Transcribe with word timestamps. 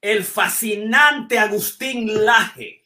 el 0.00 0.24
fascinante 0.24 1.38
Agustín 1.38 2.24
Laje, 2.24 2.84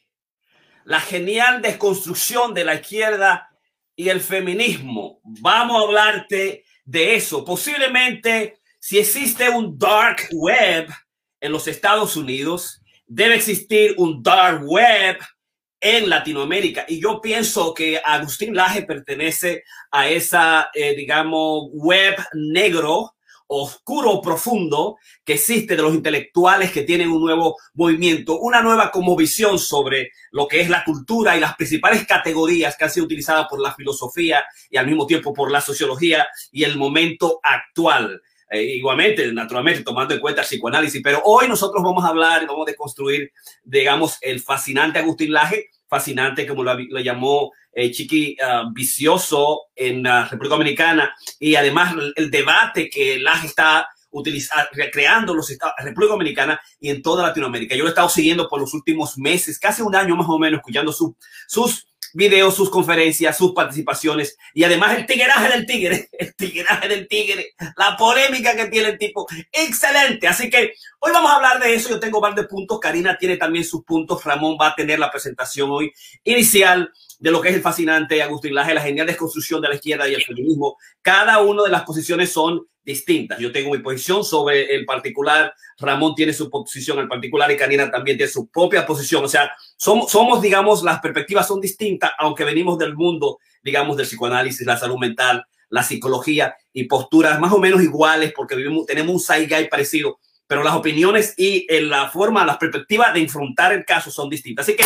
la 0.85 0.99
genial 0.99 1.61
desconstrucción 1.61 2.53
de 2.53 2.65
la 2.65 2.75
izquierda 2.75 3.49
y 3.95 4.09
el 4.09 4.21
feminismo. 4.21 5.19
Vamos 5.23 5.77
a 5.77 5.85
hablarte 5.85 6.65
de 6.85 7.15
eso. 7.15 7.45
Posiblemente, 7.45 8.59
si 8.79 8.97
existe 8.97 9.49
un 9.49 9.77
dark 9.77 10.29
web 10.33 10.87
en 11.39 11.51
los 11.51 11.67
Estados 11.67 12.15
Unidos, 12.15 12.81
debe 13.05 13.35
existir 13.35 13.93
un 13.97 14.23
dark 14.23 14.63
web 14.63 15.17
en 15.81 16.09
Latinoamérica. 16.09 16.85
Y 16.87 17.01
yo 17.01 17.19
pienso 17.19 17.73
que 17.73 17.99
Agustín 18.03 18.55
Laje 18.55 18.83
pertenece 18.83 19.63
a 19.89 20.07
esa, 20.07 20.69
eh, 20.73 20.95
digamos, 20.95 21.69
web 21.73 22.15
negro, 22.33 23.15
oscuro, 23.53 24.21
profundo 24.21 24.95
que 25.25 25.33
existe 25.33 25.75
de 25.75 25.81
los 25.81 25.93
intelectuales 25.93 26.71
que 26.71 26.83
tienen 26.83 27.11
un 27.11 27.21
nuevo 27.21 27.57
movimiento, 27.73 28.39
una 28.39 28.61
nueva 28.61 28.91
como 28.91 29.15
visión 29.17 29.59
sobre 29.59 30.11
lo 30.31 30.47
que 30.47 30.61
es 30.61 30.69
la 30.69 30.85
cultura 30.85 31.35
y 31.35 31.41
las 31.41 31.55
principales 31.55 32.07
categorías 32.07 32.77
que 32.77 32.85
han 32.85 32.91
sido 32.91 33.05
utilizadas 33.05 33.47
por 33.49 33.59
la 33.59 33.73
filosofía 33.73 34.45
y 34.69 34.77
al 34.77 34.87
mismo 34.87 35.05
tiempo 35.05 35.33
por 35.33 35.51
la 35.51 35.59
sociología 35.59 36.27
y 36.51 36.63
el 36.63 36.77
momento 36.77 37.41
actual. 37.43 38.21
Eh, 38.49 38.63
igualmente, 38.63 39.31
naturalmente, 39.33 39.83
tomando 39.83 40.13
en 40.13 40.21
cuenta 40.21 40.41
el 40.41 40.47
psicoanálisis. 40.47 41.01
Pero 41.03 41.21
hoy 41.25 41.49
nosotros 41.49 41.83
vamos 41.83 42.05
a 42.05 42.09
hablar 42.09 42.47
vamos 42.47 42.69
a 42.69 42.73
construir, 42.75 43.31
digamos, 43.63 44.17
el 44.21 44.39
fascinante 44.39 44.99
Agustín 44.99 45.33
Laje, 45.33 45.70
fascinante 45.91 46.47
como 46.47 46.63
lo, 46.63 46.99
llamó 47.01 47.51
eh, 47.73 47.91
Chiqui 47.91 48.37
ah, 48.41 48.63
Vicioso 48.73 49.63
en 49.75 50.03
la 50.03 50.23
República 50.23 50.55
Dominicana, 50.55 51.13
y 51.37 51.55
además 51.55 51.93
el, 52.15 52.31
debate 52.31 52.89
que 52.89 53.19
Laje 53.19 53.47
está 53.47 53.89
utilizando, 54.09 54.69
creando 54.91 55.35
los 55.35 55.49
Estados, 55.49 55.75
República 55.79 56.13
Dominicana 56.13 56.61
y 56.79 56.89
en 56.89 57.01
toda 57.01 57.27
Latinoamérica. 57.27 57.75
Yo 57.75 57.83
lo 57.83 57.89
he 57.89 57.91
estado 57.91 58.07
siguiendo 58.07 58.47
por 58.47 58.61
los 58.61 58.73
últimos 58.73 59.17
meses, 59.17 59.59
casi 59.59 59.81
un 59.81 59.93
año 59.93 60.15
más 60.15 60.29
o 60.29 60.39
menos, 60.39 60.59
escuchando 60.59 60.93
sus 60.93 61.87
videos, 62.13 62.55
sus 62.55 62.69
conferencias, 62.69 63.37
sus 63.37 63.53
participaciones 63.53 64.37
y 64.53 64.63
además 64.63 64.97
el 64.97 65.05
tigueraje 65.05 65.49
del 65.49 65.65
tigre, 65.65 66.09
el 66.19 66.35
tigueraje 66.35 66.87
del 66.87 67.07
tigre, 67.07 67.53
la 67.77 67.95
polémica 67.97 68.55
que 68.55 68.65
tiene 68.67 68.89
el 68.89 68.97
tipo. 68.97 69.27
Excelente. 69.51 70.27
Así 70.27 70.49
que 70.49 70.73
hoy 70.99 71.11
vamos 71.11 71.31
a 71.31 71.35
hablar 71.35 71.61
de 71.61 71.73
eso. 71.73 71.89
Yo 71.89 71.99
tengo 71.99 72.19
varios 72.19 72.47
puntos. 72.47 72.79
Karina 72.79 73.17
tiene 73.17 73.37
también 73.37 73.65
sus 73.65 73.83
puntos. 73.83 74.23
Ramón 74.23 74.57
va 74.59 74.67
a 74.67 74.75
tener 74.75 74.99
la 74.99 75.11
presentación 75.11 75.69
hoy 75.71 75.91
inicial 76.23 76.91
de 77.19 77.31
lo 77.31 77.39
que 77.39 77.49
es 77.49 77.55
el 77.55 77.61
fascinante 77.61 78.21
Agustín 78.23 78.55
Laje, 78.55 78.73
la 78.73 78.81
genial 78.81 79.07
desconstrucción 79.07 79.61
de 79.61 79.69
la 79.69 79.75
izquierda 79.75 80.07
y 80.07 80.15
el 80.15 80.23
feminismo. 80.23 80.77
Cada 81.01 81.39
una 81.39 81.63
de 81.63 81.69
las 81.69 81.83
posiciones 81.83 82.31
son 82.31 82.65
distintas. 82.83 83.39
Yo 83.39 83.51
tengo 83.51 83.71
mi 83.71 83.79
posición 83.79 84.23
sobre 84.23 84.75
el 84.75 84.85
particular, 84.85 85.53
Ramón 85.77 86.15
tiene 86.15 86.33
su 86.33 86.49
posición 86.49 86.99
en 86.99 87.07
particular 87.07 87.51
y 87.51 87.57
Karina 87.57 87.91
también 87.91 88.17
tiene 88.17 88.31
su 88.31 88.49
propia 88.49 88.85
posición. 88.85 89.23
O 89.23 89.27
sea, 89.27 89.51
somos, 89.81 90.41
digamos, 90.41 90.83
las 90.83 90.99
perspectivas 90.99 91.47
son 91.47 91.59
distintas, 91.59 92.11
aunque 92.19 92.43
venimos 92.43 92.77
del 92.77 92.95
mundo, 92.95 93.39
digamos, 93.63 93.97
del 93.97 94.05
psicoanálisis, 94.05 94.65
la 94.65 94.77
salud 94.77 94.97
mental, 94.99 95.43
la 95.69 95.81
psicología 95.81 96.55
y 96.71 96.83
posturas 96.83 97.39
más 97.39 97.51
o 97.51 97.57
menos 97.57 97.81
iguales 97.81 98.31
porque 98.35 98.55
vivimos, 98.55 98.85
tenemos 98.85 99.13
un 99.13 99.19
side 99.19 99.67
parecido, 99.69 100.19
pero 100.45 100.63
las 100.63 100.75
opiniones 100.75 101.33
y 101.37 101.65
en 101.67 101.89
la 101.89 102.09
forma, 102.09 102.45
las 102.45 102.57
perspectivas 102.57 103.13
de 103.13 103.21
enfrentar 103.21 103.73
el 103.73 103.83
caso 103.83 104.11
son 104.11 104.29
distintas. 104.29 104.67
Así 104.67 104.75
que, 104.75 104.85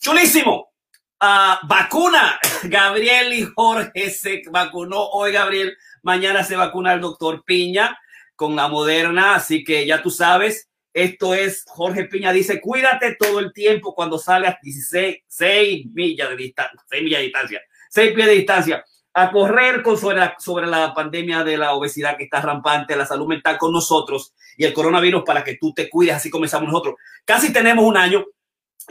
chulísimo. 0.00 0.72
Ah, 1.20 1.60
vacuna. 1.64 2.38
Gabriel 2.64 3.32
y 3.34 3.44
Jorge 3.54 4.10
se 4.10 4.42
vacunó 4.50 5.08
hoy, 5.10 5.32
Gabriel 5.32 5.76
Mañana 6.02 6.42
se 6.42 6.56
vacuna 6.56 6.94
el 6.94 7.00
doctor 7.00 7.44
Piña 7.44 7.96
con 8.34 8.56
la 8.56 8.66
moderna, 8.66 9.36
así 9.36 9.62
que 9.62 9.86
ya 9.86 10.02
tú 10.02 10.10
sabes, 10.10 10.68
esto 10.94 11.34
es, 11.34 11.64
Jorge 11.66 12.04
Piña 12.04 12.32
dice, 12.32 12.60
cuídate 12.60 13.16
todo 13.18 13.38
el 13.38 13.52
tiempo 13.52 13.94
cuando 13.94 14.18
salgas 14.18 14.56
16, 14.62 15.18
6 15.26 15.86
millas 15.92 16.28
de 16.30 16.36
distancia, 16.36 16.80
6 16.90 17.02
millas 17.02 17.18
de 17.18 17.24
distancia, 17.24 17.60
6 17.90 18.14
pies 18.14 18.26
de 18.26 18.34
distancia, 18.34 18.84
a 19.14 19.30
correr 19.30 19.82
con 19.82 19.98
sobre, 19.98 20.32
sobre 20.38 20.66
la 20.66 20.94
pandemia 20.94 21.44
de 21.44 21.56
la 21.56 21.72
obesidad 21.72 22.16
que 22.16 22.24
está 22.24 22.40
rampante, 22.40 22.96
la 22.96 23.06
salud 23.06 23.26
mental 23.26 23.58
con 23.58 23.72
nosotros 23.72 24.34
y 24.56 24.64
el 24.64 24.72
coronavirus 24.72 25.22
para 25.24 25.44
que 25.44 25.56
tú 25.56 25.72
te 25.72 25.88
cuides, 25.88 26.16
así 26.16 26.30
comenzamos 26.30 26.70
nosotros. 26.70 26.94
Casi 27.24 27.52
tenemos 27.52 27.84
un 27.84 27.96
año 27.96 28.24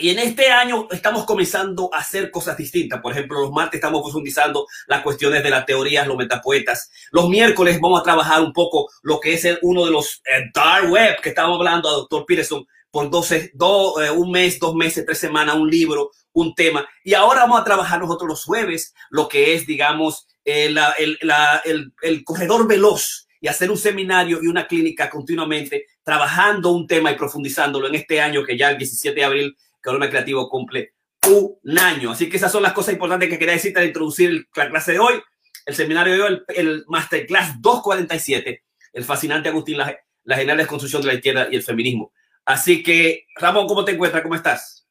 y 0.02 0.10
en 0.10 0.20
este 0.20 0.48
año 0.52 0.88
estamos 0.92 1.26
comenzando 1.26 1.90
a 1.94 2.00
hacer 2.00 2.32
cosas 2.32 2.58
distintas. 2.58 3.00
Por 3.02 3.12
ejemplo, 3.12 3.40
los 3.40 3.52
martes 3.52 3.78
estamos 3.78 4.02
profundizando 4.02 4.66
las 4.88 5.02
cuestiones 5.04 5.44
de 5.44 5.50
las 5.50 5.66
teorías, 5.66 6.08
los 6.08 6.18
metapoetas. 6.18 6.90
Los 7.12 7.30
miércoles 7.30 7.80
vamos 7.80 8.00
a 8.00 8.04
trabajar 8.04 8.42
un 8.42 8.52
poco 8.52 8.90
lo 9.04 9.20
que 9.20 9.34
es 9.34 9.48
uno 9.62 9.86
de 9.86 9.92
los 9.92 10.22
eh, 10.26 10.50
dark 10.54 10.90
web 10.92 11.22
que 11.22 11.30
estábamos 11.30 11.60
hablando 11.60 11.88
a 11.88 11.94
doctor 11.94 12.26
Peterson 12.26 12.66
por 12.90 13.10
12, 13.10 13.52
do, 13.54 14.02
eh, 14.02 14.12
un 14.12 14.32
mes, 14.32 14.60
dos 14.60 14.76
meses, 14.76 15.06
tres 15.06 15.20
semanas, 15.20 15.56
un 15.56 15.70
libro, 15.70 16.12
un 16.34 16.54
tema. 16.56 16.86
Y 17.04 17.14
ahora 17.14 17.42
vamos 17.42 17.62
a 17.62 17.64
trabajar 17.64 18.00
nosotros 18.00 18.28
los 18.28 18.44
jueves 18.44 18.94
lo 19.12 19.28
que 19.30 19.54
es, 19.54 19.66
digamos, 19.68 20.28
el, 20.44 20.78
el, 20.98 21.94
el 22.02 22.24
corredor 22.24 22.68
veloz 22.68 23.28
y 23.40 23.48
hacer 23.48 23.72
un 23.72 23.78
seminario 23.78 24.40
y 24.42 24.48
una 24.48 24.68
clínica 24.68 25.10
continuamente 25.10 25.86
trabajando 26.04 26.72
un 26.72 26.88
tema 26.88 27.12
y 27.12 27.16
profundizándolo 27.16 27.88
en 27.88 27.96
este 27.96 28.22
año 28.22 28.44
que 28.44 28.58
ya 28.58 28.70
el 28.70 28.78
17 28.78 29.16
de 29.16 29.26
abril 29.26 29.58
Corona 29.84 30.10
Creativo 30.10 30.50
cumple 30.50 30.94
un 31.28 31.80
año. 31.80 32.12
Así 32.12 32.30
que 32.30 32.38
esas 32.38 32.52
son 32.52 32.64
las 32.64 32.74
cosas 32.74 32.94
importantes 32.94 33.30
que 33.30 33.38
quería 33.38 33.54
decirte 33.54 33.80
al 33.80 33.88
introducir 33.88 34.48
la 34.56 34.70
clase 34.70 34.94
de 34.94 35.00
hoy, 35.00 35.22
el 35.66 35.76
seminario 35.76 36.14
de 36.14 36.22
hoy, 36.22 36.42
el, 36.50 36.84
Masterclass 36.88 37.62
247, 37.62 38.64
el 38.94 39.04
fascinante 39.04 39.50
Agustín, 39.50 39.78
la, 39.78 39.96
la 40.24 40.38
genial 40.38 40.58
desconstrucción 40.58 41.02
de 41.02 41.08
la 41.10 41.14
izquierda 41.16 41.48
y 41.52 41.56
el 41.56 41.64
feminismo. 41.64 42.14
Así 42.46 42.82
que, 42.82 43.26
Ramón, 43.36 43.68
¿cómo 43.68 43.86
te 43.86 43.92
encuentras? 43.92 44.24
¿Cómo 44.24 44.36
estás? 44.36 44.88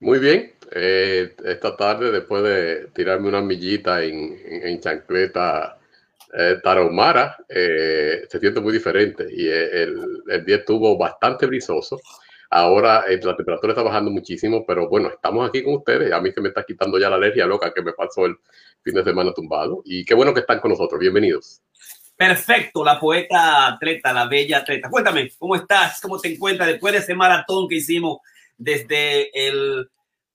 Muy 0.00 0.18
bien. 0.18 0.54
Eh, 0.72 1.34
esta 1.44 1.76
tarde, 1.76 2.10
después 2.10 2.42
de 2.42 2.88
tirarme 2.94 3.28
una 3.28 3.40
millita 3.40 4.02
en, 4.02 4.38
en, 4.44 4.80
chancleta 4.80 5.78
eh, 6.36 6.56
tarahumara, 6.62 7.36
eh, 7.48 8.26
se 8.28 8.40
siente 8.40 8.60
muy 8.60 8.72
diferente 8.72 9.26
y 9.30 9.48
el, 9.48 10.22
el 10.28 10.44
día 10.44 10.56
estuvo 10.56 10.98
bastante 10.98 11.46
brisoso. 11.46 12.00
Ahora 12.50 13.04
eh, 13.08 13.18
la 13.22 13.36
temperatura 13.36 13.72
está 13.72 13.82
bajando 13.82 14.10
muchísimo, 14.10 14.64
pero 14.66 14.88
bueno, 14.88 15.08
estamos 15.08 15.48
aquí 15.48 15.62
con 15.62 15.74
ustedes. 15.74 16.12
A 16.12 16.20
mí 16.20 16.32
que 16.32 16.40
me 16.40 16.48
está 16.48 16.64
quitando 16.64 16.98
ya 16.98 17.10
la 17.10 17.16
alergia 17.16 17.46
loca 17.46 17.72
que 17.74 17.82
me 17.82 17.92
pasó 17.92 18.26
el 18.26 18.36
fin 18.82 18.94
de 18.94 19.04
semana 19.04 19.32
tumbado. 19.32 19.82
Y 19.84 20.04
qué 20.04 20.14
bueno 20.14 20.32
que 20.32 20.40
están 20.40 20.60
con 20.60 20.70
nosotros. 20.70 21.00
Bienvenidos. 21.00 21.60
Perfecto, 22.16 22.82
la 22.82 22.98
poeta 22.98 23.66
atleta, 23.66 24.12
la 24.12 24.26
bella 24.26 24.58
atleta. 24.58 24.88
Cuéntame, 24.88 25.30
¿cómo 25.38 25.54
estás? 25.54 26.00
¿Cómo 26.00 26.18
te 26.18 26.32
encuentras 26.32 26.68
después 26.68 26.94
de 26.94 27.00
ese 27.00 27.14
maratón 27.14 27.68
que 27.68 27.74
hicimos 27.74 28.20
desde 28.56 29.28
el, 29.48 29.90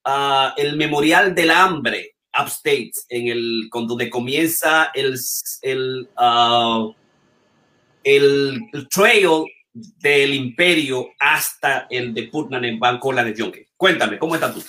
uh, 0.06 0.50
el 0.56 0.76
Memorial 0.76 1.34
del 1.34 1.50
Hambre, 1.50 2.14
Upstate, 2.40 2.92
en 3.08 3.26
el, 3.26 3.68
donde 3.68 4.08
comienza 4.08 4.92
el, 4.94 5.16
el, 5.62 6.08
uh, 6.16 6.94
el, 8.04 8.60
el 8.72 8.88
trail 8.88 9.44
del 9.72 10.34
imperio 10.34 11.10
hasta 11.18 11.86
el 11.88 12.12
de 12.12 12.24
Putnam 12.24 12.64
en 12.64 12.78
Bancola 12.78 13.24
de 13.24 13.34
Yonke. 13.34 13.68
Cuéntame, 13.76 14.18
¿cómo 14.18 14.34
estás 14.34 14.54
tú? 14.54 14.62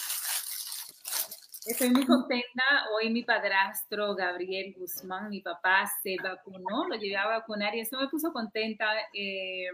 Estoy 1.65 1.89
muy 1.91 2.05
contenta. 2.05 2.63
Hoy 2.93 3.09
mi 3.09 3.23
padrastro 3.23 4.15
Gabriel 4.15 4.73
Guzmán, 4.77 5.29
mi 5.29 5.41
papá, 5.41 5.89
se 6.01 6.17
vacunó, 6.21 6.87
lo 6.89 6.95
llevé 6.95 7.15
a 7.15 7.27
vacunar 7.27 7.73
y 7.75 7.81
eso 7.81 7.97
me 7.99 8.09
puso 8.09 8.33
contenta 8.33 8.85
eh, 9.13 9.67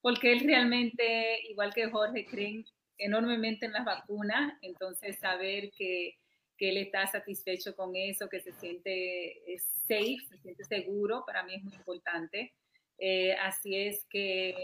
porque 0.00 0.32
él 0.32 0.40
realmente, 0.40 1.40
igual 1.48 1.74
que 1.74 1.90
Jorge, 1.90 2.26
creen 2.26 2.64
enormemente 2.96 3.66
en 3.66 3.72
las 3.72 3.84
vacunas. 3.84 4.54
Entonces, 4.62 5.18
saber 5.18 5.70
que, 5.76 6.16
que 6.56 6.70
él 6.70 6.76
está 6.78 7.06
satisfecho 7.06 7.74
con 7.74 7.96
eso, 7.96 8.28
que 8.28 8.40
se 8.40 8.52
siente 8.52 9.42
safe, 9.88 10.18
se 10.28 10.38
siente 10.38 10.64
seguro, 10.64 11.24
para 11.26 11.42
mí 11.42 11.56
es 11.56 11.64
muy 11.64 11.74
importante. 11.74 12.54
Eh, 12.98 13.34
así 13.34 13.76
es 13.76 14.04
que 14.10 14.54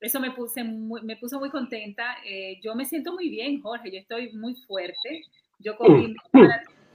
eso 0.00 0.20
me, 0.20 0.30
puse 0.30 0.62
me 0.64 1.16
puso 1.16 1.38
muy 1.38 1.50
contenta. 1.50 2.16
Eh, 2.24 2.60
yo 2.62 2.74
me 2.74 2.84
siento 2.84 3.12
muy 3.12 3.28
bien, 3.28 3.60
Jorge, 3.60 3.90
yo 3.90 3.98
estoy 3.98 4.32
muy 4.32 4.54
fuerte. 4.66 5.22
Yo 5.58 5.76
corrí 5.76 6.14
el 6.32 6.50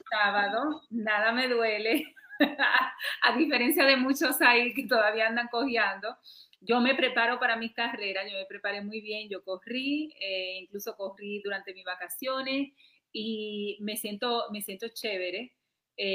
sábado, 0.09 0.81
nada 0.89 1.31
me 1.31 1.47
duele, 1.47 2.13
a 3.23 3.37
diferencia 3.37 3.85
de 3.85 3.97
muchos 3.97 4.41
ahí 4.41 4.73
que 4.73 4.87
todavía 4.87 5.27
andan 5.27 5.47
cojeando. 5.49 6.15
Yo 6.61 6.79
me 6.79 6.93
preparo 6.93 7.39
para 7.39 7.55
mis 7.55 7.73
carreras, 7.73 8.31
yo 8.31 8.37
me 8.37 8.45
preparé 8.45 8.81
muy 8.81 9.01
bien, 9.01 9.27
yo 9.29 9.43
corrí, 9.43 10.13
eh, 10.21 10.59
incluso 10.61 10.95
corrí 10.95 11.41
durante 11.41 11.73
mis 11.73 11.83
vacaciones 11.83 12.71
y 13.11 13.77
me 13.81 13.97
siento, 13.97 14.45
me 14.51 14.61
siento 14.61 14.87
chévere, 14.89 15.53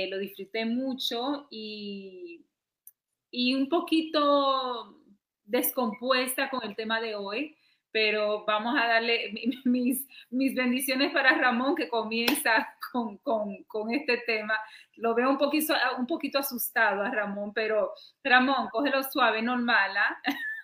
lo 0.08 0.18
disfruté 0.18 0.64
mucho 0.64 1.46
y 1.50 2.45
y 3.30 3.54
un 3.54 3.68
poquito 3.68 4.96
descompuesta 5.44 6.50
con 6.50 6.62
el 6.64 6.74
tema 6.74 7.00
de 7.00 7.14
hoy, 7.14 7.56
pero 7.90 8.44
vamos 8.44 8.74
a 8.78 8.86
darle 8.86 9.32
mis, 9.64 10.06
mis 10.30 10.54
bendiciones 10.54 11.12
para 11.12 11.38
Ramón 11.38 11.74
que 11.74 11.88
comienza 11.88 12.68
con, 12.92 13.18
con, 13.18 13.64
con, 13.64 13.90
este 13.90 14.18
tema. 14.26 14.54
Lo 14.96 15.14
veo 15.14 15.30
un 15.30 15.38
poquito, 15.38 15.74
un 15.98 16.06
poquito 16.06 16.38
asustado 16.38 17.02
a 17.02 17.10
Ramón, 17.10 17.52
pero 17.54 17.92
Ramón, 18.22 18.68
cógelo 18.70 19.02
suave, 19.02 19.40
normal, 19.42 19.96
¿ah? 19.96 20.16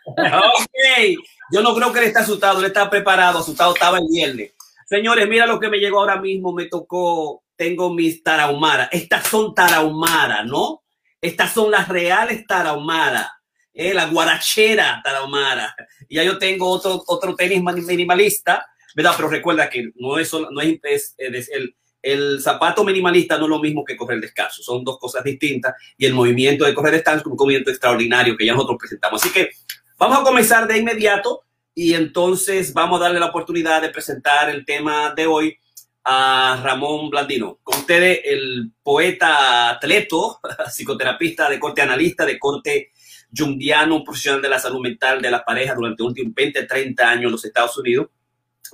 ok, 0.07 1.17
yo 1.53 1.63
no 1.63 1.75
creo 1.75 1.93
que 1.93 2.01
él 2.01 2.07
está 2.07 2.21
asustado, 2.21 2.59
él 2.59 2.67
está 2.67 2.91
preparado, 2.91 3.39
asustado 3.39 3.73
estaba 3.75 3.99
el 3.99 4.09
viernes. 4.11 4.55
Señores, 4.85 5.29
mira 5.29 5.47
lo 5.47 5.59
que 5.59 5.71
me 5.71 5.79
llegó 5.79 6.01
ahora 6.01 6.21
mismo, 6.21 6.53
me 6.53 6.67
tocó, 6.67 7.45
tengo 7.57 7.95
mis 7.95 8.23
tarahumaras. 8.23 8.89
Estas 8.93 9.27
son 9.27 9.55
tarahumaras, 9.55 10.45
¿no? 10.45 10.82
Estas 11.23 11.53
son 11.55 11.71
las 11.71 11.89
reales 11.89 12.45
tarahumaras, 12.49 13.29
eh, 13.73 13.95
la 13.95 14.07
guarachera 14.07 15.01
tarahumara. 15.05 15.73
Y 16.09 16.17
ya 16.17 16.25
yo 16.25 16.37
tengo 16.37 16.69
otro, 16.69 17.05
otro 17.07 17.37
tenis 17.37 17.63
minimalista, 17.63 18.67
¿verdad? 18.97 19.13
Pero 19.17 19.29
recuerda 19.29 19.71
que 19.71 19.93
no 19.95 20.19
es, 20.19 20.33
no 20.33 20.61
es, 20.61 21.15
el, 21.17 21.77
el 22.03 22.43
zapato 22.43 22.85
minimalista 22.85 23.39
no 23.39 23.45
es 23.45 23.51
lo 23.51 23.61
mismo 23.61 23.85
que 23.85 23.97
correr 23.97 24.21
descalzo, 24.21 24.65
son 24.65 24.83
dos 24.83 24.99
cosas 24.99 25.23
distintas 25.23 25.75
y 25.97 26.07
el 26.07 26.13
movimiento 26.13 26.65
de 26.65 26.75
correr 26.75 26.95
descalzo 26.95 27.21
es 27.21 27.27
un 27.27 27.37
movimiento 27.37 27.71
extraordinario 27.71 28.37
que 28.37 28.45
ya 28.45 28.55
nosotros 28.55 28.79
presentamos. 28.81 29.23
Así 29.23 29.33
que 29.33 29.51
vamos 29.97 30.19
a 30.19 30.25
comenzar 30.25 30.67
de 30.67 30.79
inmediato 30.79 31.45
y 31.73 31.95
entonces 31.95 32.75
vamos 32.75 33.01
a 33.01 33.05
darle 33.05 33.21
la 33.21 33.27
oportunidad 33.27 33.81
de 33.81 33.91
presentar 33.91 34.51
el 34.51 34.65
tema 34.65 35.15
de 35.15 35.27
hoy 35.27 35.57
a 36.05 36.61
Ramón 36.63 37.11
Blandino. 37.11 37.59
Con 37.63 37.81
ustedes 37.81 38.21
el 38.25 38.73
poeta 38.83 39.71
atleto, 39.71 40.41
psicoterapista 40.71 41.49
de 41.49 41.59
corte 41.59 41.83
analista, 41.83 42.25
de 42.25 42.39
corte 42.39 42.93
junguiano, 43.37 43.97
un 43.97 44.05
profesional 44.05 44.43
de 44.43 44.49
la 44.49 44.59
salud 44.59 44.81
mental 44.81 45.23
de 45.23 45.31
la 45.31 45.45
pareja 45.45 45.75
durante 45.75 46.03
últimos 46.03 46.35
20, 46.35 46.65
30 46.65 47.09
años 47.09 47.25
en 47.25 47.33
los 47.33 47.45
Estados 47.45 47.77
Unidos, 47.79 48.09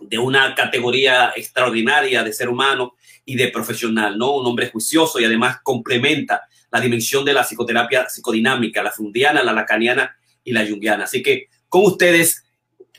de 0.01 0.19
una 0.19 0.55
categoría 0.55 1.33
extraordinaria 1.35 2.23
de 2.23 2.33
ser 2.33 2.49
humano 2.49 2.95
y 3.25 3.37
de 3.37 3.49
profesional, 3.49 4.17
¿no? 4.17 4.37
Un 4.37 4.47
hombre 4.47 4.71
juicioso 4.71 5.21
y 5.21 5.25
además 5.25 5.59
complementa 5.63 6.43
la 6.71 6.81
dimensión 6.81 7.25
de 7.25 7.33
la 7.33 7.43
psicoterapia 7.43 8.09
psicodinámica, 8.09 8.83
la 8.83 8.93
fundiana, 8.93 9.43
la 9.43 9.53
lacaniana 9.53 10.17
y 10.45 10.53
la 10.53 10.67
junguiana. 10.67 11.05
Así 11.05 11.23
que 11.23 11.49
con 11.69 11.85
ustedes, 11.85 12.45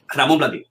Ramón 0.07 0.39
Blandino. 0.39 0.65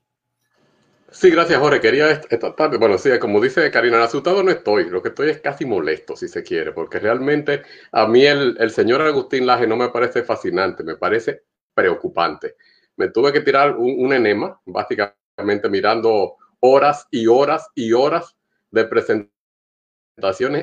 Sí, 1.11 1.31
gracias, 1.31 1.59
Jorge. 1.59 1.81
Quería 1.81 2.11
esta 2.11 2.55
tarde, 2.55 2.77
bueno, 2.77 2.99
sí, 2.99 3.11
como 3.19 3.41
dice 3.41 3.71
Karina, 3.71 4.03
asustado 4.05 4.43
no 4.43 4.51
estoy, 4.51 4.91
lo 4.91 5.03
que 5.03 5.09
estoy 5.09 5.31
es 5.31 5.41
casi 5.41 5.65
molesto, 5.65 6.15
si 6.15 6.29
se 6.29 6.43
quiere, 6.43 6.73
porque 6.73 6.99
realmente 6.99 7.63
a 7.93 8.07
mí 8.07 8.27
el, 8.27 8.71
señor 8.71 9.01
Agustín 9.01 9.47
Laje 9.47 9.67
no 9.67 9.77
me 9.77 9.89
parece 9.89 10.23
fascinante, 10.23 10.85
me 10.85 10.97
parece 10.97 11.45
preocupante. 11.73 12.57
Me 12.97 13.09
tuve 13.09 13.33
que 13.33 13.41
tirar 13.41 13.77
un, 13.77 14.05
un 14.05 14.13
enema, 14.13 14.61
básicamente 14.67 15.71
mirando 15.71 16.37
horas 16.61 17.07
y 17.11 17.27
horas 17.27 17.69
y 17.75 17.93
horas 17.95 18.37
de 18.71 18.85
presentación 18.85 19.31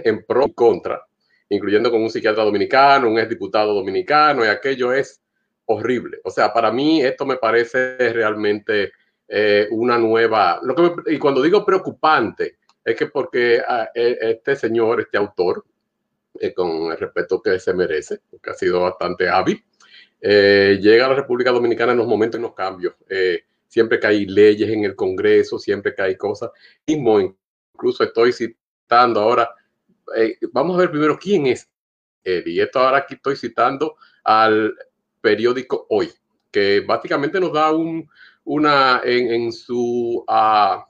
en 0.04 0.26
pro 0.28 0.46
y 0.46 0.54
contra, 0.54 1.04
incluyendo 1.50 1.90
con 1.90 2.04
un 2.04 2.12
psiquiatra 2.12 2.44
dominicano, 2.44 3.10
un 3.10 3.18
exdiputado 3.18 3.74
dominicano, 3.74 4.46
y 4.46 4.48
aquello 4.50 4.94
es 4.94 5.24
horrible. 5.66 6.20
O 6.24 6.30
sea, 6.30 6.54
para 6.54 6.72
mí 6.72 7.02
esto 7.02 7.26
me 7.26 7.38
parece 7.38 7.98
realmente 8.14 8.92
eh, 9.27 9.68
una 9.72 9.98
nueva... 9.98 10.60
Lo 10.63 10.75
que 10.75 11.13
y 11.13 11.19
cuando 11.19 11.42
digo 11.42 11.66
preocupante, 11.66 12.57
es 12.83 12.95
que 12.95 13.07
porque 13.07 13.62
ah, 13.68 13.89
e, 13.94 14.18
este 14.22 14.56
señor, 14.56 15.01
este 15.01 15.18
autor, 15.18 15.66
eh, 16.39 16.54
con 16.54 16.92
el 16.92 16.98
respeto 16.98 17.42
que 17.42 17.60
se 17.60 17.74
merece, 17.74 18.19
porque 18.30 18.50
ha 18.51 18.54
sido 18.54 18.81
bastante 18.81 19.27
hábil, 19.30 19.63
eh, 20.22 20.80
llega 20.81 21.06
a 21.06 21.10
la 21.10 21.16
República 21.16 21.51
Dominicana 21.51 21.92
en 21.92 22.00
los 22.00 22.07
momentos 22.07 22.39
y 22.39 22.44
los 22.44 22.54
cambios. 22.54 22.95
siempre 23.68 24.00
que 24.00 24.07
hay 24.07 24.25
leyes 24.25 24.69
en 24.69 24.86
el 24.86 24.95
Congreso, 24.95 25.60
siempre 25.60 25.94
que 25.94 26.01
hay 26.01 26.16
cosas. 26.16 26.51
Mismo, 26.88 27.19
incluso 27.19 28.04
estoy 28.04 28.31
ahora, 28.89 29.50
eh, 30.16 30.38
vamos 30.51 30.75
a 30.75 30.80
ver 30.80 30.92
primero 30.92 31.18
quién 31.19 31.48
es 31.48 31.69
él. 32.24 32.48
Y 32.48 32.60
esto 32.60 32.80
ahora 32.80 33.00
aquí 33.00 33.16
estoy 33.16 33.36
citando 33.36 33.98
al 34.24 34.75
periódico 35.22 35.86
Hoy, 35.89 36.12
que 36.51 36.81
básicamente 36.81 37.39
nos 37.39 37.54
da 37.54 37.72
un, 37.72 38.10
una 38.46 39.02
en, 39.04 39.52
su 39.52 40.24
uh, 40.28 40.84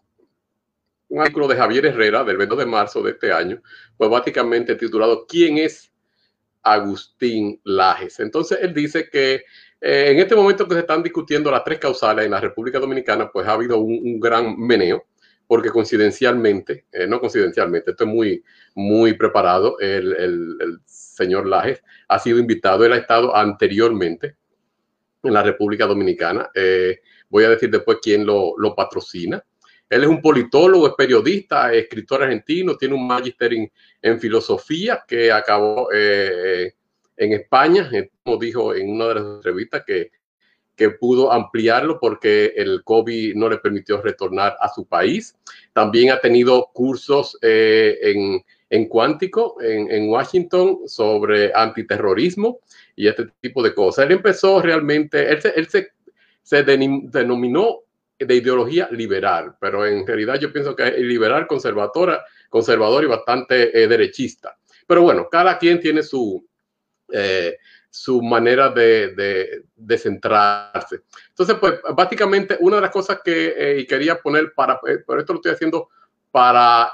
un 1.07 1.21
artículo 1.21 1.47
de 1.47 1.55
Javier 1.55 1.85
Herrera 1.87 2.23
del 2.23 2.37
20 2.37 2.55
de 2.55 2.65
marzo 2.65 3.01
de 3.01 3.11
este 3.11 3.31
año, 3.31 3.61
pues 3.97 4.09
básicamente 4.09 4.75
titulado 4.75 5.25
¿Quién 5.25 5.57
es 5.57 5.91
Agustín 6.61 7.59
Lajes? 7.63 8.19
Entonces 8.19 8.59
él 8.61 8.73
dice 8.73 9.09
que 9.09 9.45
eh, 9.81 10.11
en 10.11 10.19
este 10.19 10.35
momento 10.35 10.67
que 10.67 10.73
se 10.73 10.81
están 10.81 11.03
discutiendo 11.03 11.49
las 11.51 11.63
tres 11.63 11.79
causales 11.79 12.25
en 12.25 12.31
la 12.31 12.41
República 12.41 12.79
Dominicana, 12.79 13.31
pues 13.31 13.47
ha 13.47 13.53
habido 13.53 13.79
un, 13.79 14.19
gran 14.19 14.57
meneo 14.57 15.05
porque 15.47 15.69
coincidencialmente, 15.69 16.85
eh, 16.91 17.05
no 17.05 17.19
coincidencialmente, 17.19 17.91
estoy 17.91 18.07
muy, 18.07 18.43
muy 18.73 19.13
preparado, 19.13 19.77
el, 19.79 20.13
el, 20.15 20.79
señor 20.85 21.45
Lajes 21.45 21.83
ha 22.07 22.17
sido 22.17 22.39
invitado, 22.39 22.83
él 22.83 22.93
ha 22.93 22.97
estado 22.97 23.35
anteriormente 23.35 24.35
en 25.23 25.33
la 25.33 25.43
República 25.43 25.85
Dominicana. 25.85 26.49
Eh, 26.53 26.99
voy 27.35 27.43
a 27.43 27.49
decir 27.49 27.69
después 27.69 27.97
quién 28.01 28.25
lo, 28.25 28.53
lo, 28.57 28.73
patrocina. 28.73 29.43
Él 29.89 30.03
es 30.03 30.09
un 30.09 30.21
politólogo, 30.21 30.87
es 30.87 30.93
periodista, 30.93 31.73
es 31.73 31.83
escritor 31.83 32.23
argentino, 32.23 32.77
tiene 32.77 32.95
un 32.95 33.05
magíster 33.05 33.53
en, 33.53 33.69
en, 34.01 34.19
filosofía 34.21 35.03
que 35.05 35.33
acabó 35.33 35.89
eh, 35.93 36.73
en 37.17 37.33
España, 37.33 37.89
como 38.23 38.37
dijo 38.37 38.73
en 38.73 38.89
una 38.89 39.09
de 39.09 39.15
las 39.15 39.23
entrevistas, 39.23 39.83
que 39.85 40.11
que 40.75 40.89
pudo 40.89 41.31
ampliarlo 41.31 41.99
porque 41.99 42.53
el 42.55 42.83
COVID 42.83 43.35
no 43.35 43.49
le 43.49 43.57
permitió 43.57 44.01
retornar 44.01 44.55
a 44.59 44.69
su 44.69 44.85
país. 44.85 45.35
También 45.73 46.11
ha 46.11 46.19
tenido 46.19 46.69
cursos 46.73 47.37
eh, 47.41 47.97
en, 48.01 48.43
en, 48.69 48.87
cuántico 48.87 49.61
en, 49.61 49.89
en, 49.89 50.09
Washington 50.09 50.79
sobre 50.85 51.51
antiterrorismo 51.53 52.59
y 52.95 53.07
este 53.07 53.27
tipo 53.41 53.63
de 53.63 53.73
cosas. 53.73 54.05
Él 54.05 54.13
empezó 54.13 54.61
realmente, 54.61 55.29
él 55.31 55.41
se, 55.41 55.49
él 55.55 55.67
se, 55.67 55.89
se 56.45 56.61
denominó 56.63 57.79
de 58.19 58.35
ideología 58.35 58.87
liberal, 58.91 59.55
pero 59.59 59.83
en 59.83 60.05
realidad 60.05 60.39
yo 60.39 60.53
pienso 60.53 60.75
que 60.75 60.87
es 60.89 60.99
liberal, 60.99 61.47
conservadora, 61.47 62.23
conservador 62.49 63.03
y 63.03 63.07
bastante 63.07 63.81
eh, 63.81 63.87
derechista. 63.87 64.55
Pero 64.85 65.01
bueno, 65.01 65.27
cada 65.27 65.57
quien 65.57 65.79
tiene 65.79 66.03
su, 66.03 66.47
eh, 67.11 67.57
su 67.89 68.21
manera 68.21 68.69
de, 68.69 69.63
de, 69.75 69.97
centrarse. 69.97 71.01
Entonces, 71.29 71.55
pues 71.59 71.79
básicamente 71.95 72.57
una 72.59 72.75
de 72.75 72.83
las 72.83 72.91
cosas 72.91 73.21
que 73.25 73.55
eh, 73.57 73.87
quería 73.87 74.21
poner 74.21 74.53
para, 74.53 74.79
por 74.79 75.19
esto 75.19 75.33
lo 75.33 75.39
estoy 75.39 75.53
haciendo 75.53 75.89
para 76.29 76.91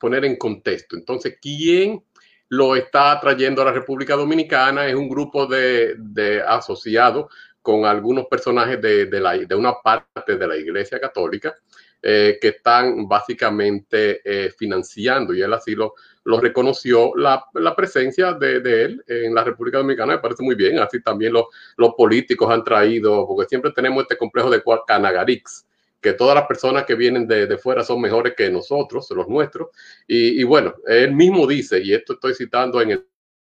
poner 0.00 0.24
en 0.24 0.34
contexto. 0.34 0.96
Entonces, 0.96 1.38
¿quién 1.40 2.02
lo 2.48 2.74
está 2.74 3.20
trayendo 3.20 3.62
a 3.62 3.66
la 3.66 3.72
República 3.72 4.16
Dominicana? 4.16 4.88
Es 4.88 4.96
un 4.96 5.08
grupo 5.08 5.46
de, 5.46 5.94
de 5.96 6.42
asociados 6.42 7.26
con 7.66 7.84
algunos 7.84 8.26
personajes 8.26 8.80
de, 8.80 9.06
de, 9.06 9.54
una 9.56 9.74
parte 9.82 10.36
de 10.36 10.46
la 10.46 10.56
Iglesia 10.56 11.00
Católica 11.00 11.52
que 12.00 12.38
están 12.40 13.08
básicamente 13.08 14.20
financiando, 14.56 15.34
y 15.34 15.42
él 15.42 15.52
así 15.52 15.74
lo, 15.74 15.94
lo 16.22 16.38
reconoció 16.38 17.10
la, 17.16 17.44
la 17.54 17.74
presencia 17.74 18.34
de, 18.34 18.60
de, 18.60 18.84
él 18.84 19.04
en 19.08 19.34
la 19.34 19.42
República 19.42 19.78
Dominicana, 19.78 20.12
me 20.12 20.20
parece 20.20 20.44
muy 20.44 20.54
bien, 20.54 20.78
así 20.78 21.02
también 21.02 21.32
los, 21.32 21.46
los 21.76 21.94
políticos 21.94 22.48
han 22.52 22.62
traído, 22.62 23.26
porque 23.26 23.48
siempre 23.48 23.72
tenemos 23.72 24.02
este 24.02 24.16
complejo 24.16 24.48
de 24.48 24.62
Canagarix, 24.86 25.66
que 26.00 26.12
todas 26.12 26.36
las 26.36 26.46
personas 26.46 26.84
que 26.84 26.94
vienen 26.94 27.26
de, 27.26 27.48
de, 27.48 27.58
fuera 27.58 27.82
son 27.82 28.00
mejores 28.00 28.34
que 28.36 28.48
nosotros, 28.48 29.10
los 29.10 29.26
nuestros, 29.26 29.70
y, 30.06 30.40
y, 30.40 30.44
bueno, 30.44 30.72
él 30.86 31.12
mismo 31.12 31.48
dice, 31.48 31.80
y 31.82 31.92
esto 31.92 32.12
estoy 32.12 32.32
citando 32.32 32.80
en 32.80 32.92
el 32.92 33.06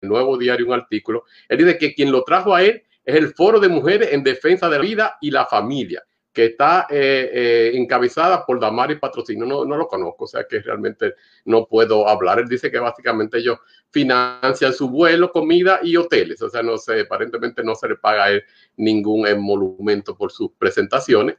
nuevo 0.02 0.36
diario 0.36 0.66
un 0.66 0.72
artículo, 0.72 1.22
él 1.48 1.58
dice 1.58 1.78
que 1.78 1.94
quien 1.94 2.10
lo 2.10 2.24
trajo 2.24 2.56
a 2.56 2.64
él 2.64 2.82
es 3.04 3.14
el 3.14 3.34
Foro 3.34 3.60
de 3.60 3.68
Mujeres 3.68 4.12
en 4.12 4.22
Defensa 4.22 4.68
de 4.68 4.78
la 4.78 4.82
Vida 4.82 5.18
y 5.20 5.30
la 5.30 5.46
Familia 5.46 6.02
que 6.32 6.46
está 6.46 6.86
eh, 6.88 7.30
eh, 7.32 7.70
encabezada 7.74 8.46
por 8.46 8.60
Damaris 8.60 8.98
Patrocinio. 8.98 9.44
No, 9.44 9.64
no 9.64 9.76
lo 9.76 9.88
conozco, 9.88 10.24
o 10.24 10.26
sea 10.28 10.44
que 10.44 10.60
realmente 10.60 11.14
no 11.44 11.66
puedo 11.66 12.08
hablar. 12.08 12.38
Él 12.38 12.48
dice 12.48 12.70
que 12.70 12.78
básicamente 12.78 13.38
ellos 13.38 13.58
financian 13.90 14.72
su 14.72 14.88
vuelo, 14.88 15.32
comida 15.32 15.80
y 15.82 15.96
hoteles. 15.96 16.40
O 16.42 16.48
sea, 16.48 16.62
no 16.62 16.78
sé, 16.78 17.00
aparentemente 17.00 17.64
no 17.64 17.74
se 17.74 17.88
le 17.88 17.96
paga 17.96 18.24
a 18.24 18.30
él 18.30 18.44
ningún 18.76 19.26
emolumento 19.26 20.14
por 20.14 20.30
sus 20.30 20.52
presentaciones. 20.52 21.36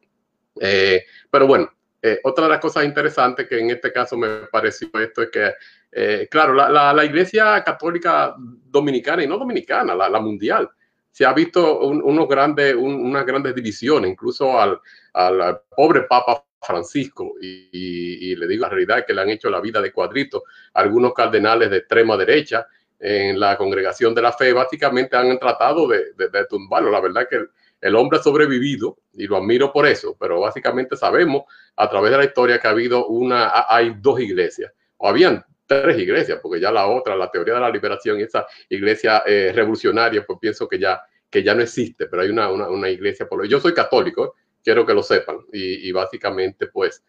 Eh, 0.59 1.05
pero 1.29 1.47
bueno, 1.47 1.71
eh, 2.01 2.19
otra 2.23 2.45
de 2.45 2.49
las 2.49 2.59
cosas 2.59 2.83
interesantes 2.83 3.47
que 3.47 3.59
en 3.59 3.69
este 3.69 3.93
caso 3.93 4.17
me 4.17 4.47
pareció 4.51 4.89
esto 4.99 5.21
es 5.21 5.29
que, 5.29 5.53
eh, 5.91 6.27
claro, 6.29 6.53
la, 6.53 6.67
la, 6.67 6.93
la, 6.93 7.05
Iglesia 7.05 7.63
Católica 7.63 8.35
Dominicana 8.37 9.23
y 9.23 9.27
no 9.27 9.37
dominicana, 9.37 9.93
la, 9.93 10.09
la 10.09 10.19
mundial, 10.19 10.69
se 11.11 11.25
ha 11.25 11.33
visto 11.33 11.79
un, 11.79 12.01
unos 12.03 12.27
grandes, 12.27 12.73
un, 12.75 12.93
unas 12.93 13.25
grandes 13.25 13.53
divisiones, 13.53 14.09
incluso 14.09 14.59
al, 14.59 14.79
al, 15.13 15.61
pobre 15.75 16.03
Papa 16.03 16.45
Francisco, 16.61 17.33
y, 17.41 18.35
le 18.35 18.47
digo 18.47 18.61
la 18.63 18.69
realidad 18.69 19.05
que 19.05 19.13
le 19.13 19.21
han 19.21 19.29
hecho 19.29 19.49
la 19.49 19.59
vida 19.59 19.81
de 19.81 19.91
cuadrito. 19.91 20.43
Algunos 20.73 21.13
cardenales 21.13 21.69
de 21.69 21.77
extrema 21.77 22.15
derecha 22.15 22.65
en 22.99 23.39
la 23.39 23.57
congregación 23.57 24.15
de 24.15 24.21
la 24.21 24.31
fe 24.31 24.53
básicamente 24.53 25.17
han 25.17 25.37
tratado 25.37 25.87
de, 25.87 26.13
de, 26.13 26.29
de 26.29 26.45
tumbarlo. 26.45 26.91
La 26.91 27.01
verdad 27.01 27.27
que 27.29 27.37
el, 27.37 27.49
el, 27.81 27.95
hombre 27.95 28.19
ha 28.19 28.23
sobrevivido 28.23 28.99
y 29.13 29.27
lo 29.27 29.37
admiro 29.37 29.73
por 29.73 29.87
eso, 29.87 30.15
pero 30.19 30.39
básicamente 30.39 30.95
sabemos 30.95 31.43
a 31.75 31.89
través 31.89 32.11
de 32.11 32.17
la 32.17 32.25
historia 32.25 32.59
que 32.59 32.67
ha 32.67 32.71
habido 32.71 33.07
una, 33.07 33.65
hay 33.67 33.95
dos 33.99 34.19
iglesias, 34.19 34.71
o 34.97 35.09
habían 35.09 35.43
tres 35.79 35.97
iglesias, 35.97 36.39
porque 36.41 36.59
ya 36.59 36.71
la 36.71 36.87
otra, 36.87 37.15
la 37.15 37.31
teoría 37.31 37.55
de 37.55 37.59
la 37.61 37.69
liberación 37.69 38.19
y 38.19 38.23
esa 38.23 38.45
iglesia 38.69 39.23
eh, 39.25 39.51
revolucionaria, 39.53 40.25
pues 40.25 40.39
pienso 40.39 40.67
que 40.67 40.79
ya 40.79 41.01
que 41.29 41.43
ya 41.43 41.55
no 41.55 41.61
existe, 41.61 42.07
pero 42.07 42.23
hay 42.23 42.29
una, 42.29 42.49
una, 42.49 42.89
iglesia. 42.89 43.25
Por... 43.25 43.47
Yo 43.47 43.61
soy 43.61 43.73
católico, 43.73 44.35
quiero 44.61 44.85
que 44.85 44.93
lo 44.93 45.01
sepan, 45.01 45.37
y, 45.53 45.89
básicamente 45.93 46.67
pues 46.67 47.01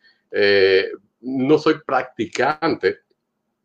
no 1.21 1.59
soy 1.59 1.81
practicante 1.85 3.01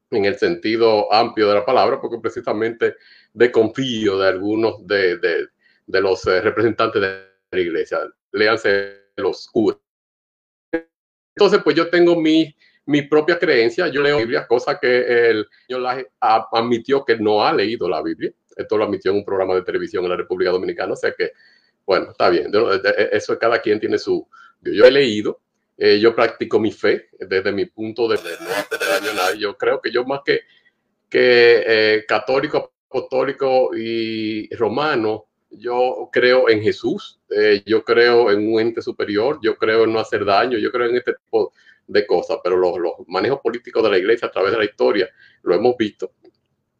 en 0.09 0.25
el 0.25 0.37
sentido 0.37 1.13
amplio 1.13 1.47
de 1.47 1.55
la 1.55 1.65
palabra, 1.65 1.99
porque 1.99 2.17
precisamente 2.19 2.95
desconfío 3.33 4.17
de 4.17 4.27
algunos 4.29 4.85
de, 4.87 5.17
de, 5.17 6.01
los 6.01 6.23
representantes 6.25 7.01
de 7.01 7.27
la 7.51 7.59
iglesia. 7.59 7.99
Léanse 8.31 9.11
los 9.17 9.47
curas. 9.47 9.79
Entonces, 11.35 11.61
pues 11.63 11.75
yo 11.75 11.89
tengo 11.89 12.19
mi, 12.19 12.55
mi 12.87 13.03
propia 13.03 13.37
creencia, 13.37 13.87
yo 13.87 14.01
leo 14.01 14.17
Biblia, 14.17 14.47
cosa 14.47 14.79
que 14.79 15.29
el 15.29 15.47
señor 15.67 16.09
admitió 16.19 17.03
que 17.05 17.17
no 17.17 17.45
ha 17.45 17.53
leído 17.53 17.87
la 17.87 18.01
Biblia. 18.01 18.31
Esto 18.55 18.77
lo 18.77 18.85
admitió 18.85 19.11
en 19.11 19.17
un 19.17 19.25
programa 19.25 19.53
de 19.55 19.61
televisión 19.61 20.03
en 20.05 20.09
la 20.09 20.17
República 20.17 20.51
Dominicana, 20.51 20.93
o 20.93 20.95
sea 20.95 21.13
que, 21.15 21.31
bueno, 21.85 22.11
está 22.11 22.29
bien, 22.29 22.51
eso 23.11 23.37
cada 23.37 23.61
quien 23.61 23.79
tiene 23.79 23.97
su... 23.97 24.27
Yo 24.61 24.85
he 24.85 24.91
leído, 24.91 25.39
eh, 25.77 25.99
yo 25.99 26.15
practico 26.15 26.59
mi 26.59 26.71
fe 26.71 27.09
desde 27.19 27.51
mi 27.51 27.65
punto 27.65 28.07
de 28.07 28.15
no 28.15 28.49
hacer 28.49 28.79
daño 28.79 29.11
a 29.11 29.13
nadie. 29.13 29.39
Yo 29.39 29.55
creo 29.57 29.79
que 29.79 29.91
yo 29.91 30.03
más 30.05 30.21
que, 30.25 30.39
eh, 31.11 32.05
católico, 32.07 32.73
apostólico 32.89 33.69
y 33.75 34.53
romano, 34.55 35.25
yo 35.51 36.09
creo 36.11 36.49
en 36.49 36.61
Jesús, 36.61 37.19
eh, 37.29 37.61
yo 37.65 37.83
creo 37.83 38.31
en 38.31 38.51
un 38.51 38.59
ente 38.59 38.81
superior, 38.81 39.39
yo 39.41 39.55
creo 39.55 39.83
en 39.83 39.93
no 39.93 39.99
hacer 39.99 40.25
daño, 40.25 40.57
yo 40.57 40.71
creo 40.71 40.89
en 40.89 40.97
este 40.97 41.13
tipo 41.13 41.53
de 41.87 42.05
cosas, 42.05 42.37
pero 42.43 42.57
los, 42.57 42.77
los 42.77 42.93
manejos 43.07 43.39
políticos 43.39 43.83
de 43.83 43.89
la 43.89 43.97
iglesia 43.97 44.27
a 44.27 44.31
través 44.31 44.51
de 44.51 44.57
la 44.57 44.65
historia 44.65 45.09
lo 45.43 45.55
hemos 45.55 45.75
visto. 45.77 46.11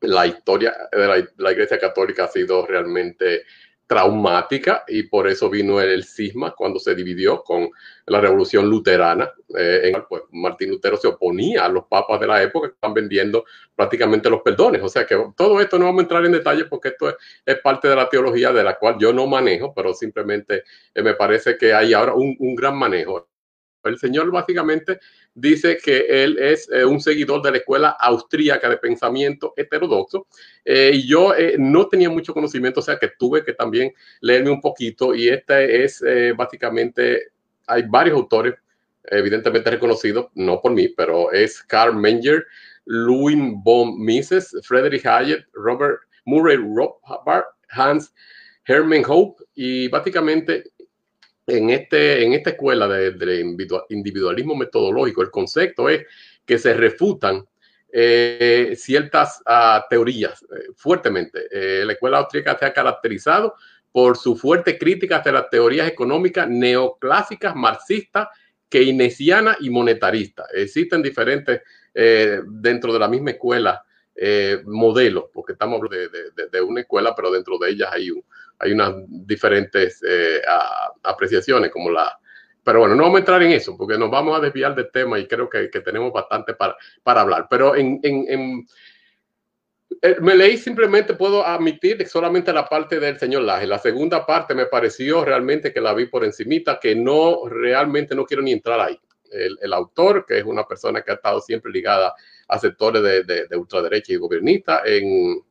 La 0.01 0.27
historia 0.27 0.75
de 0.91 1.27
la, 1.37 1.51
iglesia 1.51 1.79
católica 1.79 2.25
ha 2.25 2.27
sido 2.27 2.65
realmente 2.67 3.43
traumática 3.87 4.83
y 4.87 5.03
por 5.03 5.27
eso 5.27 5.49
vino 5.49 5.79
el, 5.79 6.03
cisma 6.03 6.53
cuando 6.53 6.77
se 6.77 6.93
dividió 6.93 7.41
con 7.41 7.69
la 8.05 8.19
revolución 8.19 8.69
luterana. 8.69 9.31
Eh, 9.57 9.91
en, 9.95 10.03
pues, 10.07 10.23
Martín 10.31 10.69
Lutero 10.69 10.97
se 10.97 11.07
oponía 11.07 11.65
a 11.65 11.69
los 11.69 11.85
papas 11.85 12.19
de 12.19 12.27
la 12.27 12.43
época 12.43 12.67
que 12.67 12.73
están 12.73 12.93
vendiendo 12.93 13.45
prácticamente 13.75 14.29
los 14.29 14.41
perdones. 14.41 14.83
O 14.83 14.89
sea 14.89 15.05
que 15.05 15.17
todo 15.35 15.59
esto 15.61 15.79
no 15.79 15.85
vamos 15.85 16.01
a 16.01 16.03
entrar 16.03 16.25
en 16.25 16.33
detalle 16.33 16.65
porque 16.65 16.89
esto 16.89 17.17
es, 17.45 17.59
parte 17.61 17.87
de 17.87 17.95
la 17.95 18.09
teología 18.09 18.51
de 18.51 18.63
la 18.63 18.77
cual 18.77 18.97
yo 18.99 19.13
no 19.13 19.25
manejo, 19.25 19.73
pero 19.73 19.93
simplemente 19.93 20.63
eh, 20.93 21.01
me 21.01 21.15
parece 21.15 21.57
que 21.57 21.73
hay 21.73 21.93
ahora 21.93 22.13
un, 22.13 22.35
un 22.39 22.55
gran 22.55 22.77
manejo. 22.77 23.29
El 23.88 23.98
señor 23.98 24.32
básicamente 24.32 25.00
dice 25.34 25.77
que 25.77 26.24
él 26.24 26.38
es 26.39 26.70
eh, 26.72 26.84
un 26.84 27.00
seguidor 27.00 27.41
de 27.41 27.51
la 27.51 27.58
escuela 27.58 27.89
austríaca 28.00 28.70
de 28.70 28.77
pensamiento 28.77 29.53
heterodoxo. 29.56 30.27
Eh, 30.65 30.91
y 30.96 31.08
yo 31.08 31.36
eh, 31.36 31.56
no 31.58 31.88
tenía 31.88 32.10
mucho 32.10 32.34
conocimiento, 32.34 32.79
o 32.79 32.84
sea 32.84 32.98
que 32.98 33.12
tuve 33.20 33.44
que 33.44 33.53
también 33.53 33.94
leerme 34.22 34.51
un 34.51 34.62
poquito. 34.62 35.13
Y 35.13 35.29
este 35.29 35.84
es 35.84 36.03
básicamente, 36.36 37.32
hay 37.67 37.84
varios 37.88 38.15
autores, 38.17 38.56
evidentemente 39.03 39.72
reconocidos, 39.72 40.27
no 40.34 40.60
por 40.62 40.74
mí, 40.74 40.89
pero 40.89 41.32
es 41.32 41.62
Karl 41.63 41.96
Menger, 41.96 42.46
Louis 42.86 43.38
von 43.63 44.00
Mises, 44.00 44.56
Frederick 44.63 45.06
Hayek, 45.06 45.48
Robert 45.53 46.00
Murray 46.25 46.58
Rothbard, 46.58 47.46
Hans 47.70 48.13
Hermann 48.65 49.03
Hope. 49.08 49.44
Y 49.56 49.88
básicamente 49.88 50.72
en, 51.48 51.70
este, 51.70 52.25
en 52.25 52.34
esta 52.34 52.51
escuela 52.51 52.88
de, 52.88 53.56
individualismo 53.89 54.56
metodológico, 54.56 55.22
el 55.22 55.32
concepto 55.32 55.89
es 55.89 56.06
que 56.46 56.58
se 56.60 56.74
refutan 56.74 57.46
eh, 57.92 58.74
ciertas 58.77 59.42
ah, 59.46 59.86
teorías 59.89 60.44
eh, 60.44 60.68
fuertemente. 60.75 61.48
Eh, 61.50 61.86
la 61.86 61.94
escuela 61.94 62.18
austríaca 62.20 62.58
se 62.60 62.66
ha 62.66 62.74
caracterizado 62.74 63.56
por 63.92 64.18
su 64.18 64.36
fuerte 64.36 64.77
crítica 64.77 65.18
hacia 65.18 65.32
las 65.32 65.50
teorías 65.50 65.88
económicas 65.88 66.50
neoclásicas, 66.50 67.56
marxistas, 67.56 68.27
keynesianas 68.70 69.58
y 69.62 69.70
monetaristas. 69.70 70.48
Existen 70.54 71.01
diferentes 71.01 71.62
dentro 72.46 72.94
de 72.94 73.00
la 73.00 73.08
misma 73.08 73.32
escuela 73.32 73.84
modelos, 74.66 75.25
porque 75.34 75.54
estamos 75.54 75.82
de, 75.89 76.10
de, 76.51 76.62
una 76.62 76.82
escuela, 76.82 77.16
pero 77.16 77.32
dentro 77.32 77.58
de 77.58 77.72
ellas 77.72 77.89
hay 77.92 78.12
un, 78.12 78.24
hay 78.59 78.71
unas 78.71 78.93
diferentes 79.07 80.01
eh, 80.07 80.41
apreciaciones 81.03 81.71
como 81.71 81.91
la... 81.91 82.17
Pero 82.63 82.79
bueno, 82.79 82.95
no 82.95 83.03
vamos 83.03 83.17
a 83.17 83.19
entrar 83.19 83.41
en 83.43 83.51
eso 83.51 83.77
porque 83.77 83.97
nos 83.97 84.11
vamos 84.11 84.37
a 84.37 84.41
desviar 84.41 84.75
del 84.75 84.91
tema 84.91 85.17
y 85.17 85.27
creo 85.27 85.49
que, 85.49 85.69
que 85.69 85.79
tenemos 85.79 86.11
bastante 86.11 86.53
para, 86.53 86.75
para 87.01 87.21
hablar. 87.21 87.47
Pero 87.49 87.75
en, 87.75 87.99
en, 88.03 88.25
en 88.27 88.67
eh, 90.01 90.17
me 90.19 90.35
leí 90.35 90.57
simplemente, 90.57 91.13
puedo 91.13 91.45
admitir 91.45 92.05
solamente 92.07 92.51
la 92.51 92.67
parte 92.67 92.99
del 92.99 93.17
señor 93.17 93.43
Laje. 93.43 93.67
La 93.67 93.79
segunda 93.79 94.25
parte 94.25 94.53
me 94.53 94.65
pareció 94.65 95.23
realmente 95.23 95.71
que 95.71 95.79
la 95.79 95.93
vi 95.93 96.07
por 96.07 96.25
encimita, 96.25 96.77
que 96.79 96.93
no, 96.93 97.47
realmente 97.47 98.13
no 98.15 98.25
quiero 98.25 98.43
ni 98.43 98.51
entrar 98.51 98.79
ahí. 98.79 98.99
El, 99.31 99.57
el 99.61 99.73
autor, 99.73 100.25
que 100.25 100.39
es 100.39 100.43
una 100.43 100.65
persona 100.65 101.01
que 101.01 101.11
ha 101.11 101.15
estado 101.15 101.39
siempre 101.41 101.71
ligada 101.71 102.13
a 102.47 102.59
sectores 102.59 103.01
de, 103.01 103.23
de, 103.23 103.47
de 103.47 103.57
ultraderecha 103.57 104.13
y 104.13 104.17
gobernista, 104.17 104.81
en, 104.85 105.41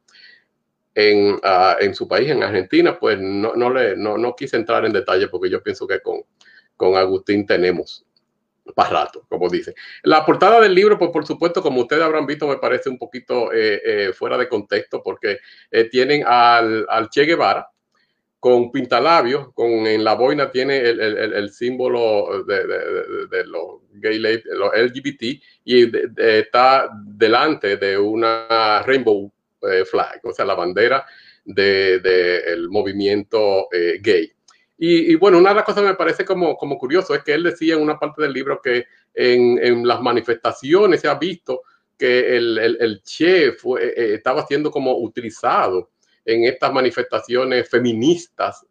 en, 0.97 1.39
ah, 1.43 1.77
en, 1.79 1.95
su 1.95 2.09
país, 2.09 2.31
en 2.31 2.43
Argentina, 2.43 2.99
pues 2.99 3.19
no, 3.21 3.55
no, 3.55 3.71
le, 3.71 3.97
no, 3.97 4.17
no 4.17 4.35
quise 4.35 4.57
entrar 4.57 4.85
en 4.87 4.95
detalle 4.95 5.29
porque 5.29 5.51
yo 5.51 5.63
pienso 5.63 5.87
que 5.87 6.01
con, 6.01 6.23
con 6.75 6.97
Agustín 6.97 7.47
tenemos 7.47 8.07
para 8.75 8.91
rato, 8.91 9.27
como 9.29 9.49
dice. 9.51 9.75
La 10.03 10.25
portada 10.25 10.59
del 10.59 10.75
libro, 10.75 10.99
pues 10.99 11.11
por 11.11 11.27
supuesto, 11.27 11.63
como 11.63 11.83
ustedes 11.83 12.03
habrán 12.03 12.27
visto, 12.27 12.49
me 12.49 12.57
parece 12.57 12.89
un 12.89 12.99
poquito 12.99 13.53
eh, 13.53 13.81
eh, 13.85 14.13
fuera 14.15 14.39
de 14.39 14.49
contexto 14.49 15.03
porque 15.03 15.39
eh, 15.71 15.85
tienen 15.85 16.25
al, 16.27 16.87
al, 16.89 17.11
Che 17.11 17.27
Guevara 17.27 17.69
con 18.41 18.73
pintalabios, 18.73 19.53
con 19.53 19.69
en 19.87 20.03
la 20.03 20.15
boina 20.15 20.51
tiene 20.51 20.79
el, 20.79 21.01
el, 21.01 21.33
el 21.35 21.51
símbolo 21.51 22.43
de, 22.45 22.67
de, 22.67 23.27
de, 23.29 23.47
los 23.47 23.81
gay, 23.93 24.19
los 24.19 24.71
LGBT 24.75 25.23
y 25.65 25.91
está 26.17 26.89
delante 27.05 27.77
de 27.77 27.99
una 27.99 28.83
rainbow 28.87 29.31
flag, 29.85 30.21
o 30.25 30.33
sea, 30.33 30.45
la 30.45 30.55
bandera 30.55 31.07
del 31.45 32.03
de, 32.03 32.67
movimiento 32.69 33.69
eh, 33.73 33.99
gay. 34.01 34.33
Y, 34.79 35.15
bueno, 35.15 35.39
una 35.39 35.51
de 35.51 35.57
las 35.57 35.65
cosas 35.65 35.83
que 35.83 35.89
me 35.89 35.95
parece 35.95 36.25
como, 36.27 36.55
curioso 36.57 37.15
es 37.15 37.25
que 37.25 37.33
él 37.33 37.45
decía 37.45 37.75
en 37.75 37.81
una 37.81 37.99
parte 37.99 38.21
del 38.21 38.35
libro 38.35 38.61
que 38.61 38.85
en, 39.15 39.87
las 39.87 40.03
manifestaciones 40.03 41.01
se 41.01 41.09
ha 41.09 41.15
visto 41.15 41.63
que 41.97 42.37
el, 42.37 43.01
Che 43.03 43.53
fue, 43.53 43.87
eh, 43.87 44.15
estaba 44.15 44.47
siendo 44.47 44.71
como 44.71 44.99
utilizado 44.99 45.93
en 46.27 46.45
estas 46.45 46.75
manifestaciones 46.75 47.67
feministas 47.71 48.67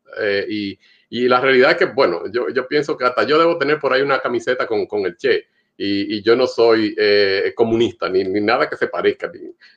y, 0.47 0.77
la 1.09 1.39
realidad 1.39 1.71
es 1.71 1.77
que, 1.77 1.85
bueno, 1.85 2.23
yo, 2.31 2.49
yo, 2.49 2.67
pienso 2.67 2.95
que 2.97 3.05
hasta 3.05 3.23
yo 3.23 3.39
debo 3.39 3.57
tener 3.57 3.79
por 3.79 3.93
ahí 3.93 4.01
una 4.01 4.19
camiseta 4.19 4.67
con, 4.67 4.85
con 4.85 5.05
el 5.05 5.17
Che 5.17 5.47
y, 5.77 6.22
yo 6.22 6.36
no 6.36 6.48
soy 6.48 6.96
eh, 6.98 7.53
comunista, 7.55 8.10
ni, 8.10 8.24
ni, 8.24 8.41
nada 8.41 8.70
que 8.70 8.77
se 8.77 8.88
parezca, 8.88 9.32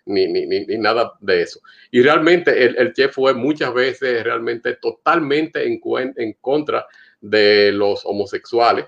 ni, 0.06 0.26
ni, 0.26 0.46
ni, 0.46 0.78
nada 0.78 1.14
de 1.20 1.42
eso. 1.42 1.60
Y 1.90 2.02
realmente 2.02 2.64
el, 2.64 2.76
el 2.76 2.92
Che 2.92 3.08
fue 3.08 3.34
muchas 3.34 3.72
veces 3.74 4.22
realmente 4.22 4.76
totalmente 4.76 5.66
en, 5.66 5.80
en 6.16 6.32
contra 6.40 6.86
de 7.20 7.72
los 7.72 8.04
homosexuales 8.04 8.86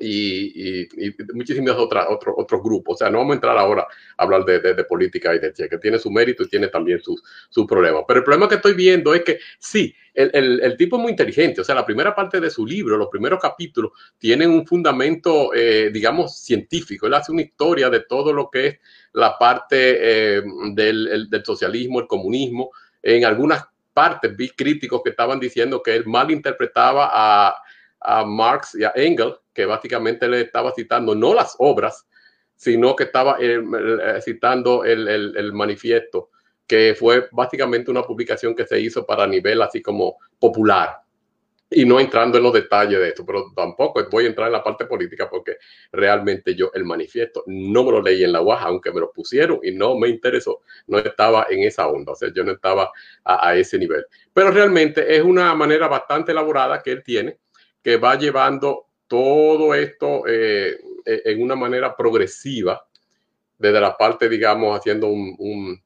y, 0.00 0.82
y, 0.82 1.14
muchísimas 1.32 1.76
otras 1.76 2.06
otros 2.08 2.34
otros 2.38 2.62
grupos. 2.62 2.94
O 2.94 2.98
sea, 2.98 3.10
no 3.10 3.18
vamos 3.18 3.32
a 3.32 3.34
entrar 3.34 3.58
ahora 3.58 3.86
a 4.16 4.22
hablar 4.22 4.44
de, 4.44 4.60
de, 4.60 4.84
política 4.84 5.34
y 5.34 5.38
de 5.38 5.52
que 5.52 5.78
tiene 5.78 5.98
su 5.98 6.10
mérito 6.10 6.42
y 6.42 6.48
tiene 6.48 6.68
también 6.68 7.00
sus 7.00 7.22
su 7.48 7.66
problemas. 7.66 8.04
Pero 8.06 8.18
el 8.18 8.24
problema 8.24 8.48
que 8.48 8.56
estoy 8.56 8.74
viendo 8.74 9.14
es 9.14 9.22
que 9.22 9.38
sí, 9.58 9.94
el, 10.14 10.30
el, 10.32 10.60
el, 10.60 10.76
tipo 10.76 10.96
es 10.96 11.02
muy 11.02 11.10
inteligente. 11.12 11.60
O 11.60 11.64
sea, 11.64 11.74
la 11.74 11.86
primera 11.86 12.14
parte 12.14 12.40
de 12.40 12.50
su 12.50 12.66
libro, 12.66 12.96
los 12.96 13.08
primeros 13.08 13.40
capítulos, 13.40 13.92
tienen 14.18 14.50
un 14.50 14.66
fundamento, 14.66 15.54
eh, 15.54 15.90
digamos, 15.92 16.38
científico. 16.38 17.06
Él 17.06 17.14
hace 17.14 17.32
una 17.32 17.42
historia 17.42 17.90
de 17.90 18.00
todo 18.00 18.32
lo 18.32 18.50
que 18.50 18.66
es 18.66 18.78
la 19.12 19.38
parte 19.38 20.38
eh, 20.38 20.42
del, 20.72 21.28
del 21.30 21.44
socialismo, 21.44 22.00
el 22.00 22.06
comunismo. 22.06 22.70
En 23.02 23.24
algunas 23.24 23.64
partes 23.98 24.36
vi 24.36 24.50
críticos 24.50 25.02
que 25.02 25.10
estaban 25.10 25.40
diciendo 25.40 25.82
que 25.82 25.96
él 25.96 26.06
mal 26.06 26.30
interpretaba 26.30 27.10
a 27.12 27.54
a 28.00 28.24
Marx 28.24 28.74
y 28.74 28.84
a 28.84 28.92
Engels, 28.94 29.36
que 29.52 29.66
básicamente 29.66 30.28
le 30.28 30.42
estaba 30.42 30.72
citando 30.72 31.14
no 31.14 31.34
las 31.34 31.56
obras, 31.58 32.06
sino 32.58 32.96
que 32.96 33.04
estaba 33.04 33.38
eh, 33.40 33.60
eh, 33.60 34.20
citando 34.20 34.84
el, 34.84 35.06
el, 35.08 35.36
el, 35.36 35.52
manifiesto, 35.52 36.30
que 36.66 36.94
fue 36.98 37.28
básicamente 37.30 37.90
una 37.90 38.02
publicación 38.02 38.54
que 38.54 38.66
se 38.66 38.80
hizo 38.80 39.06
para 39.06 39.26
nivel 39.26 39.62
así 39.62 39.80
como 39.80 40.16
popular. 40.38 40.96
Y 41.70 41.84
no 41.84 42.00
entrando 42.00 42.38
en 42.38 42.44
los 42.44 42.52
detalles 42.52 42.98
de 42.98 43.08
esto, 43.08 43.26
pero 43.26 43.52
tampoco 43.54 44.02
voy 44.10 44.24
a 44.24 44.28
entrar 44.28 44.46
en 44.46 44.54
la 44.54 44.64
parte 44.64 44.86
política 44.86 45.28
porque 45.28 45.58
realmente 45.92 46.54
yo 46.54 46.70
el 46.72 46.84
manifiesto 46.84 47.44
no 47.46 47.84
me 47.84 47.92
lo 47.92 48.02
leí 48.02 48.24
en 48.24 48.32
la 48.32 48.40
guaja, 48.40 48.66
aunque 48.66 48.90
me 48.90 49.00
lo 49.00 49.12
pusieron 49.12 49.60
y 49.62 49.72
no 49.72 49.96
me 49.96 50.08
interesó, 50.08 50.62
no 50.86 50.98
estaba 50.98 51.46
en 51.50 51.64
esa 51.64 51.86
onda, 51.86 52.12
o 52.12 52.14
sea, 52.16 52.32
yo 52.34 52.42
no 52.42 52.52
estaba 52.52 52.90
a 53.22 53.54
ese 53.54 53.78
nivel. 53.78 54.04
Pero 54.32 54.50
realmente 54.50 55.14
es 55.14 55.22
una 55.22 55.54
manera 55.54 55.88
bastante 55.88 56.32
elaborada 56.32 56.82
que 56.82 56.92
él 56.92 57.02
tiene 57.04 57.38
que 57.82 57.96
va 57.96 58.16
llevando 58.16 58.86
todo 59.06 59.74
esto 59.74 60.26
eh, 60.26 60.78
eh, 61.04 61.22
en 61.24 61.42
una 61.42 61.56
manera 61.56 61.96
progresiva, 61.96 62.86
desde 63.58 63.80
la 63.80 63.96
parte, 63.96 64.28
digamos, 64.28 64.78
haciendo 64.78 65.08
un, 65.08 65.80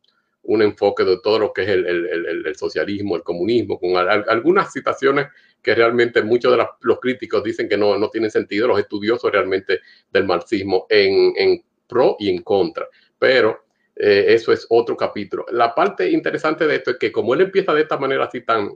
un 0.45 0.63
enfoque 0.63 1.05
de 1.05 1.19
todo 1.23 1.39
lo 1.39 1.53
que 1.53 1.63
es 1.63 1.69
el, 1.69 2.55
socialismo, 2.57 3.17
el 3.17 3.23
comunismo, 3.23 3.79
con 3.79 3.97
algunas 3.97 4.73
citaciones 4.73 5.29
que 5.63 5.75
realmente 5.75 6.23
muchos 6.23 6.57
de 6.57 6.65
los 6.81 7.01
críticos 7.01 7.45
dicen 7.45 7.69
que 7.69 7.77
no, 7.77 7.97
no 7.97 8.11
tienen 8.11 8.31
sentido, 8.31 8.67
los 8.67 8.81
estudiosos 8.81 9.31
realmente 9.31 9.81
del 10.11 10.25
marxismo 10.25 10.87
en, 10.89 11.63
pro 11.87 12.17
y 12.19 12.31
en 12.31 12.43
contra. 12.43 12.87
Pero 13.19 13.65
eh, 13.95 14.27
eso 14.29 14.53
es 14.53 14.67
otro 14.69 14.97
capítulo. 14.97 15.47
La 15.53 15.75
parte 15.75 16.11
interesante 16.11 16.67
de 16.67 16.77
esto 16.77 16.91
es 16.93 16.97
que 16.97 17.13
como 17.13 17.35
él 17.35 17.43
empieza 17.43 17.73
de 17.73 17.83
esta 17.83 17.97
manera 17.97 18.25
así 18.25 18.41
tan 18.41 18.73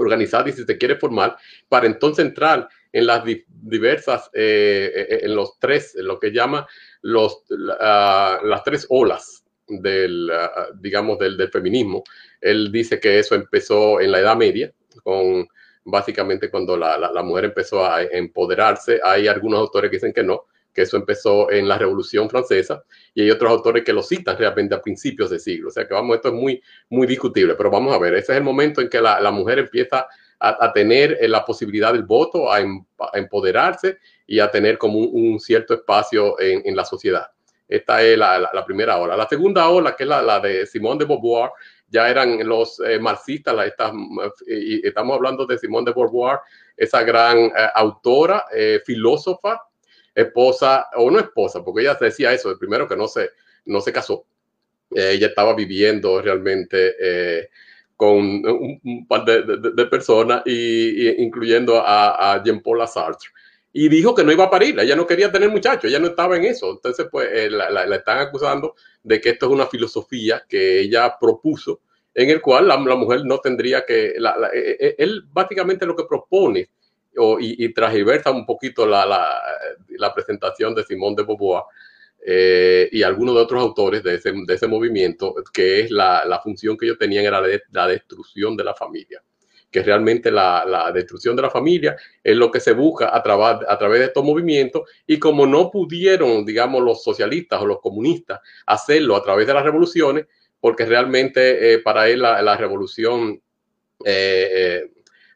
organizada 0.00 0.48
y 0.48 0.52
si 0.52 0.64
se 0.64 0.78
quiere 0.78 0.96
formar, 0.96 1.36
para 1.68 1.86
entonces 1.86 2.24
entrar 2.24 2.68
en 2.92 3.06
las 3.06 3.22
diversas, 3.46 4.30
eh, 4.32 4.90
eh, 4.94 5.18
en 5.22 5.34
los 5.34 5.58
tres, 5.58 5.94
en 5.96 6.06
lo 6.06 6.18
que 6.18 6.32
llama 6.32 6.66
los, 7.02 7.44
las 7.48 8.64
tres 8.64 8.86
olas 8.88 9.44
del, 9.68 10.30
digamos, 10.80 11.18
del, 11.18 11.36
del, 11.36 11.50
feminismo. 11.50 12.02
Él 12.40 12.72
dice 12.72 12.98
que 12.98 13.18
eso 13.18 13.34
empezó 13.34 14.00
en 14.00 14.10
la 14.10 14.20
Edad 14.20 14.36
Media, 14.36 14.72
con 15.04 15.46
básicamente 15.84 16.50
cuando 16.50 16.76
la, 16.76 16.98
la, 16.98 17.22
mujer 17.22 17.46
empezó 17.46 17.84
a 17.84 18.02
empoderarse. 18.02 19.00
Hay 19.02 19.28
algunos 19.28 19.60
autores 19.60 19.90
que 19.90 19.96
dicen 19.96 20.12
que 20.12 20.24
no, 20.24 20.46
que 20.72 20.82
eso 20.82 20.96
empezó 20.96 21.50
en 21.50 21.68
la 21.68 21.78
Revolución 21.78 22.30
Francesa, 22.30 22.82
y 23.14 23.22
hay 23.22 23.30
otros 23.30 23.50
autores 23.50 23.84
que 23.84 23.92
lo 23.92 24.02
citan 24.02 24.36
realmente 24.38 24.74
a 24.74 24.82
principios 24.82 25.30
de 25.30 25.38
siglo. 25.38 25.68
O 25.68 25.70
sea 25.70 25.86
que 25.86 25.94
vamos, 25.94 26.16
esto 26.16 26.28
es 26.28 26.34
muy, 26.34 26.62
muy 26.88 27.06
discutible, 27.06 27.54
pero 27.54 27.70
vamos 27.70 27.94
a 27.94 27.98
ver, 27.98 28.14
ese 28.14 28.32
es 28.32 28.38
el 28.38 28.44
momento 28.44 28.80
en 28.80 28.88
que 28.88 29.00
la, 29.00 29.20
la 29.20 29.30
mujer 29.30 29.58
empieza 29.58 30.06
a, 30.40 30.72
tener 30.72 31.18
eh, 31.20 31.28
la 31.28 31.44
posibilidad 31.44 31.92
del 31.92 32.04
voto, 32.04 32.50
a, 32.50 32.60
em, 32.60 32.82
empoderarse 33.12 33.98
y 34.26 34.40
a 34.40 34.50
tener 34.50 34.78
como 34.78 34.98
un, 34.98 35.38
cierto 35.38 35.74
espacio 35.74 36.40
en, 36.40 36.62
en, 36.64 36.74
la 36.74 36.84
sociedad. 36.84 37.26
Esta 37.68 38.02
es 38.02 38.16
la, 38.16 38.50
la, 38.52 38.64
primera 38.64 38.96
ola. 38.96 39.16
La 39.16 39.28
segunda 39.28 39.68
ola, 39.68 39.94
que 39.94 40.04
es 40.04 40.08
la, 40.08 40.40
de 40.40 40.66
Simone 40.66 41.00
de 41.00 41.04
Beauvoir, 41.04 41.50
ya 41.88 42.08
eran 42.08 42.48
los 42.48 42.80
eh, 42.80 42.98
marxistas, 42.98 43.54
la, 43.54 43.66
estas, 43.66 43.92
y 44.46 44.86
estamos 44.86 45.14
hablando 45.16 45.44
de 45.44 45.58
Simone 45.58 45.84
de 45.84 45.92
Beauvoir, 45.92 46.38
esa 46.76 47.02
gran 47.02 47.36
eh, 47.38 47.52
autora, 47.74 48.46
filósofa, 48.86 49.60
esposa, 50.14 50.86
o 50.96 51.10
no 51.10 51.18
esposa, 51.18 51.62
porque 51.64 51.82
ella 51.82 51.96
decía 52.00 52.32
eso, 52.32 52.50
el 52.50 52.58
primero 52.58 52.88
que 52.88 52.96
no 52.96 53.08
se, 53.08 53.30
no 53.66 53.80
se 53.80 53.92
casó. 53.92 54.26
ella 54.90 55.28
estaba 55.28 55.54
viviendo 55.54 56.20
realmente 56.20 57.48
con 58.00 58.16
un, 58.16 59.06
par 59.06 59.26
de, 59.26 59.86
personas, 59.86 60.42
y, 60.46 61.22
incluyendo 61.22 61.82
a, 61.84 62.42
Jean-Paul 62.42 62.88
Sartre. 62.88 63.28
Y 63.74 63.90
dijo 63.90 64.14
que 64.14 64.24
no 64.24 64.32
iba 64.32 64.44
a 64.44 64.50
parir, 64.50 64.80
ella 64.80 64.96
no 64.96 65.06
quería 65.06 65.30
tener 65.30 65.50
muchachos, 65.50 65.84
ella 65.84 65.98
no 65.98 66.06
estaba 66.06 66.34
en 66.38 66.44
eso. 66.44 66.70
Entonces, 66.70 67.08
pues, 67.10 67.28
eh, 67.30 67.50
la, 67.50 67.84
están 67.94 68.18
acusando 68.18 68.74
de 69.02 69.20
que 69.20 69.28
esto 69.28 69.46
es 69.46 69.52
una 69.52 69.66
filosofía 69.66 70.42
que 70.48 70.80
ella 70.80 71.14
propuso, 71.20 71.82
en 72.14 72.30
el 72.30 72.40
cual 72.40 72.68
la, 72.68 72.78
mujer 72.78 73.26
no 73.26 73.38
tendría 73.38 73.84
que, 73.84 74.14
eh, 74.16 74.16
eh, 74.54 74.94
él 74.96 75.24
básicamente 75.30 75.84
lo 75.84 75.94
que 75.94 76.04
propone, 76.04 76.70
y, 77.40 77.64
y 77.64 77.74
un 78.30 78.46
poquito 78.46 78.86
la, 78.86 79.06
la, 79.06 80.14
presentación 80.14 80.74
de 80.74 80.84
Simón 80.84 81.14
de 81.14 81.24
Beauvoir, 81.24 81.64
eh, 82.24 82.88
y 82.92 83.02
algunos 83.02 83.34
de 83.34 83.40
otros 83.40 83.62
autores 83.62 84.02
de 84.02 84.16
ese, 84.16 84.32
de 84.32 84.54
ese 84.54 84.66
movimiento, 84.66 85.34
que 85.52 85.80
es 85.80 85.90
la, 85.90 86.24
la, 86.26 86.40
función 86.40 86.76
que 86.76 86.86
ellos 86.86 86.98
tenían 86.98 87.24
era 87.24 87.40
la 87.70 87.86
destrucción 87.86 88.56
de 88.56 88.64
la 88.64 88.74
familia, 88.74 89.22
que 89.70 89.82
realmente 89.82 90.30
la, 90.30 90.64
la, 90.66 90.92
destrucción 90.92 91.36
de 91.36 91.42
la 91.42 91.50
familia 91.50 91.96
es 92.22 92.36
lo 92.36 92.50
que 92.50 92.60
se 92.60 92.72
busca 92.72 93.08
a, 93.08 93.18
a 93.18 93.78
través 93.78 94.00
de 94.00 94.06
estos 94.06 94.24
movimientos 94.24 94.82
y 95.06 95.18
como 95.18 95.46
no 95.46 95.70
pudieron, 95.70 96.44
digamos, 96.44 96.82
los 96.82 97.02
socialistas 97.02 97.60
o 97.62 97.66
los 97.66 97.80
comunistas 97.80 98.40
hacerlo 98.66 99.16
a 99.16 99.22
través 99.22 99.46
de 99.46 99.54
las 99.54 99.64
revoluciones, 99.64 100.26
porque 100.60 100.84
realmente 100.84 101.72
eh, 101.72 101.78
para 101.78 102.08
él 102.08 102.20
la, 102.20 102.56
revolución 102.56 103.40
eh, 104.04 104.90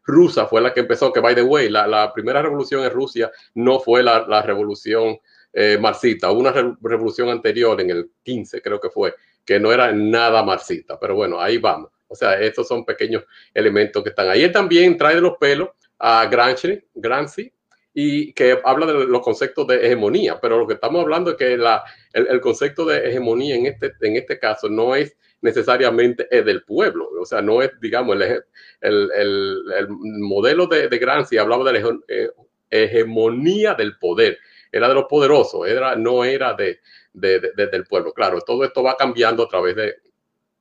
rusa 0.05 0.47
fue 0.47 0.61
la 0.61 0.73
que 0.73 0.81
empezó, 0.81 1.13
que 1.13 1.21
by 1.21 1.35
the 1.35 1.43
way, 1.43 1.69
la, 1.69 2.13
primera 2.13 2.43
revolución 2.43 2.85
en 2.85 2.91
Rusia 2.91 3.31
no 3.55 3.81
fue 3.81 4.03
la, 4.03 4.43
revolución 4.43 5.19
eh, 5.53 5.79
marxista. 5.81 6.31
Hubo 6.31 6.41
una 6.41 6.77
revolución 6.83 7.29
anterior, 7.29 7.81
en 7.81 7.91
el 7.91 8.11
15 8.23 8.61
creo 8.61 8.81
que 8.81 8.91
fue, 8.91 9.15
que 9.45 9.59
no 9.59 9.73
era 9.73 9.93
nada 9.93 10.43
marxista, 10.43 10.99
pero 10.99 11.15
bueno, 11.15 11.41
ahí 11.41 11.59
vamos. 11.59 11.91
O 12.09 12.15
sea, 12.15 12.39
estos 12.41 12.69
son 12.69 12.85
pequeños 12.85 13.25
elementos 13.53 14.03
que 14.03 14.11
están 14.11 14.29
ahí. 14.29 14.43
Él 14.43 14.53
también 14.53 14.97
trae 14.97 15.17
de 15.17 15.21
los 15.21 15.37
pelos 15.39 15.71
a 15.99 16.27
Gramsci, 16.27 16.81
Gramsci 16.95 17.53
y 17.93 18.33
que 18.33 18.59
habla 18.65 18.87
de 18.87 19.07
los 19.07 19.23
conceptos 19.23 19.67
de 19.69 19.87
hegemonía, 19.87 20.41
pero 20.41 20.59
lo 20.59 20.67
que 20.67 20.75
estamos 20.75 21.03
hablando 21.03 21.31
es 21.31 21.37
que 21.37 21.57
la, 21.57 21.85
el, 22.13 22.41
concepto 22.41 22.85
de 22.85 23.09
hegemonía 23.09 23.55
en 23.55 23.67
este, 23.67 23.93
en 24.01 24.17
este 24.17 24.39
caso 24.39 24.69
no 24.69 24.97
es 24.97 25.17
necesariamente 25.45 26.27
es 26.31 26.43
del 26.43 26.65
pueblo, 26.65 27.07
o 27.21 27.27
sea, 27.27 27.43
no 27.43 27.61
es, 27.61 27.71
digamos, 27.79 28.17
el, 28.17 28.43
el, 28.81 29.63
el 29.77 29.89
modelo 29.91 30.67
de, 30.67 30.89
de 30.89 30.99
Gramsci 30.99 31.37
hablaba 31.37 31.71
de 31.71 31.81
la 31.81 31.99
eh, 32.09 32.31
hegemonía 32.71 33.75
del 33.75 33.99
poder, 33.99 34.39
era 34.73 34.89
de 34.89 34.95
los 34.95 35.05
poderosos, 35.05 35.69
era, 35.69 35.97
no 35.97 36.25
era 36.25 36.55
de, 36.55 36.81
del 37.13 37.85
pueblo. 37.85 38.15
Claro, 38.15 38.41
todo 38.41 38.65
esto 38.65 38.83
va 38.83 38.97
cambiando 38.97 39.45
a 39.45 39.49
través 39.49 39.77
de, 39.77 39.97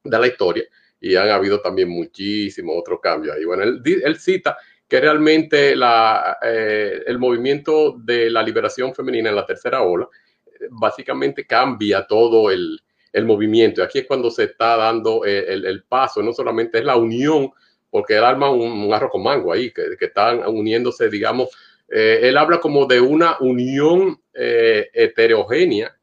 la 0.04 0.28
historia 0.28 0.65
y 1.00 1.15
han 1.15 1.30
habido 1.30 1.62
también 1.62 1.88
muchísimos 1.88 2.76
otros 2.78 3.00
cambios 3.02 3.38
ahí. 3.38 3.46
Bueno, 3.46 3.63
él, 3.63 4.19
cita 4.19 4.58
que 4.86 5.00
realmente 5.00 5.78
la, 5.78 6.39
eh, 6.43 7.04
el 7.08 7.17
movimiento 7.19 7.96
de 7.98 8.30
la 8.30 8.43
liberación 8.43 8.93
femenina 8.93 9.30
en 9.30 9.38
la 9.38 9.46
tercera 9.46 9.82
ola 9.82 10.10
básicamente 10.72 11.48
cambia 11.48 12.06
todo 12.06 12.52
el, 12.52 12.82
el 13.13 13.26
movimiento. 13.26 13.82
Y 13.82 13.84
aquí 13.86 13.99
es 13.99 14.08
cuando 14.08 14.30
se 14.30 14.43
está 14.45 14.76
dando 14.76 15.23
el, 15.23 15.65
el, 15.65 15.84
paso, 15.84 16.21
no 16.21 16.34
solamente 16.34 16.80
es 16.80 16.86
la 16.86 16.97
unión, 16.97 17.52
porque 17.89 18.17
él 18.17 18.23
arma 18.23 18.49
un, 18.49 18.71
un 18.71 18.93
arroz 18.93 19.12
con 19.12 19.23
mango 19.23 19.54
ahí, 19.54 19.71
que, 19.71 19.95
que 19.97 20.06
están 20.06 20.45
uniéndose, 20.47 21.10
digamos, 21.10 21.49
eh, 21.95 22.21
él 22.28 22.38
habla 22.38 22.60
como 22.60 22.88
de 22.88 22.99
una 22.99 23.38
unión 23.39 24.19
eh, 24.34 24.89
heterogénea, 24.93 25.95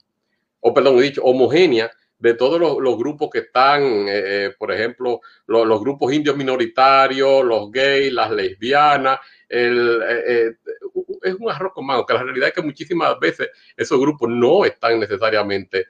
o 0.61 0.73
perdón, 0.73 0.99
he 0.99 1.03
dicho 1.03 1.23
homogénea, 1.25 1.91
de 2.21 2.35
todos 2.35 2.61
los, 2.61 2.99
grupos 2.99 3.31
que 3.31 3.39
están, 3.39 3.83
eh, 4.07 4.55
por 4.59 4.71
ejemplo, 4.71 5.21
los, 5.47 5.81
grupos 5.81 6.13
indios 6.13 6.37
minoritarios, 6.37 7.43
los 7.43 7.73
gays, 7.73 8.13
las 8.13 8.31
lesbianas, 8.31 9.19
es 11.23 11.35
un 11.35 11.51
arroz 11.51 11.73
con 11.73 11.87
mango, 11.87 12.07
que 12.07 12.15
la 12.15 12.23
realidad 12.23 12.49
es 12.49 12.55
que 12.55 12.63
muchísimas 12.63 13.19
veces 13.19 13.51
esos 13.77 13.99
grupos 13.99 14.29
no 14.29 14.65
están 14.65 15.01
necesariamente 15.01 15.87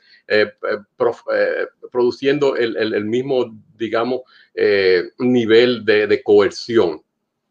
produciendo 1.91 2.57
el, 2.57 3.05
mismo, 3.05 3.59
digamos, 3.77 4.21
nivel 5.19 5.85
de, 5.85 6.07
de 6.07 6.23
coerción 6.23 7.03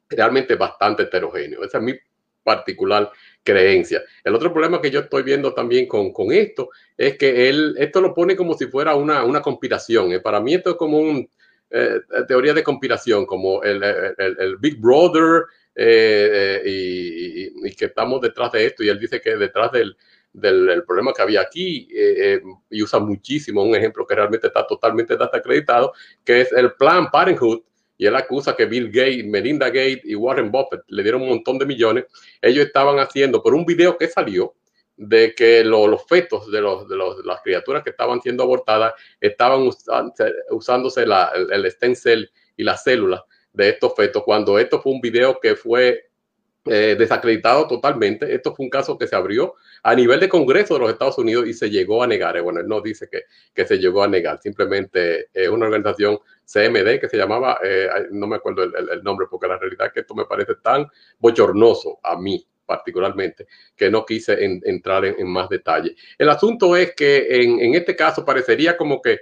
realmente 0.09 0.55
bastante 0.55 1.03
heterogéneo. 1.03 1.63
Esa 1.63 1.77
es 1.77 1.83
mi 1.83 1.93
particular 2.43 3.11
creencia. 3.43 4.01
El 4.23 4.35
otro 4.35 4.51
problema 4.51 4.81
que 4.81 4.91
yo 4.91 5.01
estoy 5.01 5.23
viendo 5.23 5.53
también 5.53 5.87
con, 5.87 6.11
con 6.11 6.31
esto 6.31 6.69
es 6.97 7.17
que 7.17 7.49
él, 7.49 7.75
esto 7.77 8.01
lo 8.01 8.13
pone 8.13 8.35
como 8.35 8.55
si 8.55 8.65
fuera 8.65 8.95
una, 8.95 9.23
una 9.23 9.41
conspiración. 9.41 10.11
¿eh? 10.11 10.19
Para 10.19 10.39
mí 10.39 10.55
esto 10.55 10.71
es 10.71 10.75
como 10.75 10.97
una 10.97 11.25
eh, 11.69 11.99
teoría 12.27 12.53
de 12.53 12.63
conspiración, 12.63 13.25
como 13.25 13.61
el, 13.63 13.83
el, 13.83 14.37
el 14.39 14.57
Big 14.57 14.79
Brother 14.79 15.43
eh, 15.81 16.61
y, 16.65 17.67
y, 17.67 17.75
que 17.75 17.85
estamos 17.85 18.19
detrás 18.19 18.51
de 18.51 18.65
esto. 18.65 18.83
Y 18.83 18.89
él 18.89 18.99
dice 18.99 19.21
que 19.21 19.37
detrás 19.37 19.71
del, 19.71 19.95
del 20.33 20.83
problema 20.85 21.13
que 21.13 21.21
había 21.21 21.41
aquí 21.41 21.87
y 22.69 22.83
usa 22.83 22.99
muchísimo 22.99 23.63
un 23.63 23.75
ejemplo 23.75 24.05
que 24.05 24.15
realmente 24.15 24.47
está 24.47 24.67
totalmente 24.67 25.15
desacreditado, 25.15 25.93
que 26.23 26.41
es 26.41 26.51
el 26.51 26.73
Plan 26.73 27.09
Parenthood, 27.09 27.61
y 27.97 28.05
él 28.05 28.15
acusa 28.15 28.55
que 28.55 28.65
Bill 28.65 28.89
Gates, 28.91 29.25
Melinda 29.25 29.67
Gates 29.67 30.05
y 30.05 30.15
Warren 30.15 30.51
Buffett 30.51 30.81
le 30.87 31.03
dieron 31.03 31.21
un 31.21 31.29
montón 31.29 31.57
de 31.57 31.65
millones. 31.65 32.05
Ellos 32.41 32.65
estaban 32.65 32.97
haciendo 32.99 33.43
por 33.43 33.53
un 33.53 33.65
video 33.65 33.97
que 33.97 34.07
salió 34.07 34.55
de 34.95 35.33
que 35.33 35.63
los 35.63 36.05
fetos 36.07 36.49
de, 36.51 36.61
los, 36.61 36.87
de, 36.87 36.97
las 37.23 37.41
criaturas 37.41 37.83
que 37.83 37.89
estaban 37.89 38.21
siendo 38.21 38.43
abortadas 38.43 38.93
estaban 39.19 39.69
usándose 40.49 41.05
la, 41.05 41.31
el, 41.35 41.51
el 41.51 41.65
stem 41.71 41.93
y 42.55 42.63
las 42.63 42.83
células 42.83 43.21
de 43.53 43.69
estos 43.69 43.93
fetos, 43.95 44.23
cuando 44.23 44.59
esto 44.59 44.81
fue 44.81 44.93
un 44.93 45.01
video 45.01 45.39
que 45.39 45.55
fue 45.55 46.09
eh, 46.65 46.95
desacreditado 46.99 47.67
totalmente. 47.67 48.31
Esto 48.33 48.53
fue 48.53 48.65
un 48.65 48.69
caso 48.69 48.97
que 48.97 49.07
se 49.07 49.15
abrió 49.15 49.55
a 49.81 49.95
nivel 49.95 50.19
de 50.19 50.27
Congreso 50.27 50.73
de 50.73 50.81
los 50.81 50.91
Estados 50.91 51.17
Unidos 51.17 51.47
y 51.47 51.53
se 51.53 51.69
llegó 51.69 52.03
a 52.03 52.07
negar. 52.07 52.35
Eh, 52.35 52.41
bueno, 52.41 52.59
él 52.59 52.67
no 52.67 52.81
dice 52.81 53.07
que, 53.09 53.23
que 53.55 53.65
se 53.65 53.77
llegó 53.77 54.03
a 54.03 54.07
negar, 54.07 54.39
simplemente 54.41 55.29
es 55.33 55.47
una 55.47 55.65
organización 55.65 56.19
CMD 56.45 56.99
que 56.99 57.07
se 57.09 57.17
llamaba, 57.17 57.59
eh, 57.63 57.87
no 58.11 58.27
me 58.27 58.35
acuerdo 58.35 58.63
el, 58.63 59.03
nombre, 59.03 59.27
porque 59.31 59.47
la 59.47 59.57
realidad 59.57 59.87
es 59.87 59.93
que 59.93 59.99
esto 60.01 60.13
me 60.13 60.25
parece 60.25 60.55
tan 60.61 60.85
bochornoso 61.17 61.99
a 62.03 62.19
mí 62.19 62.45
particularmente, 62.65 63.47
que 63.75 63.89
no 63.89 64.05
quise 64.05 64.37
entrar 64.43 65.03
en, 65.03 65.27
más 65.27 65.49
detalle. 65.49 65.95
El 66.19 66.29
asunto 66.29 66.75
es 66.75 66.93
que 66.93 67.25
en 67.41 67.73
este 67.73 67.95
caso 67.95 68.23
parecería 68.23 68.77
como 68.77 69.01
que 69.01 69.21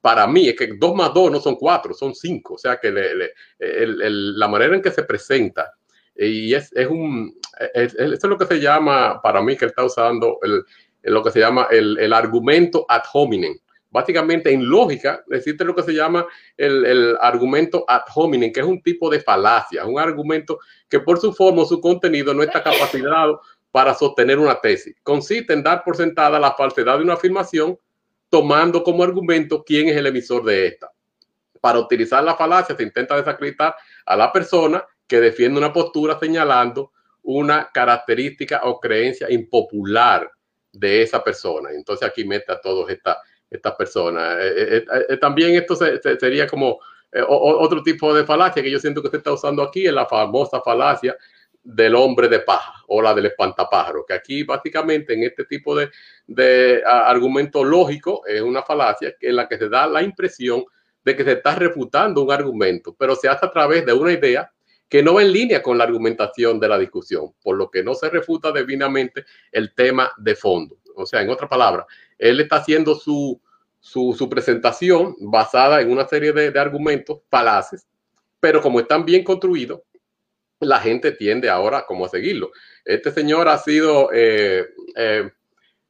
para 0.00 0.26
mí 0.26 0.48
es 0.48 0.56
que 0.56 0.74
dos 0.78 0.94
más 0.94 1.12
dos 1.12 1.30
no 1.30 1.40
son 1.40 1.56
cuatro, 1.56 1.92
son 1.94 2.14
cinco. 2.14 2.54
O 2.54 2.58
sea 2.58 2.78
que 2.78 2.90
la 2.90 4.48
manera 4.48 4.74
en 4.74 4.82
que 4.82 4.90
se 4.90 5.02
presenta 5.02 5.72
y 6.18 6.54
es, 6.54 6.72
es 6.74 6.86
un, 6.86 7.38
es, 7.74 7.94
eso 7.94 8.14
es 8.14 8.24
lo 8.24 8.38
que 8.38 8.46
se 8.46 8.60
llama, 8.60 9.20
para 9.22 9.42
mí 9.42 9.56
que 9.56 9.66
él 9.66 9.70
está 9.70 9.84
usando 9.84 10.38
el, 10.42 10.64
lo 11.02 11.22
que 11.22 11.30
se 11.30 11.40
llama 11.40 11.68
el, 11.70 11.98
el 11.98 12.12
argumento 12.12 12.86
ad 12.88 13.02
hominem. 13.12 13.58
básicamente 13.90 14.52
en 14.52 14.68
lógica, 14.68 15.22
existe 15.30 15.64
lo 15.64 15.74
que 15.74 15.82
se 15.82 15.92
llama 15.92 16.26
el, 16.56 17.16
argumento 17.20 17.84
ad 17.86 18.02
hominem, 18.14 18.52
que 18.52 18.60
es 18.60 18.66
un 18.66 18.82
tipo 18.82 19.10
de 19.10 19.20
falacia, 19.20 19.84
un 19.84 19.98
argumento 19.98 20.58
que 20.88 21.00
por 21.00 21.20
su 21.20 21.32
forma 21.32 21.62
o 21.62 21.66
su 21.66 21.80
contenido 21.80 22.32
no 22.32 22.42
está 22.42 22.62
capacitado 22.62 23.40
para 23.70 23.94
sostener 23.94 24.38
una 24.38 24.58
tesis. 24.60 24.96
Consiste 25.02 25.52
en 25.52 25.62
dar 25.62 25.84
por 25.84 25.96
sentada 25.96 26.40
la 26.40 26.52
falsedad 26.52 26.96
de 26.96 27.04
una 27.04 27.14
afirmación, 27.14 27.78
tomando 28.28 28.82
como 28.82 29.02
argumento 29.02 29.62
quién 29.64 29.88
es 29.88 29.96
el 29.96 30.06
emisor 30.06 30.44
de 30.44 30.66
esta. 30.66 30.90
Para 31.60 31.78
utilizar 31.78 32.22
la 32.22 32.36
falacia 32.36 32.76
se 32.76 32.82
intenta 32.82 33.16
desacreditar 33.16 33.74
a 34.04 34.16
la 34.16 34.32
persona 34.32 34.84
que 35.06 35.20
defiende 35.20 35.58
una 35.58 35.72
postura 35.72 36.18
señalando 36.18 36.92
una 37.22 37.70
característica 37.72 38.60
o 38.64 38.78
creencia 38.78 39.30
impopular 39.30 40.30
de 40.72 41.02
esa 41.02 41.22
persona. 41.22 41.70
Entonces 41.72 42.08
aquí 42.08 42.24
mete 42.24 42.52
a 42.52 42.60
todos 42.60 42.88
estas 42.90 43.16
esta 43.50 43.76
personas. 43.76 44.38
Eh, 44.40 44.76
eh, 44.76 44.84
eh, 45.08 45.16
también 45.18 45.54
esto 45.54 45.76
sería 45.76 46.46
como 46.46 46.78
otro 47.28 47.82
tipo 47.82 48.12
de 48.12 48.24
falacia 48.24 48.62
que 48.62 48.70
yo 48.70 48.78
siento 48.78 49.02
que 49.02 49.08
se 49.08 49.18
está 49.18 49.32
usando 49.32 49.62
aquí, 49.62 49.86
es 49.86 49.92
la 49.92 50.06
famosa 50.06 50.60
falacia 50.60 51.16
del 51.66 51.94
hombre 51.94 52.28
de 52.28 52.40
paja 52.40 52.72
o 52.86 53.02
la 53.02 53.12
del 53.12 53.26
espantapájaro, 53.26 54.04
que 54.06 54.14
aquí 54.14 54.44
básicamente 54.44 55.14
en 55.14 55.24
este 55.24 55.44
tipo 55.44 55.76
de, 55.76 55.90
de 56.26 56.82
argumento 56.86 57.64
lógico 57.64 58.24
es 58.26 58.40
una 58.40 58.62
falacia 58.62 59.14
en 59.20 59.36
la 59.36 59.48
que 59.48 59.58
se 59.58 59.68
da 59.68 59.86
la 59.86 60.02
impresión 60.02 60.64
de 61.04 61.16
que 61.16 61.24
se 61.24 61.32
está 61.32 61.54
refutando 61.54 62.22
un 62.22 62.32
argumento, 62.32 62.94
pero 62.98 63.14
se 63.16 63.28
hace 63.28 63.46
a 63.46 63.50
través 63.50 63.84
de 63.84 63.92
una 63.92 64.12
idea 64.12 64.50
que 64.88 65.02
no 65.02 65.14
va 65.14 65.22
en 65.22 65.32
línea 65.32 65.62
con 65.62 65.78
la 65.78 65.84
argumentación 65.84 66.60
de 66.60 66.68
la 66.68 66.78
discusión, 66.78 67.32
por 67.42 67.56
lo 67.56 67.70
que 67.70 67.82
no 67.82 67.94
se 67.94 68.08
refuta 68.08 68.52
debidamente 68.52 69.24
el 69.50 69.74
tema 69.74 70.12
de 70.16 70.34
fondo. 70.36 70.78
O 70.94 71.06
sea, 71.06 71.22
en 71.22 71.30
otra 71.30 71.48
palabra, 71.48 71.86
él 72.18 72.40
está 72.40 72.56
haciendo 72.56 72.94
su, 72.94 73.40
su, 73.80 74.28
presentación 74.28 75.16
basada 75.20 75.80
en 75.80 75.90
una 75.90 76.06
serie 76.06 76.32
de, 76.32 76.58
argumentos 76.58 77.20
falaces, 77.28 77.86
pero 78.40 78.60
como 78.60 78.80
están 78.80 79.04
bien 79.04 79.24
construidos, 79.24 79.80
la 80.60 80.80
gente 80.80 81.12
tiende 81.12 81.50
ahora 81.50 81.84
como 81.86 82.06
a 82.06 82.08
seguirlo. 82.08 82.50
Este 82.84 83.10
señor 83.10 83.48
ha 83.48 83.58
sido 83.58 84.10
eh, 84.12 84.66
eh, 84.96 85.30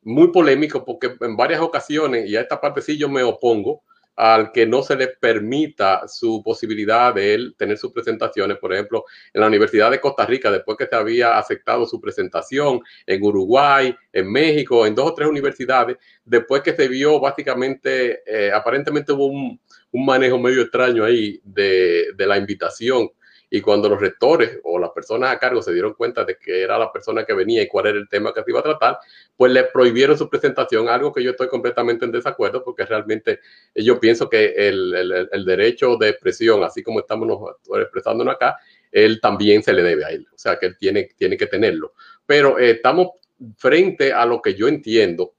muy 0.03 0.33
polémico 0.33 0.85
porque 0.85 1.15
en 1.21 1.37
varias 1.37 1.61
ocasiones, 1.61 2.29
y 2.29 2.37
a 2.37 2.41
esta 2.41 2.61
parte 2.61 2.83
sí 2.83 2.99
yo 2.99 3.09
me 3.09 3.23
opongo, 3.23 3.83
al 4.17 4.51
que 4.51 4.65
no 4.65 4.83
se 4.83 4.97
le 4.97 5.09
permita 5.09 6.09
su 6.09 6.43
posibilidad 6.43 7.15
de 7.15 7.35
él 7.35 7.55
tener 7.59 7.77
sus 7.77 7.93
presentaciones, 7.93 8.57
por 8.57 8.73
ejemplo, 8.73 9.05
en 9.35 9.43
la 9.43 9.47
Universidad 9.47 9.91
de 9.91 10.01
Costa 10.01 10.25
Rica, 10.25 10.51
después 10.51 10.79
que 10.79 10.87
se 10.87 10.97
había 10.97 11.39
aceptado 11.39 11.85
su 11.85 12.01
presentación, 12.01 12.81
en 13.05 13.23
Uruguay, 13.23 13.95
en 14.15 14.33
México, 14.33 14.87
en 14.87 14.95
dos 14.95 15.11
o 15.11 15.15
tres 15.15 15.29
universidades, 15.29 15.99
después 16.25 16.63
que 16.63 16.75
se 16.75 16.89
vio 16.89 17.21
básicamente, 17.21 18.23
eh, 18.27 18.51
aparentemente 18.51 19.13
hubo 19.13 19.27
un, 19.27 19.61
manejo 19.93 20.39
medio 20.39 20.61
extraño 20.61 21.05
ahí 21.05 21.41
de, 21.43 22.13
de 22.15 22.27
la 22.27 22.37
invitación 22.37 23.11
y 23.49 23.61
cuando 23.61 23.89
los 23.89 24.01
rectores 24.01 24.59
o 24.65 24.79
las 24.79 24.91
personas 24.91 25.33
a 25.33 25.39
cargo 25.39 25.63
se 25.63 25.73
dieron 25.73 25.95
cuenta 25.95 26.25
de 26.25 26.37
que 26.37 26.63
era 26.63 26.79
la 26.79 26.93
persona 26.93 27.25
que 27.25 27.33
venía 27.33 27.63
y 27.63 27.69
cuál 27.69 27.87
era 27.87 27.99
el 27.99 28.09
tema 28.09 28.35
que 28.35 28.43
se 28.43 28.51
iba 28.51 28.61
a 28.61 28.65
tratar, 28.65 28.99
pues 29.37 29.53
le 29.53 29.65
prohibieron 29.65 30.19
su 30.19 30.29
presentación, 30.29 30.89
algo 30.89 31.13
que 31.13 31.23
yo 31.23 31.31
estoy 31.31 31.49
completamente 31.49 32.05
en 32.05 32.13
desacuerdo 32.13 32.65
porque 32.65 32.85
realmente 32.85 33.41
yo 33.75 34.01
pienso 34.01 34.29
que 34.29 34.47
el, 34.57 35.29
el, 35.31 35.45
derecho 35.45 35.97
de 35.97 36.09
expresión, 36.09 36.65
así 36.65 36.83
como 36.83 37.01
estamos 37.01 37.55
expresándonos 37.81 38.35
acá, 38.35 38.57
él 38.91 39.21
también 39.21 39.63
se 39.63 39.73
le 39.73 39.83
debe 39.83 40.05
a 40.05 40.09
él, 40.09 40.27
o 40.35 40.39
sea 40.39 40.59
que 40.59 40.67
él 40.67 40.77
tiene, 40.77 41.11
tiene 41.17 41.37
que 41.37 41.47
tenerlo. 41.47 41.95
Pero 42.25 42.59
eh, 42.59 42.71
estamos 42.71 43.11
frente 43.57 44.13
a 44.13 44.27
lo 44.27 44.43
que 44.43 44.55
yo 44.55 44.67
entiendo 44.67 45.35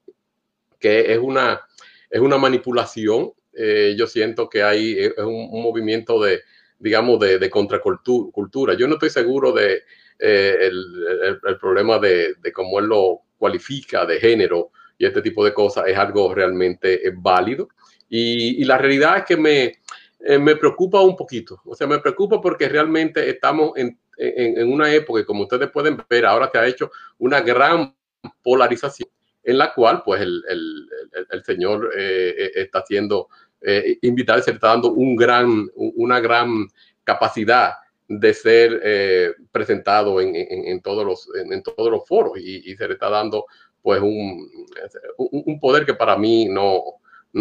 que 0.78 1.12
es 1.12 1.18
una, 1.18 1.60
es 2.08 2.20
una 2.20 2.38
manipulación. 2.38 3.32
Eh, 3.52 3.96
yo 3.98 4.06
siento 4.06 4.48
que 4.48 4.62
hay 4.62 5.10
un 5.18 5.60
movimiento 5.60 6.22
de, 6.22 6.40
digamos, 6.78 7.18
de, 7.20 7.38
de 7.38 7.50
contracultura. 7.50 8.74
Yo 8.74 8.86
no 8.86 8.94
estoy 8.94 9.10
seguro 9.10 9.52
de 9.52 9.82
eh, 10.18 10.56
el, 10.60 11.40
el, 11.46 11.58
problema 11.58 11.98
de, 11.98 12.34
de, 12.34 12.52
cómo 12.52 12.78
él 12.78 12.86
lo 12.86 13.22
cualifica 13.36 14.04
de 14.04 14.18
género 14.18 14.70
y 14.96 15.06
este 15.06 15.22
tipo 15.22 15.44
de 15.44 15.54
cosas 15.54 15.84
es 15.86 15.96
algo 15.96 16.34
realmente 16.34 17.06
eh, 17.06 17.12
válido. 17.14 17.68
Y, 18.08 18.62
y, 18.62 18.64
la 18.64 18.78
realidad 18.78 19.18
es 19.18 19.24
que 19.24 19.36
me, 19.36 19.78
eh, 20.20 20.38
me 20.38 20.56
preocupa 20.56 21.00
un 21.02 21.16
poquito. 21.16 21.60
O 21.64 21.74
sea, 21.74 21.86
me 21.86 21.98
preocupa 21.98 22.40
porque 22.40 22.68
realmente 22.68 23.28
estamos 23.28 23.72
en, 23.76 23.98
en, 24.16 24.58
en 24.58 24.72
una 24.72 24.92
época, 24.92 25.20
y 25.20 25.24
como 25.24 25.42
ustedes 25.42 25.70
pueden 25.70 26.02
ver, 26.08 26.26
ahora 26.26 26.50
se 26.50 26.58
ha 26.58 26.66
hecho 26.66 26.90
una 27.18 27.40
gran 27.40 27.94
polarización 28.42 29.08
en 29.48 29.56
la 29.56 29.72
cual 29.72 30.02
pues 30.04 30.20
el, 30.20 30.42
el, 30.48 30.88
el 31.30 31.44
señor 31.44 31.90
eh, 31.96 32.50
está 32.54 32.80
haciendo 32.80 33.28
eh, 33.60 33.98
invitar, 34.02 34.40
se 34.42 34.50
le 34.50 34.56
está 34.56 34.68
dando 34.68 34.92
una 34.92 36.20
gran 36.20 36.68
capacidad 37.04 37.74
de 38.06 38.32
ser 38.32 38.80
eh, 38.82 39.32
presentado 39.50 40.20
en, 40.20 40.80
todos 40.80 41.04
los, 41.04 42.08
foros 42.08 42.38
y, 42.38 42.74
se 42.76 42.86
le 42.86 42.94
está 42.94 43.10
dando 43.10 43.46
pues 43.82 44.00
un, 44.00 45.58
poder 45.60 45.84
que 45.84 45.94
para 45.94 46.16
mí 46.16 46.46
no, 46.46 46.82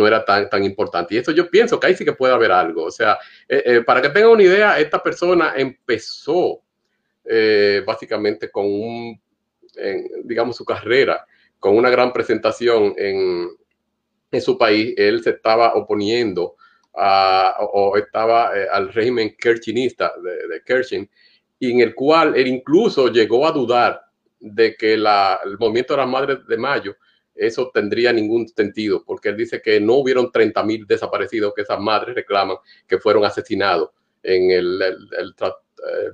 era 0.05 0.25
tan, 0.25 0.49
tan 0.49 0.63
importante. 0.63 1.15
Y 1.15 1.17
eso 1.19 1.31
yo 1.31 1.49
pienso 1.49 1.79
que 1.79 1.87
ahí 1.87 1.95
sí 1.95 2.03
que 2.03 2.13
puede 2.13 2.33
haber 2.33 2.51
algo. 2.51 2.85
O 2.85 2.91
sea, 2.91 3.17
eh, 3.47 3.81
para 3.85 4.01
que 4.01 4.09
tengan 4.09 4.31
una 4.31 4.43
idea, 4.43 4.79
esta 4.79 5.01
persona 5.01 5.53
empezó 5.55 6.61
básicamente 7.85 8.49
con 8.49 9.19
digamos, 10.23 10.55
su 10.55 10.65
carrera, 10.65 11.25
con 11.59 11.75
una 11.75 11.89
gran 11.89 12.13
presentación 12.13 12.93
en, 12.97 13.49
en 14.31 14.41
su 14.41 14.57
país, 14.57 14.93
él 14.97 15.23
se 15.23 15.31
estaba 15.31 15.73
oponiendo 15.73 16.55
a, 16.93 17.55
o, 17.59 17.95
estaba 17.97 18.57
eh, 18.57 18.67
al 18.71 18.91
régimen 18.91 19.35
kirchinista 19.39 20.13
de, 20.21 20.47
de 20.47 20.63
Kirchin, 20.65 21.09
y 21.59 21.71
en 21.71 21.81
el 21.81 21.95
cual 21.95 22.35
él 22.35 22.47
incluso 22.47 23.11
llegó 23.11 23.47
a 23.47 23.51
dudar 23.51 24.01
de 24.39 24.75
que 24.75 24.97
la, 24.97 25.39
el 25.45 25.57
movimiento 25.57 25.93
de 25.93 25.97
las 25.97 26.09
Madres 26.09 26.45
de 26.47 26.57
Mayo, 26.57 26.95
eso 27.33 27.69
tendría 27.73 28.11
ningún 28.11 28.47
sentido, 28.47 29.03
porque 29.05 29.29
él 29.29 29.37
dice 29.37 29.61
que 29.61 29.79
no 29.79 29.95
hubieron 29.95 30.31
30 30.31 30.63
mil 30.63 30.87
desaparecidos 30.87 31.53
que 31.55 31.61
esas 31.61 31.79
madres 31.79 32.15
reclaman 32.15 32.57
que 32.87 32.97
fueron 32.97 33.25
asesinados 33.25 33.91
en 34.23 34.51
el, 34.51 34.81
el, 34.81 35.35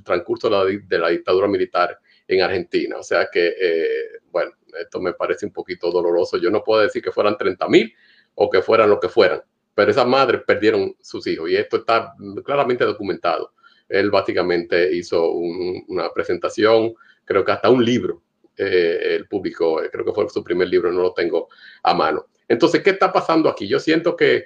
transcurso 0.03 0.49
de 0.49 0.55
la, 0.55 0.81
de 0.85 0.99
la, 0.99 1.09
dictadura 1.09 1.47
militar 1.47 1.97
en 2.27 2.41
Argentina. 2.41 2.97
O 2.97 3.03
sea 3.03 3.29
que, 3.31 3.53
eh, 3.59 4.19
bueno, 4.33 4.51
esto 4.81 4.99
me 4.99 5.13
parece 5.13 5.45
un 5.45 5.53
poquito 5.53 5.91
doloroso. 5.91 6.37
Yo 6.37 6.49
no 6.49 6.63
puedo 6.63 6.81
decir 6.81 7.03
que 7.03 7.11
fueran 7.11 7.37
30 7.37 7.69
mil 7.69 7.93
o 8.33 8.49
que 8.49 8.63
fueran 8.63 8.89
lo 8.89 8.99
que 8.99 9.07
fueran, 9.07 9.41
pero 9.75 9.91
esas 9.91 10.07
madres 10.07 10.41
perdieron 10.45 10.95
sus 10.99 11.25
hijos 11.27 11.49
y 11.49 11.55
esto 11.55 11.77
está 11.77 12.15
claramente 12.43 12.83
documentado. 12.83 13.53
Él 13.87 14.09
básicamente 14.09 14.91
hizo 14.95 15.29
una 15.29 16.11
presentación, 16.11 16.95
creo 17.23 17.45
que 17.45 17.51
hasta 17.51 17.69
un 17.69 17.85
libro, 17.85 18.23
eh, 18.57 19.15
el 19.17 19.27
público, 19.27 19.83
eh, 19.83 19.89
creo 19.91 20.03
que 20.03 20.13
fue 20.13 20.27
su 20.29 20.43
primer 20.43 20.67
libro, 20.67 20.91
no 20.91 21.01
lo 21.01 21.13
tengo 21.13 21.47
a 21.83 21.93
mano. 21.93 22.25
Entonces, 22.47 22.81
¿qué 22.81 22.89
está 22.89 23.13
pasando 23.13 23.49
aquí? 23.49 23.67
Yo 23.67 23.79
siento 23.79 24.15
que 24.15 24.45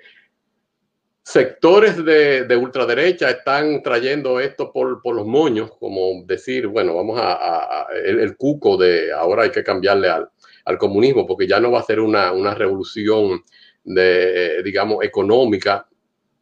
sectores 1.28 2.06
de, 2.06 2.46
de 2.46 2.56
ultraderecha 2.56 3.30
están 3.30 3.84
trayendo 3.84 4.40
esto 4.40 4.72
por, 4.72 5.02
por, 5.02 5.14
los 5.14 5.26
moños, 5.26 5.72
como 5.78 6.24
decir, 6.26 6.68
bueno, 6.68 6.96
vamos 6.96 7.20
a, 7.22 7.86
el, 8.02 8.38
cuco 8.38 8.78
de 8.78 9.12
ahora 9.12 9.44
hay 9.44 9.52
que 9.52 9.62
cambiarle 9.62 10.08
al, 10.08 10.30
al, 10.64 10.78
comunismo, 10.78 11.28
porque 11.28 11.46
ya 11.46 11.60
no 11.60 11.70
va 11.70 11.82
a 11.82 11.84
ser 11.84 12.00
una, 12.00 12.32
una 12.32 12.56
revolución, 12.56 13.44
de, 13.84 14.64
digamos, 14.64 15.04
económica 15.04 15.86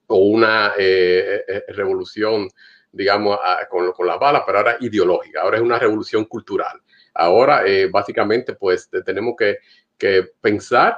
o 0.06 0.18
una 0.18 0.74
eh, 0.78 1.42
eh, 1.48 1.64
revolución, 1.70 2.48
digamos, 2.92 3.40
con, 3.72 3.92
con 3.92 4.06
las 4.06 4.20
balas, 4.20 4.44
pero 4.46 4.60
ahora 4.60 4.78
ideológica, 4.82 5.42
ahora 5.42 5.58
es 5.58 5.64
una 5.64 5.80
revolución 5.80 6.26
cultural. 6.26 6.80
Ahora, 7.16 7.66
eh, 7.66 7.88
básicamente, 7.88 8.54
pues 8.54 8.88
tenemos 9.04 9.34
que, 9.36 9.58
que 9.98 10.28
pensar 10.40 10.96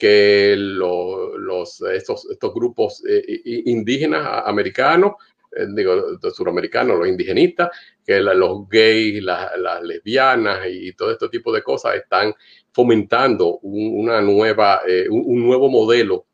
que 0.00 0.54
los, 0.56 1.82
estos, 1.82 2.26
estos 2.30 2.54
grupos 2.54 3.04
eh, 3.06 3.22
indígenas 3.66 4.42
americanos, 4.46 5.12
eh, 5.54 5.66
digo, 5.74 6.18
suramericanos, 6.32 6.98
los 6.98 7.06
indigenistas, 7.06 7.68
que 8.04 8.18
los 8.20 8.66
gays, 8.70 9.22
las 9.22 9.82
lesbianas 9.82 10.66
y 10.70 10.94
todo 10.94 11.12
este 11.12 11.28
tipo 11.28 11.52
de 11.52 11.62
cosas 11.62 11.96
están 11.96 12.34
fomentando 12.72 13.58
una 13.58 14.22
nueva, 14.22 14.80
eh, 14.88 15.06
un, 15.10 15.44
nuevo 15.44 15.68
modelo 15.68 16.26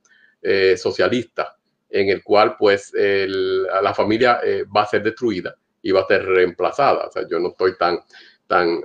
socialista 0.76 1.56
en 1.90 2.08
el 2.08 2.22
cual 2.22 2.54
pues 2.56 2.92
la 2.94 3.92
familia 3.92 4.40
va 4.74 4.82
a 4.82 4.86
ser 4.86 5.02
destruida 5.02 5.56
y 5.82 5.90
va 5.90 6.02
a 6.02 6.06
ser 6.06 6.24
reemplazada. 6.24 7.08
O 7.08 7.10
sea, 7.10 7.26
yo 7.28 7.40
no 7.40 7.48
estoy 7.48 7.76
tan, 7.76 7.98
tan 8.46 8.80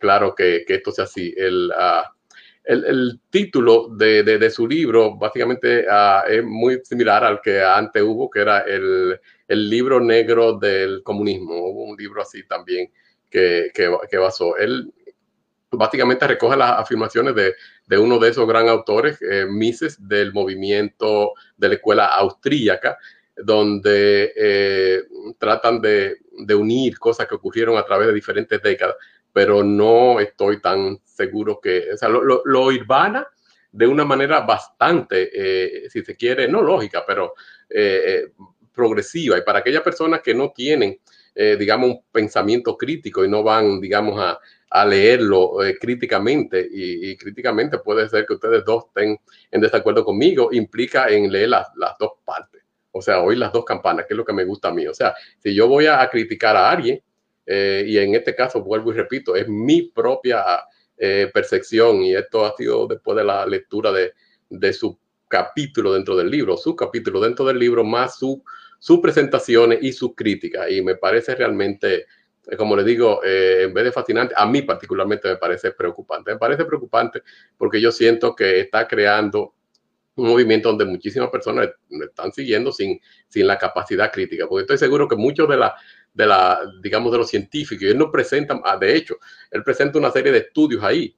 claro 0.00 0.34
que, 0.34 0.64
que, 0.66 0.74
esto 0.74 0.90
sea 0.90 1.04
así. 1.04 1.32
Uh, 1.38 2.02
el, 2.64 3.20
título 3.30 3.88
de, 3.88 4.50
su 4.50 4.66
libro 4.66 5.16
básicamente 5.16 5.84
ah, 5.90 6.24
es 6.26 6.42
muy 6.42 6.80
similar 6.82 7.24
al 7.24 7.40
que 7.40 7.62
antes 7.62 8.02
hubo, 8.02 8.30
que 8.30 8.40
era 8.40 8.60
el, 8.60 9.20
libro 9.48 10.00
negro 10.00 10.58
del 10.58 11.02
comunismo. 11.02 11.54
Hubo 11.54 11.84
un 11.84 11.96
libro 11.96 12.22
así 12.22 12.46
también 12.46 12.90
que, 13.30 13.70
que, 13.74 14.18
basó. 14.18 14.56
Él 14.56 14.92
básicamente 15.70 16.26
recoge 16.26 16.56
las 16.56 16.80
afirmaciones 16.80 17.34
de, 17.34 17.54
de 17.86 17.98
uno 17.98 18.18
de 18.18 18.30
esos 18.30 18.48
gran 18.48 18.68
autores, 18.68 19.20
eh, 19.20 19.46
Mises, 19.48 20.08
del 20.08 20.32
movimiento 20.32 21.32
de 21.56 21.68
la 21.68 21.74
escuela 21.74 22.06
austríaca, 22.06 22.96
donde 23.36 24.32
eh, 24.36 25.02
tratan 25.38 25.80
de, 25.80 26.18
de, 26.38 26.54
unir 26.54 26.98
cosas 26.98 27.26
que 27.26 27.34
ocurrieron 27.34 27.76
a 27.76 27.84
través 27.84 28.06
de 28.06 28.14
diferentes 28.14 28.62
décadas, 28.62 28.94
pero 29.34 29.64
no 29.64 30.20
estoy 30.20 30.60
tan 30.60 31.00
seguro 31.04 31.60
que, 31.60 31.92
o 31.92 31.96
sea, 31.96 32.08
lo, 32.08 32.22
lo, 32.22 32.40
lo 32.44 32.66
urbana 32.66 33.26
de 33.72 33.88
una 33.88 34.04
manera 34.04 34.42
bastante, 34.42 35.30
eh, 35.34 35.90
si 35.90 36.04
se 36.04 36.16
quiere, 36.16 36.46
no 36.46 36.62
lógica, 36.62 37.02
pero 37.04 37.34
eh, 37.68 38.28
progresiva. 38.72 39.36
Y 39.36 39.42
para 39.42 39.58
aquellas 39.58 39.82
personas 39.82 40.20
que 40.22 40.32
no 40.34 40.52
tienen, 40.52 41.00
eh, 41.34 41.56
digamos, 41.58 41.90
un 41.90 42.04
pensamiento 42.12 42.76
crítico 42.76 43.24
y 43.24 43.28
no 43.28 43.42
van, 43.42 43.80
digamos, 43.80 44.20
a, 44.20 44.38
a 44.70 44.86
leerlo 44.86 45.56
críticamente, 45.80 46.64
y, 46.70 47.16
críticamente 47.16 47.78
puede 47.78 48.08
ser 48.08 48.26
que 48.26 48.34
ustedes 48.34 48.64
dos 48.64 48.84
estén 48.86 49.18
en 49.50 49.60
desacuerdo 49.60 50.04
conmigo, 50.04 50.50
implica 50.52 51.08
en 51.08 51.32
leer 51.32 51.48
las, 51.48 51.66
las 51.74 51.98
dos 51.98 52.12
partes. 52.24 52.62
O 52.92 53.02
sea, 53.02 53.20
oír 53.22 53.38
las 53.38 53.52
dos 53.52 53.64
campanas, 53.64 54.06
que 54.06 54.14
es 54.14 54.18
lo 54.18 54.24
que 54.24 54.32
me 54.32 54.44
gusta 54.44 54.68
a 54.68 54.72
mí. 54.72 54.86
O 54.86 54.94
sea, 54.94 55.12
si 55.40 55.52
yo 55.52 55.66
voy 55.66 55.86
a 55.86 56.08
criticar 56.08 56.56
a 56.56 56.70
alguien, 56.70 57.02
y 57.46 57.98
en 57.98 58.14
este 58.14 58.34
caso 58.34 58.62
vuelvo 58.62 58.92
y 58.92 58.96
repito, 58.96 59.36
es 59.36 59.46
mi 59.48 59.82
propia 59.82 60.64
eh, 60.96 61.28
percepción 61.34 62.02
y 62.02 62.14
esto 62.14 62.44
ha 62.44 62.56
sido 62.56 62.86
después 62.86 63.16
de 63.16 63.24
la 63.24 63.44
lectura 63.44 63.90
de, 63.90 64.12
de, 64.48 64.72
su 64.72 64.96
capítulo 65.26 65.92
dentro 65.92 66.14
del 66.14 66.30
libro, 66.30 66.56
su 66.56 66.76
capítulo 66.76 67.20
dentro 67.20 67.44
del 67.44 67.58
libro, 67.58 67.82
más 67.82 68.16
sus 68.16 68.38
su 68.78 69.00
presentaciones 69.00 69.80
y 69.82 69.92
sus 69.92 70.14
críticas. 70.14 70.70
Y 70.70 70.82
me 70.82 70.94
parece 70.94 71.34
realmente, 71.34 72.06
eh, 72.46 72.56
como 72.56 72.76
le 72.76 72.84
digo, 72.84 73.24
eh, 73.24 73.62
en 73.62 73.74
vez 73.74 73.84
de 73.86 73.92
fascinante, 73.92 74.34
a 74.36 74.46
mí 74.46 74.62
particularmente 74.62 75.26
me 75.26 75.36
parece 75.36 75.72
preocupante. 75.72 76.32
Me 76.32 76.38
parece 76.38 76.64
preocupante 76.64 77.22
porque 77.56 77.80
yo 77.80 77.90
siento 77.90 78.36
que 78.36 78.60
está 78.60 78.86
creando 78.86 79.54
un 80.14 80.28
movimiento 80.28 80.68
donde 80.68 80.84
muchísimas 80.84 81.30
personas 81.30 81.70
me 81.88 82.04
están 82.04 82.32
siguiendo 82.32 82.70
sin, 82.70 83.00
sin 83.26 83.48
la 83.48 83.58
capacidad 83.58 84.12
crítica, 84.12 84.46
porque 84.46 84.62
estoy 84.62 84.78
seguro 84.78 85.08
que 85.08 85.16
muchos 85.16 85.48
de 85.48 85.56
la, 85.56 85.74
de 86.14 86.26
la, 86.26 86.60
digamos, 86.80 87.12
de 87.12 87.18
los 87.18 87.28
científicos. 87.28 87.82
Y 87.82 87.88
él 87.88 87.98
no 87.98 88.10
presenta, 88.10 88.60
ah, 88.64 88.78
de 88.78 88.96
hecho, 88.96 89.16
él 89.50 89.62
presenta 89.62 89.98
una 89.98 90.10
serie 90.10 90.32
de 90.32 90.38
estudios 90.38 90.82
ahí 90.82 91.14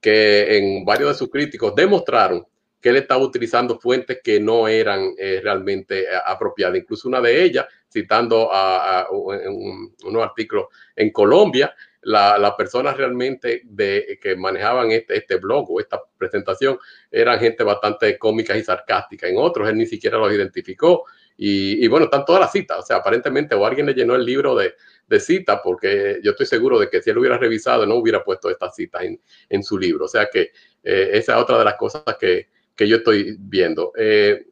que 0.00 0.56
en 0.56 0.84
varios 0.84 1.10
de 1.10 1.14
sus 1.16 1.28
críticos 1.28 1.74
demostraron 1.74 2.46
que 2.80 2.90
él 2.90 2.96
estaba 2.96 3.22
utilizando 3.22 3.80
fuentes 3.80 4.20
que 4.22 4.38
no 4.38 4.68
eran 4.68 5.12
eh, 5.18 5.40
realmente 5.42 6.04
eh, 6.04 6.06
apropiadas. 6.24 6.78
Incluso 6.78 7.08
una 7.08 7.20
de 7.20 7.42
ellas, 7.42 7.66
citando 7.92 8.52
a, 8.52 9.00
a, 9.00 9.10
un, 9.10 9.94
unos 10.04 10.22
artículos 10.22 10.66
en 10.94 11.10
Colombia, 11.10 11.74
la, 12.02 12.38
la 12.38 12.56
personas 12.56 12.96
realmente 12.96 13.62
de, 13.64 14.18
que 14.22 14.36
manejaban 14.36 14.92
este, 14.92 15.16
este 15.16 15.36
blog 15.36 15.68
o 15.70 15.80
esta 15.80 16.00
presentación 16.16 16.78
eran 17.10 17.40
gente 17.40 17.64
bastante 17.64 18.16
cómica 18.16 18.56
y 18.56 18.62
sarcástica. 18.62 19.26
En 19.26 19.36
otros, 19.36 19.68
él 19.68 19.76
ni 19.76 19.86
siquiera 19.86 20.18
los 20.18 20.32
identificó 20.32 21.04
y, 21.40 21.86
bueno, 21.86 22.06
están 22.06 22.24
todas 22.24 22.40
las 22.40 22.50
citas. 22.50 22.78
O 22.80 22.82
sea, 22.82 22.96
aparentemente 22.96 23.54
o 23.54 23.64
alguien 23.64 23.86
le 23.86 23.94
llenó 23.94 24.16
el 24.16 24.24
libro 24.24 24.56
de, 24.56 24.74
de 25.06 25.20
citas, 25.20 25.60
porque 25.62 26.18
yo 26.22 26.32
estoy 26.32 26.46
seguro 26.46 26.80
de 26.80 26.90
que 26.90 27.00
si 27.00 27.10
él 27.10 27.18
hubiera 27.18 27.38
revisado, 27.38 27.86
no 27.86 27.94
hubiera 27.94 28.24
puesto 28.24 28.50
estas 28.50 28.74
citas 28.74 29.02
en, 29.02 29.20
en 29.48 29.62
su 29.62 29.78
libro. 29.78 30.06
O 30.06 30.08
sea 30.08 30.28
que 30.30 30.50
eh, 30.82 31.10
esa 31.12 31.36
es 31.36 31.42
otra 31.42 31.58
de 31.58 31.64
las 31.64 31.76
cosas 31.76 32.02
que, 32.18 32.48
que 32.74 32.88
yo 32.88 32.96
estoy 32.96 33.36
viendo. 33.38 33.92
Eh, 33.96 34.46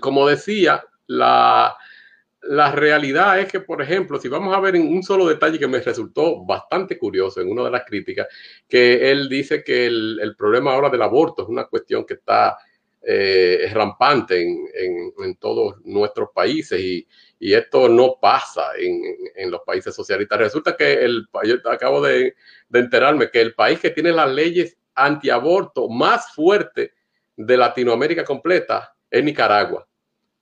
como 0.00 0.26
decía, 0.26 0.84
la, 1.06 1.76
la 2.42 2.72
realidad 2.72 3.38
es 3.38 3.52
que, 3.52 3.60
por 3.60 3.80
ejemplo, 3.80 4.18
si 4.18 4.26
vamos 4.26 4.56
a 4.56 4.58
ver 4.58 4.74
en 4.74 4.88
un 4.88 5.04
solo 5.04 5.28
detalle 5.28 5.60
que 5.60 5.68
me 5.68 5.80
resultó 5.80 6.44
bastante 6.44 6.98
curioso 6.98 7.40
en 7.40 7.48
una 7.48 7.62
de 7.62 7.70
las 7.70 7.84
críticas, 7.84 8.26
que 8.68 9.08
él 9.12 9.28
dice 9.28 9.62
que 9.62 9.86
el, 9.86 10.18
el 10.20 10.34
problema 10.34 10.72
ahora 10.72 10.90
del 10.90 11.02
aborto 11.02 11.42
es 11.42 11.48
una 11.48 11.66
cuestión 11.66 12.04
que 12.04 12.14
está 12.14 12.56
eh, 13.02 13.58
es 13.62 13.74
rampante 13.74 14.42
en, 14.42 14.68
en, 15.24 15.36
todos 15.36 15.76
nuestros 15.84 16.30
países 16.34 16.80
y, 16.80 17.06
y 17.38 17.54
esto 17.54 17.88
no 17.88 18.18
pasa 18.20 18.72
en, 18.78 19.00
en, 19.34 19.50
los 19.50 19.62
países 19.62 19.94
socialistas. 19.94 20.38
Resulta 20.38 20.76
que 20.76 20.92
el, 20.92 21.26
yo 21.44 21.56
acabo 21.70 22.02
de, 22.02 22.34
de, 22.68 22.78
enterarme 22.78 23.30
que 23.30 23.40
el 23.40 23.54
país 23.54 23.80
que 23.80 23.90
tiene 23.90 24.12
las 24.12 24.30
leyes 24.30 24.76
antiaborto 24.94 25.88
más 25.88 26.34
fuertes 26.34 26.90
de 27.36 27.56
Latinoamérica 27.56 28.24
completa 28.24 28.94
es 29.10 29.24
Nicaragua, 29.24 29.86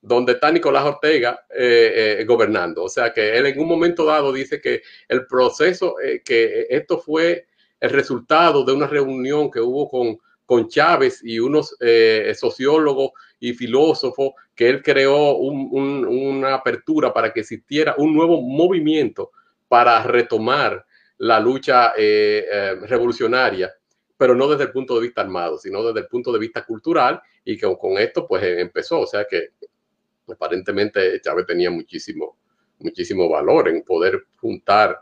donde 0.00 0.32
está 0.32 0.50
Nicolás 0.50 0.84
Ortega 0.84 1.44
eh, 1.50 2.18
eh, 2.20 2.24
gobernando. 2.24 2.84
O 2.84 2.88
sea 2.88 3.12
que 3.12 3.36
él 3.36 3.46
en 3.46 3.60
un 3.60 3.68
momento 3.68 4.04
dado 4.04 4.32
dice 4.32 4.60
que 4.60 4.82
el 5.08 5.26
proceso, 5.26 6.00
eh, 6.00 6.22
que 6.24 6.66
esto 6.68 6.98
fue 6.98 7.46
el 7.80 7.90
resultado 7.90 8.64
de 8.64 8.72
una 8.72 8.86
reunión 8.86 9.50
que 9.50 9.60
hubo 9.60 9.88
con 9.88 10.18
con 10.48 10.66
Chávez 10.66 11.20
y 11.22 11.38
unos 11.38 11.76
eh, 11.78 12.32
sociólogos 12.34 13.10
y 13.38 13.52
filósofos 13.52 14.30
que 14.54 14.66
él 14.70 14.82
creó 14.82 15.36
un, 15.36 15.68
un, 15.70 16.06
una 16.06 16.54
apertura 16.54 17.12
para 17.12 17.34
que 17.34 17.40
existiera 17.40 17.94
un 17.98 18.14
nuevo 18.14 18.40
movimiento 18.40 19.30
para 19.68 20.02
retomar 20.04 20.86
la 21.18 21.38
lucha 21.38 21.92
eh, 21.98 22.46
eh, 22.50 22.74
revolucionaria, 22.86 23.70
pero 24.16 24.34
no 24.34 24.48
desde 24.48 24.64
el 24.64 24.72
punto 24.72 24.94
de 24.94 25.02
vista 25.02 25.20
armado, 25.20 25.58
sino 25.58 25.82
desde 25.82 26.00
el 26.00 26.06
punto 26.06 26.32
de 26.32 26.38
vista 26.38 26.64
cultural 26.64 27.20
y 27.44 27.58
que 27.58 27.66
con 27.78 27.98
esto 27.98 28.26
pues 28.26 28.42
empezó, 28.42 29.00
o 29.00 29.06
sea 29.06 29.26
que 29.26 29.50
aparentemente 30.32 31.20
Chávez 31.20 31.44
tenía 31.44 31.70
muchísimo, 31.70 32.38
muchísimo 32.78 33.28
valor 33.28 33.68
en 33.68 33.82
poder 33.82 34.24
juntar 34.40 34.98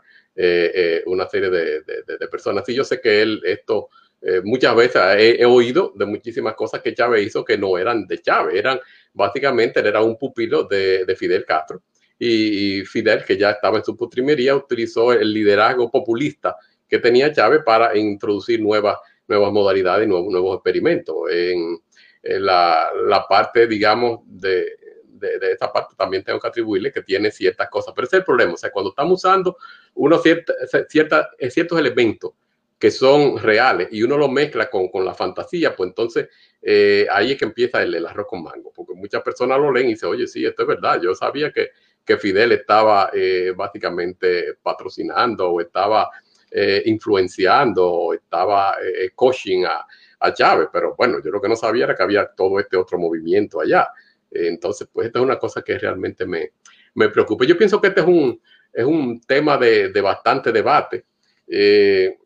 una 1.05 1.27
serie 1.27 1.49
de, 1.49 1.81
de, 1.81 2.17
de, 2.19 2.27
personas. 2.27 2.67
Y 2.69 2.75
yo 2.75 2.83
sé 2.83 3.01
que 3.01 3.23
él 3.23 3.41
esto 3.43 3.89
eh, 4.21 4.41
muchas 4.43 4.75
veces 4.75 5.01
he, 5.17 5.45
oído 5.45 5.93
de 5.95 6.05
muchísimas 6.05 6.55
cosas 6.55 6.81
que 6.81 6.93
Chávez 6.93 7.27
hizo 7.27 7.45
que 7.45 7.57
no 7.57 7.77
eran 7.77 8.07
de 8.07 8.19
Chávez, 8.19 8.55
eran 8.55 8.79
básicamente, 9.13 9.79
era 9.79 10.01
un 10.01 10.17
pupilo 10.17 10.63
de, 10.63 11.05
de 11.05 11.15
Fidel 11.15 11.45
Castro. 11.45 11.83
Y, 12.19 12.83
Fidel, 12.85 13.23
que 13.23 13.37
ya 13.37 13.51
estaba 13.51 13.77
en 13.77 13.85
su 13.85 13.95
postrimería, 13.95 14.55
utilizó 14.55 15.13
el 15.13 15.31
liderazgo 15.31 15.91
populista 15.91 16.55
que 16.87 16.97
tenía 16.97 17.31
Chávez 17.31 17.61
para 17.63 17.95
introducir 17.95 18.59
nuevas, 18.59 18.97
nuevas 19.27 19.51
modalidades 19.51 20.07
y 20.07 20.09
nuevos, 20.09 20.31
nuevos 20.31 20.55
experimentos. 20.55 21.15
En, 21.31 21.79
la, 22.23 22.89
la, 23.05 23.25
parte, 23.27 23.67
digamos, 23.67 24.21
de, 24.25 24.65
de, 25.05 25.51
esta 25.51 25.71
parte 25.71 25.95
también 25.95 26.23
tengo 26.23 26.39
que 26.39 26.47
atribuirle 26.47 26.91
que 26.91 27.03
tiene 27.03 27.31
ciertas 27.31 27.69
cosas, 27.69 27.93
pero 27.95 28.07
ese 28.07 28.17
es 28.17 28.19
el 28.21 28.25
problema. 28.25 28.53
O 28.53 28.57
sea, 28.57 28.71
cuando 28.71 28.89
estamos 28.89 29.23
usando 29.23 29.57
unos 29.93 30.21
ciertos 30.23 31.79
elementos 31.79 32.31
que 32.79 32.91
son 32.91 33.37
reales 33.37 33.87
y 33.91 34.03
uno 34.03 34.17
lo 34.17 34.27
mezcla 34.27 34.69
con, 34.69 34.89
con 34.89 35.03
la 35.03 35.13
fantasía, 35.13 35.75
pues 35.75 35.89
entonces 35.89 36.29
eh, 36.61 37.07
ahí 37.11 37.31
es 37.31 37.37
que 37.37 37.45
empieza 37.45 37.81
el, 37.81 37.95
el, 37.95 38.05
arroz 38.05 38.27
con 38.27 38.43
mango, 38.43 38.71
porque 38.73 38.93
muchas 38.93 39.21
personas 39.21 39.59
lo 39.59 39.71
leen 39.71 39.87
y 39.87 39.93
dicen, 39.93 40.09
oye, 40.09 40.27
sí, 40.27 40.45
esto 40.45 40.61
es 40.61 40.67
verdad, 40.67 41.01
yo 41.01 41.15
sabía 41.15 41.51
que, 41.51 41.71
que 42.05 42.17
Fidel 42.17 42.51
estaba 42.51 43.09
eh, 43.13 43.53
básicamente 43.55 44.55
patrocinando 44.61 45.51
o 45.51 45.61
estaba 45.61 46.09
eh, 46.51 46.83
influenciando 46.85 47.85
o 47.85 48.13
estaba 48.13 48.77
eh, 48.81 49.09
coaching 49.15 49.65
a, 49.65 49.85
a, 50.19 50.33
Chávez, 50.33 50.69
pero 50.71 50.95
bueno, 50.95 51.19
yo 51.23 51.31
lo 51.31 51.41
que 51.41 51.49
no 51.49 51.55
sabía 51.55 51.85
era 51.85 51.95
que 51.95 52.03
había 52.03 52.27
todo 52.27 52.59
este 52.59 52.77
otro 52.77 52.97
movimiento 52.97 53.59
allá. 53.59 53.89
entonces, 54.31 54.87
pues 54.91 55.07
esta 55.07 55.19
es 55.19 55.25
una 55.25 55.39
cosa 55.39 55.61
que 55.61 55.77
realmente 55.77 56.25
me, 56.25 56.51
me 56.97 57.09
preocupa. 57.09 57.45
Yo 57.45 57.57
pienso 57.57 57.79
que 57.79 57.87
este 57.87 58.01
es 58.01 58.07
un, 58.07 58.41
es 58.73 58.85
un 58.85 59.21
tema 59.21 59.57
de, 59.57 59.89
de 59.89 60.01
bastante 60.01 60.51
debate. 60.51 61.05
Eh, 61.47 62.17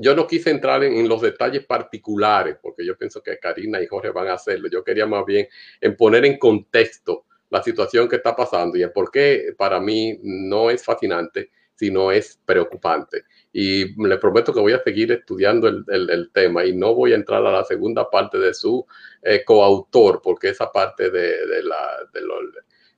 yo 0.00 0.14
no 0.14 0.26
quise 0.26 0.50
entrar 0.50 0.84
en, 0.84 0.94
en, 0.94 1.08
los 1.08 1.20
detalles 1.20 1.64
particulares, 1.66 2.56
porque 2.60 2.84
yo 2.84 2.96
pienso 2.96 3.22
que 3.22 3.38
Karina 3.38 3.80
y 3.80 3.86
Jorge 3.86 4.10
van 4.10 4.28
a 4.28 4.34
hacerlo. 4.34 4.68
Yo 4.68 4.84
quería 4.84 5.06
más 5.06 5.24
bien 5.24 5.48
en 5.80 5.96
poner 5.96 6.24
en 6.24 6.38
contexto 6.38 7.24
la 7.50 7.62
situación 7.62 8.08
que 8.08 8.16
está 8.16 8.34
pasando 8.34 8.76
y 8.76 8.82
el 8.82 8.92
por 8.92 9.10
qué 9.10 9.54
para 9.56 9.80
mí 9.80 10.18
no 10.22 10.70
es 10.70 10.84
fascinante, 10.84 11.50
sino 11.74 12.10
es 12.10 12.40
preocupante. 12.44 13.24
Y 13.52 14.02
le 14.02 14.18
prometo 14.18 14.52
que 14.52 14.60
voy 14.60 14.72
a 14.72 14.82
seguir 14.82 15.12
estudiando 15.12 15.68
el, 15.68 15.84
el, 15.88 16.10
el 16.10 16.30
tema 16.32 16.64
y 16.64 16.74
no 16.74 16.94
voy 16.94 17.12
a 17.12 17.16
entrar 17.16 17.44
a 17.46 17.52
la 17.52 17.64
segunda 17.64 18.08
parte 18.10 18.38
de 18.38 18.52
su 18.54 18.84
eh, 19.22 19.44
coautor, 19.44 20.20
porque 20.22 20.48
esa 20.48 20.70
parte 20.72 21.10
de, 21.10 21.46
de 21.46 21.62
la... 21.62 22.08
De 22.12 22.20
lo, 22.22 22.34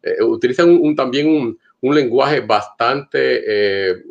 eh, 0.03 0.23
utilizan 0.23 0.71
un, 0.71 0.81
un, 0.81 0.97
también 0.97 1.29
un, 1.29 1.59
un, 1.81 1.95
lenguaje 1.95 2.41
bastante... 2.41 3.43
Eh, 3.47 4.03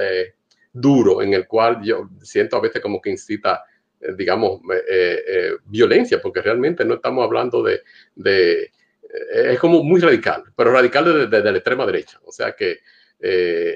eh 0.00 0.32
duro 0.80 1.22
en 1.22 1.32
el 1.32 1.46
cual 1.46 1.80
yo 1.82 2.10
siento 2.22 2.56
a 2.56 2.60
veces 2.60 2.82
como 2.82 3.00
que 3.00 3.10
incita, 3.10 3.64
eh, 4.00 4.12
digamos, 4.16 4.60
eh, 4.88 5.22
eh, 5.26 5.50
violencia, 5.64 6.20
porque 6.20 6.42
realmente 6.42 6.84
no 6.84 6.94
estamos 6.94 7.24
hablando 7.24 7.62
de, 7.62 7.80
es 9.32 9.58
como 9.58 9.82
muy 9.82 10.00
radical, 10.00 10.44
pero 10.54 10.72
radical 10.72 11.04
desde, 11.04 11.26
desde 11.28 11.50
la 11.50 11.58
extrema 11.58 11.86
derecha. 11.86 12.20
O 12.24 12.32
sea 12.32 12.54
que, 12.54 12.80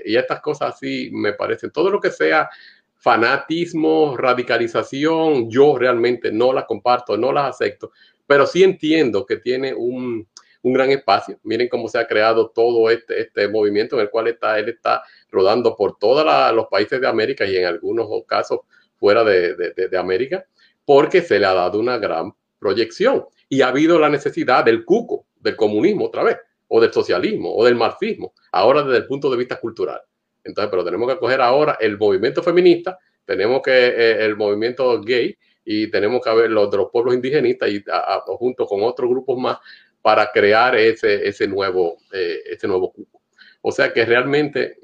y 0.04 0.14
estas 0.14 0.40
cosas 0.42 0.74
así 0.74 1.10
me 1.12 1.32
parecen, 1.32 1.70
todo 1.70 1.90
lo 1.90 1.98
que 2.00 2.10
sea 2.10 2.50
fanatismo, 2.96 4.14
radicalización, 4.18 5.50
yo 5.50 5.78
realmente 5.78 6.30
no 6.30 6.52
las 6.52 6.66
comparto, 6.66 7.16
no 7.16 7.32
las 7.32 7.54
acepto, 7.54 7.92
pero 8.26 8.46
sí 8.46 8.62
entiendo 8.62 9.24
que 9.24 9.38
tiene 9.38 9.72
un, 9.72 10.28
un 10.62 10.72
gran 10.72 10.90
espacio. 10.90 11.38
Miren 11.42 11.68
cómo 11.68 11.88
se 11.88 11.98
ha 11.98 12.06
creado 12.06 12.50
todo 12.50 12.90
este, 12.90 13.20
este 13.20 13.48
movimiento 13.48 13.96
en 13.96 14.02
el 14.02 14.10
cual 14.10 14.28
está, 14.28 14.58
él 14.58 14.68
está 14.68 15.02
rodando 15.30 15.76
por 15.76 15.98
todos 15.98 16.24
los 16.54 16.66
países 16.66 17.00
de 17.00 17.06
América 17.06 17.46
y 17.46 17.56
en 17.56 17.66
algunos 17.66 18.08
casos 18.26 18.60
fuera 18.96 19.24
de, 19.24 19.54
de, 19.54 19.98
América, 19.98 20.44
porque 20.84 21.22
se 21.22 21.38
le 21.38 21.46
ha 21.46 21.54
dado 21.54 21.80
una 21.80 21.96
gran 21.96 22.34
proyección 22.58 23.24
y 23.48 23.62
ha 23.62 23.68
habido 23.68 23.98
la 23.98 24.10
necesidad 24.10 24.62
del 24.62 24.84
cuco, 24.84 25.24
del 25.36 25.56
comunismo 25.56 26.06
otra 26.06 26.22
vez, 26.22 26.36
o 26.68 26.80
del 26.80 26.92
socialismo, 26.92 27.54
o 27.54 27.64
del 27.64 27.76
marxismo, 27.76 28.34
ahora 28.52 28.82
desde 28.82 28.98
el 28.98 29.06
punto 29.06 29.30
de 29.30 29.38
vista 29.38 29.58
cultural. 29.58 30.00
Entonces, 30.44 30.70
pero 30.70 30.84
tenemos 30.84 31.10
que 31.10 31.18
coger 31.18 31.40
ahora 31.40 31.78
el 31.80 31.96
movimiento 31.96 32.42
feminista, 32.42 32.98
tenemos 33.24 33.62
que 33.62 33.70
eh, 33.72 34.24
el 34.24 34.36
movimiento 34.36 35.00
gay 35.00 35.36
y 35.64 35.90
tenemos 35.90 36.20
que 36.22 36.34
ver 36.34 36.50
los 36.50 36.70
de 36.70 36.76
los 36.76 36.90
pueblos 36.90 37.14
indigenistas 37.14 37.70
y 37.70 37.82
junto 38.26 38.66
con 38.66 38.82
otros 38.82 39.08
grupos 39.08 39.38
más 39.38 39.58
para 40.02 40.30
crear 40.32 40.76
ese, 40.76 41.28
ese 41.28 41.46
nuevo 41.46 41.98
eh, 42.12 42.40
ese 42.46 42.66
nuevo 42.66 42.92
cupo. 42.92 43.22
O 43.62 43.72
sea 43.72 43.92
que 43.92 44.04
realmente 44.04 44.78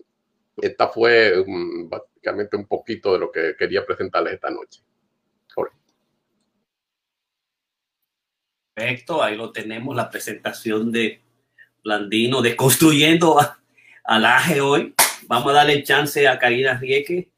esta 0.56 0.88
fue 0.88 1.44
mm, 1.46 1.88
básicamente 1.88 2.56
un 2.56 2.66
poquito 2.66 3.12
de 3.12 3.18
lo 3.18 3.30
que 3.30 3.54
quería 3.56 3.84
presentarles 3.84 4.34
esta 4.34 4.50
noche. 4.50 4.82
Perfecto, 8.76 9.22
ahí 9.22 9.36
lo 9.36 9.52
tenemos, 9.52 9.96
la 9.96 10.10
presentación 10.10 10.92
de 10.92 11.22
Blandino, 11.82 12.42
de 12.42 12.54
construyendo 12.54 13.38
al 14.04 14.24
AGE 14.26 14.60
hoy. 14.60 14.94
Vamos 15.28 15.50
a 15.50 15.54
darle 15.54 15.82
chance 15.82 16.28
a 16.28 16.38
Karina 16.38 16.76
Rieke, 16.78 17.30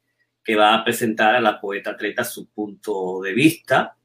que 0.43 0.55
va 0.57 0.75
a 0.75 0.83
presentar 0.83 1.35
a 1.35 1.39
la 1.39 1.61
poeta 1.61 1.91
atleta 1.91 2.25
su 2.25 2.49
punto 2.49 3.21
de 3.21 3.31
vista. 3.31 3.95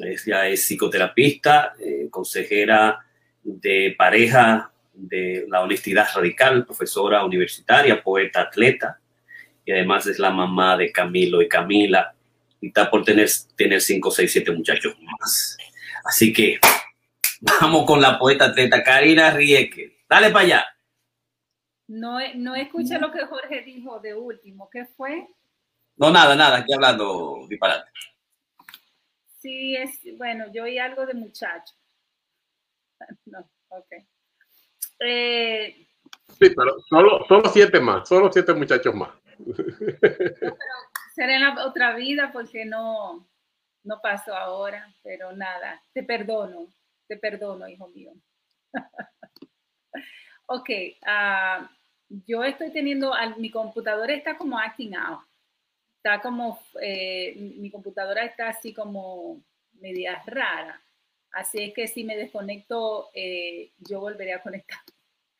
Ella 0.00 0.46
es 0.46 0.60
psicoterapista, 0.60 1.74
eh, 1.80 2.06
consejera 2.08 3.07
de 3.42 3.94
pareja 3.96 4.72
de 4.92 5.46
la 5.48 5.60
honestidad 5.62 6.06
radical, 6.14 6.64
profesora 6.64 7.24
universitaria, 7.24 8.02
poeta 8.02 8.42
atleta, 8.42 9.00
y 9.64 9.72
además 9.72 10.06
es 10.06 10.18
la 10.18 10.30
mamá 10.30 10.76
de 10.76 10.90
Camilo 10.90 11.40
y 11.42 11.48
Camila, 11.48 12.14
y 12.60 12.68
está 12.68 12.90
por 12.90 13.04
tener, 13.04 13.28
tener 13.56 13.80
cinco, 13.80 14.10
seis, 14.10 14.32
siete 14.32 14.50
muchachos 14.50 14.96
más. 15.00 15.56
Así 16.04 16.32
que 16.32 16.58
vamos 17.60 17.86
con 17.86 18.00
la 18.00 18.18
poeta 18.18 18.46
atleta 18.46 18.82
Karina 18.82 19.30
Rieke. 19.30 19.98
Dale 20.08 20.30
para 20.30 20.44
allá. 20.44 20.66
No, 21.86 22.18
no 22.34 22.54
escuché 22.54 22.98
lo 22.98 23.12
que 23.12 23.24
Jorge 23.24 23.62
dijo 23.62 24.00
de 24.00 24.14
último. 24.14 24.68
¿Qué 24.70 24.84
fue? 24.84 25.28
No, 25.96 26.10
nada, 26.10 26.36
nada, 26.36 26.58
aquí 26.58 26.72
hablando 26.72 27.46
disparate. 27.48 27.90
Sí, 29.40 29.76
es, 29.76 30.00
bueno, 30.16 30.46
yo 30.52 30.64
oí 30.64 30.78
algo 30.78 31.06
de 31.06 31.14
muchacho. 31.14 31.74
No, 33.26 33.38
ok. 33.68 33.92
Eh, 35.00 35.86
sí, 36.28 36.50
pero 36.56 36.80
solo, 36.88 37.24
solo 37.28 37.48
siete 37.50 37.80
más, 37.80 38.08
solo 38.08 38.32
siete 38.32 38.52
muchachos 38.54 38.94
más. 38.94 39.10
será 41.14 41.36
en 41.36 41.42
la 41.42 41.66
otra 41.66 41.94
vida 41.94 42.30
porque 42.32 42.64
no, 42.64 43.28
no 43.84 44.00
pasó 44.00 44.34
ahora, 44.34 44.92
pero 45.02 45.32
nada, 45.32 45.82
te 45.92 46.02
perdono, 46.02 46.68
te 47.06 47.16
perdono, 47.16 47.68
hijo 47.68 47.88
mío. 47.88 48.12
ok, 50.46 50.68
uh, 51.02 51.66
yo 52.26 52.44
estoy 52.44 52.70
teniendo, 52.72 53.12
mi 53.36 53.50
computadora 53.50 54.14
está 54.14 54.36
como 54.36 54.58
acting 54.58 54.94
out. 54.94 55.20
Está 55.96 56.20
como, 56.20 56.60
eh, 56.80 57.34
mi 57.36 57.70
computadora 57.70 58.24
está 58.24 58.48
así 58.48 58.72
como 58.72 59.42
media 59.72 60.22
rara. 60.26 60.80
Así 61.32 61.62
es 61.62 61.74
que 61.74 61.86
si 61.88 62.04
me 62.04 62.16
desconecto, 62.16 63.10
eh, 63.14 63.72
yo 63.78 64.00
volveré 64.00 64.32
a 64.32 64.42
conectar, 64.42 64.80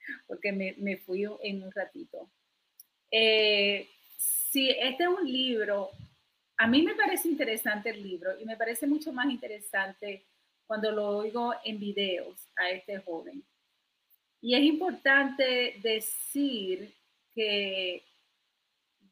porque 0.27 0.53
me, 0.53 0.97
fui 0.99 1.27
en 1.43 1.63
un 1.63 1.73
ratito. 1.73 2.31
Eh, 3.11 3.89
si 4.17 4.71
este 4.71 5.05
es 5.05 5.09
un 5.09 5.31
libro, 5.31 5.91
a 6.57 6.67
mí 6.67 6.83
me 6.83 6.95
parece 6.95 7.29
interesante 7.29 7.91
el 7.91 8.03
libro 8.03 8.39
y 8.39 8.45
me 8.45 8.57
parece 8.57 8.87
mucho 8.87 9.13
más 9.13 9.27
interesante 9.31 10.27
cuando 10.67 10.91
lo 10.93 11.19
oigo 11.19 11.55
en 11.65 11.79
videos 11.79 12.49
a 12.57 12.71
este 12.71 12.99
joven. 12.99 13.43
Y 14.41 14.55
es 14.55 14.63
importante 14.63 15.79
decir 15.83 16.95
que 17.35 18.05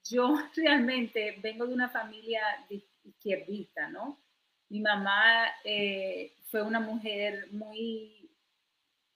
yo 0.05 0.35
realmente 0.57 1.37
vengo 1.43 1.67
de 1.67 1.75
una 1.75 1.89
familia 1.89 2.43
izquierdista, 3.05 3.89
¿no? 3.89 4.21
Mi 4.69 4.81
mamá 4.81 5.47
eh, 5.65 6.33
fue 6.51 6.63
una 6.63 6.81
mujer 6.81 7.49
muy, 7.53 8.31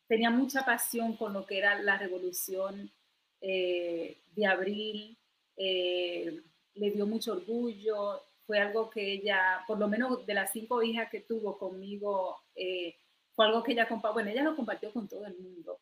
tenía 0.07 0.31
mucha 0.31 0.65
pasión 0.65 1.17
con 1.17 1.33
lo 1.33 1.47
que 1.47 1.59
era 1.59 1.81
la 1.83 1.99
revolución 1.99 2.91
eh, 3.41 4.19
de 4.35 4.47
abril, 4.47 5.19
eh, 5.57 6.41
le 6.75 6.91
dio 6.91 7.07
mucho 7.07 7.33
orgullo, 7.33 8.23
fue 8.47 8.59
algo 8.59 8.91
que 8.91 9.13
ella, 9.13 9.65
por 9.67 9.79
lo 9.79 9.89
menos 9.89 10.25
de 10.27 10.35
las 10.35 10.53
cinco 10.53 10.83
hijas 10.83 11.11
que 11.11 11.21
tuvo 11.21 11.59
conmigo, 11.59 12.43
fue 13.35 13.47
algo 13.47 13.63
que 13.63 13.73
ella 13.73 13.89
compartió, 13.89 14.15
bueno, 14.15 14.31
ella 14.31 14.43
lo 14.43 14.57
compartió 14.57 14.93
con 14.93 15.09
todo 15.09 15.27
el 15.27 15.37
mundo 15.39 15.81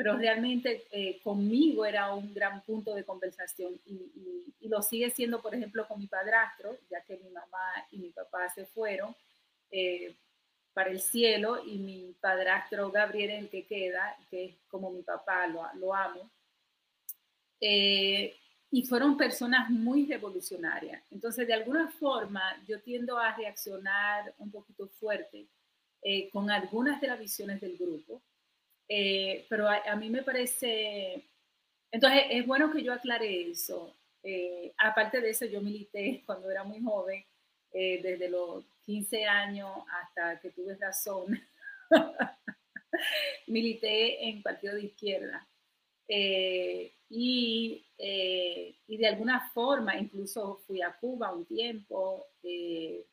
pero 0.00 0.16
realmente 0.16 0.86
eh, 0.92 1.20
conmigo 1.22 1.84
era 1.84 2.14
un 2.14 2.32
gran 2.32 2.62
punto 2.62 2.94
de 2.94 3.04
conversación 3.04 3.78
y, 3.84 4.56
lo 4.62 4.80
sigue 4.80 5.10
siendo, 5.10 5.42
por 5.42 5.54
ejemplo, 5.54 5.86
con 5.86 5.98
mi 5.98 6.06
padrastro, 6.06 6.74
ya 6.88 7.02
que 7.02 7.18
mi 7.18 7.28
mamá 7.28 7.86
y 7.90 7.98
mi 7.98 8.08
papá 8.08 8.48
se 8.48 8.64
fueron 8.64 9.14
eh, 9.70 10.16
para 10.72 10.88
el 10.88 11.00
cielo 11.00 11.62
y 11.66 11.76
mi 11.80 12.16
padrastro 12.18 12.90
Gabriel, 12.90 13.30
el 13.30 13.50
que 13.50 13.66
queda, 13.66 14.16
que 14.30 14.44
es 14.46 14.54
como 14.68 14.90
mi 14.90 15.02
papá, 15.02 15.46
lo, 15.48 15.66
lo 15.74 15.94
amo. 15.94 16.30
Eh, 17.60 18.34
y 18.70 18.86
fueron 18.86 19.18
personas 19.18 19.68
muy 19.68 20.06
revolucionarias. 20.06 21.02
Entonces, 21.10 21.46
de 21.46 21.52
alguna 21.52 21.90
forma, 21.90 22.42
yo 22.66 22.80
tiendo 22.80 23.18
a 23.18 23.36
reaccionar 23.36 24.32
un 24.38 24.50
poquito 24.50 24.88
fuerte 24.88 25.46
con 26.32 26.50
algunas 26.50 27.02
de 27.02 27.08
las 27.08 27.18
visiones 27.18 27.60
del 27.60 27.76
grupo 27.76 28.22
eh, 28.92 29.46
pero 29.48 29.68
a, 29.68 29.94
mí 29.94 30.10
me 30.10 30.24
parece, 30.24 31.24
entonces 31.92 32.22
es 32.28 32.44
bueno 32.44 32.72
que 32.72 32.82
yo 32.82 32.92
aclare 32.92 33.48
eso. 33.48 33.96
Eh, 34.20 34.74
aparte 34.78 35.20
de 35.20 35.30
eso, 35.30 35.46
yo 35.46 35.60
milité 35.60 36.22
cuando 36.26 36.50
era 36.50 36.64
muy 36.64 36.82
joven, 36.82 37.24
eh, 37.72 38.00
desde 38.02 38.28
los 38.28 38.64
15 38.84 39.24
años 39.24 39.70
hasta 40.02 40.40
que 40.40 40.50
tuve 40.50 40.74
razón. 40.74 41.40
milité 43.46 44.28
en 44.28 44.42
partido 44.42 44.74
de 44.74 44.82
izquierda. 44.82 45.46
y, 46.08 47.86
y, 47.96 48.96
de 48.96 49.06
alguna 49.06 49.50
forma, 49.54 49.96
incluso 49.96 50.56
fui 50.66 50.82
a 50.82 50.96
Cuba 50.98 51.32
un 51.32 51.46
tiempo 51.46 52.26
y 52.42 53.04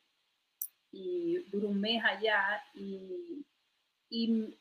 duré 1.50 1.66
un 1.66 1.80
mes 1.80 2.02
allá 2.04 2.64
y, 2.74 3.46
y 4.10 4.58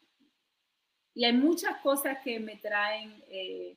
y 1.18 1.26
hay 1.26 1.34
muchas 1.34 1.82
cosas 1.82 2.20
que 2.24 2.40
me 2.40 2.58
traen, 2.58 3.12
eh, 3.32 3.76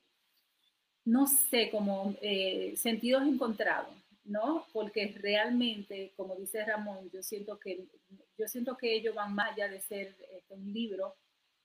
no 1.07 1.27
sé, 1.27 1.71
como 1.71 2.15
eh, 2.21 2.75
sentidos 2.77 3.27
encontrados, 3.27 3.97
¿no? 4.25 4.67
Porque 4.75 5.15
realmente, 5.19 6.13
como 6.19 6.37
dice 6.37 6.63
Ramón, 6.67 7.11
yo 7.11 7.23
siento 7.23 7.59
que, 7.59 7.87
yo 8.37 8.47
siento 8.47 8.77
que 8.77 8.95
ellos 8.95 9.15
van 9.15 9.35
más 9.35 9.53
allá 9.53 9.69
de 9.69 9.81
ser 9.81 10.15
este, 10.31 10.53
un 10.53 10.71
libro 10.71 11.17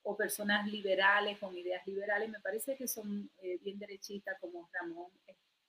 o 0.02 0.16
personas 0.16 0.66
liberales 0.66 1.36
con 1.36 1.54
ideas 1.54 1.86
liberales. 1.86 2.30
Me 2.30 2.40
parece 2.40 2.74
que 2.74 2.88
son 2.88 3.30
eh, 3.42 3.58
bien 3.62 3.78
derechistas, 3.78 4.38
como 4.40 4.70
Ramón 4.72 5.10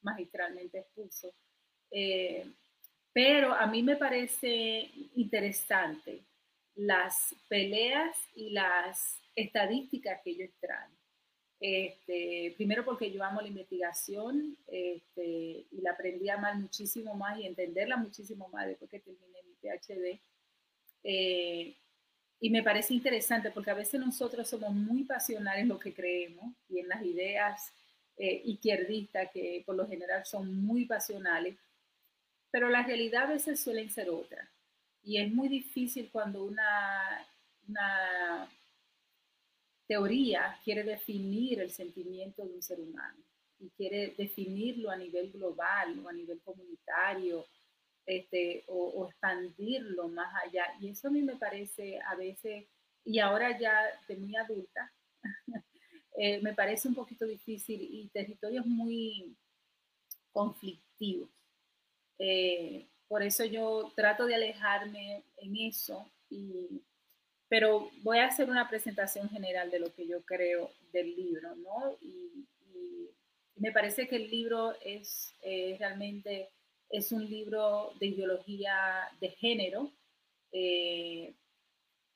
magistralmente 0.03 0.79
expuso. 0.79 1.33
pero 3.11 3.53
a 3.53 3.67
mí 3.67 3.83
me 3.83 3.97
parece 3.97 4.89
interesante 5.15 6.21
las 6.75 7.35
peleas 7.49 8.15
y 8.35 8.51
las 8.51 9.19
estadísticas 9.37 10.19
que 10.23 10.31
ellos 10.31 10.49
traen. 10.59 10.91
Este, 11.59 12.53
primero 12.57 12.83
porque 12.83 13.11
yo 13.11 13.23
amo 13.23 13.41
la 13.41 13.47
investigación 13.47 14.57
este, 14.67 15.65
y 15.71 15.81
la 15.81 15.91
aprendí 15.91 16.29
a 16.29 16.37
muchísimo 16.55 17.15
más 17.15 17.39
y 17.39 17.45
entenderla 17.45 17.97
muchísimo 17.97 18.47
más 18.49 18.67
después 18.67 18.89
que 18.89 18.99
terminé 18.99 19.39
mi 19.43 19.53
PhD. 19.55 20.19
Eh, 21.03 21.77
y 22.39 22.49
me 22.49 22.63
parece 22.63 22.93
interesante 22.93 23.51
porque 23.51 23.71
a 23.71 23.75
veces 23.75 23.99
nosotros 23.99 24.47
somos 24.47 24.73
muy 24.73 25.03
pasionales 25.03 25.63
en 25.63 25.69
lo 25.69 25.79
que 25.79 25.93
creemos 25.93 26.53
y 26.69 26.79
en 26.79 26.87
las 26.87 27.03
ideas 27.03 27.73
eh, 28.17 28.41
izquierdistas 28.45 29.29
que 29.31 29.63
por 29.65 29.75
lo 29.75 29.87
general 29.87 30.25
son 30.25 30.63
muy 30.63 30.85
pasionales, 30.85 31.57
pero 32.51 32.69
la 32.69 32.83
realidad 32.83 33.23
a 33.23 33.33
veces 33.33 33.59
suelen 33.59 33.89
ser 33.89 34.09
otra. 34.09 34.49
Y 35.03 35.17
es 35.17 35.31
muy 35.31 35.47
difícil 35.47 36.09
cuando 36.11 36.43
una 36.43 37.27
teoría 39.87 40.59
quiere 40.63 40.83
definir 40.83 41.59
el 41.61 41.71
sentimiento 41.71 42.45
de 42.45 42.53
un 42.53 42.61
ser 42.61 42.79
humano 42.79 43.23
y 43.59 43.69
quiere 43.71 44.13
definirlo 44.17 44.91
a 44.91 44.97
nivel 44.97 45.31
global 45.31 45.99
o 46.03 46.09
a 46.09 46.13
nivel 46.13 46.39
comunitario 46.41 47.45
este, 48.05 48.63
o, 48.67 49.07
expandirlo 49.07 50.07
más 50.07 50.33
allá. 50.45 50.65
Y 50.79 50.89
eso 50.89 51.07
a 51.07 51.11
mí 51.11 51.21
me 51.21 51.35
parece 51.35 51.99
a 52.01 52.15
veces 52.15 52.65
y 53.03 53.19
ahora 53.19 53.57
ya 53.57 53.73
de 54.07 54.17
muy 54.17 54.35
adulta, 54.35 54.91
eh, 56.17 56.41
me 56.41 56.53
parece 56.53 56.89
un 56.89 56.95
poquito 56.95 57.25
difícil 57.25 57.81
y 57.81 58.09
territorios 58.09 58.65
muy 58.65 59.35
conflictivos. 60.31 61.29
Eh, 62.19 62.87
por 63.07 63.23
eso 63.23 63.45
yo 63.45 63.93
trato 63.95 64.25
de 64.25 64.35
alejarme 64.35 65.23
en 65.37 65.55
eso, 65.55 66.11
y, 66.29 66.81
pero 67.49 67.89
voy 68.03 68.19
a 68.19 68.27
hacer 68.27 68.49
una 68.49 68.69
presentación 68.69 69.29
general 69.29 69.71
de 69.71 69.79
lo 69.79 69.93
que 69.93 70.07
yo 70.07 70.23
creo 70.23 70.71
del 70.91 71.15
libro, 71.15 71.55
¿no? 71.55 71.97
Y, 72.01 72.45
me 73.59 73.71
parece 73.71 74.07
que 74.07 74.17
el 74.17 74.29
libro 74.29 74.75
es 74.85 75.33
realmente 75.79 76.51
es 76.89 77.11
un 77.11 77.27
libro 77.27 77.91
de 77.99 78.07
ideología 78.07 79.09
de 79.19 79.29
género 79.29 79.91
eh, 80.51 81.33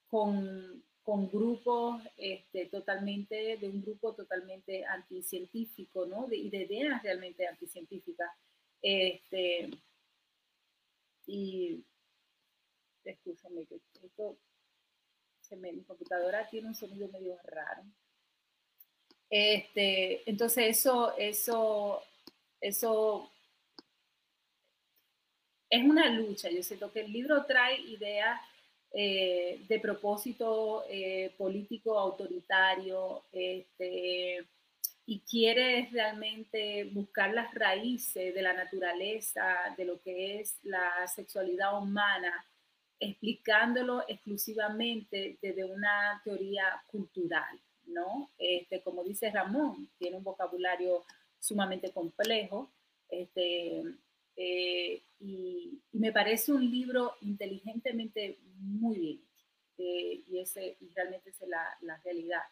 con, 0.08 0.84
grupos 1.04 2.02
este, 2.16 2.68
totalmente, 2.68 3.58
de 3.58 3.68
un 3.68 3.82
grupo 3.82 4.14
totalmente 4.14 4.86
anticientífico, 4.86 6.06
¿no? 6.06 6.28
y 6.32 6.50
de 6.50 6.64
ideas 6.64 7.04
realmente 7.04 7.46
anticientíficas. 7.46 8.30
Este, 8.82 9.70
y 11.26 11.84
escúchame 13.04 13.66
que 13.66 13.76
esto, 13.76 14.38
mi 15.56 15.84
computadora 15.84 16.47
tiene 16.49 16.68
un 16.68 16.76
sonido 16.76 17.08
medio 17.10 17.38
raro. 17.43 17.84
Este, 19.30 20.30
entonces 20.30 20.78
eso, 20.78 21.16
eso, 21.18 22.04
eso 22.60 23.32
es 25.70 25.84
una 25.84 26.10
lucha. 26.10 26.49
Yo 26.49 26.62
siento 26.64 26.91
que 26.91 27.02
el 27.02 27.12
libro 27.12 27.45
trae 27.45 27.80
ideas 27.80 28.39
eh, 28.93 29.64
de 29.70 29.80
propósito 29.80 30.84
eh, 30.89 31.34
político 31.38 31.97
autoritario 31.97 33.24
este, 33.32 34.45
y 35.06 35.22
quiere 35.22 35.88
realmente 35.93 36.84
buscar 36.91 37.34
las 37.34 37.54
raíces 37.54 38.36
de 38.36 38.41
la 38.41 38.52
naturaleza, 38.52 39.74
de 39.78 39.86
lo 39.86 40.02
que 40.02 40.41
es 40.41 40.60
la 40.64 41.08
sexualidad 41.08 41.82
humana, 41.82 42.45
explicándolo 43.02 44.04
exclusivamente 44.08 45.38
desde 45.41 45.66
una 45.66 46.22
teoría 46.24 46.64
cultural, 46.86 47.60
¿no? 47.88 48.30
Este, 48.38 48.82
como 48.82 49.04
dice 49.04 49.32
Ramón, 49.32 49.89
tiene 49.97 50.18
un 50.18 50.24
vocabulario 50.24 51.04
sumamente 51.39 51.91
complejo. 51.91 52.72
Este, 53.10 53.84
eh, 54.38 55.02
y, 55.20 55.80
me 55.93 56.12
parece 56.12 56.54
un 56.54 56.70
libro 56.70 57.16
inteligentemente 57.22 58.38
muy 58.60 58.97
bien. 58.97 59.22
Eh, 59.80 60.22
y, 60.30 60.39
ese, 60.39 60.78
realmente 60.95 61.32
es 61.32 61.41
la, 61.47 61.66
la, 61.82 61.97
realidad. 62.04 62.43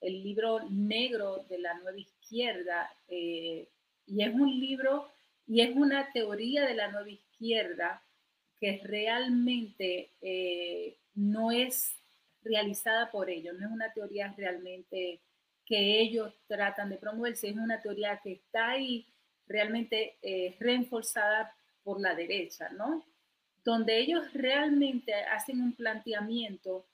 El 0.00 0.22
libro 0.24 0.60
negro 0.68 1.44
de 1.48 1.58
la 1.58 1.74
nueva 1.74 1.98
izquierda, 1.98 2.92
eh, 3.08 3.68
y 4.06 4.24
es 4.24 4.34
un 4.34 4.58
libro, 4.58 5.08
y 5.46 5.60
es 5.60 5.76
una 5.76 6.12
teoría 6.12 6.66
de 6.66 6.74
la 6.74 6.90
nueva 6.90 7.08
izquierda 7.08 8.02
que 8.62 8.80
realmente 8.84 10.12
no 11.16 11.50
es 11.50 11.96
realizada 12.44 13.10
por 13.10 13.28
ellos, 13.28 13.58
no 13.58 13.66
es 13.66 13.72
una 13.72 13.92
teoría 13.92 14.32
realmente 14.36 15.20
que 15.66 16.00
ellos 16.00 16.32
tratan 16.46 16.90
de 16.90 16.96
promoverse, 16.96 17.48
es 17.48 17.56
una 17.56 17.80
teoría 17.80 18.20
que 18.22 18.32
está 18.32 18.70
ahí 18.70 19.06
realmente 19.46 20.18
eh, 20.22 20.56
reforzada 20.58 21.54
por 21.82 22.00
la 22.00 22.14
derecha, 22.14 22.68
¿no? 22.70 23.04
Donde 23.64 23.98
ellos 23.98 24.32
realmente 24.32 25.14
hacen 25.14 25.60
un 25.60 25.74
planteamiento 25.74 26.86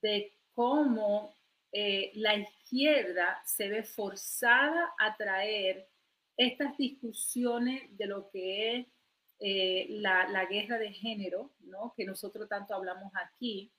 de 0.00 0.32
cómo 0.54 1.34
eh, 1.72 2.12
la 2.14 2.36
izquierda 2.36 3.42
se 3.44 3.68
ve 3.68 3.82
forzada 3.82 4.94
a 4.98 5.16
traer 5.16 5.88
estas 6.36 6.76
discusiones 6.76 7.96
de 7.96 8.06
lo 8.06 8.30
que 8.30 8.76
es 8.78 8.86
eh, 9.38 9.86
la, 9.90 10.46
guerra 10.46 10.78
de 10.78 10.92
género, 10.92 11.52
¿no? 11.60 11.92
que 11.96 12.04
nosotros 12.04 12.48
tanto 12.48 12.74
hablamos 12.74 13.12
aquí, 13.14 13.70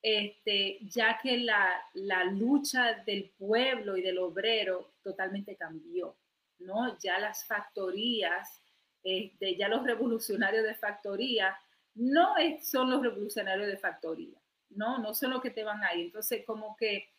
este, 0.00 0.78
ya 0.82 1.18
que 1.22 1.38
la, 1.38 1.80
la, 1.94 2.24
lucha 2.24 2.94
del 3.06 3.30
pueblo 3.38 3.96
y 3.96 4.02
del 4.02 4.18
obrero 4.18 4.94
totalmente 5.02 5.56
cambió. 5.56 6.16
¿no? 6.58 6.98
Ya 6.98 7.18
las 7.18 7.44
factorías, 7.46 8.62
este, 9.02 9.56
ya 9.56 9.68
los 9.68 9.84
revolucionarios 9.84 10.64
de 10.64 10.74
factoría, 10.74 11.56
no 11.94 12.34
son 12.62 12.90
los 12.90 13.02
revolucionarios 13.02 13.66
de 13.66 13.76
factoría, 13.76 14.40
¿no? 14.70 14.98
No 14.98 15.14
son 15.14 15.32
los 15.32 15.42
que 15.42 15.50
te 15.50 15.64
van 15.64 15.82
ahí. 15.84 16.02
Entonces, 16.02 16.44
como 16.46 16.76
que 16.76 17.10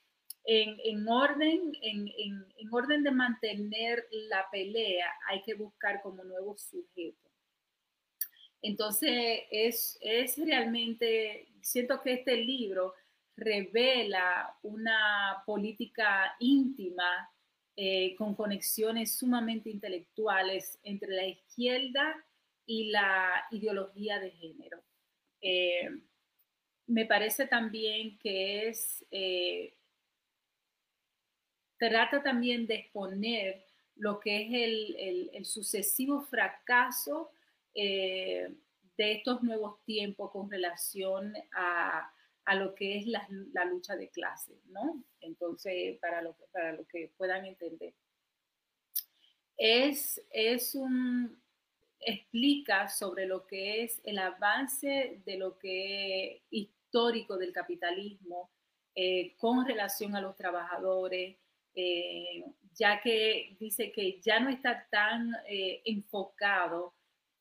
en, 0.45 1.07
orden, 1.07 1.73
en, 1.81 2.45
orden 2.71 3.03
de 3.03 3.11
mantener 3.11 4.07
la 4.11 4.47
pelea, 4.51 5.07
hay 5.27 5.41
que 5.43 5.53
buscar 5.53 6.01
como 6.01 6.23
nuevos 6.23 6.61
sujetos. 6.63 7.22
Entonces, 8.63 9.41
es, 9.51 9.97
es 10.01 10.37
realmente, 10.37 11.49
siento 11.61 12.01
que 12.01 12.13
este 12.13 12.37
libro 12.37 12.93
revela 13.35 14.57
una 14.63 15.43
política 15.45 16.33
íntima 16.39 17.29
eh, 17.75 18.15
con 18.17 18.35
conexiones 18.35 19.17
sumamente 19.17 19.69
intelectuales 19.69 20.79
entre 20.83 21.09
la 21.13 21.27
izquierda 21.27 22.15
y 22.65 22.89
la 22.89 23.45
ideología 23.51 24.19
de 24.19 24.31
género. 24.31 24.81
Eh, 25.41 25.89
me 26.87 27.05
parece 27.05 27.47
también 27.47 28.17
que 28.19 28.69
es, 28.69 29.05
eh, 29.11 29.75
trata 31.77 32.23
también 32.23 32.65
de 32.65 32.75
exponer 32.75 33.65
lo 33.97 34.21
que 34.21 34.43
es 34.43 35.33
el 35.35 35.45
sucesivo 35.45 36.21
fracaso 36.21 37.29
de 37.73 38.55
estos 38.97 39.41
nuevos 39.43 39.83
tiempos 39.85 40.31
con 40.31 40.49
relación 40.49 41.33
a, 41.53 42.11
a 42.45 42.55
lo 42.55 42.75
que 42.75 42.97
es 42.97 43.07
la, 43.07 43.27
lucha 43.65 43.95
de 43.95 44.09
clase, 44.09 44.59
¿no? 44.67 45.03
Entonces, 45.21 45.97
para 45.99 46.21
lo, 46.21 46.35
para 46.51 46.73
lo 46.73 46.85
que 46.87 47.11
puedan 47.17 47.45
entender. 47.45 47.93
Es, 49.57 50.21
es 50.31 50.75
un, 50.75 51.41
explica 51.99 52.89
sobre 52.89 53.25
lo 53.25 53.45
que 53.45 53.83
es 53.83 54.01
el 54.03 54.19
avance 54.19 55.21
de 55.25 55.37
lo 55.37 55.57
que 55.57 56.35
es 56.35 56.41
histórico 56.49 57.37
del 57.37 57.53
capitalismo 57.53 58.51
eh, 58.95 59.35
con 59.37 59.65
relación 59.65 60.15
a 60.15 60.21
los 60.21 60.35
trabajadores, 60.35 61.37
eh, 61.75 62.43
ya 62.75 63.01
que 63.01 63.55
dice 63.59 63.91
que 63.91 64.19
ya 64.21 64.39
no 64.39 64.49
está 64.49 64.87
tan 64.91 65.33
eh, 65.47 65.81
enfocado 65.85 66.93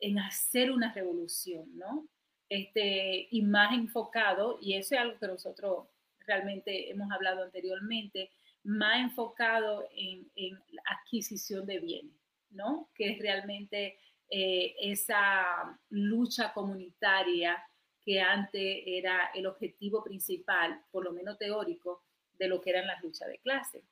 en 0.03 0.18
hacer 0.18 0.70
una 0.70 0.92
revolución, 0.92 1.78
¿no? 1.78 2.07
este, 2.53 3.28
y 3.30 3.40
más 3.40 3.72
enfocado, 3.72 4.59
y 4.61 4.74
eso 4.74 4.94
es 4.94 5.00
algo 5.00 5.18
que 5.18 5.26
nosotros 5.26 5.86
realmente 6.18 6.90
hemos 6.90 7.11
hablado 7.11 7.42
anteriormente, 7.44 8.30
más 8.62 9.00
enfocado 9.00 9.88
en, 9.96 10.28
la 10.68 10.82
adquisición 10.98 11.64
de 11.64 11.80
bienes, 11.80 12.12
¿no? 12.50 12.90
Que 12.94 13.12
es 13.12 13.18
realmente 13.20 13.96
eh, 14.28 14.74
esa 14.80 15.80
lucha 15.88 16.53
comunitaria 16.53 17.57
que 18.05 18.20
antes 18.20 18.82
era 18.84 19.30
el 19.34 19.46
objetivo 19.46 20.05
principal, 20.05 20.78
por 20.90 21.05
lo 21.05 21.12
menos 21.12 21.38
teórico, 21.38 22.03
de 22.38 22.48
lo 22.48 22.61
que 22.61 22.68
eran 22.68 22.86
las 22.86 23.03
luchas 23.03 23.28
de 23.28 23.38
clase. 23.38 23.82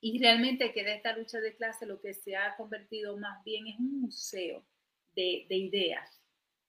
Y 0.00 0.18
realmente 0.18 0.72
que 0.72 0.82
de 0.82 0.96
esta 0.96 1.16
lucha 1.16 1.38
de 1.38 1.54
clase 1.54 1.86
lo 1.86 2.00
que 2.00 2.12
se 2.12 2.34
ha 2.34 2.56
convertido 2.56 3.16
más 3.16 3.44
bien 3.44 3.68
es 3.68 3.78
un 3.78 4.00
museo 4.00 4.64
de, 5.16 5.46
de 5.48 5.56
ideas, 5.56 6.22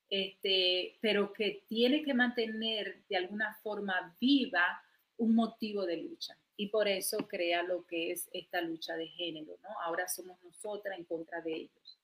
este, 0.10 0.98
pero 1.02 1.34
que 1.34 1.64
tiene 1.68 2.02
que 2.02 2.14
mantener 2.14 3.04
de 3.08 3.18
alguna 3.18 3.60
forma 3.62 4.16
viva 4.20 4.82
un 5.18 5.36
motivo 5.36 5.86
de 5.86 5.98
lucha. 5.98 6.38
Y 6.56 6.70
por 6.70 6.88
eso 6.88 7.28
crea 7.28 7.62
lo 7.62 7.86
que 7.86 8.12
es 8.12 8.30
esta 8.34 8.62
lucha 8.62 8.96
de 8.96 9.08
género, 9.10 9.60
¿no? 9.62 9.70
Ahora 9.84 10.08
somos 10.08 10.42
nosotras 10.44 10.98
en 10.98 11.06
contra 11.06 11.42
de 11.42 11.54
ellos. 11.54 12.00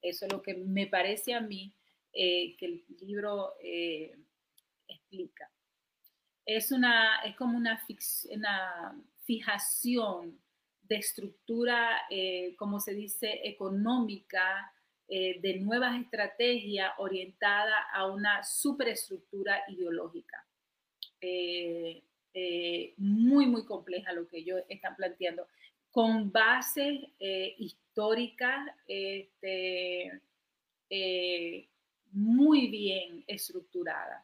Eso 0.00 0.24
es 0.24 0.32
lo 0.32 0.40
que 0.40 0.54
me 0.54 0.86
parece 0.86 1.34
a 1.34 1.40
mí 1.40 1.74
eh, 2.12 2.56
que 2.56 2.66
el 2.66 2.84
libro 3.00 3.54
eh, 3.62 4.16
explica. 4.86 5.50
Es, 6.46 6.72
una, 6.72 7.20
es 7.22 7.36
como 7.36 7.58
una, 7.58 7.84
una 8.30 9.04
fijación 9.24 10.40
de 10.82 10.96
estructura, 10.96 12.00
eh, 12.08 12.54
como 12.56 12.80
se 12.80 12.94
dice, 12.94 13.40
económica, 13.44 14.72
eh, 15.10 15.40
de 15.40 15.58
nuevas 15.60 15.98
estrategias 15.98 16.92
orientadas 16.98 17.80
a 17.94 18.06
una 18.06 18.44
superestructura 18.44 19.62
ideológica. 19.68 20.46
Eh, 21.18 22.02
eh, 22.34 22.92
muy, 22.98 23.46
muy 23.46 23.64
compleja 23.64 24.12
lo 24.12 24.28
que 24.28 24.40
ellos 24.40 24.60
están 24.68 24.94
planteando, 24.96 25.48
con 25.90 26.30
bases 26.30 27.00
históricas 27.56 28.68
este, 28.86 30.20
muy 32.12 32.68
bien 32.68 33.24
estructuradas. 33.26 34.22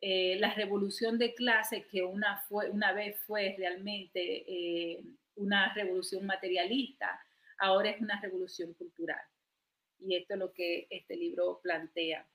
la 0.00 0.54
revolución 0.54 1.18
de 1.18 1.34
clase 1.34 1.86
que 1.90 2.02
una, 2.02 2.38
fue, 2.48 2.70
una 2.70 2.92
vez 2.92 3.20
fue 3.26 3.54
realmente 3.58 5.04
una 5.34 5.74
revolución 5.74 6.24
materialista, 6.24 7.20
ahora 7.58 7.90
es 7.90 8.00
una 8.00 8.18
revolución 8.20 8.72
cultural. 8.74 9.20
Y 10.00 10.16
esto 10.16 10.34
es 10.34 10.40
lo 10.40 10.52
que 10.52 10.86
este 10.90 11.16
libro 11.16 11.60
plantea. 11.62 12.26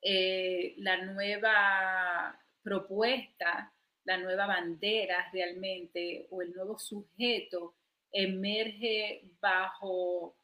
Eh, 0.00 0.74
la 0.78 1.02
nueva 1.02 2.40
propuesta, 2.62 3.72
la 4.04 4.16
nueva 4.18 4.46
bandera 4.46 5.28
realmente, 5.32 6.26
o 6.30 6.42
el 6.42 6.52
nuevo 6.52 6.78
sujeto, 6.78 7.74
emerge 8.12 9.22
bajo 9.40 10.36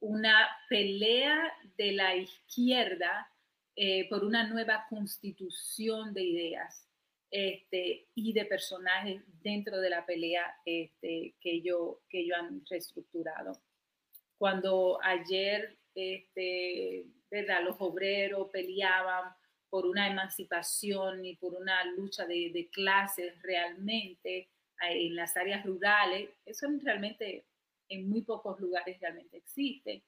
una 0.00 0.48
pelea 0.68 1.52
de 1.76 1.92
la 1.92 2.16
izquierda 2.16 3.30
eh, 3.76 4.08
por 4.08 4.24
una 4.24 4.46
nueva 4.46 4.86
constitución 4.88 6.12
de 6.12 6.22
ideas 6.22 6.88
este, 7.30 8.08
y 8.14 8.32
de 8.32 8.44
personajes 8.44 9.22
dentro 9.42 9.80
de 9.80 9.90
la 9.90 10.04
pelea 10.04 10.60
este, 10.64 11.34
que, 11.40 11.60
yo, 11.62 12.00
que 12.08 12.26
yo 12.26 12.34
han 12.36 12.64
reestructurado. 12.66 13.60
Cuando 14.38 14.98
ayer 15.02 15.76
este, 15.94 17.04
¿verdad? 17.30 17.64
los 17.64 17.76
obreros 17.80 18.48
peleaban 18.50 19.32
por 19.68 19.84
una 19.86 20.08
emancipación 20.08 21.24
y 21.24 21.36
por 21.36 21.54
una 21.54 21.84
lucha 21.84 22.24
de, 22.24 22.50
de 22.52 22.68
clases 22.70 23.34
realmente 23.42 24.38
eh, 24.38 24.48
en 24.80 25.16
las 25.16 25.36
áreas 25.36 25.66
rurales, 25.66 26.30
eso 26.46 26.66
realmente 26.82 27.44
en 27.88 28.08
muy 28.08 28.22
pocos 28.22 28.58
lugares 28.60 29.00
realmente 29.00 29.36
existe 29.36 30.02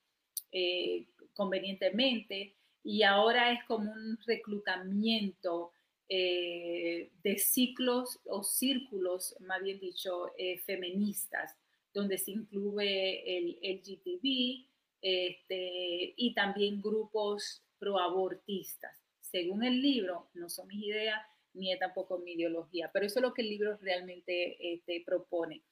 eh, 0.53 1.07
convenientemente 1.35 2.55
y 2.83 3.03
ahora 3.03 3.53
es 3.53 3.63
como 3.65 3.91
un 3.93 4.19
reclutamiento 4.27 5.73
eh, 6.09 7.13
de 7.23 7.39
ciclos 7.39 8.19
o 8.25 8.43
círculos, 8.43 9.37
más 9.41 9.63
bien 9.63 9.79
dicho, 9.79 10.33
eh, 10.37 10.59
feministas, 10.59 11.57
donde 11.93 12.19
se 12.19 12.33
incluye 12.33 13.39
el 13.39 13.59
LGTB 13.63 14.67
este, 15.03 16.15
y 16.17 16.35
también 16.35 16.81
grupos 16.81 17.63
proabortistas. 17.79 18.97
Según 19.21 19.65
el 19.65 19.81
libro, 19.81 20.29
no 20.35 20.49
son 20.49 20.69
mis 20.69 20.85
ideas 20.85 21.21
ni 21.55 21.77
tampoco 21.79 22.19
mi 22.19 22.33
ideología, 22.33 22.91
pero 22.93 23.07
eso 23.07 23.19
es 23.19 23.23
lo 23.23 23.35
que 23.35 23.43
el 23.43 23.49
libro 23.49 23.77
realmente 23.79 24.75
este, 24.75 25.03
propone, 25.05 25.63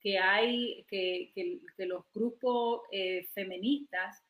que 0.00 0.18
hay, 0.18 0.84
que, 0.88 1.32
que, 1.34 1.86
los 1.86 2.04
grupos 2.12 2.82
eh, 2.90 3.28
feministas 3.32 4.22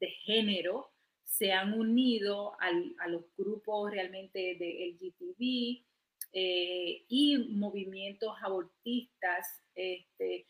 de 0.00 0.08
género 0.08 0.90
se 1.24 1.52
han 1.52 1.78
unido 1.78 2.56
a 2.58 3.08
los 3.08 3.22
grupos 3.36 3.92
realmente 3.92 4.56
de 4.58 4.96
LGTB 4.98 5.84
eh, 6.32 7.04
y 7.08 7.38
movimientos 7.50 8.34
abortistas 8.42 9.62
este, 9.74 10.46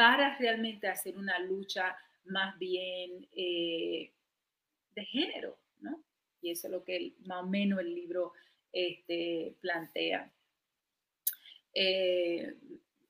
para 0.00 0.34
realmente 0.38 0.88
hacer 0.88 1.18
una 1.18 1.38
lucha 1.40 1.94
más 2.24 2.58
bien 2.58 3.28
eh, 3.36 4.10
de 4.94 5.04
género, 5.04 5.58
¿no? 5.80 6.02
Y 6.40 6.52
eso 6.52 6.68
es 6.68 6.72
lo 6.72 6.82
que 6.82 7.12
más 7.26 7.42
o 7.42 7.46
menos 7.46 7.80
el 7.80 7.94
libro 7.94 8.32
este, 8.72 9.56
plantea. 9.60 10.32
Eh, 11.74 12.54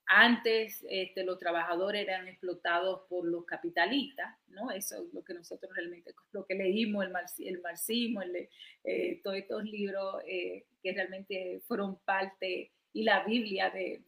antes 0.07 0.85
este, 0.91 1.23
los 1.23 1.39
trabajadores 1.39 2.03
eran 2.03 2.27
explotados 2.27 3.03
por 3.09 3.25
los 3.25 3.45
capitalistas, 3.45 4.37
¿no? 4.49 4.73
Eso 4.73 5.01
es 5.01 5.15
lo 5.15 5.23
que 5.23 5.35
nosotros 5.35 5.71
realmente, 5.73 6.13
lo 6.33 6.45
que 6.45 6.57
leímos, 6.57 7.05
el, 7.39 7.61
marxismo, 7.61 8.21
el, 8.21 8.49
eh, 8.83 9.21
todos 9.23 9.37
estos 9.37 9.63
libros 9.63 10.25
que 10.25 10.93
realmente 10.93 11.61
fueron 11.69 12.01
parte, 12.01 12.73
y 12.93 13.05
la 13.05 13.25
Biblia 13.25 13.71
de, 13.71 14.03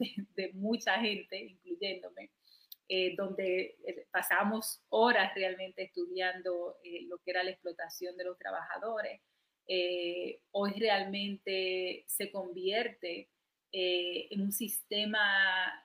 mucha 0.55 0.99
gente, 0.99 1.39
incluyéndome, 1.39 2.31
eh, 2.89 3.15
donde 3.17 3.77
pasamos 4.11 4.83
horas 4.91 5.35
realmente 5.35 5.85
estudiando 5.85 6.77
lo 7.09 7.19
que 7.19 7.31
era 7.31 7.45
la 7.45 7.51
explotación 7.51 8.17
de 8.17 8.25
los 8.25 8.39
trabajadores. 8.39 9.21
hoy 10.51 10.73
realmente 10.79 12.05
se 12.07 12.31
convierte 12.31 13.31
eh, 13.75 14.29
en 14.31 14.43
un 14.43 14.53
sistema 14.53 15.19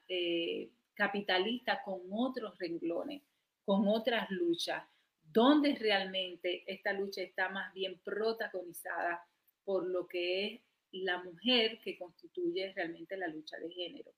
eh, 0.10 0.72
capitalista 0.94 1.82
con 1.86 2.02
otros 2.12 2.58
renglones, 2.60 3.22
con 3.64 3.88
otras 3.88 4.30
luchas, 4.30 4.84
donde 5.24 5.74
realmente 5.74 6.66
esta 6.68 6.92
lucha 6.92 7.22
está 7.22 7.48
más 7.48 7.74
bien 7.74 7.98
protagonizada 8.00 9.26
por 9.64 9.88
lo 9.88 10.06
que 10.06 10.48
es 10.48 10.62
la 10.92 11.24
mujer 11.24 11.80
que 11.80 11.98
constituye 11.98 12.74
realmente 12.74 13.16
la 13.16 13.28
lucha 13.28 13.58
de 13.58 13.72
género, 13.72 14.12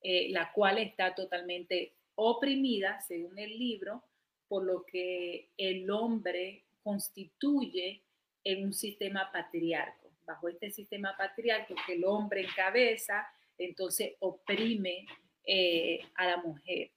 eh, 0.00 0.30
la 0.30 0.52
cual 0.52 0.78
está 0.78 1.12
totalmente 1.12 1.96
oprimida, 2.20 3.00
según 3.00 3.38
el 3.38 3.58
libro, 3.58 4.02
por 4.48 4.64
lo 4.64 4.84
que 4.84 5.50
el 5.56 5.90
hombre 5.90 6.64
constituye 6.82 8.02
en 8.44 8.64
un 8.64 8.72
sistema 8.72 9.30
patriarco 9.32 10.08
bajo 10.28 10.48
este 10.48 10.70
sistema 10.70 11.16
patriarcal 11.16 11.76
que 11.86 11.94
el 11.94 12.04
hombre 12.04 12.42
encabeza, 12.42 13.26
entonces 13.56 14.12
oprime 14.20 15.06
eh, 15.44 16.00
a 16.14 16.26
la 16.26 16.36
mujer. 16.36 16.90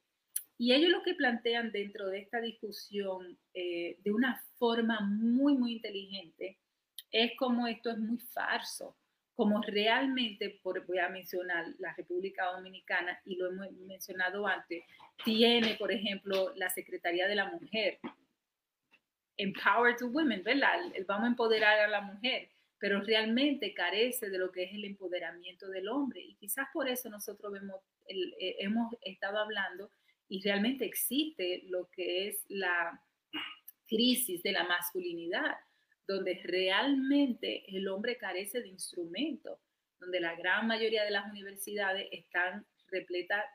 Y 0.58 0.74
ellos 0.74 0.92
lo 0.92 1.02
que 1.02 1.16
plantean 1.16 1.72
dentro 1.72 2.08
de 2.10 2.20
esta 2.20 2.40
discusión 2.42 3.40
eh, 3.54 3.98
de 4.04 4.12
una 4.12 4.44
forma 4.58 5.00
muy, 5.00 5.56
muy 5.56 5.74
inteligente 5.74 6.60
es 7.10 7.32
como 7.38 7.68
esto 7.68 7.90
es 7.90 7.98
muy 7.98 8.20
falso, 8.20 8.96
como 9.42 9.60
realmente, 9.64 10.60
por, 10.62 10.86
voy 10.86 11.00
a 11.00 11.10
mencionar 11.10 11.66
la 11.80 11.96
República 11.96 12.46
Dominicana 12.52 13.20
y 13.26 13.38
lo 13.38 13.48
hemos 13.48 13.72
mencionado 13.72 14.46
antes, 14.46 14.84
tiene, 15.26 15.74
por 15.80 15.92
ejemplo, 15.92 16.54
la 16.58 16.70
Secretaría 16.70 17.28
de 17.28 17.34
la 17.34 17.50
Mujer, 17.50 17.98
Empower 19.38 19.96
to 19.98 20.10
Women, 20.10 20.44
¿verdad? 20.44 20.78
Vamos 21.08 21.24
a 21.24 21.30
empoderar 21.30 21.80
a 21.80 21.88
la 21.88 22.02
mujer 22.02 22.50
pero 22.78 23.00
realmente 23.02 23.74
carece 23.74 24.30
de 24.30 24.38
lo 24.38 24.52
que 24.52 24.64
es 24.64 24.74
el 24.74 24.86
empoderamiento 24.86 25.70
del 25.70 25.88
hombre. 25.88 26.22
Y 26.22 26.36
quizás 26.36 26.68
por 26.72 26.88
eso 26.88 27.10
nosotros 27.10 27.54
eh, 28.08 28.56
hemos 28.60 28.96
estado 29.02 29.40
hablando 29.40 29.92
y 30.28 30.42
realmente 30.42 30.86
existe 30.86 31.64
lo 31.68 31.90
que 31.92 32.28
es 32.28 32.46
la 32.48 33.04
crisis 33.88 34.44
de 34.44 34.52
la 34.52 34.64
masculinidad, 34.64 35.58
donde 36.08 36.42
realmente 36.44 37.64
el 37.76 37.88
hombre 37.88 38.18
carece 38.18 38.62
de 38.62 38.68
instrumentos, 38.68 39.60
donde 40.00 40.20
la 40.20 40.36
gran 40.36 40.68
mayoría 40.68 41.04
de 41.04 41.12
las 41.12 41.30
universidades 41.32 42.08
están 42.12 42.66
repletas 42.88 43.46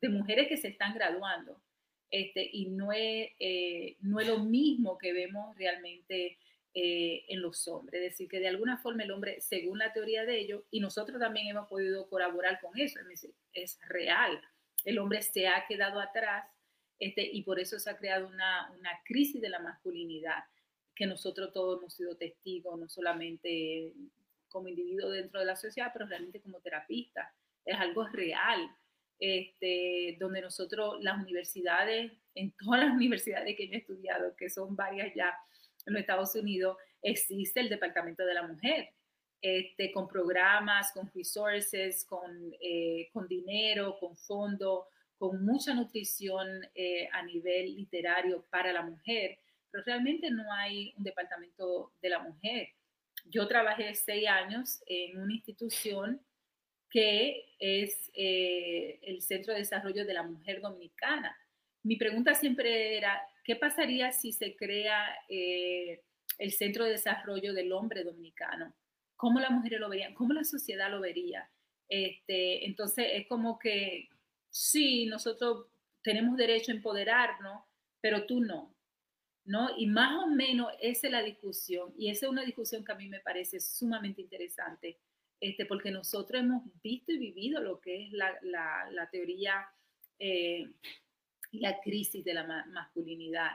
de 0.00 0.08
mujeres 0.08 0.48
que 0.48 0.56
se 0.56 0.68
están 0.68 0.94
graduando. 0.94 1.62
Este, 2.10 2.46
y 2.52 2.66
no 2.66 2.92
es, 2.92 3.30
eh, 3.38 3.96
no 4.00 4.20
es 4.20 4.28
lo 4.28 4.40
mismo 4.40 4.98
que 4.98 5.14
vemos 5.14 5.56
realmente 5.56 6.38
eh, 6.74 7.24
en 7.28 7.40
los 7.40 7.66
hombres. 7.68 8.02
Es 8.02 8.10
decir, 8.10 8.28
que 8.28 8.40
de 8.40 8.48
alguna 8.48 8.76
forma 8.76 9.04
el 9.04 9.12
hombre, 9.12 9.40
según 9.40 9.78
la 9.78 9.92
teoría 9.92 10.26
de 10.26 10.38
ellos, 10.38 10.64
y 10.70 10.80
nosotros 10.80 11.18
también 11.18 11.48
hemos 11.48 11.68
podido 11.68 12.08
colaborar 12.08 12.60
con 12.60 12.78
eso, 12.78 13.00
es, 13.10 13.28
es 13.54 13.78
real. 13.88 14.40
El 14.84 14.98
hombre 14.98 15.22
se 15.22 15.48
ha 15.48 15.64
quedado 15.66 16.00
atrás 16.00 16.46
este, 16.98 17.22
y 17.22 17.42
por 17.42 17.58
eso 17.58 17.78
se 17.78 17.88
ha 17.88 17.96
creado 17.96 18.28
una, 18.28 18.70
una 18.78 18.90
crisis 19.04 19.40
de 19.40 19.48
la 19.48 19.60
masculinidad 19.60 20.44
que 20.94 21.06
nosotros 21.06 21.52
todos 21.52 21.78
hemos 21.78 21.94
sido 21.94 22.16
testigos, 22.16 22.78
no 22.78 22.88
solamente 22.88 23.92
como 24.48 24.68
individuo 24.68 25.10
dentro 25.10 25.40
de 25.40 25.46
la 25.46 25.56
sociedad, 25.56 25.90
pero 25.92 26.06
realmente 26.06 26.40
como 26.40 26.60
terapista. 26.60 27.34
Es 27.64 27.76
algo 27.76 28.06
real, 28.08 28.60
este, 29.18 30.16
donde 30.20 30.42
nosotros, 30.42 31.02
las 31.02 31.22
universidades, 31.22 32.12
en 32.34 32.52
todas 32.52 32.84
las 32.84 32.92
universidades 32.94 33.56
que 33.56 33.64
he 33.64 33.76
estudiado, 33.76 34.36
que 34.36 34.50
son 34.50 34.76
varias 34.76 35.14
ya, 35.14 35.34
en 35.86 35.94
los 35.94 36.00
Estados 36.00 36.34
Unidos 36.36 36.76
existe 37.02 37.60
el 37.60 37.68
Departamento 37.68 38.24
de 38.24 38.34
la 38.34 38.46
Mujer, 38.46 38.90
este, 39.40 39.90
con 39.90 40.06
programas, 40.06 40.92
con 40.92 41.10
resources, 41.12 42.04
con, 42.04 42.54
eh, 42.60 43.08
con 43.12 43.26
dinero, 43.26 43.96
con 43.98 44.16
fondo, 44.16 44.86
con 45.18 45.44
mucha 45.44 45.74
nutrición 45.74 46.46
eh, 46.74 47.08
a 47.12 47.22
nivel 47.22 47.74
literario 47.74 48.44
para 48.50 48.72
la 48.72 48.82
mujer, 48.82 49.38
pero 49.72 49.82
realmente 49.84 50.30
no 50.30 50.52
hay 50.52 50.94
un 50.96 51.02
departamento 51.02 51.92
de 52.00 52.08
la 52.10 52.20
mujer. 52.20 52.68
Yo 53.24 53.48
trabajé 53.48 53.94
seis 53.94 54.28
años 54.28 54.82
en 54.86 55.18
una 55.18 55.32
institución 55.34 56.20
que 56.88 57.46
es 57.58 58.10
eh, 58.14 59.00
el 59.02 59.22
Centro 59.22 59.54
de 59.54 59.60
Desarrollo 59.60 60.04
de 60.04 60.14
la 60.14 60.22
Mujer 60.22 60.60
Dominicana. 60.60 61.36
Mi 61.82 61.96
pregunta 61.96 62.34
siempre 62.34 62.98
era, 62.98 63.20
¿Qué 63.44 63.56
pasaría 63.56 64.12
si 64.12 64.32
se 64.32 64.54
crea 64.54 65.04
eh, 65.28 66.02
el 66.38 66.52
Centro 66.52 66.84
de 66.84 66.92
Desarrollo 66.92 67.52
del 67.52 67.72
Hombre 67.72 68.04
Dominicano? 68.04 68.72
¿Cómo 69.16 69.40
las 69.40 69.50
mujeres 69.50 69.80
lo 69.80 69.88
verían? 69.88 70.14
¿Cómo 70.14 70.32
la 70.32 70.44
sociedad 70.44 70.90
lo 70.90 71.00
vería? 71.00 71.50
Este, 71.88 72.64
entonces 72.66 73.06
es 73.12 73.26
como 73.26 73.58
que 73.58 74.08
sí, 74.48 75.06
nosotros 75.06 75.66
tenemos 76.02 76.36
derecho 76.36 76.70
a 76.70 76.76
empoderarnos, 76.76 77.64
pero 78.00 78.26
tú 78.26 78.40
no. 78.40 78.74
¿No? 79.44 79.70
Y 79.76 79.86
más 79.86 80.22
o 80.24 80.28
menos 80.28 80.72
esa 80.80 81.08
es 81.08 81.12
la 81.12 81.22
discusión, 81.22 81.92
y 81.96 82.10
esa 82.10 82.26
es 82.26 82.32
una 82.32 82.44
discusión 82.44 82.84
que 82.84 82.92
a 82.92 82.96
mí 82.96 83.08
me 83.08 83.20
parece 83.20 83.60
sumamente 83.60 84.20
interesante, 84.20 84.98
este, 85.40 85.66
porque 85.66 85.90
nosotros 85.90 86.40
hemos 86.40 86.62
visto 86.82 87.12
y 87.12 87.18
vivido 87.18 87.60
lo 87.60 87.80
que 87.80 88.06
es 88.06 88.12
la, 88.12 88.32
la, 88.42 89.08
teoría 89.10 89.66
eh, 90.18 90.70
y 91.50 91.58
la 91.58 91.80
crisis 91.80 92.24
de 92.24 92.34
la 92.34 92.64
masculinidad. 92.66 93.50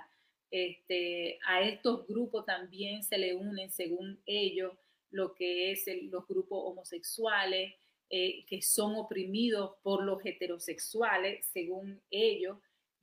Este, 0.51 1.39
a 1.45 1.61
estos 1.61 2.05
grupos 2.07 2.45
también 2.45 3.03
se 3.03 3.17
le 3.17 3.33
unen, 3.35 3.71
según 3.71 4.19
ellos, 4.25 4.73
lo 5.11 5.33
que 5.33 5.71
es 5.71 5.85
los 6.11 6.27
grupos 6.27 6.59
homosexuales, 6.65 7.75
eh, 8.09 8.45
que 8.45 8.61
son 8.61 8.95
oprimidos 8.95 9.75
por 9.83 10.03
los 10.03 10.25
heterosexuales, 10.25 11.45
según 11.51 12.01
ellos, 12.09 12.57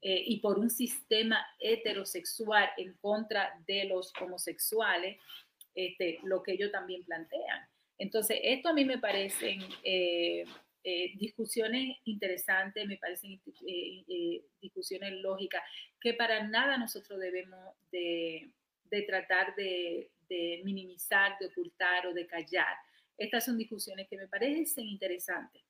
eh, 0.06 0.22
y 0.26 0.40
por 0.40 0.58
un 0.58 0.68
sistema 0.68 1.46
heterosexual 1.58 2.68
en 2.76 2.92
contra 2.98 3.58
de 3.66 3.86
los 3.86 4.12
homosexuales, 4.20 5.18
este, 5.74 6.18
lo 6.24 6.42
que 6.42 6.52
ellos 6.52 6.70
también 6.70 7.02
plantean. 7.04 7.66
Entonces, 7.96 8.38
esto 8.42 8.68
a 8.68 8.74
mí 8.74 8.84
me 8.84 8.98
parecen 8.98 9.62
eh, 9.82 10.44
eh, 10.84 11.12
discusiones 11.16 11.96
interesantes, 12.04 12.86
me 12.86 12.98
parecen 12.98 13.40
discusiones 14.60 15.12
lógicas, 15.22 15.62
que 15.98 16.12
para 16.12 16.46
nada 16.48 16.76
nosotros 16.76 17.18
debemos 17.18 17.74
de, 17.90 18.52
tratar 19.06 19.56
de, 19.56 20.10
minimizar, 20.64 21.38
de 21.38 21.46
ocultar 21.46 22.06
o 22.08 22.12
de 22.12 22.26
callar. 22.26 22.76
Estas 23.16 23.46
son 23.46 23.56
discusiones 23.56 24.06
que 24.10 24.18
me 24.18 24.28
parecen 24.28 24.84
interesantes. 24.84 25.62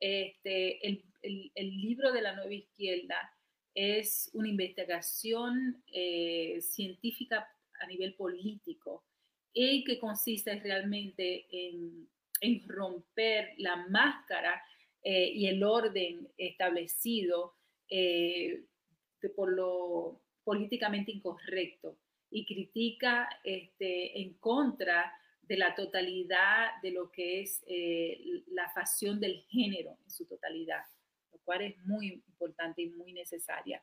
Este, 0.00 0.84
el, 0.84 1.04
el 1.22 1.80
libro 1.80 2.10
de 2.10 2.20
la 2.20 2.34
nueva 2.34 2.52
izquierda 2.52 3.30
es 3.74 4.30
una 4.34 4.48
investigación 4.48 5.82
eh, 5.92 6.60
científica 6.60 7.48
a 7.80 7.86
nivel 7.86 8.14
político 8.14 9.04
y 9.52 9.84
que 9.84 9.98
consiste 9.98 10.58
realmente 10.60 11.46
en, 11.50 12.08
romper 12.66 13.54
la 13.56 13.86
máscara 13.88 14.62
eh, 15.02 15.30
y 15.34 15.46
el 15.46 15.64
orden 15.64 16.28
establecido 16.36 17.54
eh, 17.88 18.66
por 19.34 19.50
lo 19.50 20.20
políticamente 20.42 21.10
incorrecto 21.10 21.96
y 22.30 22.44
critica 22.44 23.30
este, 23.42 24.20
en 24.20 24.34
contra 24.34 25.10
de 25.40 25.56
la 25.56 25.74
totalidad 25.74 26.82
de 26.82 26.90
lo 26.90 27.10
que 27.10 27.40
es 27.40 27.64
la 28.48 28.68
facción 28.74 29.20
del 29.20 29.42
género 29.48 29.96
en 30.04 30.10
su 30.10 30.26
totalidad 30.26 30.84
cual 31.40 31.62
es 31.62 31.76
muy 31.84 32.08
importante 32.08 32.82
y 32.82 32.90
muy 32.90 33.12
necesaria. 33.12 33.82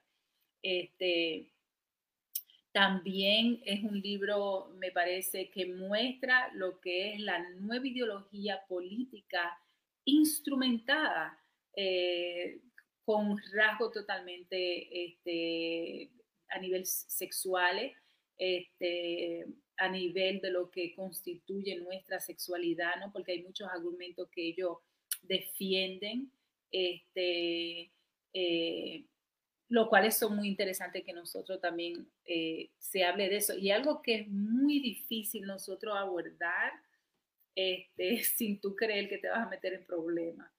Este, 0.61 1.51
también 2.71 3.61
es 3.65 3.83
un 3.83 3.99
libro, 3.99 4.69
me 4.77 4.91
parece, 4.91 5.49
que 5.49 5.65
muestra 5.65 6.51
lo 6.53 6.79
que 6.79 7.13
es 7.13 7.19
la 7.19 7.39
nueva 7.59 7.87
ideología 7.87 8.61
política 8.67 9.57
instrumentada 10.05 11.37
eh, 11.75 12.61
con 13.03 13.37
rasgos 13.53 13.91
totalmente 13.91 15.05
este, 15.05 16.11
a 16.49 16.59
nivel 16.59 16.85
sexuales, 16.85 17.93
este, 18.37 19.45
a 19.77 19.89
nivel 19.89 20.39
de 20.39 20.51
lo 20.51 20.69
que 20.69 20.93
constituye 20.95 21.75
nuestra 21.77 22.19
sexualidad, 22.19 22.95
¿no? 22.99 23.11
porque 23.11 23.33
hay 23.33 23.43
muchos 23.43 23.67
argumentos 23.67 24.29
que 24.29 24.47
ellos 24.49 24.77
defienden 25.23 26.31
este, 26.71 27.91
eh, 28.33 29.05
lo 29.69 29.89
cual 29.89 30.11
son 30.11 30.35
muy 30.35 30.47
interesante 30.47 31.03
que 31.03 31.13
nosotros 31.13 31.59
también 31.61 32.07
eh, 32.25 32.69
se 32.79 33.03
hable 33.03 33.29
de 33.29 33.37
eso. 33.37 33.57
Y 33.57 33.71
algo 33.71 34.01
que 34.01 34.15
es 34.15 34.27
muy 34.27 34.79
difícil 34.79 35.45
nosotros 35.45 35.95
abordar 35.97 36.71
este, 37.55 38.23
sin 38.23 38.59
tú 38.59 38.75
creer 38.75 39.09
que 39.09 39.17
te 39.17 39.29
vas 39.29 39.45
a 39.45 39.49
meter 39.49 39.73
en 39.73 39.85
problemas. 39.85 40.51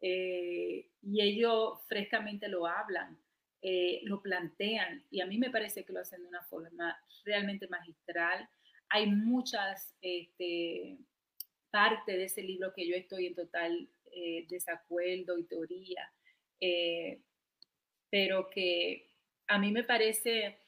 Eh, 0.00 0.88
y 1.02 1.22
ellos 1.22 1.80
frescamente 1.88 2.48
lo 2.48 2.66
hablan, 2.66 3.18
lo 4.02 4.20
plantean, 4.20 5.02
y 5.10 5.22
a 5.22 5.26
mí 5.26 5.38
me 5.38 5.48
parece 5.48 5.86
que 5.86 5.92
lo 5.94 6.00
hacen 6.00 6.20
de 6.20 6.28
una 6.28 6.42
forma 6.42 6.98
realmente 7.24 7.66
magistral. 7.68 8.46
Hay 8.90 9.06
muchas 9.06 9.96
este, 10.02 10.98
partes 11.70 12.16
de 12.16 12.24
ese 12.24 12.42
libro 12.42 12.74
que 12.74 12.86
yo 12.86 12.94
estoy 12.94 13.26
en 13.26 13.34
total 13.34 13.88
eh, 14.16 14.46
desacuerdo 14.48 15.36
y 15.36 15.44
teoría, 15.44 16.08
eh, 16.60 17.20
pero 18.08 18.48
que 18.48 19.10
a 19.48 19.58
mí 19.58 19.72
me 19.72 19.82
parece, 19.82 20.60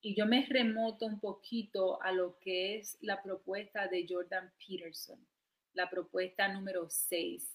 y 0.00 0.14
yo 0.14 0.24
me 0.24 0.46
remoto 0.46 1.04
un 1.04 1.20
poquito 1.20 2.00
a 2.02 2.10
lo 2.10 2.38
que 2.38 2.78
es 2.78 2.96
la 3.02 3.22
propuesta 3.22 3.86
de 3.86 4.06
Jordan 4.08 4.50
Peterson, 4.58 5.18
la 5.74 5.90
propuesta 5.90 6.48
número 6.48 6.88
6, 6.88 7.54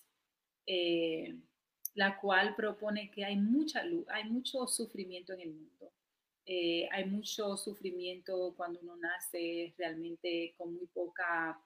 eh, 0.68 1.36
la 1.96 2.20
cual 2.20 2.56
propone 2.56 3.10
que 3.10 3.26
hay 3.26 3.36
mucha 3.36 3.84
luz, 3.84 4.06
hay 4.10 4.26
mucho 4.26 4.68
sufrimiento 4.68 5.34
en 5.34 5.42
el 5.42 5.54
mundo. 5.54 5.92
hay 6.92 7.06
mucho 7.06 7.58
sufrimiento 7.58 8.54
cuando 8.56 8.80
uno 8.82 8.96
nace 8.98 9.74
realmente 9.80 10.54
con 10.56 10.76
muy 10.76 10.86
poca 10.94 11.60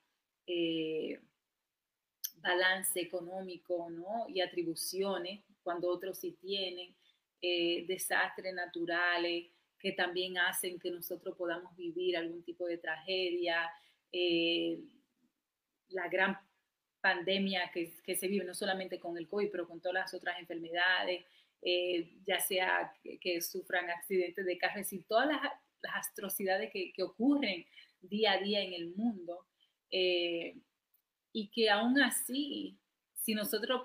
balance 2.41 2.99
económico 2.99 3.89
¿no? 3.89 4.25
y 4.27 4.41
atribuciones, 4.41 5.41
cuando 5.63 5.89
otros 5.89 6.19
sí 6.19 6.37
tienen, 6.41 6.95
eh, 7.41 7.85
desastres 7.87 8.53
naturales 8.53 9.47
que 9.79 9.93
también 9.93 10.37
hacen 10.37 10.77
que 10.77 10.91
nosotros 10.91 11.37
podamos 11.37 11.75
vivir 11.75 12.17
algún 12.17 12.43
tipo 12.43 12.67
de 12.67 12.77
tragedia, 12.77 13.69
eh, 14.11 14.77
la 15.89 16.07
gran 16.09 16.37
pandemia 16.99 17.71
que, 17.73 17.93
se 18.15 18.27
vive 18.27 18.43
no 18.43 18.53
solamente 18.53 18.99
con 18.99 19.17
el 19.17 19.27
COVID, 19.27 19.49
pero 19.51 19.67
con 19.67 19.79
todas 19.79 19.93
las 19.93 20.13
otras 20.13 20.37
enfermedades, 20.37 21.25
eh, 21.61 22.11
ya 22.25 22.39
sea 22.41 22.93
que, 23.21 23.41
sufran 23.41 23.89
accidentes 23.89 24.45
de 24.45 24.57
carro, 24.57 24.81
y 24.91 24.99
todas 25.03 25.27
las, 25.27 25.41
las 25.81 26.09
atrocidades 26.09 26.71
que, 26.71 26.91
que, 26.91 27.03
ocurren 27.03 27.65
día 28.01 28.33
a 28.33 28.39
día 28.39 28.61
en 28.61 28.73
el 28.73 28.93
mundo 28.95 29.45
y 31.39 31.47
que 31.47 31.69
aún 31.69 32.01
así, 32.01 32.77
si 33.13 33.33
nosotros 33.33 33.81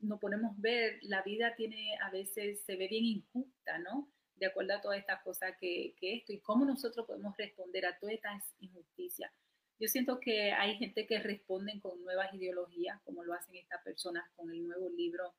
nos 0.00 0.18
ponemos 0.18 0.60
ver, 0.60 0.98
la 1.02 1.22
vida 1.22 1.54
tiene 1.54 1.96
a 2.02 2.10
veces, 2.10 2.62
se 2.62 2.74
ve 2.74 2.88
bien 2.88 3.04
injusta, 3.04 3.78
¿no? 3.78 4.10
De 4.34 4.46
acuerdo 4.46 4.74
a 4.74 4.80
todas 4.80 4.98
estas 4.98 5.22
cosas 5.22 5.54
que, 5.60 5.94
que 6.00 6.16
esto 6.16 6.32
y 6.32 6.40
cómo 6.40 6.64
nosotros 6.64 7.06
podemos 7.06 7.36
responder 7.36 7.86
a 7.86 7.96
todas 7.96 8.16
estas 8.16 8.42
injusticias. 8.58 9.30
Yo 9.78 9.86
siento 9.86 10.18
que 10.18 10.50
hay 10.50 10.76
gente 10.78 11.06
que 11.06 11.20
responden 11.20 11.78
con 11.78 12.02
nuevas 12.02 12.34
ideologías, 12.34 13.00
como 13.04 13.22
lo 13.22 13.34
hacen 13.34 13.54
estas 13.54 13.84
personas 13.84 14.24
con 14.34 14.50
el 14.50 14.66
nuevo 14.66 14.90
libro, 14.90 15.32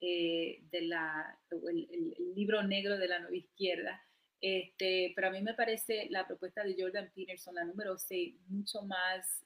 eh, 0.00 0.62
de 0.70 0.82
la, 0.82 1.38
el, 1.50 1.88
el, 1.90 2.34
libro 2.34 2.62
negro 2.62 2.96
de 2.96 3.08
la 3.08 3.18
nueva 3.18 3.36
izquierda. 3.36 4.02
Este, 4.40 5.12
pero 5.14 5.28
a 5.28 5.30
mí 5.30 5.42
me 5.42 5.52
parece 5.52 6.06
la 6.08 6.26
propuesta 6.26 6.64
de 6.64 6.74
Jordan 6.78 7.12
Peterson, 7.14 7.54
la 7.54 7.64
número 7.64 7.98
6, 7.98 8.34
mucho 8.48 8.80
más 8.82 9.44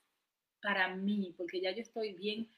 para 0.61 0.94
mí, 0.94 1.34
porque 1.36 1.61
ya 1.61 1.70
yo 1.72 1.82
estoy 1.82 2.14
bien 2.14 2.48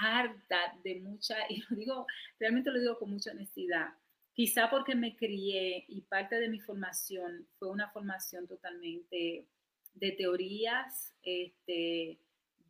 harta 0.00 0.78
de 0.82 1.00
mucha, 1.00 1.36
y 1.48 1.62
lo 1.68 1.76
digo, 1.76 2.06
realmente 2.38 2.70
lo 2.70 2.80
digo 2.80 2.98
con 2.98 3.10
mucha 3.10 3.32
honestidad, 3.32 3.94
quizá 4.32 4.70
porque 4.70 4.94
me 4.94 5.16
crié 5.16 5.84
y 5.88 6.02
parte 6.02 6.36
de 6.40 6.48
mi 6.48 6.60
formación 6.60 7.46
fue 7.58 7.70
una 7.70 7.90
formación 7.90 8.46
totalmente 8.46 9.46
de 9.94 10.12
teorías, 10.12 11.14
este, 11.22 12.18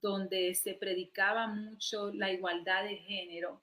donde 0.00 0.54
se 0.54 0.74
predicaba 0.74 1.46
mucho 1.46 2.12
la 2.12 2.32
igualdad 2.32 2.84
de 2.84 2.96
género. 2.96 3.62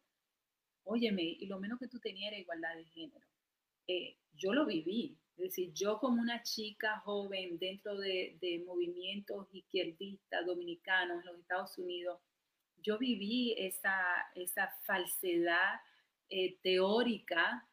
Óyeme, 0.84 1.24
y 1.24 1.45
lo 1.47 1.59
menos 1.59 1.78
que 1.78 1.88
tú 1.88 1.99
tenías 1.99 2.32
era 2.32 2.39
igualdad 2.39 2.76
de 2.76 2.86
género. 2.86 3.26
Eh, 3.88 4.17
yo 4.34 4.53
lo 4.53 4.65
viví, 4.65 5.17
es 5.40 5.56
decir, 5.56 5.74
yo 5.74 6.00
como 6.00 6.22
una 6.22 6.44
chica 6.44 7.00
joven 7.00 7.58
dentro 7.60 7.98
de, 7.98 8.64
movimientos 8.66 9.48
izquierdistas 9.54 10.46
dominicanos 10.46 11.22
en 11.22 11.32
los 11.32 11.40
Estados 11.40 11.78
Unidos, 11.78 12.20
yo 12.84 12.98
viví 12.98 13.56
esa, 13.58 13.96
esa 14.36 14.70
falsedad 14.84 15.80
eh, 16.30 16.58
teórica 16.62 17.66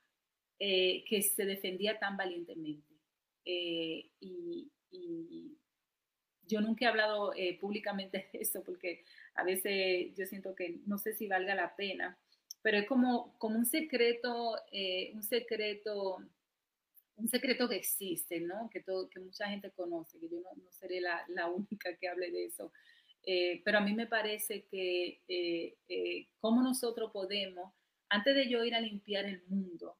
eh, 0.60 1.04
que 1.08 1.22
se 1.22 1.44
defendía 1.44 1.98
tan 1.98 2.16
valientemente. 2.16 2.94
Eh, 3.44 4.10
y, 4.20 4.70
yo 6.48 6.60
nunca 6.60 6.84
he 6.84 6.88
hablado 6.88 7.32
públicamente 7.60 8.28
de 8.32 8.38
eso 8.38 8.62
porque 8.62 9.04
a 9.34 9.42
veces 9.42 10.14
yo 10.16 10.26
siento 10.26 10.54
que 10.54 10.78
no 10.86 10.96
sé 10.96 11.12
si 11.12 11.26
valga 11.26 11.56
la 11.56 11.74
pena, 11.74 12.16
pero 12.62 12.78
es 12.78 12.86
como, 12.86 13.36
como 13.38 13.58
un 13.58 13.66
secreto, 13.66 14.54
un 15.12 15.22
secreto 15.24 16.24
un 17.16 17.28
secreto 17.28 17.68
que 17.68 17.76
existe, 17.76 18.40
¿no? 18.40 18.68
Que, 18.70 18.80
todo, 18.80 19.08
que 19.08 19.20
mucha 19.20 19.48
gente 19.48 19.70
conoce, 19.72 20.18
que 20.20 20.28
yo 20.28 20.40
no, 20.40 20.50
no 20.62 20.70
seré 20.70 21.00
la, 21.00 21.24
única 21.50 21.96
que 21.96 22.08
hable 22.08 22.30
de 22.30 22.44
eso. 22.44 22.72
Eh, 23.24 23.62
pero 23.64 23.78
a 23.78 23.80
mí 23.80 23.92
me 23.94 24.06
parece 24.06 24.66
que 24.66 25.22
eh, 25.26 25.76
eh, 25.88 26.28
cómo 26.38 26.62
nosotros 26.62 27.10
podemos, 27.12 27.72
antes 28.08 28.34
de 28.36 28.48
yo 28.48 28.64
ir 28.64 28.74
a 28.74 28.80
limpiar 28.80 29.24
el 29.24 29.42
mundo, 29.48 29.96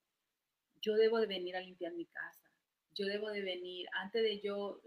yo 0.81 0.95
debo 0.95 1.19
de 1.19 1.27
venir 1.27 1.57
a 1.57 1.61
limpiar 1.61 1.93
mi 1.95 2.07
casa. 2.07 2.49
yo 2.93 3.07
debo 3.07 3.31
de 3.31 3.43
venir, 3.43 3.87
antes 3.93 4.23
de 4.23 4.41
yo 4.41 4.81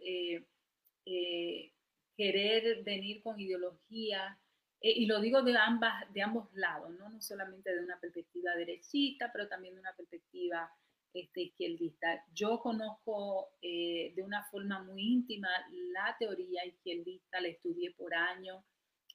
querer 2.16 2.84
venir 2.84 3.22
con 3.22 3.40
ideología, 3.40 4.40
y 4.82 5.06
lo 5.06 5.20
digo 5.20 5.44
de, 5.44 5.58
ambas, 5.58 6.12
de 6.14 6.22
ambos 6.22 6.48
lados, 6.54 6.90
¿no? 6.98 7.10
no 7.10 7.22
solamente 7.22 7.76
de 7.76 7.84
una 7.84 8.00
perspectiva 8.00 8.56
derechista, 8.56 9.30
pero 9.32 9.48
también 9.48 9.76
de 9.76 9.82
una 9.82 9.94
perspectiva 9.96 10.72
este, 11.14 11.42
izquierdista. 11.42 12.24
Yo 12.34 12.60
conozco 12.60 13.50
de 13.62 14.24
una 14.24 14.44
forma 14.52 14.84
muy 14.84 15.02
íntima 15.02 15.50
la 15.94 16.16
teoría 16.20 16.66
izquierdista, 16.66 17.42
la 17.42 17.50
estudié 17.50 17.92
por 17.92 18.14
años, 18.14 18.64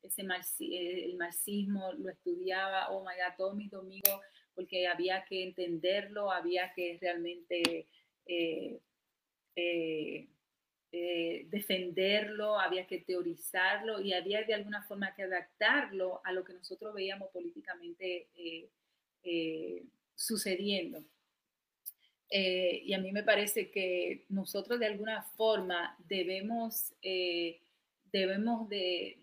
ese 0.03 0.23
el 0.23 1.17
marxismo 1.17 1.93
lo 1.95 2.11
estudiaba, 2.11 2.91
oh 2.91 3.01
my 3.01 3.15
God, 3.17 3.37
todos 3.37 3.57
mis 3.57 3.71
domingos 3.71 4.21
porque 4.55 4.87
había 4.87 5.25
que 5.25 5.43
entenderlo, 5.43 6.31
había 6.31 6.73
que 6.75 6.99
realmente 7.01 7.89
eh, 8.27 8.81
eh, 9.57 10.29
eh, 10.93 11.47
defenderlo, 11.49 12.59
había 12.59 12.87
que 12.87 13.01
teorizarlo 13.01 14.01
y 14.01 14.13
había 14.13 14.45
de 14.45 14.55
alguna 14.55 14.83
forma 14.83 15.15
que 15.15 15.25
adaptarlo 15.25 16.21
a 16.25 16.33
lo 16.33 16.45
que 16.45 16.55
nosotros 16.55 16.95
veíamos 16.95 17.31
políticamente 17.31 18.29
sucediendo. 20.15 21.03
Y 22.31 22.93
a 22.93 22.99
mí 22.99 23.13
me 23.13 23.23
parece 23.23 23.71
que 23.71 24.25
nosotros 24.29 24.81
de 24.81 24.87
alguna 24.87 25.23
forma 25.23 25.97
debemos, 26.09 26.93
debemos 28.13 28.69
de 28.69 29.19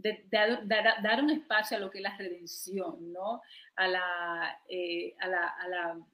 de, 0.00 0.24
dar, 0.30 1.22
un 1.22 1.30
espacio 1.30 1.76
a 1.76 1.80
lo 1.80 1.90
que 1.90 1.98
es 1.98 2.02
la 2.02 2.16
redención, 2.16 3.12
¿no? 3.12 3.42
A 3.76 3.88
la, 3.88 4.60
eh, 4.68 5.14
a 5.20 5.28
la, 5.28 5.48
a 5.48 5.68
la, 5.68 6.06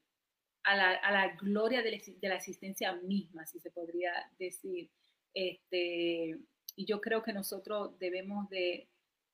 a 0.65 0.77
la, 0.77 0.91
a 0.95 1.13
la 1.13 1.37
gloria 1.37 1.83
de 1.83 2.03
la, 2.23 2.35
existencia 2.35 2.93
misma, 2.95 3.47
si 3.47 3.61
se 3.61 3.71
podría 3.71 4.13
decir. 4.39 4.91
Este, 5.35 6.37
y 6.75 6.85
yo 6.85 7.01
creo 7.01 7.23
que 7.23 7.33
nosotros 7.33 7.99
debemos 7.99 8.49
de, 8.49 8.89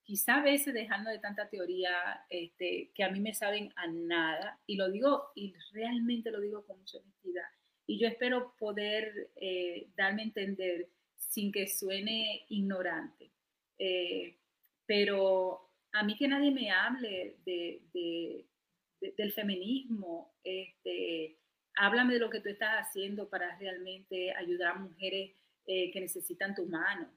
quizá 0.04 0.36
a 0.36 0.42
veces 0.42 0.74
dejando 0.74 1.10
de 1.10 1.18
tanta 1.18 1.48
teoría 1.48 2.24
este, 2.28 2.90
que 2.94 3.04
a 3.04 3.10
mí 3.10 3.20
me 3.20 3.34
saben 3.34 3.72
a 3.76 3.86
nada, 3.86 4.60
y 4.66 4.76
lo 4.76 4.90
digo, 4.90 5.30
y 5.34 5.54
realmente 5.72 6.30
lo 6.30 6.40
digo 6.40 6.64
con 6.64 6.78
mucha 6.78 6.98
honestidad, 6.98 7.48
y 7.86 7.98
yo 7.98 8.08
espero 8.08 8.54
poder 8.58 9.30
eh, 9.36 9.88
darme 9.96 10.22
a 10.22 10.26
entender 10.26 10.88
sin 11.16 11.52
que 11.52 11.66
suene 11.66 12.46
ignorante. 12.48 13.30
Eh, 13.78 14.38
pero 14.86 15.70
a 15.92 16.02
mí 16.02 16.16
que 16.16 16.28
nadie 16.28 16.50
me 16.50 16.70
hable 16.70 17.36
de, 17.44 18.46
del 19.16 19.32
feminismo, 19.32 20.34
este, 20.44 21.38
háblame 21.76 22.14
de 22.14 22.20
lo 22.20 22.30
que 22.30 22.40
tú 22.40 22.48
estás 22.48 22.86
haciendo 22.86 23.28
para 23.28 23.56
realmente 23.58 24.32
ayudar 24.34 24.76
a 24.76 24.78
mujeres 24.78 25.32
eh, 25.66 25.90
que 25.90 26.00
necesitan 26.00 26.54
tu 26.54 26.66
mano. 26.66 27.08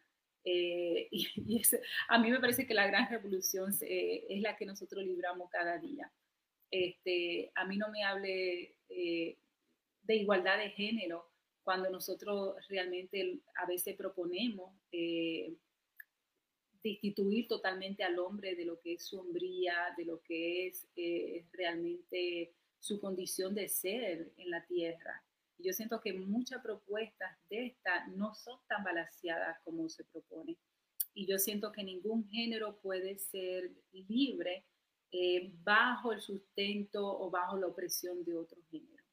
Eh, 0.45 1.09
y, 1.11 1.61
a 2.07 2.19
mí 2.19 2.31
me 2.31 2.39
parece 2.39 2.65
que 2.65 2.73
la 2.73 2.87
gran 2.87 3.09
revolución 3.09 3.73
eh, 3.81 4.25
es 4.29 4.41
la 4.41 4.55
que 4.55 4.65
nosotros 4.65 5.03
libramos 5.03 5.49
cada 5.49 5.77
día. 5.77 6.11
Este, 6.71 7.51
a 7.55 7.65
mí 7.65 7.77
no 7.77 7.89
me 7.91 8.03
hable 8.03 8.75
de 8.87 10.15
igualdad 10.15 10.57
de 10.57 10.69
género 10.69 11.31
cuando 11.63 11.89
nosotros 11.89 12.55
realmente 12.69 13.39
a 13.55 13.65
veces 13.65 13.95
proponemos 13.95 14.71
destituir 16.85 17.47
totalmente 17.47 18.03
al 18.03 18.19
hombre 18.19 18.55
de 18.55 18.65
lo 18.65 18.79
que 18.79 18.93
es 18.93 19.03
su 19.03 19.19
hombría, 19.19 19.73
de 19.97 20.05
lo 20.05 20.21
que 20.21 20.67
es 20.67 20.87
eh, 20.95 21.43
realmente 21.51 22.53
su 22.79 23.01
condición 23.01 23.55
de 23.55 23.67
ser 23.67 24.31
en 24.37 24.51
la 24.51 24.63
tierra. 24.67 25.24
Y 25.57 25.67
yo 25.67 25.73
siento 25.73 26.01
que 26.01 26.13
muchas 26.13 26.61
propuestas 26.61 27.37
de 27.49 27.67
esta 27.67 28.07
no 28.07 28.33
son 28.35 28.59
tan 28.67 28.83
balanceadas 28.83 29.59
como 29.63 29.87
se 29.89 30.03
propone. 30.03 30.57
Y 31.13 31.25
yo 31.27 31.37
siento 31.37 31.71
que 31.71 31.83
ningún 31.83 32.27
género 32.27 32.77
puede 32.81 33.17
ser 33.17 33.71
libre 33.93 34.65
eh, 35.11 35.51
bajo 35.63 36.11
el 36.11 36.19
sustento 36.19 37.01
o 37.05 37.29
bajo 37.29 37.57
la 37.57 37.67
opresión 37.67 38.23
de 38.25 38.35
otro 38.35 38.61
género. 38.69 39.03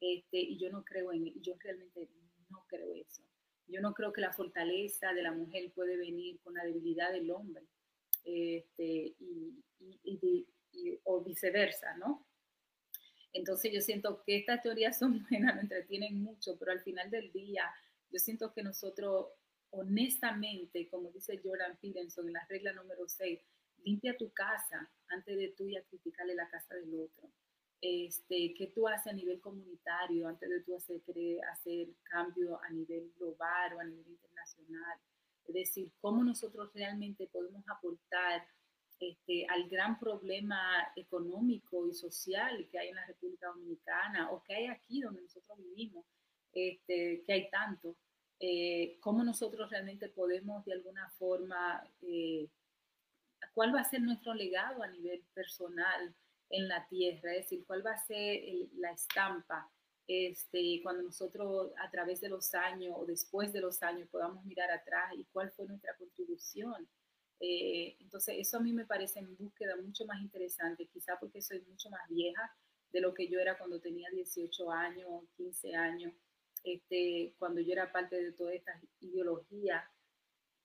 Este, 0.00 0.38
y 0.38 0.58
yo 0.58 0.70
no 0.70 0.84
creo 0.84 1.12
en, 1.12 1.40
yo 1.42 1.54
realmente 1.58 2.08
no 2.48 2.64
creo 2.68 2.94
eso. 2.94 3.22
Yo 3.66 3.80
no 3.80 3.92
creo 3.94 4.12
que 4.12 4.20
la 4.20 4.32
fortaleza 4.32 5.12
de 5.12 5.22
la 5.22 5.32
mujer 5.32 5.72
puede 5.72 5.96
venir 5.96 6.40
con 6.40 6.54
la 6.54 6.64
debilidad 6.64 7.12
del 7.12 7.30
hombre, 7.30 7.66
este, 8.24 9.14
y, 9.18 9.64
o 11.04 11.22
viceversa, 11.22 11.96
¿no? 11.96 12.26
Entonces 13.32 13.72
yo 13.72 13.80
siento 13.80 14.22
que 14.24 14.36
estas 14.36 14.62
teorías 14.62 14.98
son 14.98 15.24
buenas, 15.30 15.54
me 15.54 15.62
entretienen 15.62 16.22
mucho, 16.22 16.58
pero 16.58 16.72
al 16.72 16.80
final 16.80 17.10
del 17.10 17.32
día 17.32 17.64
yo 18.10 18.18
siento 18.18 18.52
que 18.52 18.62
nosotros, 18.62 19.28
honestamente, 19.70 20.88
como 20.88 21.10
dice 21.10 21.40
Jordan 21.42 21.78
Peterson 21.80 22.26
en 22.26 22.34
la 22.34 22.46
regla 22.48 22.72
número 22.72 23.08
6, 23.08 23.40
limpia 23.84 24.16
tu 24.16 24.30
casa 24.32 24.90
antes 25.08 25.36
de 25.36 25.48
tú 25.56 25.68
ir 25.68 25.78
a 25.78 25.82
criticarle 25.82 26.34
la 26.34 26.48
casa 26.48 26.74
del 26.74 26.94
otro 26.94 27.30
este, 27.80 28.54
qué 28.56 28.66
tú 28.74 28.86
haces 28.86 29.12
a 29.12 29.16
nivel 29.16 29.40
comunitario 29.40 30.28
antes 30.28 30.48
de 30.48 30.60
tú 30.60 30.76
hacer, 30.76 31.00
hacer 31.52 31.88
cambio 32.04 32.60
a 32.62 32.70
nivel 32.70 33.10
global 33.16 33.74
o 33.74 33.80
a 33.80 33.84
nivel 33.84 34.06
internacional. 34.06 34.98
Es 35.46 35.54
decir, 35.54 35.92
cómo 36.00 36.22
nosotros 36.22 36.70
realmente 36.74 37.26
podemos 37.26 37.64
aportar 37.68 38.46
este, 39.00 39.46
al 39.48 39.68
gran 39.68 39.98
problema 39.98 40.92
económico 40.94 41.88
y 41.88 41.94
social 41.94 42.68
que 42.70 42.78
hay 42.78 42.88
en 42.88 42.96
la 42.96 43.06
República 43.06 43.48
Dominicana 43.48 44.30
o 44.30 44.42
que 44.42 44.54
hay 44.54 44.66
aquí 44.66 45.00
donde 45.00 45.22
nosotros 45.22 45.58
vivimos, 45.58 46.04
este, 46.52 47.22
que 47.26 47.32
hay 47.32 47.50
tanto. 47.50 47.96
Eh, 48.38 48.98
cómo 49.00 49.24
nosotros 49.24 49.70
realmente 49.70 50.08
podemos 50.08 50.64
de 50.64 50.74
alguna 50.74 51.10
forma, 51.18 51.82
eh, 52.02 52.48
cuál 53.54 53.74
va 53.74 53.80
a 53.80 53.90
ser 53.90 54.00
nuestro 54.00 54.34
legado 54.34 54.82
a 54.82 54.88
nivel 54.88 55.22
personal 55.34 56.14
en 56.50 56.68
la 56.68 56.86
tierra, 56.88 57.32
es 57.32 57.44
decir, 57.44 57.64
cuál 57.66 57.84
va 57.84 57.92
a 57.92 58.06
ser 58.06 58.42
la 58.74 58.92
estampa 58.92 59.70
este, 60.12 60.80
cuando 60.82 61.04
nosotros 61.04 61.70
a 61.80 61.88
través 61.88 62.20
de 62.20 62.28
los 62.28 62.52
años 62.54 62.94
o 62.96 63.06
después 63.06 63.52
de 63.52 63.60
los 63.60 63.80
años 63.80 64.08
podamos 64.10 64.44
mirar 64.44 64.68
atrás 64.70 65.12
y 65.16 65.24
cuál 65.26 65.52
fue 65.52 65.66
nuestra 65.66 65.94
contribución. 65.96 66.88
Eh, 67.40 67.96
entonces, 68.00 68.36
eso 68.38 68.58
a 68.58 68.60
mí 68.60 68.72
me 68.72 68.84
parece 68.84 69.18
en 69.18 69.36
búsqueda 69.36 69.74
mucho 69.76 70.04
más 70.04 70.20
interesante, 70.20 70.86
quizá 70.86 71.18
porque 71.18 71.40
soy 71.40 71.60
mucho 71.62 71.88
más 71.90 72.06
vieja 72.08 72.54
de 72.92 73.00
lo 73.00 73.14
que 73.14 73.28
yo 73.28 73.40
era 73.40 73.56
cuando 73.56 73.80
tenía 73.80 74.10
18 74.10 74.70
años, 74.70 75.24
15 75.36 75.74
años, 75.74 76.12
este, 76.64 77.34
cuando 77.38 77.60
yo 77.60 77.72
era 77.72 77.90
parte 77.90 78.22
de 78.22 78.32
toda 78.32 78.52
esta 78.52 78.78
ideología 79.00 79.82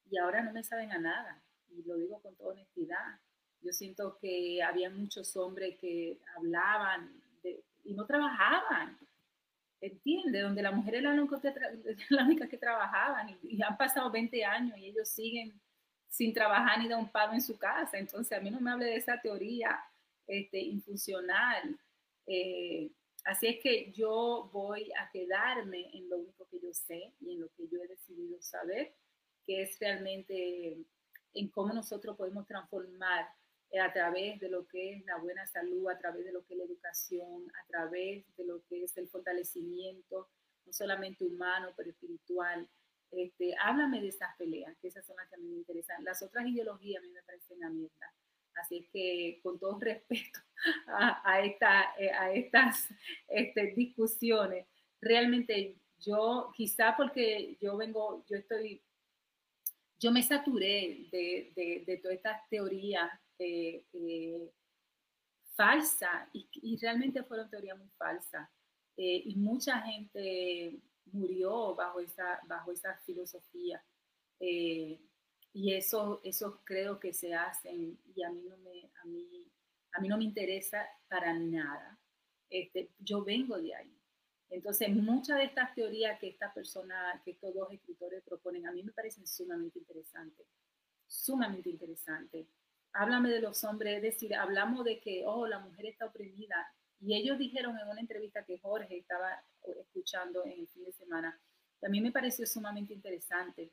y 0.10 0.18
ahora 0.18 0.44
no 0.44 0.52
me 0.52 0.64
saben 0.64 0.92
a 0.92 1.00
nada, 1.00 1.44
y 1.70 1.84
lo 1.84 1.96
digo 1.96 2.22
con 2.22 2.36
toda 2.36 2.54
honestidad. 2.54 3.20
Yo 3.62 3.72
siento 3.72 4.18
que 4.20 4.62
había 4.62 4.90
muchos 4.90 5.36
hombres 5.38 5.78
que 5.80 6.20
hablaban 6.36 7.22
y 7.84 7.94
no 7.94 8.06
trabajaban. 8.06 8.98
¿Entiendes? 9.82 10.42
Donde 10.42 10.62
la 10.62 10.72
mujer 10.72 10.96
era 10.96 11.14
la 11.14 12.24
única 12.24 12.48
que 12.48 12.58
trabajaban 12.60 13.38
y, 13.42 13.62
han 13.62 13.78
pasado 13.78 14.10
20 14.10 14.44
años 14.46 14.78
y 14.78 14.88
ellos 14.88 15.10
siguen 15.10 15.60
sin 16.16 16.34
trabajar 16.34 16.80
ni 16.80 16.88
dar 16.88 16.98
un 16.98 17.10
palo 17.10 17.34
en 17.34 17.42
su 17.42 17.58
casa. 17.58 17.98
Entonces, 17.98 18.38
a 18.38 18.42
mí 18.42 18.50
no 18.50 18.62
me 18.62 18.72
hable 18.72 18.86
de 18.86 18.96
esa 18.96 19.20
teoría 19.20 19.78
este, 20.26 20.60
infuncional. 20.60 21.78
Eh, 22.26 22.90
así 23.26 23.48
es 23.48 23.60
que 23.62 23.92
yo 23.92 24.50
voy 24.54 24.90
a 24.98 25.12
quedarme 25.12 25.90
en 25.94 26.10
lo 26.10 26.18
único 26.18 26.48
que 26.48 26.62
yo 26.62 26.74
sé 26.74 27.14
y 27.20 27.34
en 27.34 27.42
lo 27.42 27.50
que 27.50 27.68
yo 27.68 27.84
he 27.84 27.88
decidido 27.88 28.42
saber, 28.42 28.96
que 29.44 29.64
es 29.64 29.78
realmente 29.78 30.78
en 31.34 31.50
cómo 31.50 31.74
nosotros 31.74 32.16
podemos 32.16 32.48
transformar 32.48 33.28
eh, 33.70 33.82
a 33.82 33.92
través 33.92 34.40
de 34.40 34.48
lo 34.48 34.66
que 34.68 34.94
es 34.94 35.06
la 35.06 35.18
buena 35.18 35.46
salud, 35.48 35.90
a 35.90 35.98
través 35.98 36.24
de 36.24 36.32
lo 36.32 36.46
que 36.46 36.54
es 36.54 36.60
la 36.60 36.64
educación, 36.64 37.52
a 37.62 37.68
través 37.68 38.24
de 38.38 38.46
lo 38.46 38.64
que 38.70 38.86
es 38.86 38.96
el 38.96 39.10
fortalecimiento, 39.10 40.30
no 40.66 40.72
solamente 40.72 41.26
humano, 41.26 41.74
pero 41.76 41.90
espiritual. 41.90 42.70
Este, 43.16 43.56
háblame 43.62 44.02
de 44.02 44.10
esas 44.10 44.36
peleas, 44.38 44.76
que 44.82 44.90
esas 44.90 45.06
son 45.06 45.16
las 45.16 45.30
que 45.30 45.36
a 45.36 45.38
mí 45.38 45.48
me 45.48 45.58
interesan. 45.58 46.04
Las 46.04 46.22
otras 46.22 46.46
ideologías 46.48 47.02
a 47.02 47.06
mí 47.06 47.12
me 47.12 47.24
parecen 47.24 47.64
a 47.64 47.70
mierda. 47.70 48.14
Así 48.56 48.78
es 48.78 48.90
que 48.90 49.40
con 49.44 49.60
todo 49.60 49.78
respeto 49.80 50.40
a, 50.88 51.42
esta, 51.44 51.94
eh, 51.98 52.12
a 52.12 52.34
estas 52.34 52.88
este, 53.28 53.74
discusiones, 53.76 54.66
realmente 55.02 55.78
yo, 56.00 56.52
quizá 56.56 56.96
porque 56.96 57.58
yo 57.62 57.78
vengo, 57.78 58.24
yo 58.30 58.38
estoy, 58.38 58.82
yo 60.00 60.12
me 60.12 60.24
saturé 60.24 61.08
de, 61.12 61.84
de, 61.86 61.98
todas 61.98 62.18
estas 62.18 62.48
teorías 62.50 63.10
eh, 63.40 63.84
eh, 63.94 64.52
falsa 65.56 66.30
y, 66.34 66.78
realmente 66.78 67.24
fueron 67.24 67.50
teorías 67.50 67.78
muy 67.78 67.90
falsas. 67.98 68.50
Eh, 68.98 69.24
y 69.26 69.36
mucha 69.36 69.82
gente 69.82 70.80
murió 71.12 71.76
bajo 71.76 72.00
esa, 72.00 72.40
bajo 72.48 72.72
esa 72.72 72.98
filosofía. 73.06 73.84
y 74.40 75.74
eso, 75.74 76.20
eso 76.24 76.62
creo 76.66 77.00
que 77.00 77.14
se 77.14 77.34
hacen 77.34 77.98
y 78.14 78.24
a 78.24 78.30
mí 78.30 78.44
no 78.44 78.58
me, 78.58 78.92
a 79.02 79.06
mí, 79.06 79.52
a 79.94 80.02
mí 80.02 80.08
no 80.10 80.18
me 80.18 80.26
interesa 80.26 80.86
para 81.08 81.34
nada. 81.34 81.98
Este, 82.50 82.92
yo 83.00 83.24
vengo 83.24 83.58
de 83.58 83.76
ahí. 83.76 83.96
Entonces, 84.50 84.90
muchas 84.90 85.38
de 85.38 85.46
estas 85.46 85.74
teorías 85.74 86.20
que 86.20 86.28
esta 86.28 86.54
persona, 86.54 87.22
que 87.24 87.32
estos 87.32 87.54
dos 87.54 87.72
escritores 87.72 88.24
proponen, 88.24 88.68
a 88.68 88.72
mí 88.72 88.84
me 88.84 88.92
parecen 88.92 89.26
sumamente 89.26 89.80
interesantes, 89.80 90.48
sumamente 91.08 91.70
interesantes. 91.70 92.48
Háblame 92.94 93.30
de 93.30 93.42
los 93.42 93.64
hombres, 93.64 93.98
es 93.98 94.02
decir, 94.02 94.36
hablamos 94.36 94.86
de 94.86 95.00
que, 95.00 95.24
oh, 95.26 95.48
la 95.48 95.60
mujer 95.60 95.88
está 95.88 96.06
oprimida. 96.06 96.56
Y 97.00 97.16
ellos 97.16 97.38
dijeron 97.38 97.78
en 97.78 97.88
una 97.88 98.02
entrevista 98.02 98.46
que 98.46 98.60
Jorge 98.60 98.98
estaba 98.98 99.44
escuchando 99.80 100.46
en 100.46 100.60
el 100.60 100.68
fin 100.68 100.84
de 100.84 100.94
semana, 100.94 101.40
mí 101.90 102.02
me 102.02 102.12
pareció 102.12 102.46
sumamente 102.46 102.94
interesante 102.94 103.72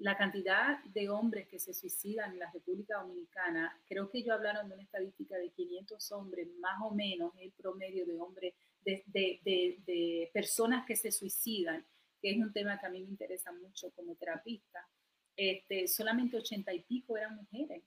la 0.00 0.16
cantidad 0.16 0.82
de 0.84 1.10
hombres 1.10 1.46
que 1.46 1.58
se 1.58 1.74
suicidan 1.74 2.32
en 2.32 2.38
la 2.38 2.50
República 2.50 2.98
Dominicana, 2.98 3.78
creo 3.86 4.08
que 4.08 4.18
ellos 4.18 4.34
hablaron 4.34 4.66
de 4.66 4.74
una 4.74 4.82
estadística 4.82 5.36
de 5.36 5.50
500 5.50 6.12
hombres, 6.12 6.48
más 6.58 6.80
o 6.82 6.90
menos 6.90 7.34
el 7.38 7.52
promedio 7.52 8.06
de 8.06 8.18
hombres, 8.18 8.54
de, 8.82 9.04
de, 9.12 10.30
personas 10.32 10.86
que 10.86 10.96
se 10.96 11.12
suicidan, 11.12 11.84
que 12.20 12.30
es 12.30 12.38
un 12.38 12.50
tema 12.50 12.78
que 12.80 12.86
a 12.86 12.90
mí 12.90 13.02
me 13.02 13.10
interesa 13.10 13.52
mucho 13.52 13.90
como 13.90 14.14
terapista. 14.14 14.88
Este, 15.36 15.86
solamente 15.86 16.38
80 16.38 16.72
y 16.72 16.80
pico 16.80 17.18
eran 17.18 17.36
mujeres. 17.36 17.82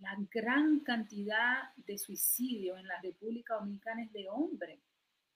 La 0.00 0.16
gran 0.30 0.80
cantidad 0.80 1.74
de 1.76 1.98
suicidios 1.98 2.78
en 2.78 2.86
la 2.86 3.00
República 3.00 3.54
Dominicana 3.54 4.04
es 4.04 4.12
de 4.12 4.28
hombres. 4.28 4.78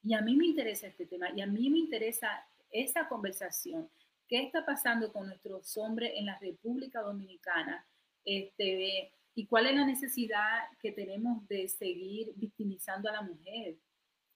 Y 0.04 0.14
a 0.14 0.20
mí 0.20 0.36
me 0.36 0.46
interesa 0.46 0.86
este 0.86 1.06
tema 1.06 1.30
y 1.34 1.40
a 1.40 1.46
mí 1.46 1.70
me 1.70 1.78
interesa 1.78 2.44
esta 2.70 3.08
conversación 3.08 3.88
qué 4.28 4.42
está 4.42 4.64
pasando 4.64 5.12
con 5.12 5.26
nuestros 5.26 5.76
hombres 5.76 6.12
en 6.16 6.26
la 6.26 6.38
República 6.38 7.02
Dominicana 7.02 7.84
este, 8.24 9.12
y 9.34 9.46
cuál 9.46 9.66
es 9.66 9.74
la 9.74 9.84
necesidad 9.84 10.60
que 10.80 10.92
tenemos 10.92 11.46
de 11.48 11.68
seguir 11.68 12.32
victimizando 12.36 13.08
a 13.08 13.12
la 13.12 13.22
mujer 13.22 13.76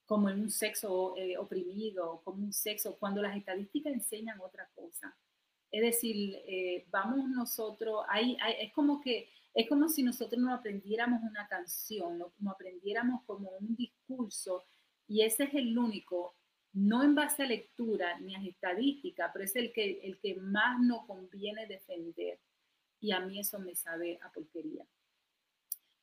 como 0.05 0.29
en 0.29 0.41
un 0.41 0.51
sexo 0.51 1.16
eh, 1.16 1.37
oprimido, 1.37 2.20
como 2.24 2.45
un 2.45 2.53
sexo, 2.53 2.97
cuando 2.99 3.22
las 3.22 3.37
estadísticas 3.37 3.93
enseñan 3.93 4.41
otra 4.41 4.68
cosa. 4.74 5.16
Es 5.70 5.83
decir, 5.83 6.43
eh, 6.47 6.85
vamos 6.91 7.29
nosotros, 7.29 8.05
hay, 8.09 8.37
es 8.61 8.72
como 8.72 9.01
que 9.01 9.29
es 9.57 9.66
como 9.70 9.88
si 9.88 10.02
nosotros 10.02 10.38
no 10.38 10.52
aprendiéramos 10.52 11.22
una 11.22 11.48
canción, 11.48 12.18
no, 12.18 12.50
aprendiéramos 12.50 13.24
como 13.24 13.48
un 13.59 13.74
discurso 13.74 14.66
y 15.09 15.22
ese 15.22 15.44
es 15.44 15.54
el 15.54 15.76
único 15.78 16.34
no 16.74 17.02
en 17.02 17.14
base 17.14 17.44
a 17.44 17.46
lectura 17.46 18.20
ni 18.20 18.34
a 18.34 18.44
estadística, 18.46 19.30
pero 19.32 19.46
es 19.46 19.57
el 19.57 19.72
que, 19.72 20.00
el 20.02 20.18
que 20.18 20.34
más 20.34 20.78
nos 20.82 21.07
conviene 21.07 21.66
defender. 21.66 22.38
Y 23.00 23.12
a 23.12 23.20
mí 23.20 23.40
eso 23.40 23.59
me 23.59 23.74
sabe 23.74 24.18
a 24.22 24.30
porquería. 24.30 24.84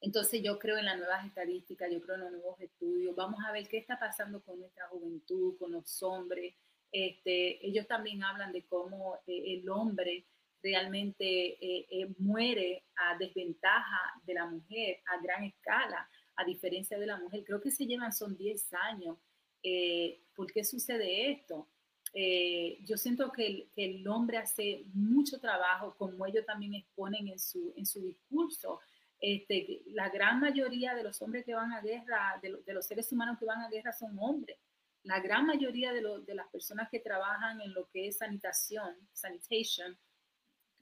Entonces 0.01 0.41
yo 0.41 0.57
creo 0.57 0.79
en 0.79 0.85
las 0.85 0.97
nuevas 0.97 1.23
estadísticas, 1.23 1.91
yo 1.91 2.01
creo 2.01 2.15
en 2.15 2.21
los 2.21 2.31
nuevos 2.31 2.59
estudios. 2.59 3.15
Vamos 3.15 3.39
a 3.45 3.51
ver 3.51 3.67
qué 3.67 3.77
está 3.77 3.99
pasando 3.99 4.41
con 4.41 4.59
nuestra 4.59 4.87
juventud, 4.87 5.55
con 5.59 5.73
los 5.73 6.01
hombres. 6.01 6.55
Este, 6.91 7.63
ellos 7.63 7.85
también 7.85 8.23
hablan 8.23 8.51
de 8.51 8.65
cómo 8.65 9.19
eh, 9.27 9.53
el 9.53 9.69
hombre 9.69 10.25
realmente 10.63 11.25
eh, 11.25 11.85
eh, 11.91 12.15
muere 12.17 12.85
a 12.95 13.17
desventaja 13.17 14.13
de 14.23 14.33
la 14.33 14.45
mujer 14.45 15.01
a 15.05 15.21
gran 15.21 15.43
escala, 15.43 16.09
a 16.37 16.45
diferencia 16.45 16.97
de 16.97 17.05
la 17.05 17.17
mujer. 17.17 17.43
Creo 17.43 17.61
que 17.61 17.69
se 17.69 17.85
llevan 17.85 18.13
son 18.13 18.35
10 18.35 18.73
años 18.73 19.17
eh, 19.63 20.19
¿por 20.35 20.51
qué 20.51 20.63
sucede 20.63 21.31
esto? 21.31 21.69
Eh, 22.13 22.79
yo 22.83 22.97
siento 22.97 23.31
que 23.31 23.69
el, 23.75 24.07
hombre 24.07 24.37
hace 24.37 24.83
mucho 24.93 25.39
trabajo, 25.39 25.95
como 25.97 26.25
ellos 26.25 26.45
también 26.45 26.75
exponen 26.75 27.29
en 27.29 27.39
su, 27.39 27.73
en 27.77 27.85
su 27.85 28.01
discurso. 28.01 28.81
Este, 29.19 29.81
la 29.87 30.09
gran 30.09 30.41
mayoría 30.41 30.93
de 30.93 31.03
los 31.03 31.21
hombres 31.21 31.45
que 31.45 31.55
van 31.55 31.71
a 31.71 31.81
guerra, 31.81 32.39
de, 32.41 32.73
los 32.73 32.85
seres 32.85 33.11
humanos 33.11 33.39
que 33.39 33.45
van 33.45 33.61
a 33.61 33.69
guerra 33.69 33.93
son 33.93 34.17
hombres. 34.19 34.57
La 35.03 35.21
gran 35.21 35.45
mayoría 35.45 35.93
de, 35.93 36.03
de, 36.25 36.35
las 36.35 36.47
personas 36.49 36.89
que 36.89 36.99
trabajan 36.99 37.61
en 37.61 37.73
lo 37.73 37.89
que 37.89 38.07
es 38.07 38.17
sanitación, 38.17 38.95
sanitation, 39.13 39.97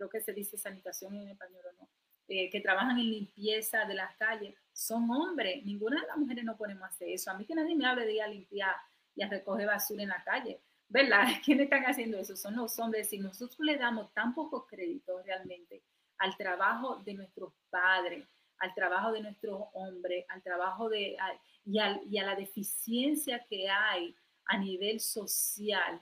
creo 0.02 0.10
que 0.10 0.22
se 0.22 0.34
dice 0.34 0.58
sanitación 0.58 1.16
en 1.16 1.30
español 1.30 1.62
o 1.70 1.82
no, 1.84 1.89
eh, 2.28 2.49
que 2.49 2.60
trabajan 2.60 2.97
en 2.97 3.12
limpieza 3.12 3.86
de 3.86 3.93
las 3.93 4.16
calles, 4.16 4.56
son 4.74 5.10
hombres. 5.12 5.64
Ninguna 5.64 6.02
de 6.02 6.08
las 6.08 6.18
mujeres 6.18 6.43
no 6.43 6.58
podemos 6.58 6.89
hacer 6.89 7.10
eso. 7.10 7.30
A 7.30 7.36
mí 7.36 7.45
que 7.45 7.54
nadie 7.54 7.76
me 7.76 7.86
hable 7.86 8.06
de 8.06 8.14
ir 8.14 8.22
a 8.22 8.28
limpiar 8.28 8.76
y 9.16 9.22
a 9.22 9.30
recoger 9.30 9.68
basura 9.68 10.02
en 10.02 10.10
la 10.10 10.24
calle. 10.24 10.60
¿Verdad? 10.89 11.24
¿Quiénes 11.45 11.66
están 11.66 11.84
haciendo 11.84 12.18
eso? 12.18 12.36
Son 12.36 12.56
los 12.56 12.80
hombres. 12.80 13.14
Y 13.14 13.20
nosotros 13.20 13.60
le 13.60 13.78
damos 13.78 14.12
tan 14.14 14.34
poco 14.34 14.66
crédito 14.66 15.22
realmente 15.22 15.84
al 16.18 16.36
trabajo 16.36 16.97
de 17.04 17.14
nuestros 17.14 17.54
padres, 17.70 18.28
al 18.58 18.74
trabajo 18.74 19.12
de 19.12 19.22
nuestros 19.22 19.62
hombres, 19.74 20.26
al 20.30 20.41
trabajo 20.41 20.89
de, 20.89 21.16
y, 21.66 21.80
y, 22.10 22.18
a 22.18 22.26
la 22.26 22.36
deficiencia 22.36 23.45
que 23.49 23.70
hay 23.70 24.16
a 24.45 24.58
nivel 24.58 24.99
social. 24.99 26.02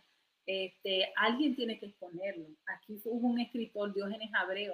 Este, 0.51 1.13
alguien 1.15 1.55
tiene 1.55 1.77
que 1.77 1.85
exponerlo. 1.85 2.47
Aquí 2.65 2.99
hubo 3.05 3.27
un 3.27 3.39
escritor, 3.39 3.93
Diógenes 3.93 4.31
Abreu, 4.33 4.73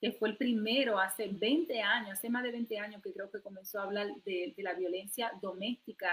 que 0.00 0.12
fue 0.12 0.28
el 0.28 0.36
primero 0.36 1.00
hace 1.00 1.26
20 1.26 1.82
años, 1.82 2.12
hace 2.12 2.30
más 2.30 2.44
de 2.44 2.52
20 2.52 2.78
años 2.78 3.02
que 3.02 3.12
creo 3.12 3.28
que 3.28 3.40
comenzó 3.40 3.80
a 3.80 3.82
hablar 3.82 4.06
de, 4.24 4.54
la 4.58 4.74
violencia 4.74 5.32
doméstica 5.42 6.08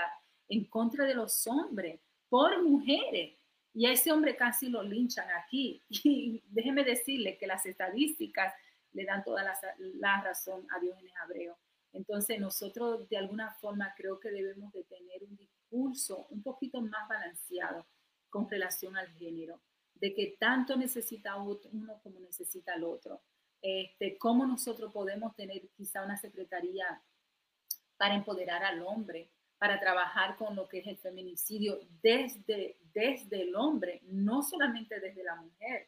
en 0.49 0.66
contra 0.66 1.05
de 1.05 1.14
los 1.14 1.45
hombres 1.45 1.99
por 2.28 2.64
mujeres. 2.64 3.38
Y 3.76 3.86
a 3.86 3.91
ese 3.91 4.11
hombre 4.11 4.36
casi 4.36 4.70
lo 4.70 4.82
linchan 4.82 5.28
aquí. 5.43 5.80
Y 5.89 6.41
déjeme 6.47 6.84
decirle 6.84 7.38
que 7.38 7.45
las 7.45 7.68
estadísticas 7.68 8.51
le 8.93 9.05
dan 9.05 9.24
toda 9.24 9.43
la, 9.43 10.22
razón 10.24 10.66
a 10.72 10.80
Diógenes 10.80 11.14
Abreu. 11.22 11.53
Entonces 11.91 12.39
nosotros 12.39 13.07
de 13.09 13.18
alguna 13.18 13.51
forma 13.61 13.93
creo 13.95 14.20
que 14.20 14.32
debemos 14.32 14.74
de 14.74 14.86
tener 14.86 15.24
un 15.24 15.38
discurso 15.38 16.26
un 16.32 16.41
poquito 16.41 16.82
más 16.82 17.07
balanceado 17.07 17.86
con 18.34 18.49
relación 18.49 18.97
al 18.97 19.07
género, 19.13 19.61
de 19.93 20.13
que 20.13 20.36
tanto 20.39 20.75
necesita 20.75 21.36
uno 21.38 21.99
como 22.01 22.19
necesita 22.19 22.73
el 22.73 22.84
otro 22.84 23.21
este, 23.63 24.17
cómo 24.17 24.45
nosotros 24.45 24.91
podemos 24.91 25.34
tener 25.36 25.69
quizá 25.77 26.03
una 26.03 26.17
secretaría 26.17 27.01
para 27.95 28.13
empoderar 28.13 28.61
al 28.61 28.81
hombre, 28.81 29.31
para 29.57 29.79
trabajar 29.79 30.36
con 30.36 30.53
lo 30.53 30.67
que 30.67 30.79
es 30.79 30.88
el 30.88 30.97
feminicidio 30.97 31.79
desde, 32.01 32.75
desde 32.93 33.43
el 33.43 33.55
hombre, 33.55 34.01
no 34.03 34.43
solamente 34.43 34.99
desde 34.99 35.23
la 35.23 35.36
mujer. 35.38 35.88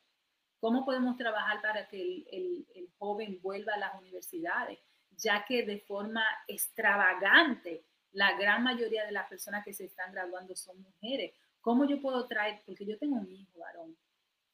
¿Cómo 0.61 0.85
podemos 0.85 1.17
trabajar 1.17 1.61
para 1.61 1.85
que 1.89 2.01
el, 2.31 2.65
el 2.73 2.89
joven 2.97 3.41
vuelva 3.41 3.73
a 3.73 3.79
las 3.79 3.99
universidades? 3.99 4.79
Ya 5.17 5.43
que 5.45 5.65
de 5.65 5.79
forma 5.79 6.23
extravagante 6.47 7.83
la 8.13 8.37
gran 8.37 8.63
mayoría 8.63 9.05
de 9.05 9.11
las 9.11 9.27
personas 9.27 9.65
que 9.65 9.73
se 9.73 9.83
están 9.83 10.13
graduando 10.13 10.55
son 10.55 10.81
mujeres. 10.81 11.33
¿Cómo 11.65 11.81
yo 11.85 11.99
puedo 11.99 12.27
traer? 12.27 12.61
Porque 12.65 12.85
yo 12.85 12.95
tengo 12.97 13.15
un 13.15 13.31
hijo 13.31 13.59
varón 13.59 13.97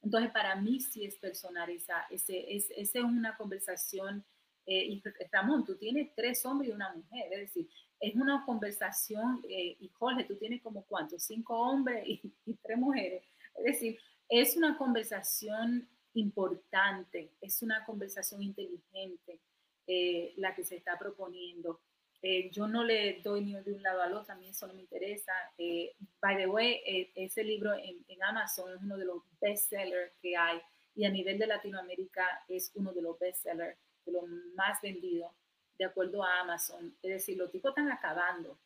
entonces, 0.02 0.32
para 0.32 0.56
mí 0.56 0.80
sí 0.80 1.04
es 1.04 1.16
personal 1.16 1.70
esa, 1.70 2.06
ese, 2.10 2.56
es, 2.56 2.70
es 2.70 2.94
una 2.96 3.36
conversación. 3.36 4.24
Eh, 4.66 4.84
y 4.86 5.02
Ramón, 5.30 5.64
tú 5.64 5.76
tienes 5.76 6.14
tres 6.14 6.44
hombres 6.44 6.70
y 6.70 6.72
una 6.72 6.92
mujer, 6.92 7.32
es 7.32 7.40
decir, 7.40 7.68
es 7.98 8.14
una 8.14 8.44
conversación, 8.44 9.40
eh, 9.48 9.76
y 9.78 9.88
Jorge, 9.88 10.24
tú 10.24 10.36
tienes 10.36 10.62
como 10.62 10.84
cuántos, 10.84 11.24
cinco 11.24 11.58
hombres 11.58 12.04
y, 12.06 12.54
tres 12.62 12.78
mujeres. 12.78 13.24
Es 13.56 13.64
decir, 13.64 13.98
es 14.28 14.56
una 14.56 14.76
conversación 14.76 15.88
importante, 16.14 17.32
es 17.40 17.62
una 17.62 17.84
conversación 17.84 18.42
inteligente 18.42 19.40
eh, 19.86 20.34
la 20.36 20.54
que 20.54 20.64
se 20.64 20.76
está 20.76 20.98
proponiendo. 20.98 21.80
Eh, 22.24 22.50
yo 22.52 22.68
no 22.68 22.84
le 22.84 23.20
doy 23.20 23.44
ni 23.44 23.52
de 23.54 23.72
un 23.72 23.82
lado 23.82 24.00
al 24.00 24.14
otro, 24.14 24.32
a 24.32 24.36
mí 24.36 24.48
eso 24.48 24.68
no 24.68 24.74
me 24.74 24.82
interesa. 24.82 25.32
Eh, 25.58 25.92
by 26.20 26.36
the 26.36 26.46
way, 26.46 26.80
eh, 26.86 27.10
ese 27.16 27.42
libro 27.42 27.74
en, 27.74 28.04
en, 28.06 28.22
Amazon 28.22 28.72
es 28.72 28.80
uno 28.80 28.96
de 28.96 29.04
los 29.04 29.22
bestsellers 29.40 30.12
que 30.22 30.36
hay 30.36 30.60
y 30.94 31.04
a 31.04 31.10
nivel 31.10 31.36
de 31.36 31.48
Latinoamérica 31.48 32.44
es 32.46 32.70
uno 32.76 32.92
de 32.92 33.02
los 33.02 33.18
bestsellers, 33.18 33.76
de 34.06 34.12
los 34.12 34.22
más 34.54 34.80
vendidos, 34.80 35.32
de 35.76 35.84
acuerdo 35.84 36.22
a 36.22 36.40
Amazon. 36.40 36.96
Es 37.02 37.10
decir, 37.10 37.36
los 37.36 37.50
tipos 37.50 37.70
están 37.70 37.90
acabando. 37.90 38.56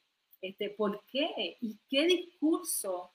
Este, 0.43 0.69
¿Por 0.69 1.03
qué? 1.07 1.57
¿Y 1.63 1.79
qué 1.89 2.05
discurso 2.05 3.13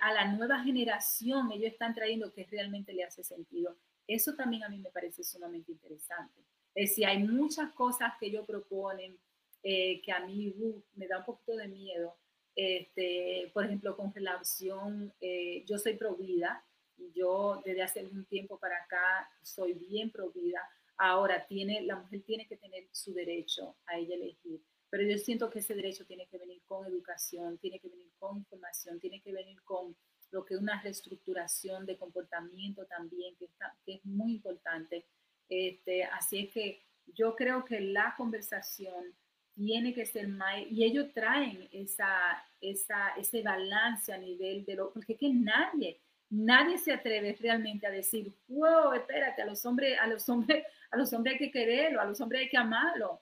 a 0.00 0.12
la 0.12 0.32
nueva 0.32 0.64
generación 0.64 1.52
ellos 1.52 1.72
están 1.72 1.94
trayendo 1.94 2.32
que 2.32 2.44
realmente 2.44 2.92
le 2.92 3.04
hace 3.04 3.22
sentido? 3.22 3.76
Eso 4.04 4.34
también 4.34 4.64
a 4.64 4.68
mí 4.68 4.78
me 4.78 4.90
parece 4.90 5.22
sumamente 5.22 5.70
interesante. 5.70 6.40
Es 6.74 6.90
decir, 6.90 7.06
hay 7.06 7.22
muchas 7.22 7.70
cosas 7.72 8.14
que 8.18 8.26
ellos 8.26 8.46
proponen 8.46 9.16
eh, 9.62 10.00
que 10.02 10.12
a 10.12 10.20
mí 10.20 10.48
uh, 10.48 10.82
me 10.94 11.06
da 11.06 11.18
un 11.18 11.24
poquito 11.24 11.56
de 11.56 11.68
miedo. 11.68 12.16
Este, 12.54 13.50
por 13.54 13.64
ejemplo, 13.64 13.96
con 13.96 14.12
relación, 14.12 15.12
eh, 15.20 15.64
yo 15.66 15.78
soy 15.78 15.96
provida 15.96 16.64
y 16.96 17.12
yo 17.12 17.62
desde 17.64 17.82
hace 17.82 18.04
un 18.04 18.24
tiempo 18.26 18.58
para 18.58 18.76
acá 18.76 19.30
soy 19.42 19.74
bien 19.74 20.10
provida. 20.10 20.60
Ahora, 20.96 21.46
tiene, 21.46 21.82
la 21.82 21.96
mujer 21.96 22.22
tiene 22.26 22.46
que 22.46 22.56
tener 22.56 22.88
su 22.92 23.14
derecho 23.14 23.76
a 23.86 23.98
ella 23.98 24.14
elegir, 24.14 24.60
pero 24.90 25.04
yo 25.04 25.16
siento 25.16 25.48
que 25.48 25.60
ese 25.60 25.74
derecho 25.74 26.04
tiene 26.04 26.26
que 26.26 26.38
venir 26.38 26.60
con 26.66 26.86
educación, 26.86 27.58
tiene 27.58 27.78
que 27.78 27.88
venir 27.88 28.12
con 28.18 28.38
información, 28.38 29.00
tiene 29.00 29.22
que 29.22 29.32
venir 29.32 29.62
con 29.62 29.96
lo 30.30 30.44
que 30.44 30.54
es 30.54 30.60
una 30.60 30.80
reestructuración 30.82 31.86
de 31.86 31.96
comportamiento 31.96 32.84
también, 32.86 33.34
que, 33.36 33.46
está, 33.46 33.74
que 33.84 33.94
es 33.94 34.04
muy 34.04 34.32
importante. 34.32 35.06
Este, 35.48 36.04
así 36.04 36.40
es 36.40 36.52
que 36.52 36.84
yo 37.06 37.34
creo 37.34 37.64
que 37.64 37.80
la 37.80 38.14
conversación 38.16 39.14
tiene 39.60 39.92
que 39.92 40.06
ser 40.06 40.26
más, 40.26 40.54
y 40.70 40.84
ellos 40.84 41.12
traen 41.12 41.68
esa, 41.70 42.08
esa, 42.62 43.10
ese 43.18 43.42
balance 43.42 44.10
a 44.10 44.16
nivel 44.16 44.64
de 44.64 44.74
lo, 44.74 44.90
porque 44.90 45.18
que 45.18 45.28
nadie, 45.28 46.00
nadie 46.30 46.78
se 46.78 46.94
atreve 46.94 47.36
realmente 47.38 47.86
a 47.86 47.90
decir, 47.90 48.32
wow, 48.48 48.94
espérate, 48.94 49.42
a 49.42 49.44
los 49.44 49.62
hombres, 49.66 49.98
a 50.00 50.06
los 50.06 50.26
hombres, 50.30 50.64
a 50.90 50.96
los 50.96 51.12
hombres 51.12 51.34
hay 51.34 51.38
que 51.38 51.50
quererlo, 51.50 52.00
a 52.00 52.06
los 52.06 52.18
hombres 52.22 52.40
hay 52.40 52.48
que 52.48 52.56
amarlo. 52.56 53.20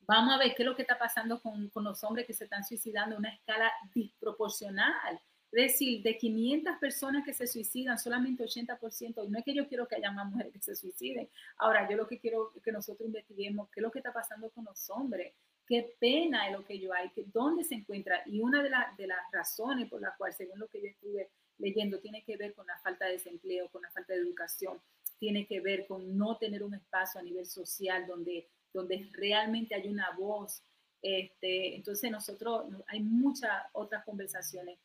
Vamos 0.00 0.34
a 0.34 0.38
ver 0.38 0.56
qué 0.56 0.64
es 0.64 0.68
lo 0.68 0.74
que 0.74 0.82
está 0.82 0.98
pasando 0.98 1.40
con, 1.40 1.68
con 1.68 1.84
los 1.84 2.02
hombres 2.02 2.26
que 2.26 2.34
se 2.34 2.44
están 2.44 2.64
suicidando 2.64 3.14
a 3.14 3.18
una 3.18 3.32
escala 3.32 3.70
desproporcional. 3.94 5.20
Es 5.50 5.72
decir, 5.72 6.02
de 6.02 6.18
500 6.18 6.76
personas 6.76 7.24
que 7.24 7.32
se 7.32 7.46
suicidan, 7.46 7.98
solamente 7.98 8.44
80%, 8.44 9.26
y 9.26 9.30
no 9.30 9.38
es 9.38 9.44
que 9.44 9.54
yo 9.54 9.66
quiero 9.66 9.88
que 9.88 9.96
haya 9.96 10.10
más 10.10 10.30
mujeres 10.30 10.52
que 10.52 10.60
se 10.60 10.76
suiciden. 10.76 11.28
Ahora, 11.56 11.88
yo 11.88 11.96
lo 11.96 12.06
que 12.06 12.18
quiero 12.18 12.52
que 12.62 12.70
nosotros 12.70 13.06
investiguemos 13.06 13.70
qué 13.70 13.80
es 13.80 13.82
lo 13.82 13.90
que 13.90 14.00
está 14.00 14.12
pasando 14.12 14.50
con 14.50 14.66
los 14.66 14.90
hombres, 14.90 15.32
qué 15.66 15.96
pena 15.98 16.48
es 16.48 16.52
lo 16.52 16.64
que 16.64 16.78
yo 16.78 16.92
hay, 16.92 17.10
que, 17.10 17.24
dónde 17.32 17.64
se 17.64 17.76
encuentra. 17.76 18.22
Y 18.26 18.40
una 18.40 18.62
de, 18.62 18.70
de 18.98 19.06
las 19.06 19.20
razones 19.32 19.88
por 19.88 20.02
las 20.02 20.16
cuales, 20.18 20.36
según 20.36 20.58
lo 20.58 20.68
que 20.68 20.82
yo 20.82 20.88
estuve 20.88 21.30
leyendo, 21.56 21.98
tiene 21.98 22.22
que 22.24 22.36
ver 22.36 22.54
con 22.54 22.66
la 22.66 22.78
falta 22.78 23.06
de 23.06 23.12
desempleo, 23.12 23.70
con 23.70 23.82
la 23.82 23.90
falta 23.90 24.12
de 24.12 24.20
educación, 24.20 24.78
tiene 25.18 25.46
que 25.46 25.60
ver 25.60 25.86
con 25.86 26.16
no 26.16 26.36
tener 26.36 26.62
un 26.62 26.74
espacio 26.74 27.20
a 27.20 27.22
nivel 27.22 27.46
social 27.46 28.06
donde, 28.06 28.48
donde 28.72 29.08
realmente 29.12 29.74
hay 29.74 29.88
una 29.88 30.10
voz. 30.10 30.62
Este, 31.00 31.74
entonces 31.74 32.10
nosotros, 32.10 32.66
hay 32.86 33.00
muchas 33.00 33.50
otras 33.72 34.04
conversaciones 34.04 34.78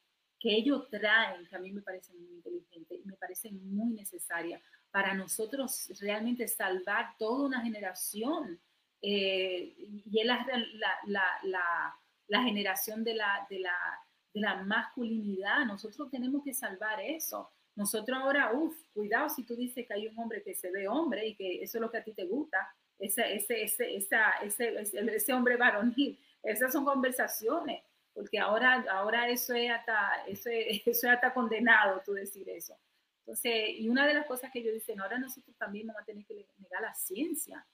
que 0.44 0.54
ellos 0.54 0.90
traen, 0.90 1.48
que 1.48 1.56
a 1.56 1.60
mí 1.60 1.72
me 1.72 1.82
parecen 1.82 2.22
muy 2.22 2.34
inteligentes 2.34 3.00
y 3.02 3.08
me 3.08 3.16
parecen 3.16 3.74
muy 3.74 3.94
necesarias 3.94 4.62
para 4.92 5.14
nosotros 5.14 5.90
realmente 6.02 6.50
salvar 6.50 7.16
toda 7.18 7.46
una 7.46 7.62
generación. 7.62 8.60
Eh, 9.02 9.74
y 9.78 10.20
es 10.20 10.26
la, 10.26 10.46
la, 11.06 11.24
la, 11.44 11.96
la, 12.28 12.44
generación 12.44 13.06
de 13.06 13.16
la, 13.16 13.48
de, 13.50 13.64
de 14.34 14.42
la 14.42 14.64
masculinidad. 14.64 15.66
Nosotros 15.66 16.12
tenemos 16.12 16.44
que 16.44 16.54
salvar 16.54 17.00
eso. 17.00 17.50
Nosotros 17.76 18.18
ahora, 18.18 18.52
uff, 18.52 18.76
cuidado 18.94 19.30
si 19.30 19.46
tú 19.46 19.56
dices 19.56 19.88
que 19.88 19.94
hay 19.94 20.08
un 20.08 20.20
hombre 20.20 20.44
que 20.44 20.56
se 20.56 20.70
ve 20.72 20.90
hombre 20.90 21.26
y 21.26 21.36
que 21.36 21.64
eso 21.64 21.78
es 21.78 21.82
lo 21.82 21.90
que 21.90 22.00
a 22.00 22.04
ti 22.04 22.12
te 22.12 22.26
gusta, 22.26 22.58
ese, 23.00 23.34
ese, 23.34 23.64
ese, 23.64 23.96
esa, 23.96 24.32
ese, 24.44 24.76
ese 24.92 25.34
hombre 25.34 25.56
varonil. 25.56 26.20
Esas 26.44 26.74
son 26.74 26.84
conversaciones 26.84 27.82
porque 28.14 28.40
ahora, 28.40 28.86
ahora 28.92 29.28
eso, 29.30 29.54
es 29.54 29.72
hasta, 29.72 30.24
eso, 30.28 30.50
es, 30.50 30.82
eso 30.88 31.08
es 31.08 31.14
hasta 31.14 31.34
condenado, 31.34 32.02
tú 32.06 32.14
decir 32.14 32.48
eso. 32.50 32.78
Entonces, 33.20 33.80
y 33.80 33.90
una 33.90 34.06
de 34.06 34.14
las 34.14 34.26
cosas 34.26 34.52
que 34.52 34.60
ellos 34.60 34.74
dicen, 34.74 35.00
ahora 35.00 35.18
nosotros 35.18 35.56
también 35.58 35.88
vamos 35.88 36.02
a 36.02 36.06
tener 36.06 36.26
que 36.26 36.46
negar 36.58 36.82
la 36.82 36.94
ciencia, 36.94 37.66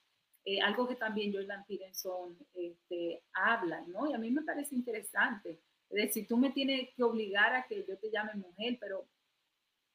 eh, 0.44 0.60
algo 0.60 0.86
que 0.88 0.94
también 0.94 1.32
Jordan 1.34 1.64
Peterson 1.66 2.38
este, 2.54 3.22
habla, 3.32 3.82
¿no? 3.88 4.08
Y 4.08 4.14
a 4.14 4.18
mí 4.18 4.30
me 4.30 4.42
parece 4.42 4.74
interesante. 4.74 5.60
Es 5.90 6.06
decir, 6.06 6.26
tú 6.28 6.36
me 6.36 6.50
tienes 6.50 6.88
que 6.94 7.02
obligar 7.02 7.52
a 7.54 7.66
que 7.66 7.84
yo 7.84 7.98
te 7.98 8.10
llame 8.10 8.34
mujer, 8.34 8.78
pero, 8.80 9.08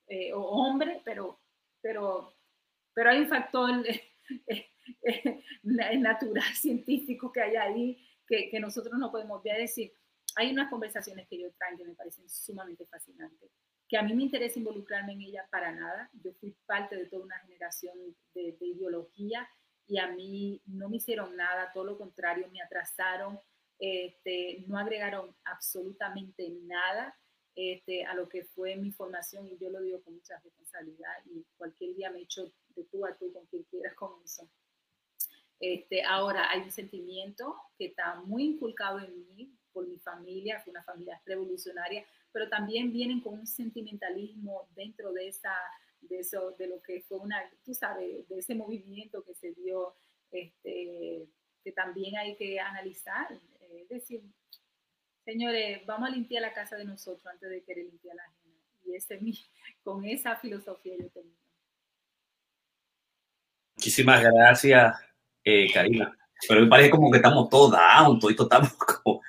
eh, 0.07 0.33
o 0.33 0.41
hombre, 0.41 1.01
pero, 1.05 1.39
pero, 1.81 2.33
pero 2.93 3.09
hay 3.09 3.19
un 3.19 3.29
factor 3.29 3.71
eh, 4.47 5.43
natural, 5.97 6.43
científico 6.53 7.31
que 7.31 7.41
hay 7.41 7.55
ahí 7.55 8.07
que, 8.27 8.49
que 8.49 8.59
nosotros 8.59 8.99
no 8.99 9.09
podemos 9.09 9.41
ver. 9.41 9.59
decir, 9.59 9.93
hay 10.35 10.51
unas 10.51 10.69
conversaciones 10.69 11.27
que 11.27 11.39
yo 11.39 11.51
traen 11.53 11.77
que 11.77 11.85
me 11.85 11.95
parecen 11.95 12.29
sumamente 12.29 12.85
fascinantes, 12.85 13.51
que 13.87 13.97
a 13.97 14.03
mí 14.03 14.13
me 14.13 14.23
interesa 14.23 14.59
involucrarme 14.59 15.13
en 15.13 15.21
ellas 15.21 15.47
para 15.49 15.71
nada. 15.71 16.09
Yo 16.13 16.33
fui 16.33 16.55
parte 16.65 16.95
de 16.95 17.05
toda 17.05 17.25
una 17.25 17.39
generación 17.39 17.97
de, 18.33 18.57
ideología 18.59 19.47
y 19.87 19.99
a 19.99 20.07
mí 20.07 20.61
no 20.65 20.89
me 20.89 20.97
hicieron 20.97 21.35
nada, 21.35 21.71
todo 21.73 21.85
lo 21.85 21.97
contrario, 21.97 22.49
me 22.51 22.61
atrasaron, 22.61 23.39
este, 23.79 24.65
no 24.67 24.77
agregaron 24.77 25.35
absolutamente 25.45 26.49
nada 26.63 27.15
este, 27.55 28.03
a 28.05 28.15
lo 28.15 28.27
que 28.27 28.43
fue 28.43 28.75
mi 28.75 28.91
formación 28.91 29.47
y 29.47 29.57
yo 29.57 29.69
lo 29.69 29.81
digo 29.81 30.01
con 30.03 30.15
mucha 30.15 30.39
responsabilidad 30.39 31.13
y 31.25 31.45
cualquier 31.55 31.95
día 31.95 32.11
me 32.11 32.21
echo 32.21 32.51
de 32.75 32.83
tú 32.85 33.05
a 33.05 33.15
tú 33.15 33.31
con 33.31 33.45
quien 33.45 33.63
quieras 33.63 33.93
con 33.95 34.21
eso. 34.23 34.49
Este, 35.59 36.03
ahora 36.03 36.49
hay 36.49 36.61
un 36.61 36.71
sentimiento 36.71 37.55
que 37.77 37.85
está 37.85 38.15
muy 38.15 38.43
inculcado 38.43 38.99
en 38.99 39.25
mí 39.27 39.57
por 39.75 39.85
mi 39.85 39.99
familia, 39.99 40.61
fue 40.61 40.71
una 40.71 40.83
familia 40.83 41.21
revolucionaria, 41.25 42.05
pero 42.31 42.47
también 42.47 42.93
vienen 42.93 43.19
con 43.19 43.33
un 43.33 43.45
sentimentalismo 43.45 44.69
dentro 44.73 45.11
de 45.11 45.27
esa, 45.27 45.53
de 45.99 46.19
eso, 46.19 46.51
de 46.57 46.67
lo 46.67 46.81
que 46.81 47.01
fue 47.01 47.17
una, 47.17 47.37
tú 47.65 47.73
sabes, 47.73 48.25
de 48.29 48.39
ese 48.39 48.55
movimiento 48.55 49.21
que 49.25 49.35
se 49.35 49.51
dio, 49.51 49.93
este, 50.31 51.27
que 51.61 51.71
también 51.73 52.15
hay 52.15 52.37
que 52.37 52.57
analizar. 52.57 53.27
Es 53.59 53.89
decir, 53.89 54.23
señores, 55.25 55.85
vamos 55.85 56.09
a 56.09 56.13
limpiar 56.13 56.41
la 56.41 56.53
casa 56.53 56.77
de 56.77 56.85
nosotros 56.85 57.25
antes 57.27 57.49
de 57.49 57.61
querer 57.61 57.85
limpiar 57.85 58.15
la 58.15 58.23
ajena. 58.23 58.55
Y 58.85 58.95
ese, 58.95 59.19
con 59.83 60.05
esa 60.05 60.37
filosofía 60.37 60.95
yo 60.97 61.09
termino. 61.09 61.35
Muchísimas 63.75 64.23
gracias, 64.23 64.95
eh, 65.43 65.67
Karina. 65.73 66.17
Pero 66.47 66.61
me 66.61 66.67
parece 66.67 66.89
como 66.89 67.11
que 67.11 67.17
estamos 67.17 67.49
todos 67.49 67.71
down, 67.71 68.19
todos 68.19 68.33
estamos 68.39 68.73
como 69.03 69.21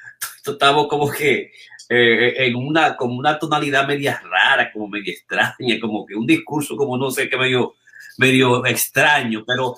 estamos 0.53 0.89
como 0.89 1.11
que 1.11 1.53
eh, 1.89 2.35
en 2.47 2.57
una, 2.57 2.97
como 2.97 3.15
una 3.17 3.39
tonalidad 3.39 3.87
media 3.87 4.21
rara, 4.25 4.73
como 4.73 4.89
media 4.89 5.13
extraña, 5.13 5.79
como 5.81 6.05
que 6.05 6.15
un 6.15 6.27
discurso 6.27 6.77
como 6.77 6.97
no 6.99 7.11
sé 7.11 7.29
qué 7.29 7.37
medio, 7.37 7.75
medio 8.19 8.65
extraño, 8.67 9.45
pero 9.47 9.77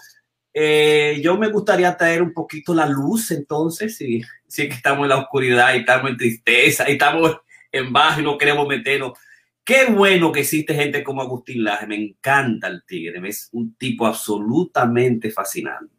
eh, 0.54 1.20
yo 1.22 1.36
me 1.36 1.50
gustaría 1.50 1.96
traer 1.96 2.22
un 2.22 2.32
poquito 2.32 2.74
la 2.74 2.86
luz 2.86 3.30
entonces, 3.30 3.96
si, 3.96 4.22
si 4.46 4.62
es 4.62 4.68
que 4.68 4.74
estamos 4.74 5.04
en 5.04 5.10
la 5.10 5.18
oscuridad 5.18 5.74
y 5.74 5.78
estamos 5.78 6.10
en 6.10 6.16
tristeza 6.16 6.88
y 6.88 6.92
estamos 6.92 7.36
en 7.70 7.92
bajo 7.92 8.20
y 8.20 8.24
no 8.24 8.38
queremos 8.38 8.66
meternos. 8.66 9.12
Qué 9.62 9.84
bueno 9.84 10.32
que 10.32 10.40
existe 10.40 10.74
gente 10.74 11.04
como 11.04 11.20
Agustín 11.20 11.62
Laje, 11.62 11.86
me 11.86 11.96
encanta 11.96 12.68
el 12.68 12.84
tigre, 12.86 13.20
es 13.28 13.50
un 13.52 13.76
tipo 13.76 14.06
absolutamente 14.06 15.30
fascinante. 15.30 15.94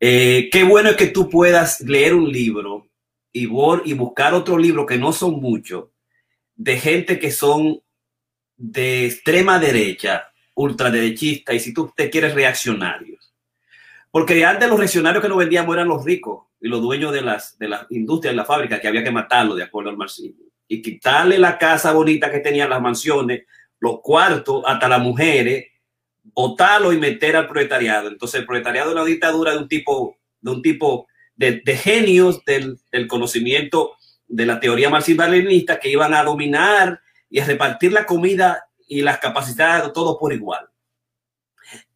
Eh, 0.00 0.48
qué 0.50 0.64
bueno 0.64 0.88
es 0.90 0.96
que 0.96 1.08
tú 1.08 1.28
puedas 1.28 1.82
leer 1.82 2.14
un 2.14 2.32
libro 2.32 2.89
y, 3.32 3.46
buscar 3.46 4.34
otro 4.34 4.58
libro 4.58 4.86
que 4.86 4.98
no 4.98 5.12
son 5.12 5.40
muchos, 5.40 5.90
de 6.54 6.78
gente 6.78 7.18
que 7.18 7.30
son 7.30 7.80
de 8.56 9.06
extrema 9.06 9.58
derecha, 9.58 10.32
ultraderechista, 10.54 11.54
y 11.54 11.60
si 11.60 11.72
tú 11.72 11.92
te 11.94 12.10
quieres 12.10 12.34
reaccionarios. 12.34 13.32
Porque 14.10 14.44
antes 14.44 14.68
los 14.68 14.78
reaccionarios 14.78 15.22
que 15.22 15.28
nos 15.28 15.38
vendíamos 15.38 15.74
eran 15.74 15.88
los 15.88 16.04
ricos 16.04 16.48
y 16.60 16.68
los 16.68 16.82
dueños 16.82 17.12
de 17.12 17.22
las, 17.22 17.58
de 17.58 17.68
las 17.68 17.86
industrias, 17.90 18.32
de 18.32 18.36
la 18.36 18.44
fábrica, 18.44 18.80
que 18.80 18.88
había 18.88 19.04
que 19.04 19.10
matarlo 19.10 19.54
de 19.54 19.62
acuerdo 19.62 19.90
al 19.90 19.96
marxismo. 19.96 20.44
Y 20.66 20.82
quitarle 20.82 21.38
la 21.38 21.56
casa 21.58 21.92
bonita 21.92 22.30
que 22.30 22.40
tenían 22.40 22.70
las 22.70 22.82
mansiones, 22.82 23.44
los 23.78 24.00
cuartos, 24.02 24.62
hasta 24.66 24.88
las 24.88 25.00
mujeres, 25.00 25.66
botarlo 26.22 26.92
y 26.92 26.98
meter 26.98 27.36
al 27.36 27.48
proletariado. 27.48 28.08
Entonces 28.08 28.40
el 28.40 28.46
proletariado 28.46 28.90
es 28.90 28.96
una 28.96 29.04
dictadura 29.04 29.52
de 29.52 29.58
un 29.58 29.68
tipo, 29.68 30.16
de 30.40 30.50
un 30.50 30.62
tipo 30.62 31.06
de, 31.40 31.76
genios 31.76 32.44
del, 32.44 32.78
conocimiento 33.08 33.96
de 34.28 34.44
la 34.44 34.60
teoría 34.60 34.90
marxista-leninista 34.90 35.80
que 35.80 35.88
iban 35.88 36.12
a 36.12 36.22
dominar 36.22 37.00
y 37.30 37.40
a 37.40 37.46
repartir 37.46 37.92
la 37.92 38.04
comida 38.04 38.68
y 38.86 39.00
las 39.00 39.18
capacidades 39.18 39.84
de 39.86 39.92
todos 39.92 40.18
por 40.18 40.34
igual. 40.34 40.68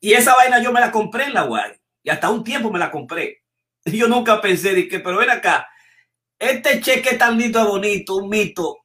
Y 0.01 0.15
esa 0.15 0.35
vaina 0.35 0.63
yo 0.63 0.73
me 0.73 0.81
la 0.81 0.91
compré 0.91 1.25
en 1.25 1.35
la 1.35 1.43
guay 1.43 1.73
y 2.03 2.09
hasta 2.09 2.31
un 2.31 2.43
tiempo 2.43 2.71
me 2.71 2.79
la 2.79 2.91
compré. 2.91 3.43
Y 3.85 3.97
yo 3.99 4.09
nunca 4.09 4.41
pensé 4.41 4.89
que, 4.89 5.01
pero 5.01 5.19
ven 5.19 5.31
acá, 5.31 5.69
este 6.39 6.81
cheque 6.81 7.17
tan 7.17 7.37
lindo, 7.37 7.67
bonito, 7.69 8.17
un 8.17 8.31
mito, 8.31 8.79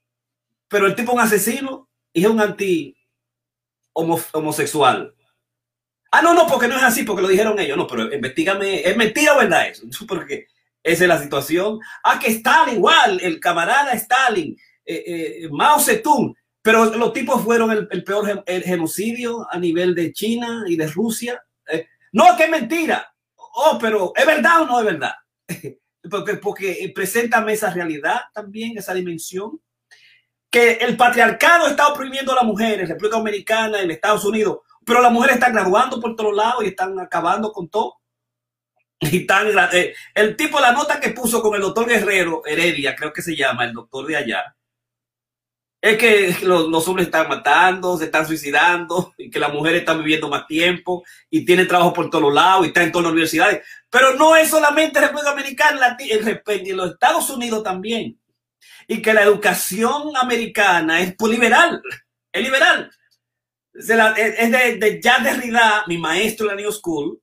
pero 0.68 0.88
el 0.88 0.96
tipo 0.96 1.12
es 1.12 1.16
un 1.16 1.22
asesino 1.22 1.90
y 2.12 2.26
es 2.26 2.30
un 2.30 2.42
anti 2.42 2.98
homosexual. 3.94 5.16
Ah, 6.12 6.22
no, 6.24 6.34
no, 6.34 6.48
porque 6.48 6.68
no 6.68 6.76
es 6.76 6.84
así, 6.84 7.04
porque 7.04 7.22
lo 7.22 7.28
dijeron 7.28 7.60
ellos. 7.60 7.78
No, 7.78 7.86
pero 7.86 8.12
investigame, 8.12 8.82
¿es 8.82 8.98
mentira 8.98 9.36
o 9.36 9.38
verdad 9.38 9.68
eso? 9.68 9.86
Porque 10.08 10.48
esa 10.82 11.04
es 11.04 11.08
la 11.08 11.22
situación. 11.22 11.80
Ah, 12.04 12.20
que 12.20 12.32
Stalin, 12.32 12.76
igual, 12.76 13.20
el 13.22 13.40
camarada 13.40 13.94
Stalin, 13.94 14.58
eh, 14.86 15.04
eh, 15.06 15.50
Mao 15.52 15.80
Zedong, 15.80 16.34
pero 16.62 16.86
los 16.86 17.14
tipos 17.14 17.44
fueron 17.44 17.88
el, 17.90 18.04
peor 18.04 18.44
genocidio 18.46 19.48
a 19.52 19.60
nivel 19.60 19.94
de 19.94 20.12
China 20.12 20.64
y 20.68 20.76
de 20.76 20.88
Rusia. 20.88 21.44
Eh, 21.72 21.88
no, 22.14 22.36
que 22.36 22.46
es 22.46 22.50
mentira. 22.50 23.14
Oh, 23.36 23.78
pero 23.80 24.14
¿es 24.16 24.26
verdad 24.26 24.64
o 24.64 24.66
no 24.66 24.80
es 24.80 24.86
verdad? 24.86 25.14
porque, 26.10 26.36
porque 26.36 26.92
preséntame 26.94 27.54
esa 27.54 27.72
realidad 27.72 28.22
también, 28.34 28.78
esa 28.78 28.94
dimensión. 28.94 29.62
Que 30.50 30.74
el 30.74 30.98
patriarcado 30.98 31.68
está 31.68 31.88
oprimiendo 31.90 32.32
a 32.32 32.36
las 32.38 32.44
mujeres, 32.44 32.90
República 32.90 33.18
Dominicana, 33.18 33.82
en 33.82 33.92
Estados 33.92 34.26
Unidos 34.26 34.60
pero 34.90 35.04
las 35.04 35.12
mujeres 35.12 35.36
están 35.36 35.54
graduando 35.54 36.02
por 36.02 36.16
todos 36.16 36.36
lados 36.36 36.64
y 36.64 36.70
están 36.70 37.00
acabando 37.00 37.52
con 37.54 37.70
todo. 37.70 38.00
Y 39.00 39.28
tan, 39.28 39.48
eh, 39.72 39.94
el 40.16 40.36
tipo, 40.36 40.60
la 40.60 40.72
nota 40.72 41.00
que 41.00 41.12
puso 41.12 41.44
con 41.44 41.54
el 41.54 41.62
doctor 41.62 41.88
Guerrero, 41.88 42.42
Heredia, 42.44 42.96
creo 42.96 43.14
que 43.14 43.22
se 43.22 43.36
llama, 43.36 43.66
el 43.66 43.74
doctor 43.74 44.08
de 44.08 44.18
allá, 44.18 44.56
es 45.80 45.96
que 45.96 46.36
los, 46.42 46.88
hombres 46.88 47.06
están 47.06 47.30
matando, 47.30 48.00
se 48.00 48.06
están 48.06 48.26
suicidando, 48.26 49.14
y 49.16 49.30
que 49.30 49.40
las 49.40 49.54
mujeres 49.54 49.82
están 49.82 50.00
viviendo 50.00 50.28
más 50.28 50.48
tiempo 50.48 51.04
y 51.30 51.46
tienen 51.46 51.68
trabajo 51.68 51.94
por 51.94 52.10
todos 52.10 52.34
lados 52.34 52.66
y 52.66 52.70
están 52.70 52.86
en 52.86 52.92
todas 52.92 53.04
las 53.04 53.14
universidades. 53.14 53.62
Pero 53.92 54.16
no 54.16 54.36
es 54.36 54.50
solamente 54.50 55.00
República 55.00 55.30
Dominicana, 55.30 55.98
en 56.00 56.78
los 56.78 56.92
Estados 56.92 57.30
Unidos 57.30 57.62
también. 57.64 58.20
Y 58.88 59.04
que 59.04 59.14
la 59.14 59.22
educación 59.22 60.18
americana 60.20 61.00
es 61.00 61.16
liberal, 61.22 61.80
es 62.34 62.44
liberal. 62.44 62.92
Es 63.80 64.52
de, 64.52 64.78
de 64.78 65.02
Jacques 65.02 65.24
Derrida, 65.24 65.86
mi 65.88 65.98
maestro 65.98 66.50
en 66.50 66.56
la 66.56 66.62
New 66.62 66.72
School, 66.72 67.22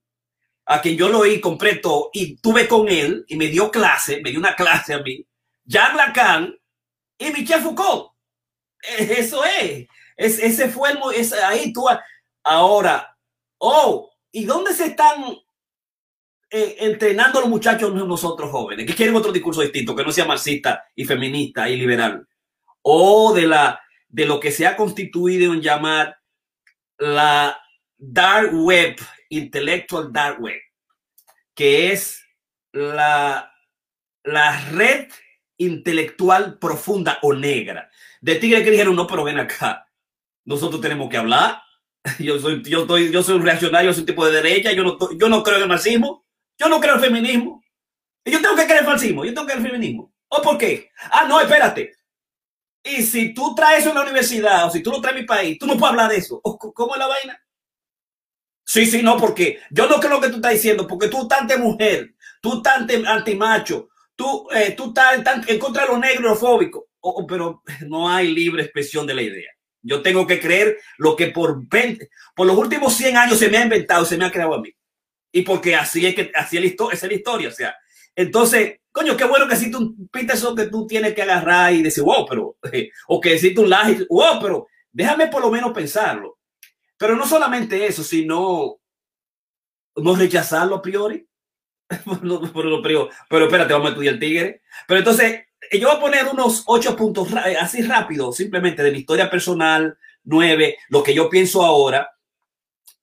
a 0.65 0.81
quien 0.81 0.97
yo 0.97 1.09
lo 1.09 1.21
oí 1.21 1.41
completo 1.41 2.11
y 2.13 2.37
tuve 2.39 2.67
con 2.67 2.89
él 2.89 3.25
y 3.29 3.37
me 3.37 3.49
dio 3.49 3.71
clase, 3.71 4.21
me 4.23 4.31
dio 4.31 4.41
una 4.41 4.57
clase 4.57 4.95
a 4.95 5.01
mí, 5.01 5.25
Jacques 5.65 5.97
Lacan 5.97 6.59
y 7.19 7.31
Michel 7.31 7.61
Foucault. 7.61 8.13
Eso 8.99 9.45
es. 9.45 9.87
es 10.17 10.39
ese 10.39 10.69
fue 10.69 10.91
el. 10.91 10.99
Es, 11.15 11.33
ahí 11.33 11.73
tú. 11.73 11.87
Ahora, 12.43 13.17
oh, 13.59 14.11
¿y 14.31 14.45
dónde 14.45 14.73
se 14.73 14.87
están 14.87 15.25
eh, 16.51 16.77
entrenando 16.79 17.41
los 17.41 17.51
muchachos 17.51 17.93
nosotros 17.93 18.51
jóvenes? 18.51 18.87
Que 18.87 18.95
quieren 18.95 19.17
otro 19.17 19.33
discurso 19.33 19.63
distinto, 19.63 19.97
que 19.97 20.05
no 20.05 20.13
sea 20.13 20.25
marxista 20.25 20.85
y 20.95 21.05
feminista 21.05 21.69
y 21.69 21.77
liberal. 21.77 22.27
O 22.83 23.35
de, 23.35 23.47
la, 23.47 23.81
de 24.09 24.27
lo 24.27 24.39
que 24.39 24.53
se 24.53 24.67
ha 24.67 24.77
constituido 24.77 25.53
en 25.53 25.61
llamar 25.61 26.16
la 26.99 27.61
dark 27.97 28.53
web, 28.53 28.97
intellectual 29.29 30.13
dark 30.13 30.41
web, 30.41 30.61
que 31.55 31.93
es 31.93 32.23
la, 32.73 33.53
la 34.25 34.71
red 34.71 35.09
intelectual 35.59 36.59
profunda 36.59 37.19
o 37.23 37.33
negra 37.33 37.91
de 38.21 38.35
tigres 38.37 38.65
que 38.65 38.71
dijeron, 38.71 38.97
no, 38.97 39.07
pero 39.07 39.25
ven 39.25 39.39
acá, 39.39 39.87
nosotros 40.45 40.81
tenemos 40.81 41.09
que 41.09 41.17
hablar. 41.17 41.63
Yo 42.19 42.39
soy, 42.39 42.63
yo 42.63 42.83
estoy, 42.83 43.11
yo 43.11 43.21
soy 43.21 43.35
un 43.35 43.43
reaccionario, 43.43 43.93
soy 43.93 44.03
un 44.03 44.07
tipo 44.07 44.25
de 44.25 44.41
derecha, 44.41 44.71
yo 44.71 44.85
no, 44.85 44.97
yo 45.19 45.29
no 45.29 45.43
creo 45.43 45.57
en 45.57 45.63
el 45.63 45.69
marxismo, 45.69 46.25
yo 46.57 46.69
no 46.69 46.79
creo 46.79 46.95
en 46.95 47.01
el 47.01 47.07
feminismo. 47.07 47.65
Y 48.25 48.31
yo 48.31 48.41
tengo 48.41 48.55
que 48.55 48.63
creer 48.63 48.79
en 48.79 48.85
el 48.85 48.91
marxismo, 48.91 49.25
yo 49.25 49.35
tengo 49.35 49.45
que 49.45 49.55
en 49.55 49.59
el 49.59 49.67
feminismo. 49.67 50.15
¿O 50.29 50.41
por 50.41 50.57
qué? 50.57 50.93
Ah, 51.11 51.27
no, 51.29 51.41
espérate. 51.41 51.96
Y 52.87 53.03
si 53.03 53.35
tú 53.35 53.55
traes 53.55 53.81
eso 53.81 53.89
en 53.89 53.97
la 53.97 54.03
universidad 54.03 54.67
o 54.67 54.71
si 54.71 54.81
tú 54.81 54.93
lo 54.93 55.01
traes 55.01 55.17
en 55.17 55.23
mi 55.23 55.27
país, 55.27 55.59
tú 55.59 55.67
no 55.67 55.77
puedes 55.77 55.91
hablar 55.91 56.11
de 56.11 56.19
eso. 56.19 56.41
¿Cómo 56.41 56.95
es 56.95 56.99
la 56.99 57.09
vaina? 57.09 57.43
Sí, 58.65 58.87
sí, 58.87 59.03
no, 59.03 59.17
porque 59.17 59.61
yo 59.71 59.89
no 59.89 59.99
creo 59.99 60.21
que 60.21 60.29
tú 60.29 60.37
estás 60.37 60.53
diciendo, 60.53 60.87
porque 60.87 61.09
tú 61.09 61.23
estás 61.23 61.59
mujer, 61.59 62.15
tú 62.41 62.57
estás 62.57 62.85
antimacho, 63.07 63.89
tú, 64.15 64.49
eh, 64.55 64.75
tú 64.77 64.89
estás 64.89 65.21
en 65.49 65.59
contra 65.59 65.83
de 65.83 65.89
los 65.89 65.99
negros 65.99 66.41
pero 67.29 67.63
no 67.89 68.09
hay 68.09 68.33
libre 68.33 68.63
expresión 68.63 69.07
de 69.07 69.15
la 69.15 69.23
idea. 69.23 69.51
Yo 69.83 70.03
tengo 70.03 70.27
que 70.27 70.41
creer 70.41 70.79
lo 70.99 71.15
que 71.15 71.29
por 71.29 71.67
20, 71.69 72.09
por 72.35 72.47
los 72.47 72.57
últimos 72.57 72.95
100 72.95 73.17
años 73.17 73.39
se 73.39 73.49
me 73.49 73.59
ha 73.59 73.63
inventado, 73.63 74.05
se 74.05 74.17
me 74.17 74.25
ha 74.25 74.33
creado 74.33 74.55
a 74.55 74.61
mí. 74.61 74.71
Y 75.33 75.43
porque 75.43 75.77
así 75.77 76.05
es 76.07 76.15
que 76.15 76.33
así 76.35 76.57
es 76.57 76.63
la 76.63 76.69
historia, 76.69 76.95
es 76.95 77.03
la 77.03 77.15
historia, 77.15 77.49
o 77.49 77.53
sea. 77.53 77.77
Entonces, 78.17 78.81
coño, 78.97 79.15
qué 79.15 79.25
bueno 79.25 79.47
que 79.47 79.53
existe 79.53 79.77
un 79.77 80.09
Peterson 80.09 80.57
que 80.57 80.69
tú 80.69 80.87
tienes 80.87 81.13
que 81.13 81.21
agarrar 81.21 81.71
y 81.75 81.83
decir, 81.83 82.03
wow, 82.03 82.25
pero, 82.27 82.57
o 83.09 83.21
que 83.21 83.35
existe 83.35 83.61
un 83.61 83.69
Laje, 83.69 84.07
wow, 84.09 84.41
pero 84.41 84.69
déjame 84.91 85.27
por 85.27 85.43
lo 85.43 85.51
menos 85.51 85.73
pensarlo. 85.73 86.39
Pero 86.97 87.15
no 87.15 87.27
solamente 87.27 87.87
eso, 87.87 88.03
sino 88.03 88.79
no 89.97 90.17
rechazarlo 90.17 90.77
a 90.77 90.83
priori. 90.83 91.29
pero, 92.55 93.11
pero, 93.29 93.45
espérate, 93.45 93.75
vamos 93.75 93.89
a 93.89 93.91
estudiar 93.91 94.15
el 94.15 94.21
tigre. 94.21 94.63
Pero 94.89 94.99
entonces, 95.01 95.45
yo 95.73 95.89
voy 95.89 95.97
a 95.99 96.01
poner 96.01 96.27
unos 96.33 96.63
ocho 96.67 96.97
puntos 96.97 97.29
eh, 97.33 97.59
así 97.61 97.83
rápido, 97.83 98.33
simplemente 98.33 98.83
de 98.83 98.93
mi 98.93 99.01
historia 99.01 99.29
personal, 99.29 99.99
nueve, 100.25 100.79
lo 100.89 101.03
que 101.03 101.13
yo 101.13 101.29
pienso 101.29 101.63
ahora 101.67 102.17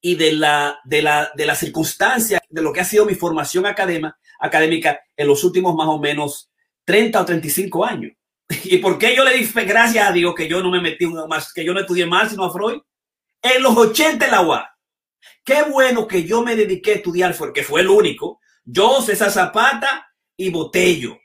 y 0.01 0.15
de 0.15 0.31
la, 0.31 0.79
de 0.85 1.03
la, 1.03 1.31
de 1.35 1.45
la 1.45 1.53
circunstancia 1.53 2.41
de 2.49 2.61
lo 2.63 2.73
que 2.73 2.81
ha 2.81 2.85
sido 2.85 3.05
mi 3.05 3.13
formación 3.13 3.67
académica, 3.67 4.17
académica 4.43 4.99
en 5.15 5.27
los 5.27 5.43
últimos 5.43 5.73
más 5.73 5.87
o 5.87 5.97
menos 5.97 6.51
30 6.85 7.21
o 7.21 7.25
35 7.25 7.85
años. 7.85 8.11
¿Y 8.65 8.77
por 8.77 8.97
qué 8.97 9.15
yo 9.15 9.23
le 9.23 9.37
di 9.37 9.45
gracias 9.65 10.07
a 10.07 10.11
Dios 10.11 10.35
que 10.35 10.47
yo 10.47 10.61
no 10.61 10.69
me 10.69 10.81
metí 10.81 11.07
más, 11.07 11.53
que 11.53 11.63
yo 11.63 11.73
no 11.73 11.79
estudié 11.79 12.05
más 12.05 12.29
sino 12.29 12.43
a 12.43 12.51
Freud? 12.51 12.81
En 13.41 13.63
los 13.63 13.75
80 13.75 14.25
en 14.25 14.31
la 14.31 14.41
UA. 14.41 14.69
Qué 15.43 15.63
bueno 15.63 16.07
que 16.07 16.23
yo 16.23 16.41
me 16.41 16.55
dediqué 16.55 16.91
a 16.91 16.95
estudiar, 16.95 17.35
porque 17.37 17.63
fue 17.63 17.81
el 17.81 17.89
único. 17.89 18.39
Yo, 18.63 19.01
César 19.01 19.31
Zapata 19.31 20.07
y 20.37 20.49
Botello 20.49 21.17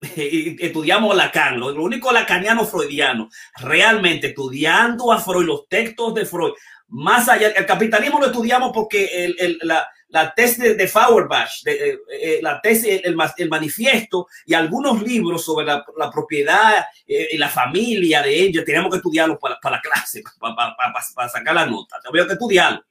estudiamos 0.00 1.16
Lacan, 1.16 1.58
lo, 1.58 1.68
único 1.74 2.12
lacaniano 2.12 2.64
freudiano, 2.64 3.28
realmente 3.56 4.28
estudiando 4.28 5.12
a 5.12 5.18
Freud, 5.18 5.46
los 5.46 5.68
textos 5.68 6.14
de 6.14 6.26
Freud, 6.26 6.52
más 6.88 7.28
allá, 7.28 7.48
el 7.48 7.66
capitalismo 7.66 8.20
lo 8.20 8.26
estudiamos 8.26 8.70
porque 8.72 9.24
el, 9.38 9.58
la, 9.62 9.88
la 10.08 10.32
tesis 10.32 10.76
de, 10.76 10.88
Fauerbach, 10.88 11.66
eh, 11.66 11.98
eh, 12.20 12.38
la 12.40 12.60
tesis, 12.60 13.00
el, 13.02 13.48
manifiesto 13.48 14.28
y 14.44 14.54
algunos 14.54 15.02
libros 15.02 15.44
sobre 15.44 15.66
la, 15.66 15.84
propiedad 16.12 16.86
eh, 17.06 17.28
y 17.32 17.38
la 17.38 17.48
familia 17.48 18.22
de 18.22 18.34
ella, 18.34 18.64
teníamos 18.64 18.90
que 18.90 18.98
estudiarlos 18.98 19.38
para, 19.38 19.58
para 19.60 19.76
la 19.76 19.82
clase, 19.82 20.22
para, 20.38 21.28
sacar 21.28 21.54
la 21.54 21.66
nota, 21.66 22.00
había 22.08 22.26
que 22.26 22.34
estudiarlo. 22.34 22.84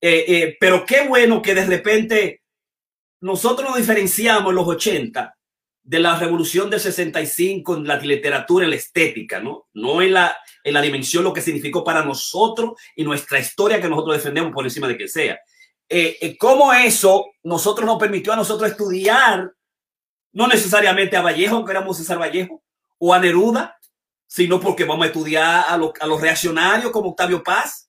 pero 0.00 0.86
qué 0.86 1.08
bueno 1.08 1.42
que 1.42 1.54
de 1.54 1.66
repente 1.66 2.42
nosotros 3.20 3.68
nos 3.68 3.78
diferenciamos 3.78 4.50
en 4.50 4.54
los 4.54 4.68
80 4.68 5.34
de 5.82 5.98
la 5.98 6.18
revolución 6.18 6.68
del 6.68 6.80
65 6.80 7.78
en 7.78 7.86
la 7.86 7.96
literatura, 7.96 8.64
en 8.64 8.70
la 8.70 8.76
estética, 8.76 9.40
¿no? 9.40 9.68
No 9.72 10.02
en 10.02 10.12
la, 10.12 10.36
en 10.62 10.74
la 10.74 10.82
dimensión, 10.82 11.24
lo 11.24 11.32
que 11.32 11.40
significó 11.40 11.82
para 11.82 12.04
nosotros 12.04 12.72
y 12.94 13.04
nuestra 13.04 13.38
historia 13.38 13.80
que 13.80 13.88
nosotros 13.88 14.18
defendemos 14.18 14.52
por 14.52 14.64
encima 14.64 14.86
de 14.86 14.98
que 14.98 15.08
sea. 15.08 15.40
Eh, 15.88 16.18
eh, 16.20 16.36
cómo 16.36 16.72
eso 16.72 17.26
nosotros 17.42 17.86
nos 17.86 17.98
permitió 17.98 18.32
a 18.32 18.36
nosotros 18.36 18.70
estudiar, 18.70 19.52
no 20.32 20.46
necesariamente 20.46 21.16
a 21.16 21.22
Vallejo, 21.22 21.64
que 21.64 21.72
éramos 21.72 21.96
César 21.96 22.20
Vallejo, 22.20 22.62
o 22.98 23.14
a 23.14 23.18
Neruda, 23.18 23.78
sino 24.26 24.60
porque 24.60 24.84
vamos 24.84 25.04
a 25.04 25.08
estudiar 25.08 25.64
a, 25.68 25.74
a 25.74 26.06
los 26.06 26.20
reaccionarios 26.20 26.92
como 26.92 27.10
Octavio 27.10 27.42
Paz, 27.42 27.88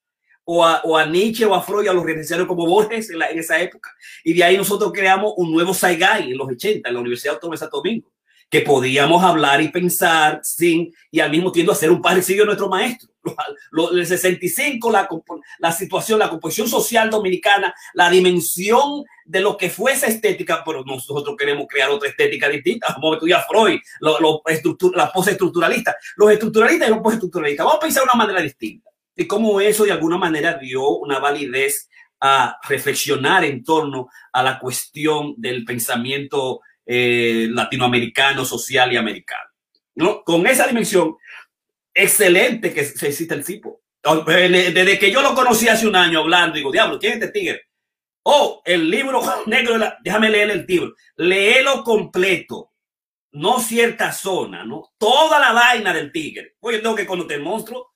o 0.52 0.66
a, 0.66 0.82
o 0.84 0.98
a, 0.98 1.06
Nietzsche 1.06 1.46
o 1.46 1.54
a 1.54 1.62
Freud, 1.62 1.88
a 1.88 1.94
los 1.94 2.04
revolucionarios 2.04 2.48
como 2.48 2.66
Borges 2.66 3.12
en, 3.12 3.22
esa 3.38 3.62
época. 3.62 3.96
Y 4.24 4.34
de 4.34 4.44
ahí 4.44 4.58
nosotros 4.58 4.92
creamos 4.92 5.34
un 5.38 5.52
nuevo 5.52 5.76
Saigai 5.76 6.32
en 6.32 6.38
los 6.40 6.48
80 6.48 6.90
en 6.90 6.96
la 6.96 7.02
Universidad 7.02 7.36
Autónoma 7.36 7.54
de 7.54 7.60
Santo 7.60 7.78
Domingo, 7.78 8.12
que 8.50 8.62
podíamos 8.62 9.24
hablar 9.24 9.62
y 9.62 9.70
pensar 9.70 10.40
sin, 10.44 10.92
y 11.12 11.20
al 11.20 11.30
mismo 11.30 11.52
tiempo 11.52 11.72
hacer 11.72 11.92
un 11.92 12.02
parecido 12.02 12.44
a 12.44 12.48
nuestro 12.48 12.68
maestro. 12.68 13.10
Lo, 13.72 13.92
el 13.92 14.08
65, 14.08 14.92
la, 14.92 15.08
la 15.60 15.72
situación, 15.72 16.18
la 16.18 16.30
composición 16.30 16.68
social 16.68 17.10
dominicana, 17.10 17.74
la 17.94 18.10
dimensión 18.10 19.04
de 19.24 19.42
lo 19.42 19.56
que 19.56 19.70
fuese 19.70 20.08
estética, 20.08 20.64
pero 20.66 20.84
nosotros 20.84 21.36
queremos 21.38 21.68
crear 21.70 21.92
otra 21.92 22.10
estética 22.10 22.50
distinta. 22.50 22.88
Vamos 22.96 23.12
a 23.12 23.16
estudiar 23.16 23.46
Freud, 23.48 23.80
lo, 24.00 24.20
lo, 24.20 24.42
la 24.96 25.12
postestructuralista, 25.12 25.96
los 26.16 26.32
estructuralistas 26.32 26.88
y 26.88 26.92
los 26.92 27.02
postestructuralistas. 27.02 27.66
Vamos 27.66 27.78
a 27.78 27.82
pensar 27.82 28.04
de 28.04 28.10
una 28.10 28.26
manera 28.26 28.42
distinta 28.42 28.90
y 29.16 29.28
cómo 29.28 29.62
eso 29.62 29.84
de 29.84 29.92
alguna 29.92 30.18
manera 30.18 30.56
dio 30.56 30.90
una 30.98 31.20
validez 31.20 31.88
a 32.22 32.58
reflexionar 32.68 33.46
en 33.46 33.64
torno 33.64 34.10
a 34.34 34.42
la 34.42 34.60
cuestión 34.60 35.36
del 35.38 35.64
pensamiento 35.66 36.62
eh, 36.92 37.48
latinoamericano, 37.52 38.44
social 38.44 38.92
y 38.92 38.98
americano. 38.98 39.48
¿no? 39.94 40.24
Con 40.24 40.48
esa 40.48 40.66
dimensión, 40.66 41.16
excelente 41.94 42.74
que 42.74 42.84
se 42.84 43.10
existe 43.10 43.36
el 43.36 43.46
tipo. 43.46 43.84
Desde 44.26 44.98
que 44.98 45.12
yo 45.12 45.22
lo 45.22 45.36
conocí 45.36 45.68
hace 45.68 45.86
un 45.88 45.96
año 45.96 46.22
hablando, 46.22 46.56
digo, 46.56 46.72
diablo, 46.72 46.98
¿quién 46.98 47.14
es 47.14 47.20
este 47.20 47.32
tigre? 47.32 47.62
Oh, 48.24 48.64
el 48.66 48.90
libro 48.90 49.22
negro, 49.46 49.78
déjame 50.02 50.32
leer 50.32 50.50
el 50.50 50.66
libro, 50.68 50.96
léelo 51.18 51.84
completo, 51.84 52.72
no 53.34 53.60
cierta 53.60 54.12
zona, 54.12 54.66
¿no? 54.66 54.92
Toda 54.98 55.40
la 55.40 55.52
vaina 55.52 55.94
del 55.94 56.12
tigre. 56.12 56.56
Pues 56.60 56.82
tengo 56.82 56.96
que 56.96 57.06
conocer 57.06 57.34
el 57.34 57.44
monstruo, 57.44 57.89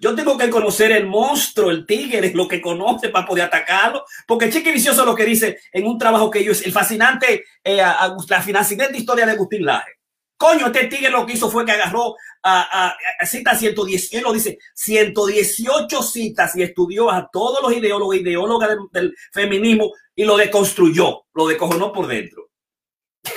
yo 0.00 0.14
tengo 0.14 0.36
que 0.36 0.50
conocer 0.50 0.92
el 0.92 1.06
monstruo, 1.06 1.70
el 1.70 1.86
tigre, 1.86 2.32
lo 2.34 2.48
que 2.48 2.60
conoce 2.60 3.08
para 3.08 3.26
poder 3.26 3.44
atacarlo. 3.44 4.04
Porque 4.26 4.50
Cheque 4.50 4.72
Vicioso 4.72 5.04
lo 5.04 5.14
que 5.14 5.24
dice 5.24 5.58
en 5.72 5.86
un 5.86 5.98
trabajo 5.98 6.30
que 6.30 6.40
ellos, 6.40 6.62
el 6.62 6.72
fascinante, 6.72 7.44
eh, 7.62 7.76
la 7.76 8.42
fascinante 8.42 8.98
historia 8.98 9.26
de 9.26 9.32
Agustín 9.32 9.64
Laje. 9.64 9.92
Coño, 10.36 10.66
este 10.66 10.86
tigre 10.86 11.10
lo 11.10 11.24
que 11.24 11.34
hizo 11.34 11.48
fue 11.48 11.64
que 11.64 11.72
agarró 11.72 12.16
a, 12.42 12.94
a, 13.20 13.26
citas 13.26 13.58
110, 13.58 14.12
él 14.14 14.22
lo 14.22 14.32
dice, 14.32 14.58
118 14.74 16.02
citas 16.02 16.56
y 16.56 16.62
estudió 16.62 17.10
a 17.10 17.30
todos 17.32 17.62
los 17.62 17.72
ideólogos, 17.72 18.16
ideólogas 18.16 18.76
del, 18.92 19.14
feminismo 19.32 19.92
y 20.14 20.24
lo 20.24 20.36
deconstruyó, 20.36 21.24
lo 21.32 21.46
decojonó 21.46 21.92
por 21.92 22.08
dentro. 22.08 22.50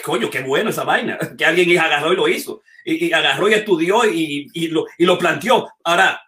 Coño, 0.03 0.29
qué 0.29 0.41
bueno 0.41 0.71
esa 0.71 0.83
vaina, 0.83 1.17
que 1.37 1.45
alguien 1.45 1.79
agarró 1.79 2.11
y 2.11 2.15
lo 2.17 2.27
hizo, 2.27 2.61
y, 2.83 3.13
agarró 3.13 3.47
y 3.47 3.53
estudió 3.53 4.03
y, 4.03 4.67
lo, 4.67 4.85
y 4.97 5.05
lo 5.05 5.17
planteó. 5.17 5.69
Ahora, 5.83 6.19